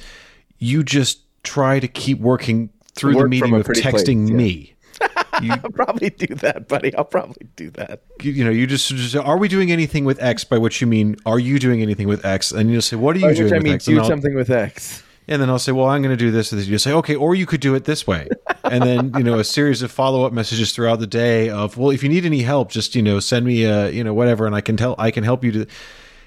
you 0.58 0.84
just 0.84 1.22
try 1.44 1.80
to 1.80 1.88
keep 1.88 2.20
working 2.20 2.70
through 3.00 3.16
Work 3.16 3.32
the 3.32 3.40
from 3.40 3.52
medium 3.52 3.54
of 3.54 3.68
texting 3.68 4.28
place, 4.28 4.30
yeah. 4.30 4.36
me 4.36 4.76
I'll 5.64 5.72
probably 5.72 6.10
do 6.10 6.36
that, 6.36 6.68
buddy. 6.68 6.94
I'll 6.96 7.06
probably 7.06 7.48
do 7.56 7.70
that. 7.72 8.02
you, 8.22 8.34
you 8.34 8.44
know 8.44 8.50
you 8.52 8.68
just, 8.68 8.90
just 8.90 9.16
are 9.16 9.38
we 9.38 9.48
doing 9.48 9.72
anything 9.72 10.04
with 10.04 10.22
x 10.22 10.44
by 10.44 10.58
which 10.58 10.82
you 10.82 10.88
mean 10.88 11.16
are 11.26 11.40
you 11.40 11.58
doing 11.60 11.82
anything 11.82 12.08
with 12.08 12.26
x 12.26 12.52
and 12.52 12.70
you'll 12.72 12.82
say 12.82 12.98
what 12.98 13.16
are 13.16 13.20
you 13.20 13.26
By 13.26 13.30
which 13.30 13.38
doing 13.38 13.54
I 13.54 13.58
with 13.58 13.64
mean, 13.64 13.74
x 13.76 13.86
do 13.86 13.98
I'll- 14.00 14.06
something 14.06 14.36
with 14.36 14.50
X. 14.50 15.02
and 15.30 15.42
then 15.42 15.50
i'll 15.50 15.60
say 15.60 15.72
well 15.72 15.86
i'm 15.86 16.02
going 16.02 16.16
to 16.18 16.22
do 16.26 16.32
this 16.32 16.52
and 16.52 16.62
you 16.66 16.78
say 16.78 16.92
okay 16.92 17.16
or 17.16 17.36
you 17.36 17.46
could 17.46 17.62
do 17.62 17.76
it 17.76 17.86
this 17.86 18.06
way 18.08 18.28
and 18.66 18.84
then 18.84 19.14
you 19.16 19.24
know 19.24 19.40
a 19.40 19.44
series 19.46 19.82
of 19.82 19.92
follow-up 19.92 20.34
messages 20.34 20.74
throughout 20.74 21.00
the 21.00 21.08
day 21.08 21.50
of 21.50 21.78
well 21.78 21.92
if 21.92 22.02
you 22.04 22.10
need 22.10 22.26
any 22.26 22.42
help 22.42 22.70
just 22.72 22.94
you 22.96 23.02
know 23.02 23.20
send 23.22 23.46
me 23.46 23.64
a 23.64 23.90
you 23.92 24.04
know 24.04 24.14
whatever 24.14 24.46
and 24.48 24.56
i 24.56 24.62
can 24.62 24.76
tell 24.76 24.96
i 24.98 25.12
can 25.12 25.24
help 25.24 25.44
you 25.46 25.52
to 25.54 25.66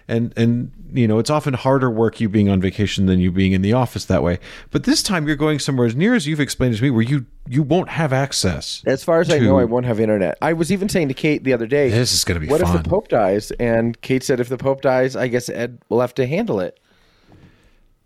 and 0.09 0.33
and 0.37 0.73
you 0.93 1.09
know 1.09 1.19
it's 1.19 1.31
often 1.31 1.55
harder 1.55 1.91
work 1.91 2.21
you 2.21 2.29
being 2.29 2.49
on 2.49 2.61
vacation 2.61 3.07
than 3.07 3.19
you 3.19 3.31
being 3.31 3.53
in 3.53 3.63
the 3.63 3.73
office 3.73 4.05
that 4.07 4.23
way 4.23 4.39
but 4.71 4.85
this 4.85 5.03
time 5.03 5.27
you're 5.27 5.37
going 5.37 5.59
somewhere 5.59 5.87
as 5.87 5.97
near 5.97 6.15
as 6.15 6.27
you've 6.27 6.41
explained 6.41 6.77
to 6.77 6.83
me 6.83 6.91
where 6.91 7.03
you 7.03 7.27
you 7.49 7.63
won't 7.63 7.89
have 7.89 8.13
access 8.13 8.83
As 8.87 9.03
far 9.03 9.21
as 9.21 9.31
I 9.31 9.39
know, 9.39 9.59
I 9.59 9.65
won't 9.65 9.85
have 9.87 9.99
internet. 9.99 10.39
I 10.41 10.53
was 10.53 10.71
even 10.71 10.89
saying 10.89 11.09
to 11.09 11.15
Kate 11.15 11.43
the 11.43 11.53
other 11.53 11.67
day, 11.67 11.91
this 11.91 12.15
is 12.15 12.23
going 12.25 12.37
to 12.37 12.41
be 12.41 12.49
"What 12.49 12.61
fun 12.61 12.77
if 12.77 12.83
the 12.85 12.89
Pope 12.89 13.09
dies?" 13.09 13.51
And 13.53 14.01
Kate 14.01 14.23
said, 14.23 14.39
"If 14.39 14.49
the 14.49 14.57
Pope 14.57 14.81
dies, 14.81 15.17
I 15.17 15.27
guess 15.27 15.49
Ed 15.49 15.79
will 15.89 16.01
have 16.01 16.15
to 16.15 16.27
handle 16.27 16.61
it." 16.61 16.79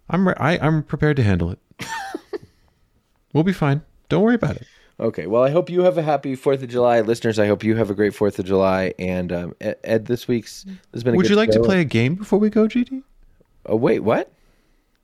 i'm 0.08 0.28
re- 0.28 0.34
I, 0.38 0.58
i'm 0.58 0.82
prepared 0.82 1.16
to 1.16 1.22
handle 1.22 1.50
it 1.50 1.58
we'll 3.32 3.44
be 3.44 3.52
fine 3.52 3.82
don't 4.08 4.22
worry 4.22 4.34
about 4.34 4.56
it 4.56 4.66
Okay. 4.98 5.26
Well, 5.26 5.42
I 5.42 5.50
hope 5.50 5.68
you 5.68 5.82
have 5.82 5.98
a 5.98 6.02
happy 6.02 6.34
Fourth 6.34 6.62
of 6.62 6.68
July, 6.68 7.00
listeners. 7.00 7.38
I 7.38 7.46
hope 7.46 7.62
you 7.62 7.76
have 7.76 7.90
a 7.90 7.94
great 7.94 8.14
Fourth 8.14 8.38
of 8.38 8.46
July. 8.46 8.94
And 8.98 9.32
um, 9.32 9.54
Ed, 9.60 10.06
this 10.06 10.26
week's 10.26 10.64
has 10.92 11.04
been. 11.04 11.14
A 11.14 11.16
would 11.16 11.28
you 11.28 11.36
like 11.36 11.50
to 11.50 11.60
play 11.62 11.80
a 11.80 11.84
game 11.84 12.14
before 12.14 12.38
we 12.38 12.50
go 12.50 12.66
gd 12.66 13.02
Oh 13.66 13.76
wait, 13.76 14.00
what? 14.00 14.32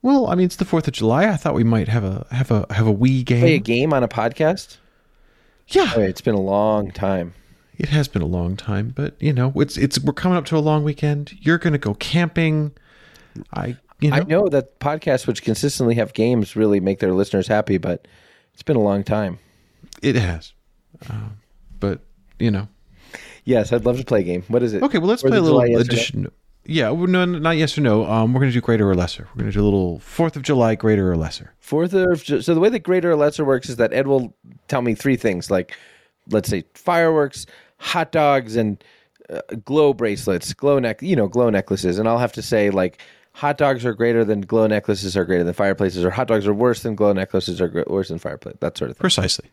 Well, 0.03 0.27
I 0.27 0.35
mean, 0.35 0.47
it's 0.47 0.57
the 0.57 0.65
Fourth 0.65 0.89
of 0.89 0.95
July. 0.95 1.29
I 1.29 1.37
thought 1.37 1.55
we 1.55 1.65
might 1.65 1.89
have 1.89 2.05
a 2.05 2.27
have 2.31 2.51
a 2.51 2.67
have 2.71 2.87
a 2.87 2.93
wee 2.93 3.23
game. 3.23 3.41
Play 3.41 3.55
a 3.55 3.59
game 3.59 3.93
on 3.93 4.03
a 4.03 4.09
podcast? 4.09 4.79
yeah, 5.69 5.97
it's 5.99 6.21
been 6.21 6.35
a 6.35 6.41
long 6.41 6.91
time. 6.91 7.35
it 7.79 7.89
has 7.89 8.09
been 8.09 8.23
a 8.23 8.27
long 8.27 8.57
time, 8.57 8.93
but 8.95 9.15
you 9.21 9.33
know, 9.33 9.53
it's 9.57 9.77
it's 9.77 9.99
we're 10.01 10.13
coming 10.13 10.39
up 10.39 10.45
to 10.47 10.57
a 10.57 10.61
long 10.61 10.85
weekend. 10.85 11.35
You're 11.41 11.59
going 11.59 11.73
to 11.73 11.79
go 11.79 11.95
camping. 11.95 12.73
I 13.53 13.77
you 14.01 14.11
know, 14.11 14.17
I 14.17 14.21
know 14.25 14.49
that 14.49 14.81
podcasts 14.81 15.27
which 15.27 15.43
consistently 15.43 15.95
have 15.95 16.13
games 16.13 16.57
really 16.57 16.81
make 16.81 16.99
their 16.99 17.13
listeners 17.13 17.47
happy, 17.47 17.79
but 17.79 18.09
it's 18.53 18.63
been 18.63 18.77
a 18.77 18.83
long 18.83 19.05
time. 19.05 19.39
It 20.01 20.15
has, 20.17 20.53
um, 21.11 21.39
but 21.79 22.01
you 22.39 22.51
know, 22.51 22.69
Yes, 23.45 23.73
I'd 23.73 23.85
love 23.85 23.99
to 23.99 24.05
play 24.05 24.21
a 24.21 24.23
game. 24.23 24.45
What 24.49 24.63
is 24.63 24.73
it? 24.73 24.83
okay. 24.83 24.99
Well, 24.99 25.09
let's 25.09 25.23
Fourth 25.23 25.33
play 25.33 25.39
a 25.39 25.43
little 25.43 25.61
July, 25.61 25.75
or 25.75 25.81
addition. 25.81 26.31
Yeah, 26.65 26.93
no, 26.93 27.25
not 27.25 27.57
yes 27.57 27.77
or 27.77 27.81
no. 27.81 28.07
Um, 28.07 28.33
we're 28.33 28.41
going 28.41 28.53
to 28.53 28.55
do 28.55 28.61
greater 28.61 28.89
or 28.89 28.95
lesser. 28.95 29.27
We're 29.35 29.41
going 29.41 29.51
to 29.51 29.59
do 29.59 29.63
a 29.63 29.65
little 29.65 29.99
Fourth 29.99 30.37
of 30.37 30.43
July, 30.43 30.77
greater 30.77 31.11
or 31.11 31.17
lesser. 31.17 31.53
Fourth 31.59 31.93
of 31.93 32.25
so 32.25 32.55
the 32.55 32.61
way 32.61 32.69
that 32.69 32.81
greater 32.81 33.11
or 33.11 33.17
lesser 33.17 33.45
works 33.45 33.69
is 33.69 33.77
that 33.77 33.93
Ed 33.93 34.07
will 34.07 34.37
tell 34.69 34.83
me 34.83 34.95
three 34.95 35.17
things, 35.17 35.51
like 35.51 35.77
let's 36.31 36.49
say 36.49 36.65
fireworks, 36.75 37.47
hot 37.79 38.13
dogs, 38.13 38.55
and 38.55 38.83
uh, 39.29 39.41
glow 39.65 39.93
bracelets, 39.93 40.53
glow 40.53 40.79
neck, 40.79 41.03
you 41.03 41.17
know, 41.17 41.27
glow 41.27 41.51
necklaces, 41.51 41.99
and 41.99 42.09
I'll 42.09 42.19
have 42.19 42.33
to 42.35 42.43
say 42.43 42.71
like 42.71 43.01
hot 43.33 43.59
dogs 43.59 43.85
are 43.85 43.95
greater 43.95 44.25
than 44.25 44.43
glow 44.43 44.69
necklaces 44.69 45.17
are 45.17 45.25
greater 45.25 45.43
than 45.43 45.55
fireplaces, 45.55 46.05
or 46.05 46.11
hot 46.11 46.29
dogs 46.29 46.47
are 46.47 46.55
worse 46.55 46.83
than 46.83 46.95
glow 46.95 47.13
necklaces 47.13 47.61
are 47.61 47.85
worse 47.89 48.09
than 48.09 48.19
fireplace, 48.19 48.55
that 48.61 48.79
sort 48.79 48.93
of 48.93 48.97
thing. 48.97 49.01
Precisely. 49.01 49.51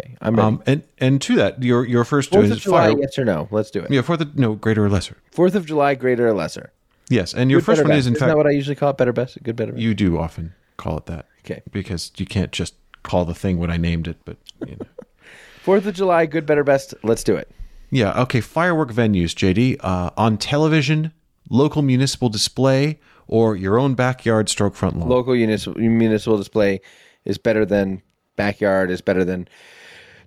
Okay, 0.00 0.16
I'm 0.20 0.36
ready. 0.36 0.46
Um, 0.46 0.62
and 0.66 0.82
and 0.98 1.20
to 1.22 1.34
that, 1.36 1.62
your 1.62 1.84
your 1.86 2.04
first 2.04 2.30
Fourth 2.30 2.46
of 2.46 2.52
is 2.52 2.60
July, 2.62 2.88
fire. 2.90 2.98
yes 3.00 3.18
or 3.18 3.24
no? 3.24 3.48
Let's 3.50 3.70
do 3.70 3.80
it. 3.80 3.90
Yeah, 3.90 4.02
Fourth 4.02 4.20
of 4.20 4.36
no 4.38 4.54
greater 4.54 4.84
or 4.84 4.88
lesser. 4.88 5.16
Fourth 5.32 5.54
of 5.54 5.66
July, 5.66 5.94
greater 5.94 6.28
or 6.28 6.32
lesser? 6.34 6.72
Yes, 7.08 7.34
and 7.34 7.50
your 7.50 7.60
Good, 7.60 7.66
first 7.66 7.78
better, 7.78 7.88
one 7.88 7.90
best. 7.96 7.98
is 8.00 8.06
in 8.06 8.12
Isn't 8.14 8.20
fact 8.20 8.28
that 8.30 8.36
what 8.36 8.46
I 8.46 8.50
usually 8.50 8.76
call 8.76 8.90
it? 8.90 8.96
Better, 8.96 9.12
best, 9.12 9.42
good, 9.42 9.56
better. 9.56 9.72
best? 9.72 9.82
you 9.82 9.94
do 9.94 10.18
often 10.18 10.54
call 10.76 10.96
it 10.98 11.06
that. 11.06 11.26
Okay. 11.44 11.62
because 11.72 12.12
you 12.18 12.26
can't 12.26 12.52
just 12.52 12.74
call 13.02 13.24
the 13.24 13.34
thing 13.34 13.58
what 13.58 13.70
I 13.70 13.76
named 13.78 14.06
it. 14.06 14.18
But 14.24 14.36
you 14.66 14.76
know. 14.76 14.86
Fourth 15.62 15.86
of 15.86 15.94
July, 15.94 16.26
good, 16.26 16.46
better, 16.46 16.62
best. 16.64 16.94
Let's 17.02 17.24
do 17.24 17.34
it. 17.36 17.50
yeah, 17.90 18.18
okay. 18.22 18.40
Firework 18.40 18.92
venues, 18.92 19.34
JD, 19.34 19.78
uh, 19.80 20.10
on 20.16 20.38
television, 20.38 21.12
local 21.50 21.82
municipal 21.82 22.28
display, 22.28 23.00
or 23.26 23.56
your 23.56 23.78
own 23.78 23.94
backyard 23.94 24.48
stroke 24.48 24.74
front 24.74 24.98
lawn. 24.98 25.08
local 25.08 25.34
municipal, 25.34 25.80
municipal 25.80 26.38
display 26.38 26.80
is 27.24 27.36
better 27.38 27.66
than 27.66 28.00
backyard 28.36 28.90
is 28.90 29.00
better 29.02 29.24
than 29.24 29.46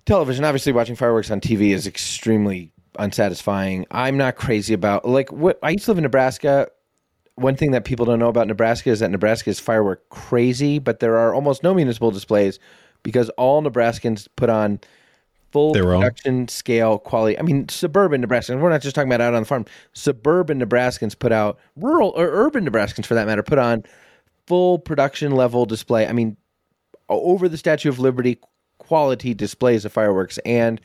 television 0.06 0.44
obviously 0.44 0.72
watching 0.72 0.96
fireworks 0.96 1.30
on 1.30 1.40
tv 1.40 1.70
is 1.70 1.86
extremely 1.86 2.72
unsatisfying 2.98 3.86
i'm 3.90 4.16
not 4.16 4.36
crazy 4.36 4.74
about 4.74 5.04
like 5.04 5.32
what 5.32 5.58
i 5.62 5.70
used 5.70 5.84
to 5.84 5.90
live 5.90 5.98
in 5.98 6.02
nebraska 6.02 6.68
one 7.36 7.56
thing 7.56 7.72
that 7.72 7.84
people 7.84 8.06
don't 8.06 8.18
know 8.18 8.28
about 8.28 8.46
nebraska 8.46 8.90
is 8.90 9.00
that 9.00 9.10
nebraska 9.10 9.50
is 9.50 9.58
firework 9.58 10.08
crazy 10.10 10.78
but 10.78 11.00
there 11.00 11.18
are 11.18 11.34
almost 11.34 11.62
no 11.62 11.74
municipal 11.74 12.10
displays 12.10 12.58
because 13.02 13.28
all 13.30 13.62
nebraskans 13.62 14.28
put 14.36 14.48
on 14.48 14.78
full 15.54 15.72
Their 15.72 15.94
own? 15.94 16.02
production 16.02 16.48
scale 16.48 16.98
quality. 16.98 17.38
I 17.38 17.42
mean, 17.42 17.68
suburban 17.68 18.26
Nebraskans. 18.26 18.60
We're 18.60 18.70
not 18.70 18.82
just 18.82 18.96
talking 18.96 19.08
about 19.08 19.20
out 19.20 19.34
on 19.34 19.42
the 19.42 19.46
farm. 19.46 19.64
Suburban 19.92 20.60
Nebraskans 20.60 21.16
put 21.16 21.30
out 21.30 21.60
rural 21.76 22.12
or 22.16 22.26
urban 22.26 22.68
Nebraskans, 22.68 23.06
for 23.06 23.14
that 23.14 23.28
matter, 23.28 23.44
put 23.44 23.58
on 23.58 23.84
full 24.48 24.80
production 24.80 25.30
level 25.30 25.64
display. 25.64 26.08
I 26.08 26.12
mean, 26.12 26.36
over 27.08 27.48
the 27.48 27.56
Statue 27.56 27.88
of 27.88 28.00
Liberty 28.00 28.40
quality 28.86 29.34
displays 29.34 29.84
of 29.84 29.92
fireworks, 29.92 30.38
and 30.44 30.80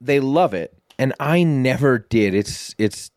they 0.00 0.20
love 0.20 0.54
it. 0.54 0.76
And 0.98 1.12
I 1.20 1.42
never 1.42 1.98
did. 1.98 2.34
It's 2.34 2.74
it's 2.78 3.10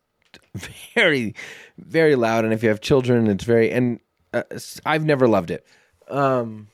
very 0.94 1.34
very 1.78 2.14
loud, 2.16 2.44
and 2.44 2.52
if 2.52 2.62
you 2.62 2.68
have 2.68 2.80
children, 2.80 3.26
it's 3.28 3.44
very 3.44 3.70
and 3.70 4.00
uh, 4.34 4.42
I've 4.86 5.04
never 5.04 5.26
loved 5.26 5.50
it. 5.50 5.66
Um, 6.08 6.68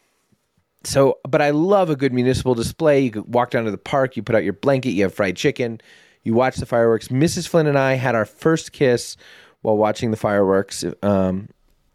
so, 0.85 1.19
but 1.29 1.43
I 1.43 1.51
love 1.51 1.91
a 1.91 1.97
good 1.97 2.13
municipal 2.13 2.55
display. 2.55 3.01
You 3.01 3.25
walk 3.27 3.51
down 3.51 3.65
to 3.65 3.71
the 3.71 3.79
park, 3.79 4.17
you 4.17 4.23
put 4.23 4.35
out 4.37 4.45
your 4.45 4.53
blanket, 4.53 4.91
you 4.91 5.03
have 5.03 5.15
fried 5.15 5.37
chicken, 5.37 5.81
you 6.23 6.35
watch 6.35 6.57
the 6.57 6.67
fireworks. 6.67 7.09
Mrs. 7.09 7.49
Flynn 7.49 7.67
and 7.67 7.79
I 7.79 7.95
had 7.95 8.15
our 8.15 8.25
first 8.25 8.73
kiss 8.73 9.17
while 9.63 9.77
watching 9.77 10.11
the 10.11 10.17
fireworks. 10.17 10.85
Um, 11.03 11.49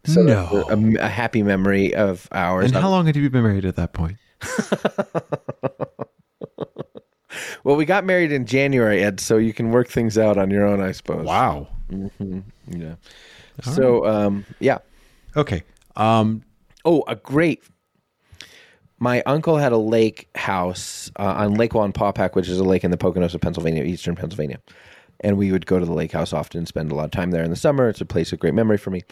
so 0.04 0.22
No. 0.22 0.64
a, 0.68 1.04
a 1.04 1.08
happy 1.08 1.42
memory 1.42 1.94
of 1.94 2.28
ours. 2.32 2.66
And 2.66 2.74
how 2.74 2.90
long 2.90 3.06
had 3.06 3.16
you 3.16 3.28
been 3.30 3.42
married 3.44 3.64
at 3.64 3.76
that 3.76 3.92
point? 3.92 4.18
well, 7.64 7.76
we 7.76 7.84
got 7.84 8.04
married 8.04 8.32
in 8.32 8.46
January, 8.46 9.02
Ed, 9.02 9.20
so 9.20 9.36
you 9.36 9.52
can 9.52 9.70
work 9.70 9.88
things 9.88 10.18
out 10.18 10.38
on 10.38 10.50
your 10.50 10.66
own, 10.66 10.80
I 10.80 10.92
suppose. 10.92 11.26
Wow. 11.26 11.68
Yeah. 12.68 12.94
So, 13.62 14.06
um, 14.06 14.44
yeah. 14.60 14.78
Okay. 15.36 15.62
Um, 15.96 16.42
Oh, 16.84 17.04
a 17.06 17.16
great. 17.16 17.62
My 18.98 19.22
uncle 19.22 19.56
had 19.56 19.72
a 19.72 19.78
lake 19.78 20.28
house 20.36 21.10
uh, 21.18 21.34
on 21.36 21.54
Lake 21.54 21.72
Wallenpaupack, 21.72 22.34
which 22.34 22.48
is 22.48 22.58
a 22.58 22.64
lake 22.64 22.84
in 22.84 22.90
the 22.90 22.96
Poconos 22.96 23.34
of 23.34 23.40
Pennsylvania, 23.40 23.82
eastern 23.82 24.14
Pennsylvania. 24.14 24.60
And 25.20 25.36
we 25.36 25.52
would 25.52 25.66
go 25.66 25.78
to 25.78 25.84
the 25.84 25.92
lake 25.92 26.12
house 26.12 26.32
often 26.32 26.58
and 26.58 26.68
spend 26.68 26.90
a 26.90 26.94
lot 26.94 27.04
of 27.04 27.10
time 27.10 27.30
there 27.30 27.44
in 27.44 27.50
the 27.50 27.56
summer. 27.56 27.88
It's 27.88 28.00
a 28.00 28.04
place 28.04 28.32
of 28.32 28.40
great 28.40 28.54
memory 28.54 28.78
for 28.78 28.90
me. 28.90 29.02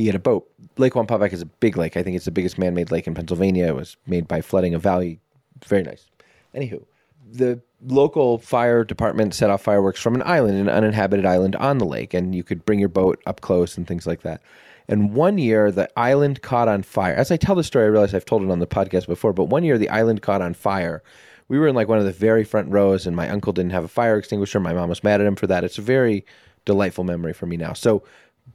He 0.00 0.06
had 0.06 0.16
a 0.16 0.20
boat. 0.20 0.50
Lake 0.78 0.94
Wallenpaupack 0.94 1.32
is 1.32 1.42
a 1.42 1.46
big 1.46 1.76
lake. 1.76 1.96
I 1.96 2.02
think 2.02 2.16
it's 2.16 2.24
the 2.24 2.30
biggest 2.30 2.56
man 2.56 2.74
made 2.74 2.90
lake 2.90 3.06
in 3.06 3.14
Pennsylvania. 3.14 3.66
It 3.66 3.74
was 3.74 3.98
made 4.06 4.26
by 4.26 4.40
flooding 4.40 4.74
a 4.74 4.78
valley. 4.78 5.20
Very 5.66 5.82
nice. 5.82 6.06
Anywho, 6.54 6.82
the 7.30 7.60
local 7.86 8.38
fire 8.38 8.82
department 8.82 9.34
set 9.34 9.50
off 9.50 9.62
fireworks 9.62 10.00
from 10.00 10.14
an 10.14 10.22
island, 10.24 10.56
an 10.56 10.68
uninhabited 10.70 11.26
island 11.26 11.54
on 11.56 11.78
the 11.78 11.84
lake, 11.84 12.14
and 12.14 12.34
you 12.34 12.42
could 12.42 12.64
bring 12.64 12.78
your 12.78 12.88
boat 12.88 13.22
up 13.26 13.42
close 13.42 13.76
and 13.76 13.86
things 13.86 14.06
like 14.06 14.22
that. 14.22 14.40
And 14.88 15.12
one 15.12 15.36
year, 15.36 15.70
the 15.70 15.88
island 15.98 16.40
caught 16.40 16.66
on 16.66 16.82
fire. 16.82 17.14
As 17.14 17.30
I 17.30 17.36
tell 17.36 17.54
the 17.54 17.62
story, 17.62 17.84
I 17.84 17.88
realize 17.88 18.14
I've 18.14 18.24
told 18.24 18.42
it 18.42 18.50
on 18.50 18.58
the 18.58 18.66
podcast 18.66 19.06
before, 19.06 19.34
but 19.34 19.44
one 19.44 19.64
year, 19.64 19.76
the 19.76 19.90
island 19.90 20.22
caught 20.22 20.40
on 20.40 20.54
fire. 20.54 21.02
We 21.48 21.58
were 21.58 21.68
in 21.68 21.74
like 21.74 21.88
one 21.88 21.98
of 21.98 22.04
the 22.04 22.12
very 22.12 22.42
front 22.42 22.70
rows, 22.70 23.06
and 23.06 23.14
my 23.14 23.28
uncle 23.28 23.52
didn't 23.52 23.72
have 23.72 23.84
a 23.84 23.88
fire 23.88 24.16
extinguisher. 24.16 24.60
My 24.60 24.72
mom 24.72 24.88
was 24.88 25.04
mad 25.04 25.20
at 25.20 25.26
him 25.26 25.36
for 25.36 25.46
that. 25.46 25.62
It's 25.62 25.78
a 25.78 25.82
very 25.82 26.24
delightful 26.64 27.04
memory 27.04 27.32
for 27.32 27.46
me 27.46 27.56
now. 27.56 27.72
So, 27.74 28.02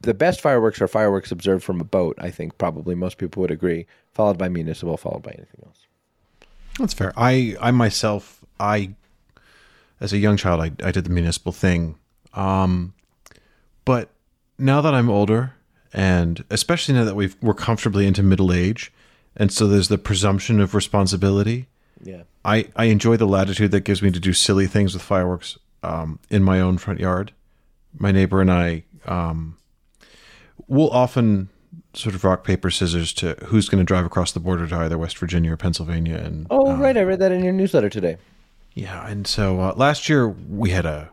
the 0.00 0.14
best 0.14 0.40
fireworks 0.40 0.80
are 0.80 0.88
fireworks 0.88 1.30
observed 1.30 1.64
from 1.64 1.80
a 1.80 1.84
boat, 1.84 2.16
I 2.18 2.30
think 2.30 2.58
probably 2.58 2.94
most 2.94 3.18
people 3.18 3.40
would 3.42 3.50
agree, 3.50 3.86
followed 4.12 4.38
by 4.38 4.48
municipal, 4.48 4.96
followed 4.96 5.22
by 5.22 5.32
anything 5.32 5.62
else. 5.64 5.86
That's 6.78 6.94
fair. 6.94 7.12
I, 7.16 7.56
I 7.60 7.70
myself, 7.70 8.44
I, 8.60 8.94
as 10.00 10.12
a 10.12 10.18
young 10.18 10.36
child, 10.36 10.60
I, 10.60 10.86
I 10.86 10.90
did 10.90 11.04
the 11.04 11.10
municipal 11.10 11.52
thing. 11.52 11.96
Um, 12.34 12.92
but 13.84 14.10
now 14.58 14.80
that 14.80 14.94
I'm 14.94 15.08
older, 15.08 15.54
and 15.92 16.44
especially 16.50 16.94
now 16.94 17.04
that 17.04 17.16
we've, 17.16 17.36
we're 17.40 17.54
comfortably 17.54 18.06
into 18.06 18.22
middle 18.22 18.52
age, 18.52 18.92
and 19.36 19.52
so 19.52 19.66
there's 19.66 19.88
the 19.88 19.98
presumption 19.98 20.60
of 20.60 20.74
responsibility. 20.74 21.68
Yeah. 22.02 22.22
I, 22.44 22.68
I 22.76 22.84
enjoy 22.84 23.16
the 23.16 23.26
latitude 23.26 23.70
that 23.70 23.80
gives 23.80 24.02
me 24.02 24.10
to 24.10 24.20
do 24.20 24.32
silly 24.32 24.66
things 24.66 24.94
with 24.94 25.02
fireworks 25.02 25.58
um, 25.82 26.18
in 26.30 26.42
my 26.42 26.60
own 26.60 26.78
front 26.78 27.00
yard. 27.00 27.32
My 27.98 28.12
neighbor 28.12 28.40
and 28.40 28.52
I 28.52 28.84
um, 29.06 29.56
will 30.68 30.90
often 30.90 31.48
sort 31.94 32.14
of 32.14 32.24
rock 32.24 32.44
paper 32.44 32.70
scissors 32.70 33.12
to 33.14 33.34
who's 33.46 33.68
going 33.68 33.78
to 33.78 33.84
drive 33.84 34.04
across 34.04 34.32
the 34.32 34.40
border 34.40 34.66
to 34.66 34.76
either 34.76 34.98
West 34.98 35.16
Virginia 35.18 35.52
or 35.52 35.56
Pennsylvania. 35.56 36.16
And 36.16 36.46
Oh, 36.50 36.76
right. 36.76 36.96
I 36.96 37.02
read 37.02 37.20
that 37.20 37.32
in 37.32 37.42
your 37.44 37.52
newsletter 37.52 37.88
today. 37.88 38.16
yeah, 38.74 39.06
and 39.08 39.26
so 39.26 39.60
uh, 39.60 39.74
last 39.76 40.08
year 40.08 40.28
we 40.28 40.70
had 40.70 40.84
a 40.86 41.10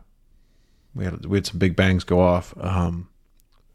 we 0.96 1.06
had 1.06 1.26
we 1.26 1.38
had 1.38 1.46
some 1.48 1.60
big 1.60 1.76
bangs 1.76 2.04
go 2.04 2.20
off. 2.20 2.54
Um, 2.60 3.08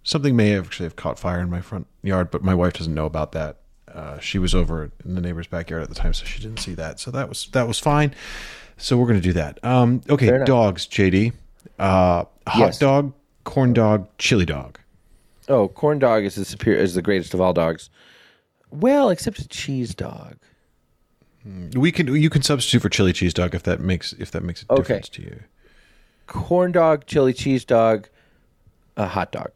something 0.05 0.37
may 0.37 0.51
have 0.51 0.67
actually 0.67 0.85
have 0.87 0.97
caught 0.97 1.19
fire 1.19 1.41
in 1.41 1.51
my 1.51 1.61
front 1.61 1.87
yard, 2.03 2.31
but 2.31 2.43
my 2.43 2.55
wife 2.55 2.75
doesn't 2.75 2.95
know 2.95 3.07
about 3.07 3.33
that. 3.33 3.57
Uh, 3.93 4.19
she 4.19 4.39
was 4.39 4.55
over 4.55 4.91
in 5.05 5.15
the 5.15 5.21
neighbor's 5.21 5.47
backyard 5.47 5.83
at 5.83 5.89
the 5.89 5.95
time, 5.95 6.13
so 6.13 6.25
she 6.27 6.41
didn't 6.43 6.59
see 6.59 6.75
that. 6.75 7.01
So 7.01 7.11
that 7.11 7.29
was 7.29 7.49
that 7.53 7.67
was 7.67 7.79
fine. 7.79 8.15
So 8.77 8.97
we're 8.99 9.07
going 9.07 9.21
to 9.21 9.27
do 9.27 9.33
that. 9.33 9.59
Um, 9.65 10.03
okay, 10.11 10.45
dogs, 10.45 10.87
JD. 10.87 11.33
Uh, 11.79 12.25
hot 12.47 12.59
Yes. 12.59 12.79
dog, 12.79 13.13
corn 13.45 13.73
dog, 13.73 14.07
chili 14.19 14.45
dog. 14.45 14.78
Oh, 15.49 15.69
corn 15.69 15.99
dog 15.99 16.25
is 16.25 16.35
the 16.35 16.45
superior 16.45 16.81
is 16.81 16.95
the 16.95 17.03
greatest 17.03 17.33
of 17.35 17.41
all 17.41 17.53
dogs. 17.53 17.89
Well, 18.71 19.09
except 19.11 19.39
a 19.39 19.49
cheese 19.49 19.95
dog. 19.95 20.37
Hmm. 21.43 21.71
We 21.71 21.91
can 21.91 22.15
you 22.15 22.29
can 22.31 22.43
substitute 22.43 22.81
for 22.83 22.89
chili 22.91 23.13
cheese 23.13 23.33
dog 23.33 23.55
if 23.55 23.63
that 23.63 23.81
makes 23.81 24.13
if 24.15 24.31
that 24.33 24.43
makes 24.43 24.65
a 24.69 24.73
Okay. 24.73 24.83
difference 24.83 25.09
to 25.11 25.23
you. 25.23 25.41
Corn 26.27 26.73
dog, 26.73 27.07
chili 27.07 27.33
cheese 27.33 27.65
dog, 27.65 28.09
a 28.97 29.07
hot 29.07 29.33
dog. 29.33 29.51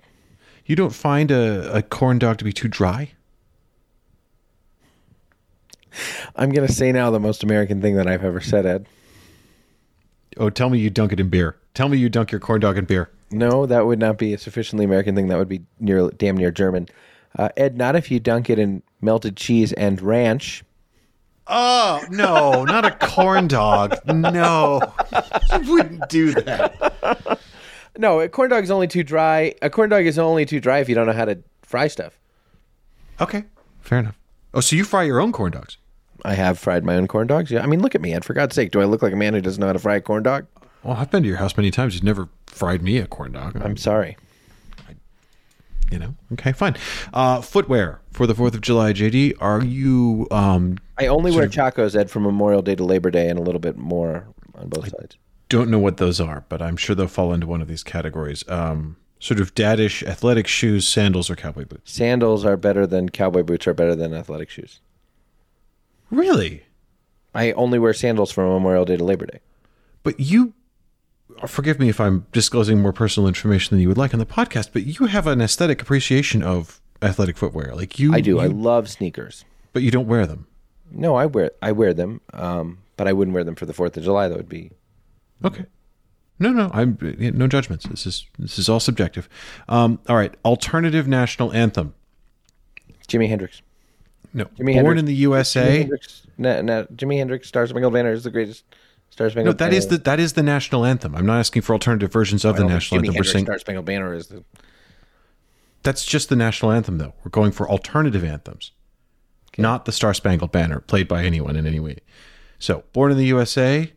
You 0.64 0.76
don't 0.76 0.94
find 0.94 1.30
a, 1.30 1.70
a 1.74 1.82
corn 1.82 2.18
dog 2.18 2.38
to 2.38 2.44
be 2.44 2.52
too 2.52 2.68
dry? 2.68 3.10
I'm 6.36 6.50
gonna 6.50 6.68
say 6.68 6.92
now 6.92 7.10
the 7.10 7.20
most 7.20 7.42
American 7.42 7.82
thing 7.82 7.96
that 7.96 8.06
I've 8.06 8.24
ever 8.24 8.40
said, 8.40 8.64
Ed. 8.64 8.86
Oh, 10.38 10.48
tell 10.48 10.70
me 10.70 10.78
you 10.78 10.88
dunk 10.88 11.12
it 11.12 11.20
in 11.20 11.28
beer. 11.28 11.56
Tell 11.74 11.90
me 11.90 11.98
you 11.98 12.08
dunk 12.08 12.32
your 12.32 12.40
corn 12.40 12.60
dog 12.60 12.78
in 12.78 12.86
beer. 12.86 13.10
No, 13.32 13.66
that 13.66 13.86
would 13.86 13.98
not 13.98 14.18
be 14.18 14.34
a 14.34 14.38
sufficiently 14.38 14.84
American 14.84 15.14
thing. 15.14 15.28
That 15.28 15.38
would 15.38 15.48
be 15.48 15.62
near 15.80 16.10
damn 16.10 16.36
near 16.36 16.50
German. 16.50 16.88
Uh, 17.38 17.48
Ed, 17.56 17.76
not 17.76 17.96
if 17.96 18.10
you 18.10 18.20
dunk 18.20 18.50
it 18.50 18.58
in 18.58 18.82
melted 19.00 19.36
cheese 19.36 19.72
and 19.72 20.00
ranch. 20.00 20.64
Oh 21.46 22.04
no, 22.10 22.64
not 22.64 22.84
a 22.84 22.90
corn 22.92 23.48
dog. 23.48 23.96
No, 24.06 24.80
you 25.52 25.72
wouldn't 25.72 26.08
do 26.08 26.32
that. 26.32 27.40
No, 27.98 28.20
a 28.20 28.28
corn 28.28 28.50
dog 28.50 28.64
is 28.64 28.70
only 28.70 28.86
too 28.86 29.02
dry. 29.02 29.54
A 29.60 29.68
corn 29.68 29.90
dog 29.90 30.06
is 30.06 30.18
only 30.18 30.46
too 30.46 30.60
dry 30.60 30.78
if 30.78 30.88
you 30.88 30.94
don't 30.94 31.06
know 31.06 31.12
how 31.12 31.24
to 31.24 31.38
fry 31.62 31.88
stuff. 31.88 32.18
Okay, 33.20 33.44
fair 33.80 33.98
enough. 33.98 34.18
Oh, 34.54 34.60
so 34.60 34.76
you 34.76 34.84
fry 34.84 35.02
your 35.02 35.20
own 35.20 35.32
corn 35.32 35.52
dogs? 35.52 35.78
I 36.24 36.34
have 36.34 36.58
fried 36.58 36.84
my 36.84 36.96
own 36.96 37.08
corn 37.08 37.26
dogs. 37.26 37.50
Yeah, 37.50 37.62
I 37.62 37.66
mean, 37.66 37.80
look 37.80 37.94
at 37.94 38.00
me, 38.00 38.14
Ed. 38.14 38.24
For 38.24 38.34
God's 38.34 38.54
sake, 38.54 38.70
do 38.70 38.80
I 38.80 38.84
look 38.84 39.02
like 39.02 39.12
a 39.12 39.16
man 39.16 39.34
who 39.34 39.40
doesn't 39.40 39.60
know 39.60 39.66
how 39.66 39.72
to 39.72 39.78
fry 39.78 39.96
a 39.96 40.00
corn 40.00 40.22
dog? 40.22 40.46
Well, 40.84 40.96
I've 40.96 41.10
been 41.10 41.22
to 41.22 41.28
your 41.28 41.38
house 41.38 41.56
many 41.56 41.70
times. 41.70 41.94
You've 41.94 42.04
never 42.04 42.28
fried 42.46 42.82
me 42.82 42.98
a 42.98 43.06
corn 43.06 43.32
dog. 43.32 43.56
I'm 43.62 43.76
sorry. 43.76 44.16
you 45.90 45.98
know. 45.98 46.14
Okay, 46.32 46.52
fine. 46.52 46.76
Uh, 47.12 47.40
footwear 47.40 48.00
for 48.12 48.26
the 48.26 48.34
Fourth 48.34 48.54
of 48.54 48.60
July, 48.62 48.92
JD. 48.92 49.34
Are 49.40 49.62
you? 49.62 50.26
Um, 50.30 50.78
I 50.98 51.06
only 51.06 51.30
wear 51.30 51.46
chacos, 51.48 51.94
Ed, 51.94 52.10
from 52.10 52.24
Memorial 52.24 52.62
Day 52.62 52.74
to 52.74 52.84
Labor 52.84 53.10
Day, 53.10 53.28
and 53.28 53.38
a 53.38 53.42
little 53.42 53.60
bit 53.60 53.76
more 53.76 54.26
on 54.54 54.68
both 54.68 54.88
sides. 54.90 55.16
don't 55.48 55.70
know 55.70 55.78
what 55.78 55.98
those 55.98 56.20
are, 56.20 56.44
but 56.48 56.60
I'm 56.62 56.76
sure 56.76 56.96
they'll 56.96 57.08
fall 57.08 57.32
into 57.32 57.46
one 57.46 57.62
of 57.62 57.68
these 57.68 57.82
categories. 57.82 58.42
Um, 58.48 58.96
sort 59.20 59.38
of 59.40 59.54
daddish 59.54 60.02
athletic 60.02 60.46
shoes, 60.48 60.88
sandals, 60.88 61.30
or 61.30 61.36
cowboy 61.36 61.64
boots. 61.64 61.92
Sandals 61.92 62.44
are 62.44 62.56
better 62.56 62.86
than 62.88 63.08
cowboy 63.08 63.42
boots 63.44 63.66
are 63.68 63.74
better 63.74 63.94
than 63.94 64.12
athletic 64.12 64.50
shoes. 64.50 64.80
Really? 66.10 66.64
I 67.34 67.52
only 67.52 67.78
wear 67.78 67.92
sandals 67.94 68.32
from 68.32 68.48
Memorial 68.48 68.84
Day 68.84 68.96
to 68.96 69.04
Labor 69.04 69.26
Day. 69.26 69.38
But 70.02 70.18
you, 70.20 70.52
forgive 71.46 71.78
me 71.78 71.88
if 71.88 72.00
I'm 72.00 72.26
disclosing 72.32 72.80
more 72.80 72.92
personal 72.92 73.26
information 73.28 73.76
than 73.76 73.82
you 73.82 73.88
would 73.88 73.98
like 73.98 74.12
on 74.14 74.18
the 74.20 74.26
podcast, 74.26 74.70
but 74.72 74.84
you 74.84 75.06
have 75.06 75.26
an 75.26 75.40
aesthetic 75.40 75.82
appreciation 75.82 76.42
of 76.42 76.80
athletic 77.00 77.36
footwear. 77.36 77.74
Like 77.74 77.98
you, 77.98 78.14
I 78.14 78.20
do. 78.20 78.38
I 78.38 78.46
love 78.46 78.88
sneakers. 78.88 79.44
but 79.72 79.82
you 79.82 79.90
don't 79.90 80.06
wear 80.06 80.26
them. 80.26 80.46
No, 80.90 81.14
I 81.16 81.26
wear 81.26 81.50
I 81.62 81.72
wear 81.72 81.94
them, 81.94 82.20
um, 82.32 82.78
but 82.96 83.08
I 83.08 83.12
wouldn't 83.12 83.34
wear 83.34 83.44
them 83.44 83.54
for 83.54 83.66
the 83.66 83.72
Fourth 83.74 83.96
of 83.96 84.02
July. 84.02 84.28
That 84.28 84.36
would 84.36 84.48
be 84.48 84.70
Okay. 85.44 85.64
No, 86.38 86.50
no, 86.50 86.70
I'm 86.72 86.98
no 87.00 87.46
judgments. 87.46 87.86
This 87.86 88.06
is 88.06 88.26
this 88.38 88.58
is 88.58 88.68
all 88.68 88.80
subjective. 88.80 89.28
Um, 89.68 90.00
all 90.08 90.16
right, 90.16 90.34
alternative 90.44 91.06
national 91.06 91.52
anthem. 91.52 91.94
Jimi 93.08 93.28
Hendrix. 93.28 93.62
No, 94.34 94.44
Jimi 94.46 94.74
born 94.74 94.74
Hendrix. 94.74 94.98
in 95.00 95.04
the 95.06 95.14
Jimi 95.14 95.18
USA. 95.18 95.78
Hendrix, 95.78 96.26
na, 96.38 96.62
na, 96.62 96.82
Jimi 96.84 97.18
Hendrix, 97.18 97.48
Star 97.48 97.66
Spangled 97.66 97.92
Banner 97.92 98.12
is 98.12 98.24
the 98.24 98.30
greatest. 98.30 98.64
Star 99.12 99.26
No, 99.26 99.30
Spangled 99.30 99.58
that 99.58 99.74
is 99.74 99.88
the 99.88 99.98
that 99.98 100.18
is 100.18 100.32
the 100.32 100.42
national 100.42 100.86
anthem. 100.86 101.14
I'm 101.14 101.26
not 101.26 101.38
asking 101.38 101.60
for 101.62 101.74
alternative 101.74 102.10
versions 102.10 102.46
of 102.46 102.56
the 102.56 102.64
national 102.64 103.00
anthem. 103.00 103.14
We're 103.14 103.24
saying 103.24 103.44
Star 103.44 103.58
Spangled 103.58 103.84
Banner 103.84 104.14
is 104.14 104.28
the. 104.28 104.42
that's 105.82 106.06
just 106.06 106.30
the 106.30 106.36
national 106.36 106.72
anthem, 106.72 106.96
though. 106.96 107.12
We're 107.22 107.30
going 107.30 107.52
for 107.52 107.68
alternative 107.68 108.24
anthems, 108.24 108.72
not 109.58 109.84
the 109.84 109.92
Star 109.92 110.14
Spangled 110.14 110.50
Banner 110.50 110.80
played 110.80 111.08
by 111.08 111.24
anyone 111.24 111.56
in 111.56 111.66
any 111.66 111.78
way. 111.78 111.98
So, 112.58 112.84
born 112.94 113.12
in 113.12 113.18
the 113.18 113.26
USA, 113.26 113.92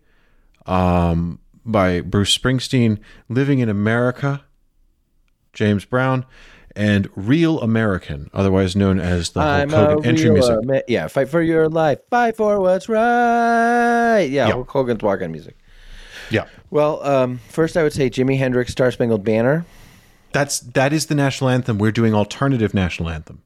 um, 0.66 1.40
by 1.64 2.02
Bruce 2.02 2.38
Springsteen, 2.38 3.00
living 3.30 3.60
in 3.60 3.70
America, 3.70 4.44
James 5.54 5.86
Brown, 5.86 6.26
and 6.76 7.10
Real 7.16 7.60
American, 7.62 8.30
otherwise 8.34 8.76
known 8.76 9.00
as 9.00 9.30
the 9.32 9.42
Hulk 9.42 9.72
Hogan 9.72 10.06
entry 10.06 10.30
music. 10.30 10.58
Ama- 10.64 10.82
yeah, 10.88 11.08
fight 11.08 11.30
for 11.30 11.42
your 11.42 11.70
life, 11.70 12.00
fight 12.10 12.36
for 12.36 12.60
what's 12.60 12.90
right. 12.90 14.24
Yeah, 14.24 14.48
Yeah. 14.48 14.52
Hulk 14.54 14.70
Hogan's 14.70 15.02
walk-on 15.04 15.32
music. 15.32 15.58
Yeah, 16.32 16.46
Well, 16.72 17.04
um, 17.06 17.40
first 17.50 17.78
I 17.78 17.84
would 17.84 17.94
say 17.94 18.10
Jimi 18.10 18.38
Hendrix, 18.38 18.72
Star 18.72 18.90
Spangled 18.92 19.24
Banner. 19.24 19.66
that's 20.32 20.60
that 20.62 20.92
is 20.92 21.06
the 21.06 21.16
national 21.16 21.50
anthem. 21.52 21.78
We're 21.78 21.92
doing 21.92 22.14
alternative 22.14 22.74
national 22.74 23.10
anthem. 23.10 23.42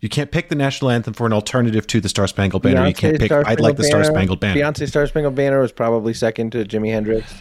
You 0.00 0.10
can't 0.10 0.30
pick 0.30 0.50
the 0.50 0.54
national 0.54 0.90
anthem 0.90 1.14
for 1.14 1.26
an 1.26 1.32
alternative 1.32 1.86
to 1.88 2.00
the 2.00 2.08
Star 2.10 2.26
Spangled 2.28 2.62
Banner. 2.62 2.86
you 2.86 2.92
can't 2.94 3.18
pick. 3.18 3.32
I'd 3.32 3.60
like 3.60 3.76
the 3.76 3.84
Star 3.84 4.04
Spangled 4.04 4.38
Banner. 4.40 4.60
Beyonce 4.60 4.86
Star 4.88 5.06
Spangled 5.06 5.34
Banner 5.34 5.58
was 5.60 5.72
probably 5.72 6.12
second 6.12 6.52
to 6.52 6.64
Jimi 6.64 6.90
Hendrix, 6.92 7.32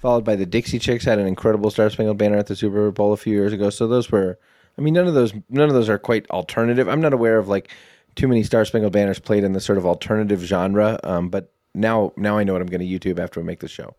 followed 0.00 0.24
by 0.24 0.36
the 0.36 0.46
Dixie 0.46 0.78
Chicks 0.78 1.04
had 1.04 1.18
an 1.18 1.26
incredible 1.26 1.70
Star 1.70 1.90
Spangled 1.90 2.18
Banner 2.18 2.36
at 2.36 2.46
the 2.46 2.56
Super 2.56 2.90
Bowl 2.90 3.12
a 3.12 3.16
few 3.16 3.34
years 3.34 3.52
ago. 3.52 3.70
So 3.70 3.86
those 3.86 4.10
were, 4.10 4.38
I 4.76 4.80
mean, 4.80 4.94
none 4.94 5.06
of 5.06 5.14
those, 5.14 5.32
none 5.48 5.68
of 5.68 5.74
those 5.74 5.88
are 5.88 5.98
quite 5.98 6.28
alternative. 6.30 6.88
I'm 6.88 7.00
not 7.00 7.12
aware 7.12 7.38
of 7.38 7.48
like 7.48 7.70
too 8.14 8.28
many 8.28 8.42
Star 8.42 8.64
Spangled 8.64 8.92
Banners 8.92 9.18
played 9.18 9.44
in 9.44 9.52
the 9.52 9.60
sort 9.60 9.78
of 9.78 9.86
alternative 9.86 10.40
genre. 10.40 10.98
Um, 11.02 11.28
but 11.28 11.52
now, 11.74 12.12
now 12.16 12.38
I 12.38 12.44
know 12.44 12.52
what 12.52 12.62
I'm 12.62 12.68
going 12.68 12.86
to 12.86 12.86
YouTube 12.86 13.18
after 13.18 13.40
we 13.40 13.46
make 13.46 13.60
the 13.60 13.68
show. 13.68 13.94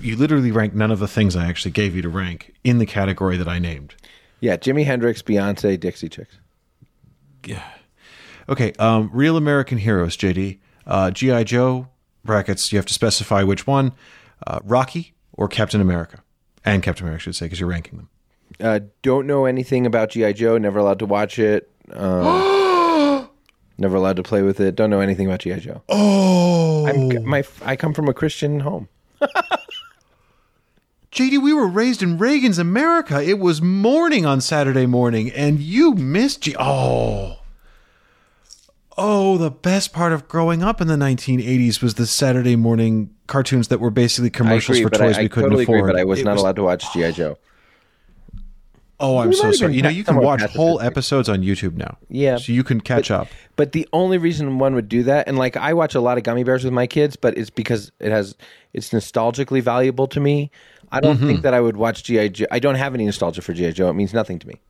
You 0.00 0.16
literally 0.16 0.50
rank 0.50 0.74
none 0.74 0.90
of 0.90 0.98
the 0.98 1.08
things 1.08 1.36
I 1.36 1.46
actually 1.46 1.72
gave 1.72 1.94
you 1.94 2.02
to 2.02 2.08
rank 2.08 2.54
in 2.64 2.78
the 2.78 2.86
category 2.86 3.36
that 3.36 3.48
I 3.48 3.58
named. 3.58 3.94
Yeah, 4.40 4.56
Jimi 4.56 4.84
Hendrix, 4.84 5.22
Beyonce, 5.22 5.78
Dixie 5.78 6.08
Chicks. 6.08 6.38
Yeah. 7.46 7.62
Okay. 8.48 8.72
Um, 8.78 9.10
Real 9.12 9.36
American 9.36 9.78
Heroes, 9.78 10.16
JD. 10.16 10.58
Uh, 10.86 11.10
GI 11.10 11.44
Joe 11.44 11.88
brackets. 12.24 12.72
You 12.72 12.78
have 12.78 12.86
to 12.86 12.94
specify 12.94 13.42
which 13.42 13.66
one. 13.66 13.92
Uh, 14.46 14.60
Rocky 14.64 15.14
or 15.32 15.48
Captain 15.48 15.80
America, 15.80 16.22
and 16.64 16.82
Captain 16.82 17.06
America 17.06 17.20
I 17.20 17.24
should 17.24 17.36
say 17.36 17.46
because 17.46 17.60
you're 17.60 17.68
ranking 17.68 17.98
them. 17.98 18.08
Uh, 18.60 18.80
don't 19.02 19.26
know 19.26 19.46
anything 19.46 19.86
about 19.86 20.10
GI 20.10 20.34
Joe. 20.34 20.58
Never 20.58 20.78
allowed 20.78 20.98
to 21.00 21.06
watch 21.06 21.38
it. 21.38 21.70
Um, 21.92 23.28
never 23.78 23.96
allowed 23.96 24.16
to 24.16 24.22
play 24.22 24.42
with 24.42 24.60
it. 24.60 24.74
Don't 24.74 24.90
know 24.90 25.00
anything 25.00 25.26
about 25.26 25.40
GI 25.40 25.60
Joe. 25.60 25.82
Oh, 25.88 26.86
I'm, 26.86 27.26
my 27.26 27.44
I 27.62 27.76
come 27.76 27.94
from 27.94 28.08
a 28.08 28.14
Christian 28.14 28.60
home. 28.60 28.88
JD, 31.12 31.42
we 31.42 31.52
were 31.52 31.66
raised 31.66 32.02
in 32.02 32.16
Reagan's 32.16 32.58
America. 32.58 33.22
It 33.22 33.38
was 33.38 33.60
morning 33.60 34.24
on 34.24 34.40
Saturday 34.40 34.86
morning, 34.86 35.30
and 35.30 35.60
you 35.60 35.94
missed 35.94 36.40
G. 36.40 36.56
Oh. 36.58 37.41
Oh, 38.98 39.38
the 39.38 39.50
best 39.50 39.92
part 39.92 40.12
of 40.12 40.28
growing 40.28 40.62
up 40.62 40.80
in 40.80 40.86
the 40.88 40.96
1980s 40.96 41.82
was 41.82 41.94
the 41.94 42.06
Saturday 42.06 42.56
morning 42.56 43.10
cartoons 43.26 43.68
that 43.68 43.80
were 43.80 43.90
basically 43.90 44.28
commercials 44.30 44.78
agree, 44.78 44.90
for 44.90 44.98
toys 44.98 45.16
I, 45.16 45.20
I 45.20 45.22
we 45.22 45.28
couldn't 45.28 45.50
totally 45.50 45.64
afford. 45.64 45.78
agree. 45.80 45.92
But 45.92 46.00
I 46.00 46.04
was 46.04 46.20
It 46.20 46.24
not 46.24 46.36
allowed 46.36 46.56
to 46.56 46.62
watch 46.62 46.92
GI 46.92 47.12
Joe. 47.12 47.38
Oh, 49.00 49.18
I'm 49.18 49.30
We 49.30 49.34
so 49.34 49.50
sorry. 49.50 49.74
You 49.74 49.82
know, 49.82 49.88
you 49.88 50.04
can 50.04 50.16
watch 50.18 50.42
whole 50.42 50.80
episodes 50.80 51.28
on 51.28 51.40
YouTube 51.42 51.74
now. 51.74 51.98
Yeah. 52.08 52.36
So 52.36 52.52
you 52.52 52.62
can 52.62 52.80
catch 52.80 53.10
up. 53.10 53.28
But 53.56 53.72
the 53.72 53.88
only 53.92 54.16
reason 54.18 54.58
one 54.58 54.74
would 54.76 54.88
do 54.88 55.02
that, 55.04 55.26
and 55.26 55.36
like 55.36 55.56
I 55.56 55.72
watch 55.72 55.94
a 55.96 56.00
lot 56.00 56.18
of 56.18 56.24
Gummi 56.24 56.44
Bears 56.44 56.62
with 56.62 56.72
my 56.72 56.86
kids, 56.86 57.16
but 57.16 57.36
it's 57.36 57.50
because 57.50 57.90
it 57.98 58.12
has 58.12 58.36
it's 58.72 58.90
nostalgically 58.90 59.60
valuable 59.60 60.06
to 60.08 60.20
me. 60.20 60.50
I 60.92 61.00
don't 61.00 61.16
Mm-hmm. 61.16 61.26
think 61.26 61.42
that 61.42 61.54
I 61.54 61.60
would 61.60 61.76
watch 61.76 62.04
GI 62.04 62.28
Joe. 62.28 62.46
I 62.50 62.58
don't 62.58 62.74
have 62.76 62.94
any 62.94 63.04
nostalgia 63.06 63.42
for 63.42 63.52
GI 63.54 63.72
Joe. 63.72 63.88
It 63.90 63.94
means 63.94 64.12
nothing 64.14 64.38
to 64.38 64.46
me. 64.46 64.60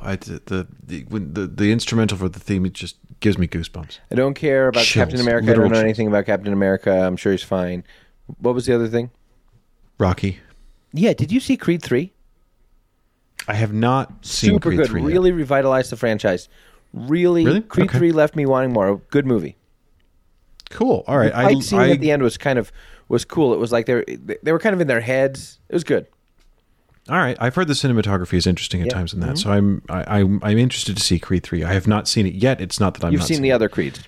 I, 0.00 0.16
the, 0.16 0.42
the, 0.44 0.66
the, 0.84 1.04
when 1.08 1.34
the, 1.34 1.46
the 1.46 1.72
instrumental 1.72 2.18
for 2.18 2.28
the 2.28 2.40
theme, 2.40 2.66
it 2.66 2.72
just 2.72 2.96
gives 3.20 3.38
me 3.38 3.46
goosebumps. 3.46 3.98
I 4.10 4.14
don't 4.14 4.34
care 4.34 4.68
about 4.68 4.84
Chills, 4.84 5.04
Captain 5.04 5.20
America. 5.20 5.50
I 5.50 5.54
don't 5.54 5.64
know 5.64 5.70
chills. 5.70 5.82
anything 5.84 6.06
about 6.08 6.26
Captain 6.26 6.52
America. 6.52 6.90
I'm 6.92 7.16
sure 7.16 7.32
he's 7.32 7.42
fine. 7.42 7.84
What 8.38 8.54
was 8.54 8.66
the 8.66 8.74
other 8.74 8.88
thing? 8.88 9.10
Rocky. 9.98 10.38
Yeah, 10.92 11.12
did 11.12 11.32
you 11.32 11.40
see 11.40 11.56
Creed 11.56 11.82
three? 11.82 12.12
I 13.48 13.54
have 13.54 13.72
not 13.72 14.24
seen 14.24 14.50
Super 14.50 14.70
Creed 14.70 14.78
good. 14.78 14.88
3 14.88 15.00
yet. 15.02 15.06
Really 15.08 15.32
revitalized 15.32 15.90
the 15.90 15.96
franchise. 15.96 16.48
Really, 16.92 17.44
Really? 17.44 17.60
Creed 17.62 17.88
Okay. 17.88 17.98
three 17.98 18.12
left 18.12 18.34
me 18.34 18.46
wanting 18.46 18.72
more. 18.72 19.00
Good 19.10 19.26
movie. 19.26 19.56
Cool. 20.70 21.04
All 21.06 21.18
right. 21.18 21.32
The 21.32 21.38
I, 21.38 21.44
fight 21.44 21.62
scene 21.62 21.78
I, 21.78 21.90
at 21.90 22.00
the 22.00 22.10
end 22.10 22.22
was 22.22 22.36
kind 22.36 22.58
of 22.58 22.72
was 23.08 23.24
cool. 23.24 23.52
It 23.54 23.58
was 23.58 23.70
like 23.70 23.86
they 23.86 23.94
were, 23.94 24.04
they 24.42 24.52
were 24.52 24.58
kind 24.58 24.74
of 24.74 24.80
in 24.80 24.88
their 24.88 25.00
heads. 25.00 25.60
It 25.68 25.74
was 25.74 25.84
good. 25.84 26.06
All 27.08 27.18
right. 27.18 27.36
I've 27.40 27.54
heard 27.54 27.68
the 27.68 27.74
cinematography 27.74 28.34
is 28.34 28.46
interesting 28.46 28.80
at 28.80 28.86
Yeah. 28.86 28.90
Mm-hmm. 28.92 28.98
times 28.98 29.14
in 29.14 29.20
that, 29.20 29.38
so 29.38 29.50
I'm 29.50 29.82
I, 29.88 30.20
I'm 30.20 30.40
I'm 30.42 30.58
interested 30.58 30.96
to 30.96 31.02
see 31.02 31.18
Creed 31.18 31.42
three. 31.42 31.64
I 31.64 31.72
have 31.72 31.86
not 31.86 32.08
seen 32.08 32.26
it 32.26 32.34
yet. 32.34 32.60
It's 32.60 32.80
not 32.80 32.94
that 32.94 33.04
I'm 33.04 33.12
You've 33.12 33.22
seen 33.24 33.42
the 33.42 33.50
it. 33.50 33.52
other 33.52 33.68
Creeds. 33.68 34.00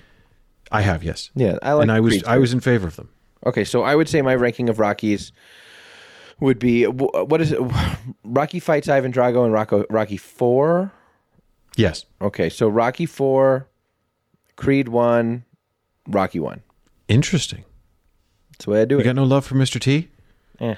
I 0.70 0.82
have. 0.82 1.02
Yes. 1.02 1.30
Yeah, 1.34 1.58
I 1.62 1.72
like. 1.72 1.82
and 1.82 1.92
I 1.92 2.00
was 2.00 2.14
Creed 2.14 2.24
I 2.26 2.38
was 2.38 2.52
in 2.52 2.60
favor 2.60 2.86
of 2.86 2.96
them. 2.96 3.08
Okay, 3.46 3.64
so 3.64 3.82
I 3.82 3.94
would 3.94 4.08
say 4.08 4.20
my 4.22 4.34
ranking 4.34 4.68
of 4.68 4.78
Rockies 4.78 5.32
would 6.40 6.58
be 6.58 6.84
what 6.84 7.40
is 7.40 7.52
it? 7.52 7.60
Rocky 8.24 8.60
fights 8.60 8.88
Ivan 8.88 9.12
Drago 9.12 9.44
and 9.44 9.52
Rocco, 9.52 9.84
Rocky 9.90 10.16
Four. 10.16 10.92
Yes. 11.76 12.04
Okay, 12.20 12.48
so 12.48 12.68
Rocky 12.68 13.06
Four, 13.06 13.68
Creed 14.56 14.88
One, 14.88 15.44
Rocky 16.08 16.40
One. 16.40 16.62
Interesting. 17.06 17.64
That's 18.52 18.64
the 18.64 18.72
way 18.72 18.82
I 18.82 18.84
do 18.84 18.96
You 18.96 19.00
it. 19.00 19.04
You 19.04 19.08
got 19.10 19.16
no 19.16 19.24
love 19.24 19.46
for 19.46 19.54
Mr. 19.54 19.80
T? 19.80 20.08
Eh. 20.60 20.74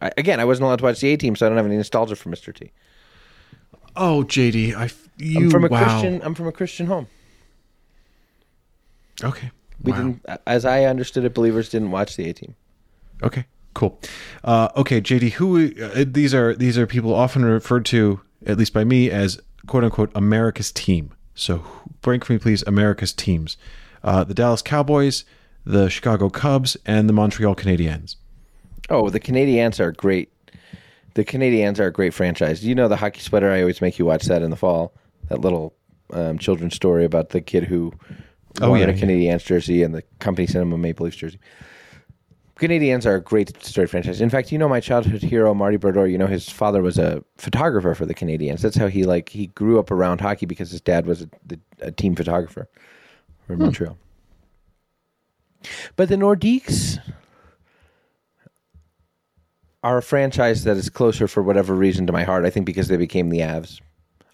I, 0.00 0.10
again, 0.16 0.40
I 0.40 0.44
wasn't 0.44 0.66
allowed 0.66 0.78
to 0.80 0.84
watch 0.84 1.00
the 1.00 1.12
A 1.12 1.16
Team, 1.16 1.36
so 1.36 1.46
I 1.46 1.48
don't 1.48 1.56
have 1.56 1.66
any 1.66 1.76
nostalgia 1.76 2.16
for 2.16 2.30
Mr. 2.30 2.54
T. 2.54 2.72
Oh, 3.96 4.24
JD, 4.26 4.74
I 4.74 4.90
you 5.18 5.44
I'm 5.44 5.50
from 5.50 5.64
a 5.64 5.68
wow. 5.68 5.84
Christian. 5.84 6.20
I'm 6.24 6.34
from 6.34 6.48
a 6.48 6.52
Christian 6.52 6.86
home. 6.86 7.06
Okay. 9.22 9.50
We 9.82 9.92
wow. 9.92 9.98
didn't, 9.98 10.26
as 10.46 10.64
I 10.64 10.84
understood 10.84 11.24
it, 11.24 11.34
believers 11.34 11.68
didn't 11.68 11.90
watch 11.90 12.16
the 12.16 12.28
A 12.28 12.32
Team. 12.32 12.56
Okay, 13.22 13.46
cool. 13.74 14.00
Uh, 14.42 14.68
okay, 14.76 15.00
JD, 15.00 15.32
who 15.32 15.72
uh, 15.82 16.04
these 16.06 16.34
are? 16.34 16.54
These 16.54 16.78
are 16.78 16.86
people 16.86 17.14
often 17.14 17.44
referred 17.44 17.84
to, 17.86 18.20
at 18.46 18.58
least 18.58 18.72
by 18.72 18.84
me, 18.84 19.10
as 19.10 19.40
"quote 19.66 19.84
unquote" 19.84 20.10
America's 20.14 20.72
team. 20.72 21.12
So, 21.34 21.64
rank 22.04 22.24
for 22.24 22.32
me, 22.32 22.38
please. 22.38 22.62
America's 22.66 23.12
teams: 23.12 23.56
uh, 24.02 24.24
the 24.24 24.34
Dallas 24.34 24.62
Cowboys, 24.62 25.24
the 25.64 25.88
Chicago 25.88 26.28
Cubs, 26.28 26.76
and 26.84 27.08
the 27.08 27.12
Montreal 27.12 27.54
Canadiens. 27.54 28.16
Oh, 28.90 29.08
the 29.10 29.20
Canadiens 29.20 29.80
are 29.80 29.92
great. 29.92 30.30
The 31.14 31.24
Canadiens 31.24 31.78
are 31.78 31.86
a 31.86 31.92
great 31.92 32.12
franchise. 32.12 32.64
You 32.64 32.74
know 32.74 32.88
the 32.88 32.96
hockey 32.96 33.20
sweater. 33.20 33.50
I 33.50 33.60
always 33.60 33.80
make 33.80 33.98
you 33.98 34.04
watch 34.04 34.24
that 34.24 34.42
in 34.42 34.50
the 34.50 34.56
fall. 34.56 34.92
That 35.28 35.40
little 35.40 35.74
um, 36.12 36.38
children's 36.38 36.74
story 36.74 37.04
about 37.04 37.30
the 37.30 37.40
kid 37.40 37.64
who 37.64 37.92
Oh, 38.60 38.70
wanted 38.70 38.88
yeah, 38.88 38.94
a 38.94 38.96
yeah. 38.96 39.04
Canadiens 39.36 39.44
jersey 39.44 39.82
and 39.82 39.94
the 39.94 40.02
company 40.20 40.46
sent 40.46 40.62
him 40.62 40.72
a 40.72 40.78
Maple 40.78 41.04
Leafs 41.06 41.16
jersey. 41.16 41.40
Canadiens 42.56 43.04
are 43.04 43.16
a 43.16 43.20
great 43.20 43.60
story 43.64 43.88
franchise. 43.88 44.20
In 44.20 44.30
fact, 44.30 44.52
you 44.52 44.58
know 44.58 44.68
my 44.68 44.78
childhood 44.78 45.22
hero 45.22 45.52
Marty 45.54 45.76
Brodeur. 45.76 46.06
You 46.06 46.18
know 46.18 46.28
his 46.28 46.48
father 46.48 46.80
was 46.80 46.96
a 46.98 47.24
photographer 47.36 47.96
for 47.96 48.06
the 48.06 48.14
Canadiens. 48.14 48.60
That's 48.60 48.76
how 48.76 48.86
he 48.86 49.02
like 49.04 49.28
he 49.30 49.48
grew 49.48 49.80
up 49.80 49.90
around 49.90 50.20
hockey 50.20 50.46
because 50.46 50.70
his 50.70 50.80
dad 50.80 51.04
was 51.04 51.22
a, 51.22 51.28
a 51.80 51.90
team 51.90 52.14
photographer 52.14 52.68
for 53.46 53.56
Montreal. 53.56 53.98
But 55.96 56.08
the 56.08 56.14
Nordiques 56.16 57.00
are 59.84 59.98
a 59.98 60.02
franchise 60.02 60.64
that 60.64 60.76
is 60.76 60.88
closer 60.88 61.28
for 61.28 61.42
whatever 61.42 61.74
reason 61.74 62.06
to 62.06 62.12
my 62.12 62.24
heart. 62.24 62.44
I 62.44 62.50
think 62.50 62.66
because 62.66 62.88
they 62.88 62.96
became 62.96 63.28
the 63.28 63.38
Avs. 63.38 63.80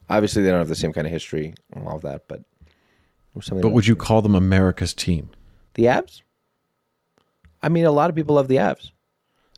Obviously, 0.09 0.43
they 0.43 0.49
don't 0.49 0.59
have 0.61 0.69
the 0.69 0.75
same 0.75 0.93
kind 0.93 1.07
of 1.07 1.13
history 1.13 1.55
and 1.73 1.87
all 1.87 1.97
of 1.97 2.03
that, 2.03 2.23
but 2.29 2.43
something. 3.43 3.61
But 3.61 3.73
would 3.73 3.87
you 3.87 3.97
call 3.97 4.23
them 4.23 4.35
America's 4.35 4.95
team? 4.95 5.31
the 5.75 5.85
Avs? 5.85 6.23
I 7.63 7.69
mean, 7.69 7.85
a 7.85 7.93
lot 7.93 8.11
of 8.11 8.17
people 8.17 8.37
love 8.37 8.49
the 8.49 8.57
Avs. 8.57 8.91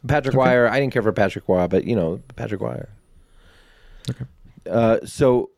Patrick 0.07 0.35
Roy. 0.35 0.69
I 0.69 0.81
didn't 0.81 0.93
care 0.93 1.03
for 1.03 1.13
Patrick 1.13 1.49
Roy, 1.49 1.67
but 1.69 1.85
you 1.85 1.95
know 1.95 2.21
Patrick 2.37 2.61
Roy. 2.61 2.85
Okay. 4.11 4.25
Uh, 4.69 4.99
so 5.05 5.51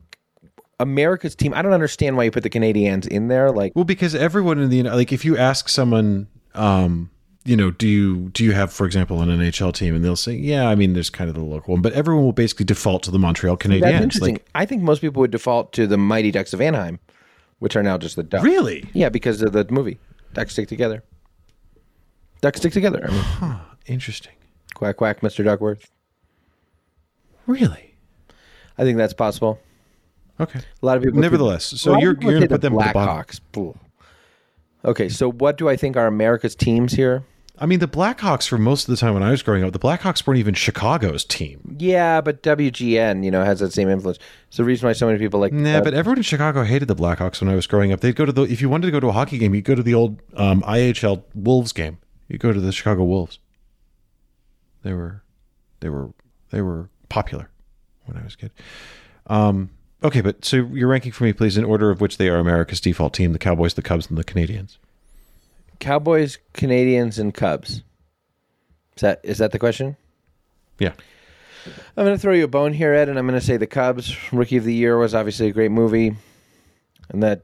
America's 0.79 1.35
team. 1.35 1.55
I 1.55 1.63
don't 1.63 1.73
understand 1.73 2.17
why 2.17 2.25
you 2.25 2.31
put 2.31 2.43
the 2.43 2.51
Canadiens 2.51 3.07
in 3.07 3.29
there. 3.29 3.51
Like, 3.51 3.73
Well, 3.75 3.85
because 3.85 4.15
everyone 4.15 4.59
in 4.59 4.69
the 4.69 4.83
like, 4.83 5.13
if 5.13 5.25
you 5.25 5.37
ask 5.37 5.69
someone, 5.69 6.27
um, 6.55 7.11
you 7.45 7.57
know, 7.57 7.71
do 7.71 7.87
you 7.89 8.31
do 8.31 8.43
you 8.45 8.53
have, 8.53 8.73
for 8.73 8.87
example, 8.87 9.21
an 9.21 9.29
NHL 9.29 9.73
team, 9.75 9.95
and 9.95 10.05
they'll 10.05 10.17
say, 10.17 10.33
yeah, 10.35 10.69
I 10.69 10.75
mean, 10.75 10.95
there's 10.95 11.11
kind 11.11 11.29
of 11.29 11.35
the 11.37 11.43
local 11.45 11.73
one, 11.75 11.83
but 11.83 11.93
everyone 11.93 12.25
will 12.25 12.33
basically 12.33 12.65
default 12.65 13.03
to 13.05 13.11
the 13.11 13.19
Montreal 13.19 13.57
that's 13.57 13.67
Canadiens. 13.67 14.01
interesting. 14.03 14.35
Like, 14.37 14.47
I 14.55 14.65
think 14.67 14.83
most 14.83 15.01
people 15.01 15.21
would 15.21 15.31
default 15.31 15.73
to 15.75 15.87
the 15.87 15.99
Mighty 15.99 16.31
Ducks 16.31 16.53
of 16.55 16.61
Anaheim, 16.61 16.99
which 17.59 17.77
are 17.77 17.83
now 17.83 17.99
just 17.99 18.17
the 18.17 18.23
Ducks. 18.23 18.45
really? 18.45 18.89
Yeah, 18.95 19.09
because 19.11 19.43
of 19.43 19.53
the 19.53 19.67
movie. 19.71 19.99
Ducks 20.33 20.53
stick 20.53 20.69
together. 20.69 21.03
Ducks 22.41 22.59
stick 22.61 22.73
together. 22.73 23.05
I 23.09 23.11
mean, 23.13 23.21
Huh. 23.21 23.59
Interesting. 23.87 24.33
quack 24.75 24.97
quack, 24.97 25.21
Mr. 25.21 25.45
Duckworth. 25.45 25.91
Really? 27.47 27.95
I 28.79 28.83
think 28.85 28.97
that's 28.99 29.13
possible. 29.13 29.61
Okay. 30.41 30.59
A 30.83 30.87
lot 30.87 30.97
of 30.97 31.03
people. 31.03 31.21
Nevertheless, 31.21 31.73
a 31.73 31.79
so 31.79 31.99
you're 31.99 32.17
you're 32.21 32.35
gonna 32.35 32.49
put 32.49 32.61
the 32.63 32.71
them 32.71 32.79
at 32.81 32.89
the 32.89 32.93
bottom. 32.95 33.25
Blackhawks. 33.53 33.77
Okay, 34.85 35.09
so 35.09 35.31
what 35.31 35.57
do 35.57 35.69
I 35.69 35.77
think 35.77 35.97
are 35.97 36.07
America's 36.07 36.55
teams 36.55 36.93
here? 36.95 37.25
I 37.57 37.67
mean, 37.67 37.79
the 37.79 37.87
Blackhawks 37.87 38.49
for 38.49 38.59
most 38.59 38.89
of 38.89 38.91
the 38.93 38.97
time 38.97 39.15
when 39.15 39.23
I 39.23 39.31
was 39.31 39.43
growing 39.43 39.63
up, 39.63 39.73
the 39.73 39.79
Blackhawks 39.79 40.27
weren't 40.27 40.41
even 40.41 40.55
Chicago's 40.55 41.25
team. 41.25 41.77
Yeah, 41.79 42.21
but 42.21 42.43
WGN, 42.43 43.25
you 43.25 43.31
know, 43.31 43.45
has 43.45 43.61
that 43.61 43.73
same 43.73 43.89
influence. 43.89 44.19
It's 44.49 44.57
the 44.57 44.65
reason 44.65 44.89
why 44.89 44.93
so 44.93 45.07
many 45.07 45.21
people 45.21 45.39
like. 45.39 45.53
Nah, 45.53 45.79
uh, 45.79 45.81
but 45.83 45.95
everyone 45.95 46.19
in 46.19 46.25
Chicago 46.25 46.65
hated 46.65 46.89
the 46.89 46.97
Blackhawks 46.97 47.41
when 47.41 47.49
I 47.49 47.55
was 47.55 47.69
growing 47.69 47.93
up. 47.93 48.01
They'd 48.01 48.17
go 48.17 48.25
to 48.25 48.33
the 48.33 48.43
if 48.43 48.61
you 48.61 48.69
wanted 48.69 48.87
to 48.87 48.93
go 48.93 48.99
to 48.99 49.09
a 49.09 49.13
hockey 49.13 49.39
game, 49.39 49.55
you'd 49.55 49.65
go 49.65 49.77
to 49.77 49.85
the 49.85 49.95
old 49.95 50.21
um, 50.37 50.63
IHL 50.63 51.23
Wolves 51.35 51.73
game. 51.73 51.99
You 52.29 52.39
go 52.39 52.53
to 52.53 52.61
the 52.61 52.73
Chicago 52.73 53.05
Wolves. 53.05 53.39
They 54.83 54.93
were, 54.93 55.23
they 55.81 55.89
were, 55.89 56.11
they 56.51 56.61
were 56.61 56.91
popular 57.09 57.51
when 58.05 58.19
I 58.19 58.25
was 58.25 58.35
a 58.35 58.37
kid. 58.37 58.51
Um, 59.29 59.71
okay, 60.03 60.21
but 60.21 60.45
so 60.45 60.57
your 60.57 60.89
ranking 60.89 61.13
for 61.13 61.25
me, 61.25 61.33
please, 61.33 61.57
in 61.57 61.65
order 61.65 61.91
of 61.91 62.01
which 62.01 62.19
they 62.19 62.29
are 62.29 62.39
America's 62.39 62.81
default 62.81 63.15
team: 63.15 63.33
the 63.33 63.39
Cowboys, 63.39 63.75
the 63.75 63.83
Cubs, 63.83 64.09
and 64.09 64.19
the 64.19 64.25
Canadiens. 64.25 64.79
Cowboys, 65.85 66.39
Canadiens, 66.55 67.19
and 67.19 67.35
Cubs. 67.35 67.83
Is 68.97 69.03
that 69.03 69.21
is 69.23 69.37
that 69.37 69.53
the 69.53 69.59
question? 69.59 69.99
Yeah. 70.79 70.93
I'm 71.95 72.07
going 72.07 72.17
to 72.17 72.21
throw 72.21 72.33
you 72.33 72.45
a 72.45 72.49
bone 72.49 72.73
here, 72.73 72.95
Ed, 72.95 73.11
and 73.11 73.19
I'm 73.19 73.27
going 73.27 73.39
to 73.39 73.45
say 73.45 73.59
the 73.59 73.67
Cubs. 73.67 74.17
Rookie 74.33 74.57
of 74.57 74.65
the 74.65 74.73
Year 74.73 74.97
was 74.97 75.15
obviously 75.15 75.49
a 75.49 75.53
great 75.53 75.71
movie, 75.71 76.17
and 77.11 77.23
that 77.23 77.43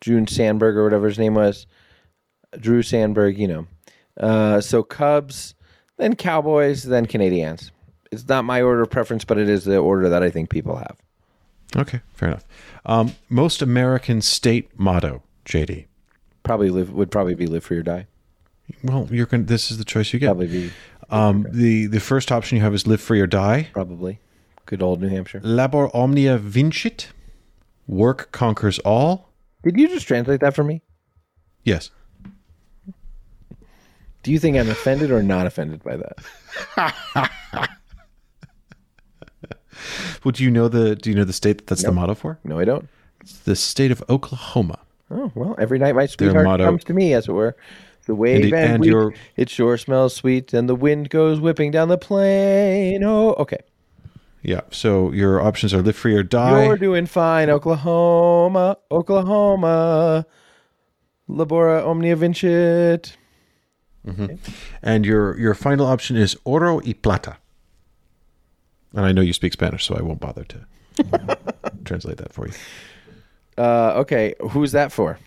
June 0.00 0.28
Sandberg 0.28 0.76
or 0.76 0.84
whatever 0.84 1.08
his 1.08 1.18
name 1.18 1.34
was, 1.34 1.66
Drew 2.56 2.82
Sandberg, 2.82 3.36
you 3.36 3.48
know. 3.48 3.66
Uh, 4.16 4.60
so 4.60 4.84
Cubs, 4.84 5.54
then 5.96 6.14
Cowboys, 6.14 6.84
then 6.84 7.06
Canadiens. 7.06 7.72
It's 8.12 8.28
not 8.28 8.44
my 8.44 8.62
order 8.62 8.82
of 8.82 8.90
preference, 8.90 9.24
but 9.24 9.38
it 9.38 9.48
is 9.48 9.64
the 9.64 9.78
order 9.78 10.08
that 10.08 10.22
I 10.22 10.30
think 10.30 10.50
people 10.50 10.76
have. 10.76 10.96
Okay, 11.74 12.00
fair 12.14 12.28
enough. 12.28 12.44
Um, 12.86 13.16
most 13.28 13.60
American 13.60 14.22
state 14.22 14.78
motto, 14.78 15.24
JD. 15.44 15.86
Probably 16.42 16.70
live 16.70 16.90
would 16.92 17.10
probably 17.10 17.34
be 17.34 17.46
live 17.46 17.64
free 17.64 17.78
or 17.78 17.82
die. 17.82 18.06
Well, 18.82 19.08
you're 19.10 19.26
going. 19.26 19.44
to 19.44 19.48
This 19.48 19.70
is 19.70 19.78
the 19.78 19.84
choice 19.84 20.12
you 20.12 20.18
get. 20.18 20.26
Probably 20.28 20.46
be 20.48 20.70
Um, 21.10 21.46
the 21.50 21.86
the 21.86 22.00
first 22.00 22.32
option 22.32 22.56
you 22.56 22.62
have 22.64 22.74
is 22.74 22.86
live 22.86 23.00
free 23.00 23.20
or 23.20 23.26
die. 23.26 23.68
probably 23.72 24.18
good 24.66 24.82
old 24.82 25.00
New 25.00 25.08
Hampshire. 25.08 25.40
Labor 25.42 25.94
omnia 25.94 26.38
vincit. 26.38 27.08
Work 27.86 28.30
conquers 28.32 28.78
all. 28.80 29.28
Did 29.64 29.76
you 29.78 29.88
just 29.88 30.06
translate 30.06 30.40
that 30.40 30.54
for 30.54 30.64
me? 30.64 30.82
Yes. 31.64 31.90
Do 34.22 34.30
you 34.30 34.38
think 34.38 34.56
I'm 34.56 34.70
offended 34.70 35.10
or 35.10 35.22
not 35.22 35.46
offended 35.46 35.82
by 35.82 35.96
that? 35.96 37.30
Well, 40.22 40.30
do 40.32 40.44
you 40.44 40.50
know 40.50 40.68
the 40.68 40.94
do 40.94 41.10
you 41.10 41.16
know 41.16 41.24
the 41.24 41.32
state 41.32 41.58
that 41.58 41.66
that's 41.66 41.82
the 41.82 41.90
motto 41.90 42.14
for? 42.14 42.38
No, 42.44 42.58
I 42.58 42.64
don't. 42.64 42.88
It's 43.20 43.38
the 43.40 43.56
state 43.56 43.90
of 43.90 44.02
Oklahoma. 44.08 44.78
Oh 45.12 45.30
well, 45.34 45.54
every 45.58 45.78
night 45.78 45.94
my 45.94 46.06
sweetheart 46.06 46.44
motto- 46.44 46.64
comes 46.64 46.84
to 46.84 46.94
me, 46.94 47.12
as 47.14 47.28
it 47.28 47.32
were. 47.32 47.56
The 48.06 48.14
wave 48.16 48.36
Indeed, 48.36 48.54
and, 48.54 48.72
and 48.76 48.84
your- 48.84 49.14
it 49.36 49.48
sure 49.48 49.76
smells 49.76 50.14
sweet, 50.16 50.52
and 50.52 50.68
the 50.68 50.74
wind 50.74 51.10
goes 51.10 51.38
whipping 51.38 51.70
down 51.70 51.88
the 51.88 51.98
plain. 51.98 53.04
Oh, 53.04 53.34
okay. 53.34 53.58
Yeah. 54.42 54.62
So 54.70 55.12
your 55.12 55.40
options 55.40 55.72
are 55.72 55.82
live 55.82 55.94
free 55.94 56.14
or 56.16 56.24
die. 56.24 56.64
You're 56.64 56.76
doing 56.76 57.06
fine, 57.06 57.48
Oklahoma, 57.48 58.76
Oklahoma. 58.90 60.26
Labora 61.28 61.86
omnia 61.86 62.16
vincit. 62.16 63.16
Mm-hmm. 64.06 64.34
And 64.82 65.06
your 65.06 65.38
your 65.38 65.54
final 65.54 65.86
option 65.86 66.16
is 66.16 66.36
oro 66.44 66.80
y 66.84 66.92
plata. 67.00 67.36
And 68.94 69.06
I 69.06 69.12
know 69.12 69.20
you 69.22 69.32
speak 69.32 69.52
Spanish, 69.52 69.84
so 69.86 69.94
I 69.94 70.02
won't 70.02 70.20
bother 70.20 70.44
to 70.44 70.66
translate 71.84 72.16
that 72.18 72.32
for 72.32 72.46
you. 72.48 72.52
Uh, 73.58 73.92
okay, 73.96 74.34
who's 74.50 74.72
that 74.72 74.92
for? 74.92 75.18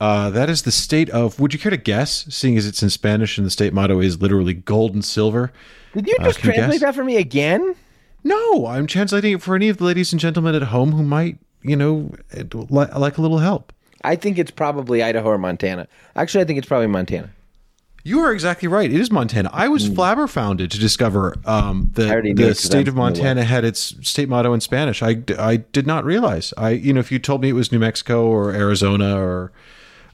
Uh, 0.00 0.28
that 0.30 0.50
is 0.50 0.62
the 0.62 0.72
state 0.72 1.08
of. 1.10 1.38
Would 1.40 1.52
you 1.52 1.58
care 1.58 1.70
to 1.70 1.76
guess, 1.76 2.26
seeing 2.28 2.56
as 2.58 2.66
it's 2.66 2.82
in 2.82 2.90
Spanish 2.90 3.38
and 3.38 3.46
the 3.46 3.50
state 3.50 3.72
motto 3.72 4.00
is 4.00 4.20
literally 4.20 4.54
gold 4.54 4.92
and 4.94 5.04
silver? 5.04 5.52
Did 5.94 6.06
you 6.06 6.16
Uh, 6.18 6.24
just 6.24 6.38
you 6.44 6.52
translate 6.52 6.72
guess? 6.72 6.80
that 6.80 6.94
for 6.94 7.04
me 7.04 7.16
again? 7.16 7.74
No, 8.24 8.66
I'm 8.66 8.86
translating 8.86 9.34
it 9.34 9.42
for 9.42 9.54
any 9.54 9.68
of 9.68 9.76
the 9.76 9.84
ladies 9.84 10.12
and 10.12 10.18
gentlemen 10.20 10.54
at 10.54 10.62
home 10.64 10.92
who 10.92 11.02
might, 11.02 11.38
you 11.62 11.76
know, 11.76 12.10
like 12.70 13.18
a 13.18 13.22
little 13.22 13.38
help. 13.38 13.72
I 14.02 14.16
think 14.16 14.38
it's 14.38 14.50
probably 14.50 15.02
Idaho 15.02 15.28
or 15.30 15.38
Montana. 15.38 15.86
Actually, 16.16 16.42
I 16.42 16.46
think 16.46 16.58
it's 16.58 16.68
probably 16.68 16.86
Montana. 16.88 17.30
You 18.06 18.20
are 18.20 18.32
exactly 18.32 18.68
right. 18.68 18.92
It 18.92 19.00
is 19.00 19.10
Montana. 19.10 19.48
I 19.52 19.68
was 19.68 19.88
flabberfounded 19.88 20.68
to 20.70 20.78
discover 20.78 21.34
um. 21.46 21.90
That 21.94 22.10
already 22.10 22.34
knew 22.34 22.44
it 22.44 22.48
the 22.48 22.50
'cause 22.50 22.64
I'm 22.66 22.70
state 22.70 22.80
of 22.88 22.94
from 22.94 22.96
the 22.96 23.00
Montana 23.00 23.44
had 23.44 23.64
its 23.64 23.96
state 24.02 24.28
motto 24.28 24.52
in 24.52 24.60
Spanish. 24.60 25.02
I, 25.02 25.22
I 25.38 25.56
did 25.56 25.86
not 25.86 26.04
realize. 26.04 26.52
I 26.58 26.70
you 26.70 26.92
know 26.92 27.00
if 27.00 27.10
you 27.10 27.18
told 27.18 27.40
me 27.40 27.48
it 27.48 27.54
was 27.54 27.72
New 27.72 27.78
Mexico 27.78 28.26
or 28.26 28.52
Arizona 28.52 29.16
or 29.18 29.52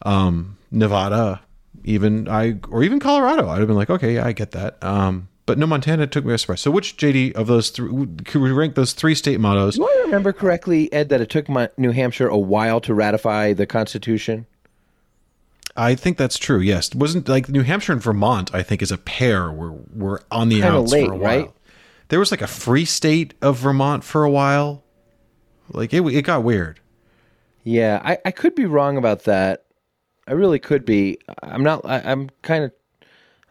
um, 0.03 0.57
Nevada, 0.71 1.41
even 1.85 2.29
I 2.29 2.61
or 2.71 2.85
even 2.85 3.01
Colorado, 3.01 3.49
I'd 3.49 3.59
have 3.59 3.67
been 3.67 3.77
like, 3.77 3.91
okay, 3.91 4.15
yeah, 4.15 4.25
I 4.25 4.33
get 4.33 4.53
that. 4.53 4.83
Um, 4.85 5.27
but 5.47 5.59
no, 5.59 5.67
Montana 5.67 6.07
took 6.07 6.25
me 6.25 6.33
by 6.33 6.37
surprise. 6.37 6.61
So 6.61 6.71
which 6.71 6.97
JD 6.97 7.33
of 7.33 7.49
those 7.49 7.71
three 7.71 7.91
could 8.25 8.41
we 8.41 8.53
rank 8.53 8.77
those 8.77 8.93
three 8.93 9.17
state 9.17 9.41
mottos? 9.41 9.75
Do 9.75 9.85
I 9.85 10.03
remember 10.05 10.33
correctly, 10.33 10.93
Ed, 10.93 11.09
that 11.09 11.21
it 11.21 11.29
took 11.29 11.49
my, 11.49 11.69
New 11.77 11.91
Hampshire 11.91 12.29
a 12.29 12.39
while 12.39 12.81
to 12.83 12.95
ratify 12.95 13.53
the 13.53 13.67
Constitution? 13.67 14.47
I 15.77 15.95
think 15.95 16.17
that's 16.19 16.39
true. 16.39 16.59
Yes, 16.61 16.89
it 16.89 16.97
wasn't 16.97 17.29
like 17.29 17.49
New 17.49 17.63
Hampshire 17.63 17.93
and 17.93 18.03
Vermont. 18.03 18.55
I 18.55 18.63
think 18.63 18.83
is 18.83 18.93
a 18.93 18.99
pair. 18.99 19.51
Were 19.51 19.73
were 19.95 20.23
on 20.31 20.49
the 20.49 20.61
Kinda 20.61 20.79
outs 20.79 20.93
late, 20.93 21.07
for 21.07 21.13
a 21.13 21.17
while. 21.17 21.39
right? 21.39 21.51
There 22.09 22.19
was 22.19 22.31
like 22.31 22.43
a 22.43 22.47
free 22.49 22.85
state 22.85 23.35
of 23.41 23.59
Vermont 23.59 24.03
for 24.03 24.25
a 24.25 24.31
while. 24.31 24.85
Like 25.71 25.95
it, 25.95 26.05
it 26.07 26.23
got 26.23 26.43
weird. 26.43 26.81
Yeah, 27.63 28.01
I, 28.05 28.19
I 28.25 28.31
could 28.31 28.55
be 28.55 28.65
wrong 28.67 28.97
about 28.97 29.25
that. 29.25 29.67
I 30.27 30.33
really 30.33 30.59
could 30.59 30.85
be. 30.85 31.19
I'm 31.43 31.63
not. 31.63 31.85
I, 31.85 31.99
I'm 32.01 32.31
kind 32.43 32.65
of. 32.65 32.73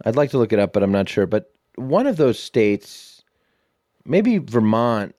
I'd 0.06 0.16
like 0.16 0.32
to 0.32 0.38
look 0.38 0.54
it 0.54 0.60
up, 0.60 0.74
but 0.74 0.84
I'm 0.84 0.92
not 0.92 1.08
sure. 1.10 1.26
But 1.26 1.52
one 1.76 2.08
of 2.08 2.18
those 2.18 2.40
states, 2.40 3.24
maybe 4.06 4.38
Vermont, 4.38 5.16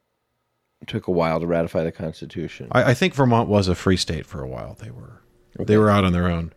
took 0.86 1.06
a 1.06 1.10
while 1.10 1.40
to 1.40 1.47
ratify 1.47 1.85
the 1.85 1.93
Constitution. 1.93 2.68
I, 2.72 2.90
I 2.90 2.94
think 2.94 3.14
Vermont 3.14 3.48
was 3.48 3.68
a 3.68 3.74
free 3.74 3.97
state 3.97 4.27
for 4.27 4.43
a 4.43 4.48
while. 4.48 4.77
They 4.81 4.90
were 4.90 5.22
they 5.59 5.77
were 5.77 5.90
out 5.90 6.05
on 6.05 6.12
their 6.12 6.28
own. 6.28 6.52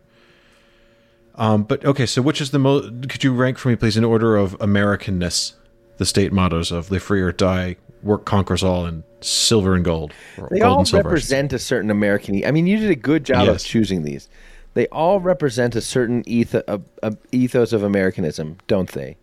Um, 1.36 1.64
but 1.64 1.84
okay, 1.84 2.06
so 2.06 2.22
which 2.22 2.40
is 2.40 2.50
the 2.52 2.58
most? 2.58 3.08
Could 3.08 3.24
you 3.24 3.32
rank 3.34 3.58
for 3.58 3.68
me, 3.68 3.76
please, 3.76 3.96
in 3.96 4.04
order 4.04 4.36
of 4.36 4.56
Americanness, 4.58 5.54
the 5.98 6.06
state 6.06 6.32
mottos 6.32 6.70
of 6.70 6.90
"Live 6.90 7.02
Free 7.02 7.20
or 7.20 7.32
Die," 7.32 7.76
"Work 8.02 8.24
Conquers 8.24 8.62
All," 8.62 8.86
and 8.86 9.02
"Silver 9.20 9.74
and 9.74 9.84
Gold." 9.84 10.12
They 10.50 10.60
gold 10.60 10.62
all 10.78 10.84
silver, 10.84 11.10
I 11.10 11.14
should 11.16 11.26
say. 11.28 11.36
represent 11.38 11.52
a 11.52 11.58
certain 11.58 11.90
American. 11.90 12.44
I 12.46 12.50
mean, 12.52 12.66
you 12.68 12.78
did 12.78 12.90
a 12.90 12.94
good 12.96 13.24
job 13.24 13.46
Yes. 13.46 13.64
of 13.64 13.68
choosing 13.68 14.02
these. 14.04 14.28
They 14.74 14.86
all 14.88 15.18
represent 15.20 15.74
a 15.76 15.80
certain 15.80 16.22
etho- 16.28 16.62
a, 16.68 16.80
a 17.02 17.16
ethos 17.32 17.72
of 17.72 17.82
Americanism, 17.82 18.58
don't 18.68 18.90
they? 18.90 19.16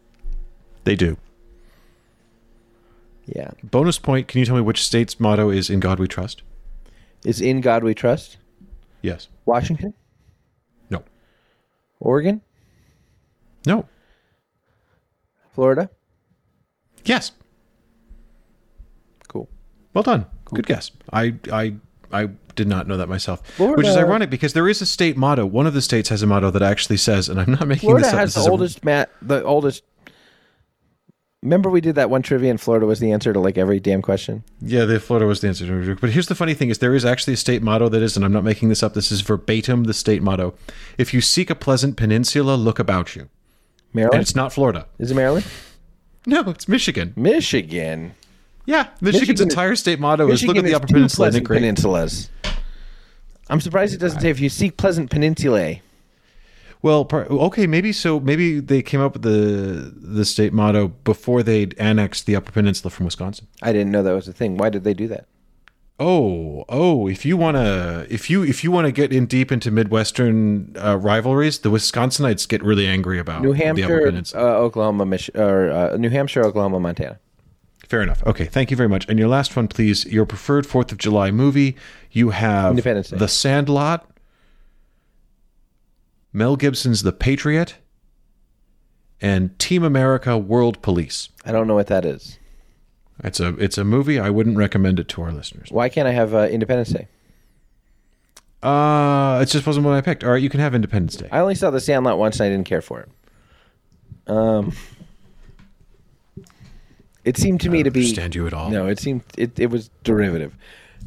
They 0.83 0.95
do. 0.97 1.17
Yeah. 3.25 3.51
Bonus 3.63 3.99
point: 3.99 4.27
Can 4.27 4.39
you 4.39 4.45
tell 4.45 4.55
me 4.55 4.61
which 4.61 4.83
state's 4.83 5.19
motto 5.19 5.49
is 5.49 5.69
"In 5.69 5.79
God 5.79 5.99
We 5.99 6.07
Trust"? 6.07 6.41
Is 7.23 7.39
in 7.39 7.61
God 7.61 7.83
we 7.83 7.93
trust? 7.93 8.37
Yes. 9.01 9.27
Washington. 9.45 9.93
Oregon, 12.01 12.41
No. 13.65 13.85
Florida. 15.53 15.89
Yes. 17.05 17.31
Cool. 19.27 19.47
Well 19.93 20.03
done. 20.03 20.25
Good 20.45 20.65
guess. 20.65 20.91
I 21.13 21.35
I 21.51 21.75
I 22.11 22.29
did 22.55 22.67
not 22.67 22.87
know 22.87 22.97
that 22.97 23.07
myself. 23.07 23.45
Florida- 23.55 23.77
Which 23.77 23.87
is 23.87 23.95
ironic 23.97 24.29
because 24.29 24.53
there 24.53 24.67
is 24.67 24.81
a 24.81 24.85
state 24.85 25.15
motto. 25.17 25.45
One 25.45 25.67
of 25.67 25.73
the 25.73 25.81
states 25.81 26.09
has 26.09 26.21
a 26.23 26.27
motto 26.27 26.51
that 26.51 26.61
actually 26.61 26.97
says, 26.97 27.29
and 27.29 27.39
I'm 27.39 27.51
not 27.51 27.67
making 27.67 27.87
Florida 27.87 28.03
this 28.05 28.07
up. 28.07 28.11
Florida 28.13 28.21
has 28.21 28.33
the 28.33 28.39
is 28.41 28.47
a- 28.47 28.51
oldest 28.51 28.83
mat. 28.85 29.09
The 29.21 29.43
oldest. 29.43 29.83
Remember, 31.43 31.71
we 31.71 31.81
did 31.81 31.95
that 31.95 32.11
one 32.11 32.21
trivia, 32.21 32.51
in 32.51 32.57
Florida 32.57 32.85
was 32.85 32.99
the 32.99 33.11
answer 33.11 33.33
to 33.33 33.39
like 33.39 33.57
every 33.57 33.79
damn 33.79 34.03
question. 34.03 34.43
yeah, 34.59 34.85
the 34.85 34.99
Florida 34.99 35.25
was 35.25 35.41
the 35.41 35.47
answer 35.47 35.65
to 35.65 35.91
it. 35.91 35.99
But 35.99 36.11
here's 36.11 36.27
the 36.27 36.35
funny 36.35 36.53
thing: 36.53 36.69
is 36.69 36.77
there 36.77 36.93
is 36.93 37.03
actually 37.03 37.33
a 37.33 37.37
state 37.37 37.63
motto 37.63 37.89
that 37.89 38.01
is, 38.03 38.15
and 38.15 38.23
I'm 38.23 38.31
not 38.31 38.43
making 38.43 38.69
this 38.69 38.83
up. 38.83 38.93
This 38.93 39.11
is 39.11 39.21
verbatim 39.21 39.85
the 39.85 39.93
state 39.93 40.21
motto. 40.21 40.53
If 40.99 41.15
you 41.15 41.21
seek 41.21 41.49
a 41.49 41.55
pleasant 41.55 41.97
peninsula, 41.97 42.53
look 42.55 42.77
about 42.77 43.15
you. 43.15 43.21
And 43.23 43.29
Maryland 43.93 44.21
it's 44.21 44.35
not 44.35 44.53
Florida. 44.53 44.85
is 44.99 45.09
it 45.11 45.15
Maryland? 45.15 45.45
No, 46.27 46.41
it's 46.51 46.67
Michigan. 46.67 47.13
Michigan. 47.15 48.13
Yeah, 48.65 48.89
Michigan's 49.01 49.29
Michigan 49.29 49.49
entire 49.49 49.75
state 49.75 49.99
motto 49.99 50.29
is 50.29 50.45
look 50.45 50.57
at 50.57 50.63
the 50.63 50.75
Upper 50.75 50.87
Peninsula. 50.87 51.29
Isn't 51.29 51.41
it 51.41 51.45
pleasant 51.45 51.77
peninsulas. 51.77 52.29
I'm 53.49 53.59
surprised 53.59 53.95
it 53.95 53.97
doesn't 53.97 54.21
say 54.21 54.29
if 54.29 54.39
you 54.39 54.49
seek 54.49 54.77
pleasant 54.77 55.09
peninsulae. 55.09 55.81
Well, 56.83 57.07
okay, 57.11 57.67
maybe 57.67 57.93
so. 57.93 58.19
Maybe 58.19 58.59
they 58.59 58.81
came 58.81 59.01
up 59.01 59.13
with 59.13 59.21
the 59.21 59.93
the 59.95 60.25
state 60.25 60.51
motto 60.51 60.87
before 60.87 61.43
they'd 61.43 61.75
annexed 61.77 62.25
the 62.25 62.35
Upper 62.35 62.51
Peninsula 62.51 62.89
from 62.89 63.05
Wisconsin. 63.05 63.47
I 63.61 63.71
didn't 63.71 63.91
know 63.91 64.01
that 64.01 64.13
was 64.13 64.27
a 64.27 64.33
thing. 64.33 64.57
Why 64.57 64.69
did 64.69 64.83
they 64.83 64.93
do 64.93 65.07
that? 65.09 65.27
Oh, 65.99 66.65
oh! 66.67 67.07
If 67.07 67.25
you 67.25 67.37
wanna, 67.37 68.07
if 68.09 68.27
you 68.31 68.41
if 68.43 68.63
you 68.63 68.71
wanna 68.71 68.91
get 68.91 69.13
in 69.13 69.27
deep 69.27 69.51
into 69.51 69.69
Midwestern 69.69 70.75
uh, 70.83 70.97
rivalries, 70.97 71.59
the 71.59 71.69
Wisconsinites 71.69 72.47
get 72.47 72.63
really 72.63 72.87
angry 72.87 73.19
about 73.19 73.43
New 73.43 73.53
the 73.53 73.83
Upper 73.83 74.11
Hampshire, 74.11 74.37
uh, 74.37 74.41
Oklahoma, 74.41 75.05
Mich- 75.05 75.29
or 75.35 75.69
uh, 75.69 75.97
New 75.97 76.09
Hampshire, 76.09 76.43
Oklahoma, 76.43 76.79
Montana. 76.79 77.19
Fair 77.87 78.01
enough. 78.01 78.25
Okay, 78.25 78.45
thank 78.45 78.71
you 78.71 78.77
very 78.77 78.89
much. 78.89 79.05
And 79.09 79.19
your 79.19 79.27
last 79.27 79.55
one, 79.55 79.67
please. 79.67 80.05
Your 80.05 80.25
preferred 80.25 80.65
Fourth 80.65 80.91
of 80.91 80.97
July 80.97 81.29
movie. 81.29 81.75
You 82.09 82.29
have. 82.29 82.81
The 82.81 83.27
Sandlot, 83.27 84.09
Mel 86.33 86.55
Gibson's 86.55 87.03
The 87.03 87.11
Patriot, 87.11 87.75
and 89.19 89.57
Team 89.59 89.83
America: 89.83 90.37
World 90.37 90.81
Police. 90.81 91.29
I 91.45 91.51
don't 91.51 91.67
know 91.67 91.75
what 91.75 91.87
that 91.87 92.05
is. 92.05 92.39
It's 93.23 93.39
a 93.39 93.49
it's 93.57 93.77
a 93.77 93.83
movie. 93.83 94.19
I 94.19 94.29
wouldn't 94.29 94.57
recommend 94.57 94.99
it 94.99 95.07
to 95.09 95.21
our 95.21 95.31
listeners. 95.31 95.69
Why 95.71 95.89
can't 95.89 96.07
I 96.07 96.11
have 96.11 96.33
uh, 96.33 96.47
Independence 96.47 96.89
Day? 96.89 97.07
Uh, 98.63 99.39
it 99.41 99.47
just 99.47 99.65
wasn't 99.65 99.85
what 99.85 99.93
I 99.95 100.01
picked. 100.01 100.23
All 100.23 100.31
right, 100.31 100.41
you 100.41 100.49
can 100.49 100.59
have 100.59 100.75
Independence 100.75 101.15
Day. 101.15 101.27
I 101.31 101.39
only 101.39 101.55
saw 101.55 101.69
The 101.71 101.79
Sandlot 101.79 102.17
once 102.17 102.39
and 102.39 102.45
I 102.47 102.49
didn't 102.49 102.67
care 102.67 102.81
for 102.81 103.01
it. 103.01 103.09
Um, 104.27 104.73
it 107.25 107.37
seemed 107.37 107.61
to 107.61 107.69
me 107.69 107.83
to 107.83 107.91
be 107.91 108.01
understand 108.01 108.35
you 108.35 108.45
at 108.47 108.53
all. 108.53 108.69
no. 108.69 108.87
It 108.87 108.99
seemed 108.99 109.23
it, 109.37 109.59
it 109.59 109.67
was 109.71 109.89
derivative. 110.03 110.55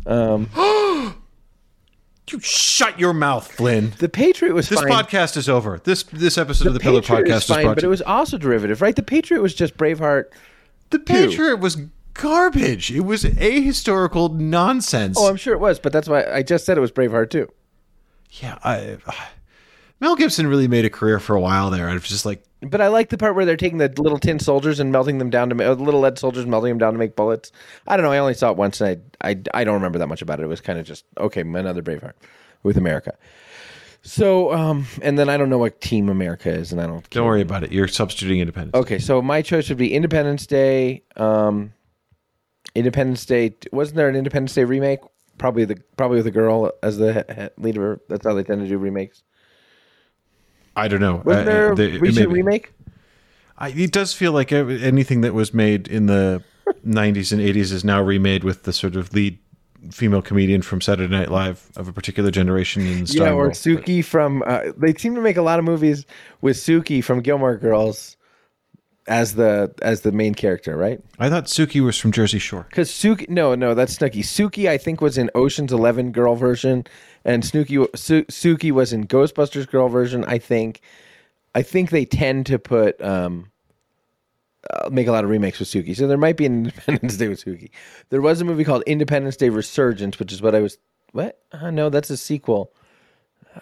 Um, 0.06 0.50
You 2.30 2.40
shut 2.40 2.98
your 2.98 3.12
mouth, 3.12 3.50
Flynn. 3.52 3.92
the 3.98 4.08
Patriot 4.08 4.54
was 4.54 4.68
This 4.70 4.80
fine. 4.80 4.88
podcast 4.90 5.36
is 5.36 5.48
over. 5.48 5.78
This 5.84 6.04
this 6.04 6.38
episode 6.38 6.68
of 6.68 6.74
the 6.74 6.80
Pillar 6.80 7.02
Patriot 7.02 7.26
Podcast 7.28 7.36
is 7.36 7.46
fine, 7.46 7.66
but 7.66 7.82
it 7.84 7.88
was 7.88 8.00
also 8.02 8.38
derivative, 8.38 8.80
right? 8.80 8.96
The 8.96 9.02
Patriot 9.02 9.42
was 9.42 9.54
just 9.54 9.76
Braveheart. 9.76 10.24
The 10.90 10.98
Patriot 11.00 11.56
was 11.56 11.76
garbage. 12.14 12.90
It 12.90 13.00
was 13.00 13.24
ahistorical 13.24 14.34
nonsense. 14.34 15.16
Oh, 15.18 15.28
I'm 15.28 15.36
sure 15.36 15.52
it 15.52 15.60
was, 15.60 15.78
but 15.78 15.92
that's 15.92 16.08
why 16.08 16.24
I 16.24 16.42
just 16.42 16.64
said 16.64 16.78
it 16.78 16.80
was 16.80 16.92
Braveheart 16.92 17.28
too. 17.30 17.50
yeah, 18.40 18.58
I, 18.64 18.96
uh, 19.06 19.12
Mel 20.00 20.16
Gibson 20.16 20.46
really 20.46 20.68
made 20.68 20.84
a 20.84 20.90
career 20.90 21.20
for 21.20 21.36
a 21.36 21.40
while 21.40 21.70
there. 21.70 21.88
I 21.88 21.92
was 21.94 22.04
just 22.04 22.24
like, 22.24 22.42
But 22.70 22.80
I 22.80 22.88
like 22.88 23.08
the 23.10 23.18
part 23.18 23.34
where 23.34 23.44
they're 23.44 23.56
taking 23.56 23.78
the 23.78 23.92
little 23.96 24.18
tin 24.18 24.38
soldiers 24.38 24.80
and 24.80 24.90
melting 24.92 25.18
them 25.18 25.30
down 25.30 25.48
to 25.50 25.54
ma- 25.54 25.64
uh, 25.64 25.74
little 25.74 26.00
lead 26.00 26.18
soldiers, 26.18 26.46
melting 26.46 26.70
them 26.70 26.78
down 26.78 26.92
to 26.92 26.98
make 26.98 27.16
bullets. 27.16 27.52
I 27.86 27.96
don't 27.96 28.04
know. 28.04 28.12
I 28.12 28.18
only 28.18 28.34
saw 28.34 28.50
it 28.50 28.56
once, 28.56 28.80
and 28.80 29.00
I 29.20 29.30
I, 29.30 29.40
I 29.52 29.64
don't 29.64 29.74
remember 29.74 29.98
that 29.98 30.08
much 30.08 30.22
about 30.22 30.40
it. 30.40 30.44
It 30.44 30.48
was 30.48 30.60
kind 30.60 30.78
of 30.78 30.86
just 30.86 31.04
okay, 31.18 31.40
another 31.42 31.82
Braveheart 31.82 32.14
with 32.62 32.76
America. 32.76 33.16
So, 34.06 34.52
um, 34.52 34.86
and 35.00 35.18
then 35.18 35.30
I 35.30 35.38
don't 35.38 35.48
know 35.48 35.56
what 35.56 35.80
Team 35.80 36.10
America 36.10 36.50
is, 36.50 36.72
and 36.72 36.80
I 36.80 36.86
don't. 36.86 37.08
Don't 37.10 37.26
worry 37.26 37.40
about 37.40 37.64
it. 37.64 37.72
You're 37.72 37.88
substituting 37.88 38.40
independence. 38.40 38.74
Okay, 38.74 38.98
so 38.98 39.22
my 39.22 39.40
choice 39.40 39.70
would 39.70 39.78
be 39.78 39.94
Independence 39.94 40.46
Day. 40.46 41.02
Um, 41.16 41.72
Independence 42.74 43.24
Day. 43.24 43.54
Wasn't 43.72 43.96
there 43.96 44.08
an 44.08 44.16
Independence 44.16 44.52
Day 44.54 44.64
remake? 44.64 45.00
Probably 45.38 45.64
the 45.64 45.76
probably 45.96 46.18
with 46.18 46.26
a 46.26 46.30
girl 46.30 46.70
as 46.82 46.98
the 46.98 47.24
he- 47.28 47.42
he- 47.42 47.48
leader. 47.62 48.00
That's 48.08 48.26
how 48.26 48.34
they 48.34 48.44
tend 48.44 48.60
to 48.60 48.68
do 48.68 48.76
remakes. 48.78 49.22
I 50.76 50.88
don't 50.88 51.00
know. 51.00 51.22
Wasn't 51.24 51.48
Uh, 51.48 51.52
there 51.52 51.72
a 51.72 51.74
the- 51.76 51.94
it 51.94 52.00
recent 52.00 52.30
remake? 52.30 52.72
I, 53.56 53.68
it 53.70 53.92
does 53.92 54.12
feel 54.12 54.32
like 54.32 54.50
anything 54.52 55.20
that 55.20 55.32
was 55.34 55.54
made 55.54 55.86
in 55.86 56.06
the 56.06 56.42
90s 56.86 57.30
and 57.32 57.40
80s 57.40 57.72
is 57.72 57.84
now 57.84 58.02
remade 58.02 58.42
with 58.42 58.64
the 58.64 58.72
sort 58.72 58.96
of 58.96 59.12
lead 59.14 59.38
female 59.92 60.22
comedian 60.22 60.62
from 60.62 60.80
Saturday 60.80 61.12
Night 61.14 61.30
Live 61.30 61.70
of 61.76 61.86
a 61.88 61.92
particular 61.92 62.30
generation 62.30 62.82
in. 62.86 63.04
Yeah, 63.06 63.32
or 63.32 63.50
Sookie 63.50 64.04
from. 64.04 64.42
Uh, 64.46 64.72
they 64.76 64.94
seem 64.94 65.14
to 65.14 65.20
make 65.20 65.36
a 65.36 65.42
lot 65.42 65.58
of 65.58 65.64
movies 65.64 66.06
with 66.40 66.56
Sookie 66.56 67.04
from 67.04 67.20
Gilmore 67.20 67.56
Girls 67.56 68.16
as 69.06 69.34
the 69.34 69.72
as 69.82 70.00
the 70.02 70.12
main 70.12 70.34
character, 70.34 70.76
right? 70.76 71.00
I 71.18 71.28
thought 71.28 71.44
Sookie 71.46 71.84
was 71.84 71.98
from 71.98 72.12
Jersey 72.12 72.38
Shore. 72.38 72.66
Because 72.68 72.90
Sookie, 72.90 73.28
no, 73.28 73.54
no, 73.54 73.74
that's 73.74 73.96
Snooki. 73.96 74.20
Sookie, 74.20 74.68
I 74.68 74.78
think, 74.78 75.00
was 75.00 75.18
in 75.18 75.30
Ocean's 75.34 75.72
Eleven 75.72 76.12
girl 76.12 76.36
version, 76.36 76.84
and 77.24 77.42
Snooki 77.42 77.86
Su- 77.96 78.24
Sookie 78.24 78.72
was 78.72 78.92
in 78.92 79.06
Ghostbusters 79.06 79.68
girl 79.68 79.88
version. 79.88 80.24
I 80.24 80.38
think. 80.38 80.80
I 81.56 81.62
think 81.62 81.90
they 81.90 82.04
tend 82.04 82.46
to 82.46 82.58
put 82.58 83.00
um, 83.00 83.52
uh, 84.72 84.88
make 84.90 85.06
a 85.06 85.12
lot 85.12 85.22
of 85.24 85.30
remakes 85.30 85.60
with 85.60 85.68
Sookie. 85.68 85.96
So 85.96 86.06
there 86.06 86.18
might 86.18 86.36
be 86.36 86.46
an 86.46 86.54
Independence 86.64 87.16
Day 87.16 87.28
with 87.28 87.44
Sookie. 87.44 87.70
There 88.10 88.22
was 88.22 88.40
a 88.40 88.44
movie 88.44 88.64
called 88.64 88.82
Independence 88.86 89.36
Day 89.36 89.50
Resurgence, 89.50 90.18
which 90.18 90.32
is 90.32 90.42
what 90.42 90.54
I 90.54 90.60
was. 90.60 90.78
What? 91.12 91.38
Uh, 91.52 91.70
no, 91.70 91.90
that's 91.90 92.10
a 92.10 92.16
sequel. 92.16 92.72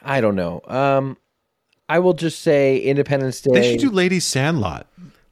I 0.02 0.22
don't 0.22 0.36
know. 0.36 0.62
Um, 0.66 1.18
I 1.88 1.98
will 1.98 2.14
just 2.14 2.40
say 2.40 2.78
Independence 2.78 3.42
Day. 3.42 3.52
They 3.52 3.70
should 3.72 3.80
do 3.80 3.90
Lady 3.90 4.20
Sandlot. 4.20 4.86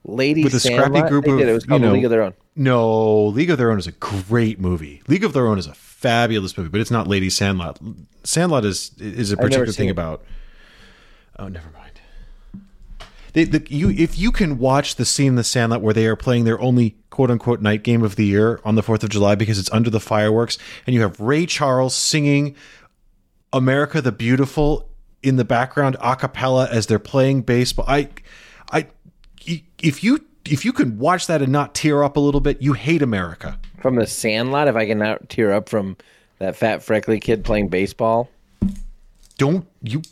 Lady 0.04 0.44
with 0.44 0.54
a 0.54 0.60
scrappy 0.60 1.02
group 1.02 1.24
They 1.24 1.32
of, 1.32 1.38
did. 1.38 1.48
It 1.48 1.52
was 1.52 1.66
you 1.66 1.78
know- 1.78 1.92
League 1.92 2.04
of 2.04 2.10
Their 2.10 2.22
Own. 2.22 2.34
No, 2.56 3.26
League 3.26 3.50
of 3.50 3.58
Their 3.58 3.70
Own 3.70 3.78
is 3.78 3.86
a 3.86 3.92
great 3.92 4.60
movie. 4.60 5.02
League 5.08 5.24
of 5.24 5.32
Their 5.32 5.46
Own 5.46 5.58
is 5.58 5.66
a 5.66 5.74
fabulous 5.74 6.56
movie, 6.56 6.70
but 6.70 6.80
it's 6.80 6.90
not 6.90 7.06
Lady 7.06 7.30
Sandlot. 7.30 7.78
Sandlot 8.24 8.64
is 8.64 8.92
is 8.98 9.32
a 9.32 9.36
particular 9.36 9.66
thing 9.72 9.88
it. 9.88 9.92
about. 9.92 10.24
Oh, 11.38 11.48
never 11.48 11.70
mind. 11.70 11.90
They, 13.32 13.44
the, 13.44 13.64
you, 13.70 13.90
if 13.90 14.18
you 14.18 14.32
can 14.32 14.58
watch 14.58 14.96
the 14.96 15.04
scene 15.04 15.28
in 15.28 15.34
the 15.36 15.44
Sandlot 15.44 15.82
where 15.82 15.94
they 15.94 16.06
are 16.06 16.16
playing 16.16 16.44
their 16.44 16.60
only 16.60 16.96
quote 17.10 17.30
unquote 17.30 17.60
night 17.62 17.82
game 17.82 18.02
of 18.02 18.16
the 18.16 18.24
year 18.24 18.60
on 18.64 18.74
the 18.74 18.82
Fourth 18.82 19.04
of 19.04 19.10
July 19.10 19.34
because 19.36 19.58
it's 19.58 19.70
under 19.72 19.90
the 19.90 20.00
fireworks, 20.00 20.58
and 20.86 20.94
you 20.94 21.02
have 21.02 21.20
Ray 21.20 21.46
Charles 21.46 21.94
singing 21.94 22.56
"America 23.52 24.00
the 24.00 24.12
Beautiful" 24.12 24.88
in 25.22 25.36
the 25.36 25.44
background 25.44 25.96
a 26.00 26.16
cappella 26.16 26.68
as 26.70 26.86
they're 26.86 26.98
playing 26.98 27.42
baseball. 27.42 27.84
I, 27.86 28.08
I, 28.72 28.86
if 29.82 30.04
you 30.04 30.24
if 30.44 30.64
you 30.64 30.72
can 30.72 30.98
watch 30.98 31.26
that 31.26 31.42
and 31.42 31.52
not 31.52 31.74
tear 31.74 32.02
up 32.02 32.16
a 32.16 32.20
little 32.20 32.40
bit, 32.40 32.62
you 32.62 32.72
hate 32.72 33.02
America. 33.02 33.58
From 33.80 33.96
the 33.96 34.06
Sandlot, 34.06 34.68
if 34.68 34.76
I 34.76 34.86
can 34.86 34.98
not 34.98 35.28
tear 35.28 35.52
up 35.52 35.68
from 35.68 35.96
that 36.38 36.56
fat 36.56 36.82
freckly 36.82 37.20
kid 37.20 37.44
playing 37.44 37.68
baseball. 37.68 38.30
Don't 39.38 39.66
you? 39.82 40.02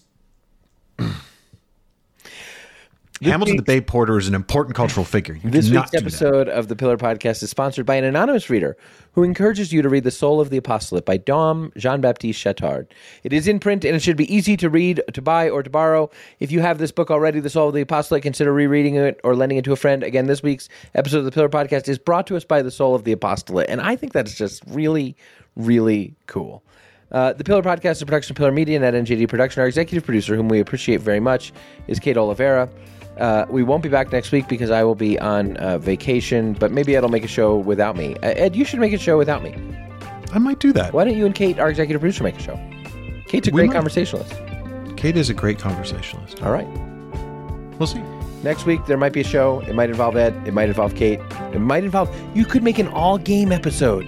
Hamilton 3.22 3.56
the 3.56 3.62
Bay 3.62 3.80
Porter 3.80 4.16
is 4.16 4.28
an 4.28 4.34
important 4.34 4.76
cultural 4.76 5.04
figure. 5.04 5.34
You 5.34 5.50
This 5.50 5.70
week's 5.70 5.94
episode 5.94 6.48
of 6.48 6.68
the 6.68 6.76
Pillar 6.76 6.96
Podcast 6.96 7.42
is 7.42 7.50
sponsored 7.50 7.84
by 7.84 7.96
an 7.96 8.04
anonymous 8.04 8.48
reader 8.48 8.76
who 9.12 9.24
encourages 9.24 9.72
you 9.72 9.82
to 9.82 9.88
read 9.88 10.04
The 10.04 10.12
Soul 10.12 10.40
of 10.40 10.50
the 10.50 10.56
Apostolate 10.56 11.04
by 11.04 11.16
Dom 11.16 11.72
Jean 11.76 12.00
Baptiste 12.00 12.38
Chautard. 12.38 12.86
It 13.24 13.32
is 13.32 13.48
in 13.48 13.58
print 13.58 13.84
and 13.84 13.96
it 13.96 14.02
should 14.02 14.16
be 14.16 14.32
easy 14.32 14.56
to 14.58 14.70
read, 14.70 15.02
to 15.12 15.20
buy, 15.20 15.50
or 15.50 15.64
to 15.64 15.70
borrow. 15.70 16.10
If 16.38 16.52
you 16.52 16.60
have 16.60 16.78
this 16.78 16.92
book 16.92 17.10
already, 17.10 17.40
The 17.40 17.50
Soul 17.50 17.68
of 17.68 17.74
the 17.74 17.80
Apostolate, 17.80 18.22
consider 18.22 18.52
rereading 18.52 18.94
it 18.94 19.20
or 19.24 19.34
lending 19.34 19.58
it 19.58 19.64
to 19.64 19.72
a 19.72 19.76
friend. 19.76 20.04
Again, 20.04 20.26
this 20.26 20.42
week's 20.42 20.68
episode 20.94 21.18
of 21.18 21.24
the 21.24 21.32
Pillar 21.32 21.48
Podcast 21.48 21.88
is 21.88 21.98
brought 21.98 22.26
to 22.28 22.36
us 22.36 22.44
by 22.44 22.62
The 22.62 22.70
Soul 22.70 22.94
of 22.94 23.02
the 23.02 23.12
Apostolate, 23.12 23.68
and 23.68 23.80
I 23.80 23.96
think 23.96 24.12
that's 24.12 24.34
just 24.34 24.62
really, 24.68 25.16
really 25.56 26.14
cool. 26.26 26.62
Uh, 27.10 27.32
the 27.32 27.42
Pillar 27.42 27.62
Podcast 27.62 27.92
is 27.92 28.02
a 28.02 28.06
production 28.06 28.32
of 28.32 28.36
Pillar 28.36 28.52
Media 28.52 28.76
and 28.76 28.84
at 28.84 28.94
NJD 28.94 29.28
Production. 29.28 29.60
Our 29.60 29.66
executive 29.66 30.04
producer, 30.04 30.36
whom 30.36 30.48
we 30.48 30.60
appreciate 30.60 31.00
very 31.00 31.20
much, 31.20 31.52
is 31.88 31.98
Kate 31.98 32.16
Oliveira. 32.18 32.68
Uh, 33.18 33.44
we 33.48 33.62
won't 33.62 33.82
be 33.82 33.88
back 33.88 34.12
next 34.12 34.30
week 34.32 34.48
because 34.48 34.70
I 34.70 34.84
will 34.84 34.94
be 34.94 35.18
on 35.18 35.56
uh, 35.56 35.78
vacation, 35.78 36.52
but 36.52 36.70
maybe 36.70 36.94
Ed'll 36.96 37.08
make 37.08 37.24
a 37.24 37.28
show 37.28 37.56
without 37.56 37.96
me. 37.96 38.14
Uh, 38.16 38.28
Ed, 38.36 38.54
you 38.54 38.64
should 38.64 38.78
make 38.80 38.92
a 38.92 38.98
show 38.98 39.18
without 39.18 39.42
me. 39.42 39.54
I 40.32 40.38
might 40.38 40.60
do 40.60 40.72
that. 40.74 40.92
Why 40.92 41.04
don't 41.04 41.16
you 41.16 41.26
and 41.26 41.34
Kate, 41.34 41.58
our 41.58 41.68
executive 41.70 42.00
producer, 42.00 42.22
make 42.22 42.36
a 42.36 42.42
show? 42.42 42.60
Kate's 43.26 43.48
a 43.48 43.50
We 43.50 43.60
great 43.62 43.66
might. 43.68 43.74
conversationalist. 43.74 44.34
Kate 44.96 45.16
is 45.16 45.30
a 45.30 45.34
great 45.34 45.58
conversationalist. 45.58 46.42
All 46.42 46.52
right. 46.52 46.66
We'll 47.78 47.86
see. 47.86 48.02
Next 48.42 48.66
week, 48.66 48.84
there 48.86 48.96
might 48.96 49.12
be 49.12 49.20
a 49.20 49.24
show. 49.24 49.60
It 49.60 49.74
might 49.74 49.90
involve 49.90 50.16
Ed. 50.16 50.34
It 50.46 50.54
might 50.54 50.68
involve 50.68 50.94
Kate. 50.94 51.18
It 51.52 51.58
might 51.60 51.82
involve. 51.84 52.08
You 52.36 52.44
could 52.44 52.62
make 52.62 52.78
an 52.78 52.88
all 52.88 53.18
game 53.18 53.50
episode. 53.52 54.06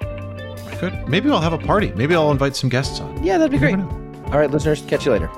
I 0.00 0.76
could. 0.78 1.08
Maybe 1.08 1.30
I'll 1.30 1.40
have 1.40 1.52
a 1.52 1.58
party. 1.58 1.92
Maybe 1.96 2.14
I'll 2.14 2.30
invite 2.30 2.54
some 2.56 2.70
guests 2.70 3.00
on. 3.00 3.22
Yeah, 3.24 3.38
that'd 3.38 3.50
be 3.50 3.58
great. 3.58 3.76
All 3.78 4.38
right, 4.38 4.50
listeners, 4.50 4.82
catch 4.82 5.04
you 5.06 5.12
later. 5.12 5.28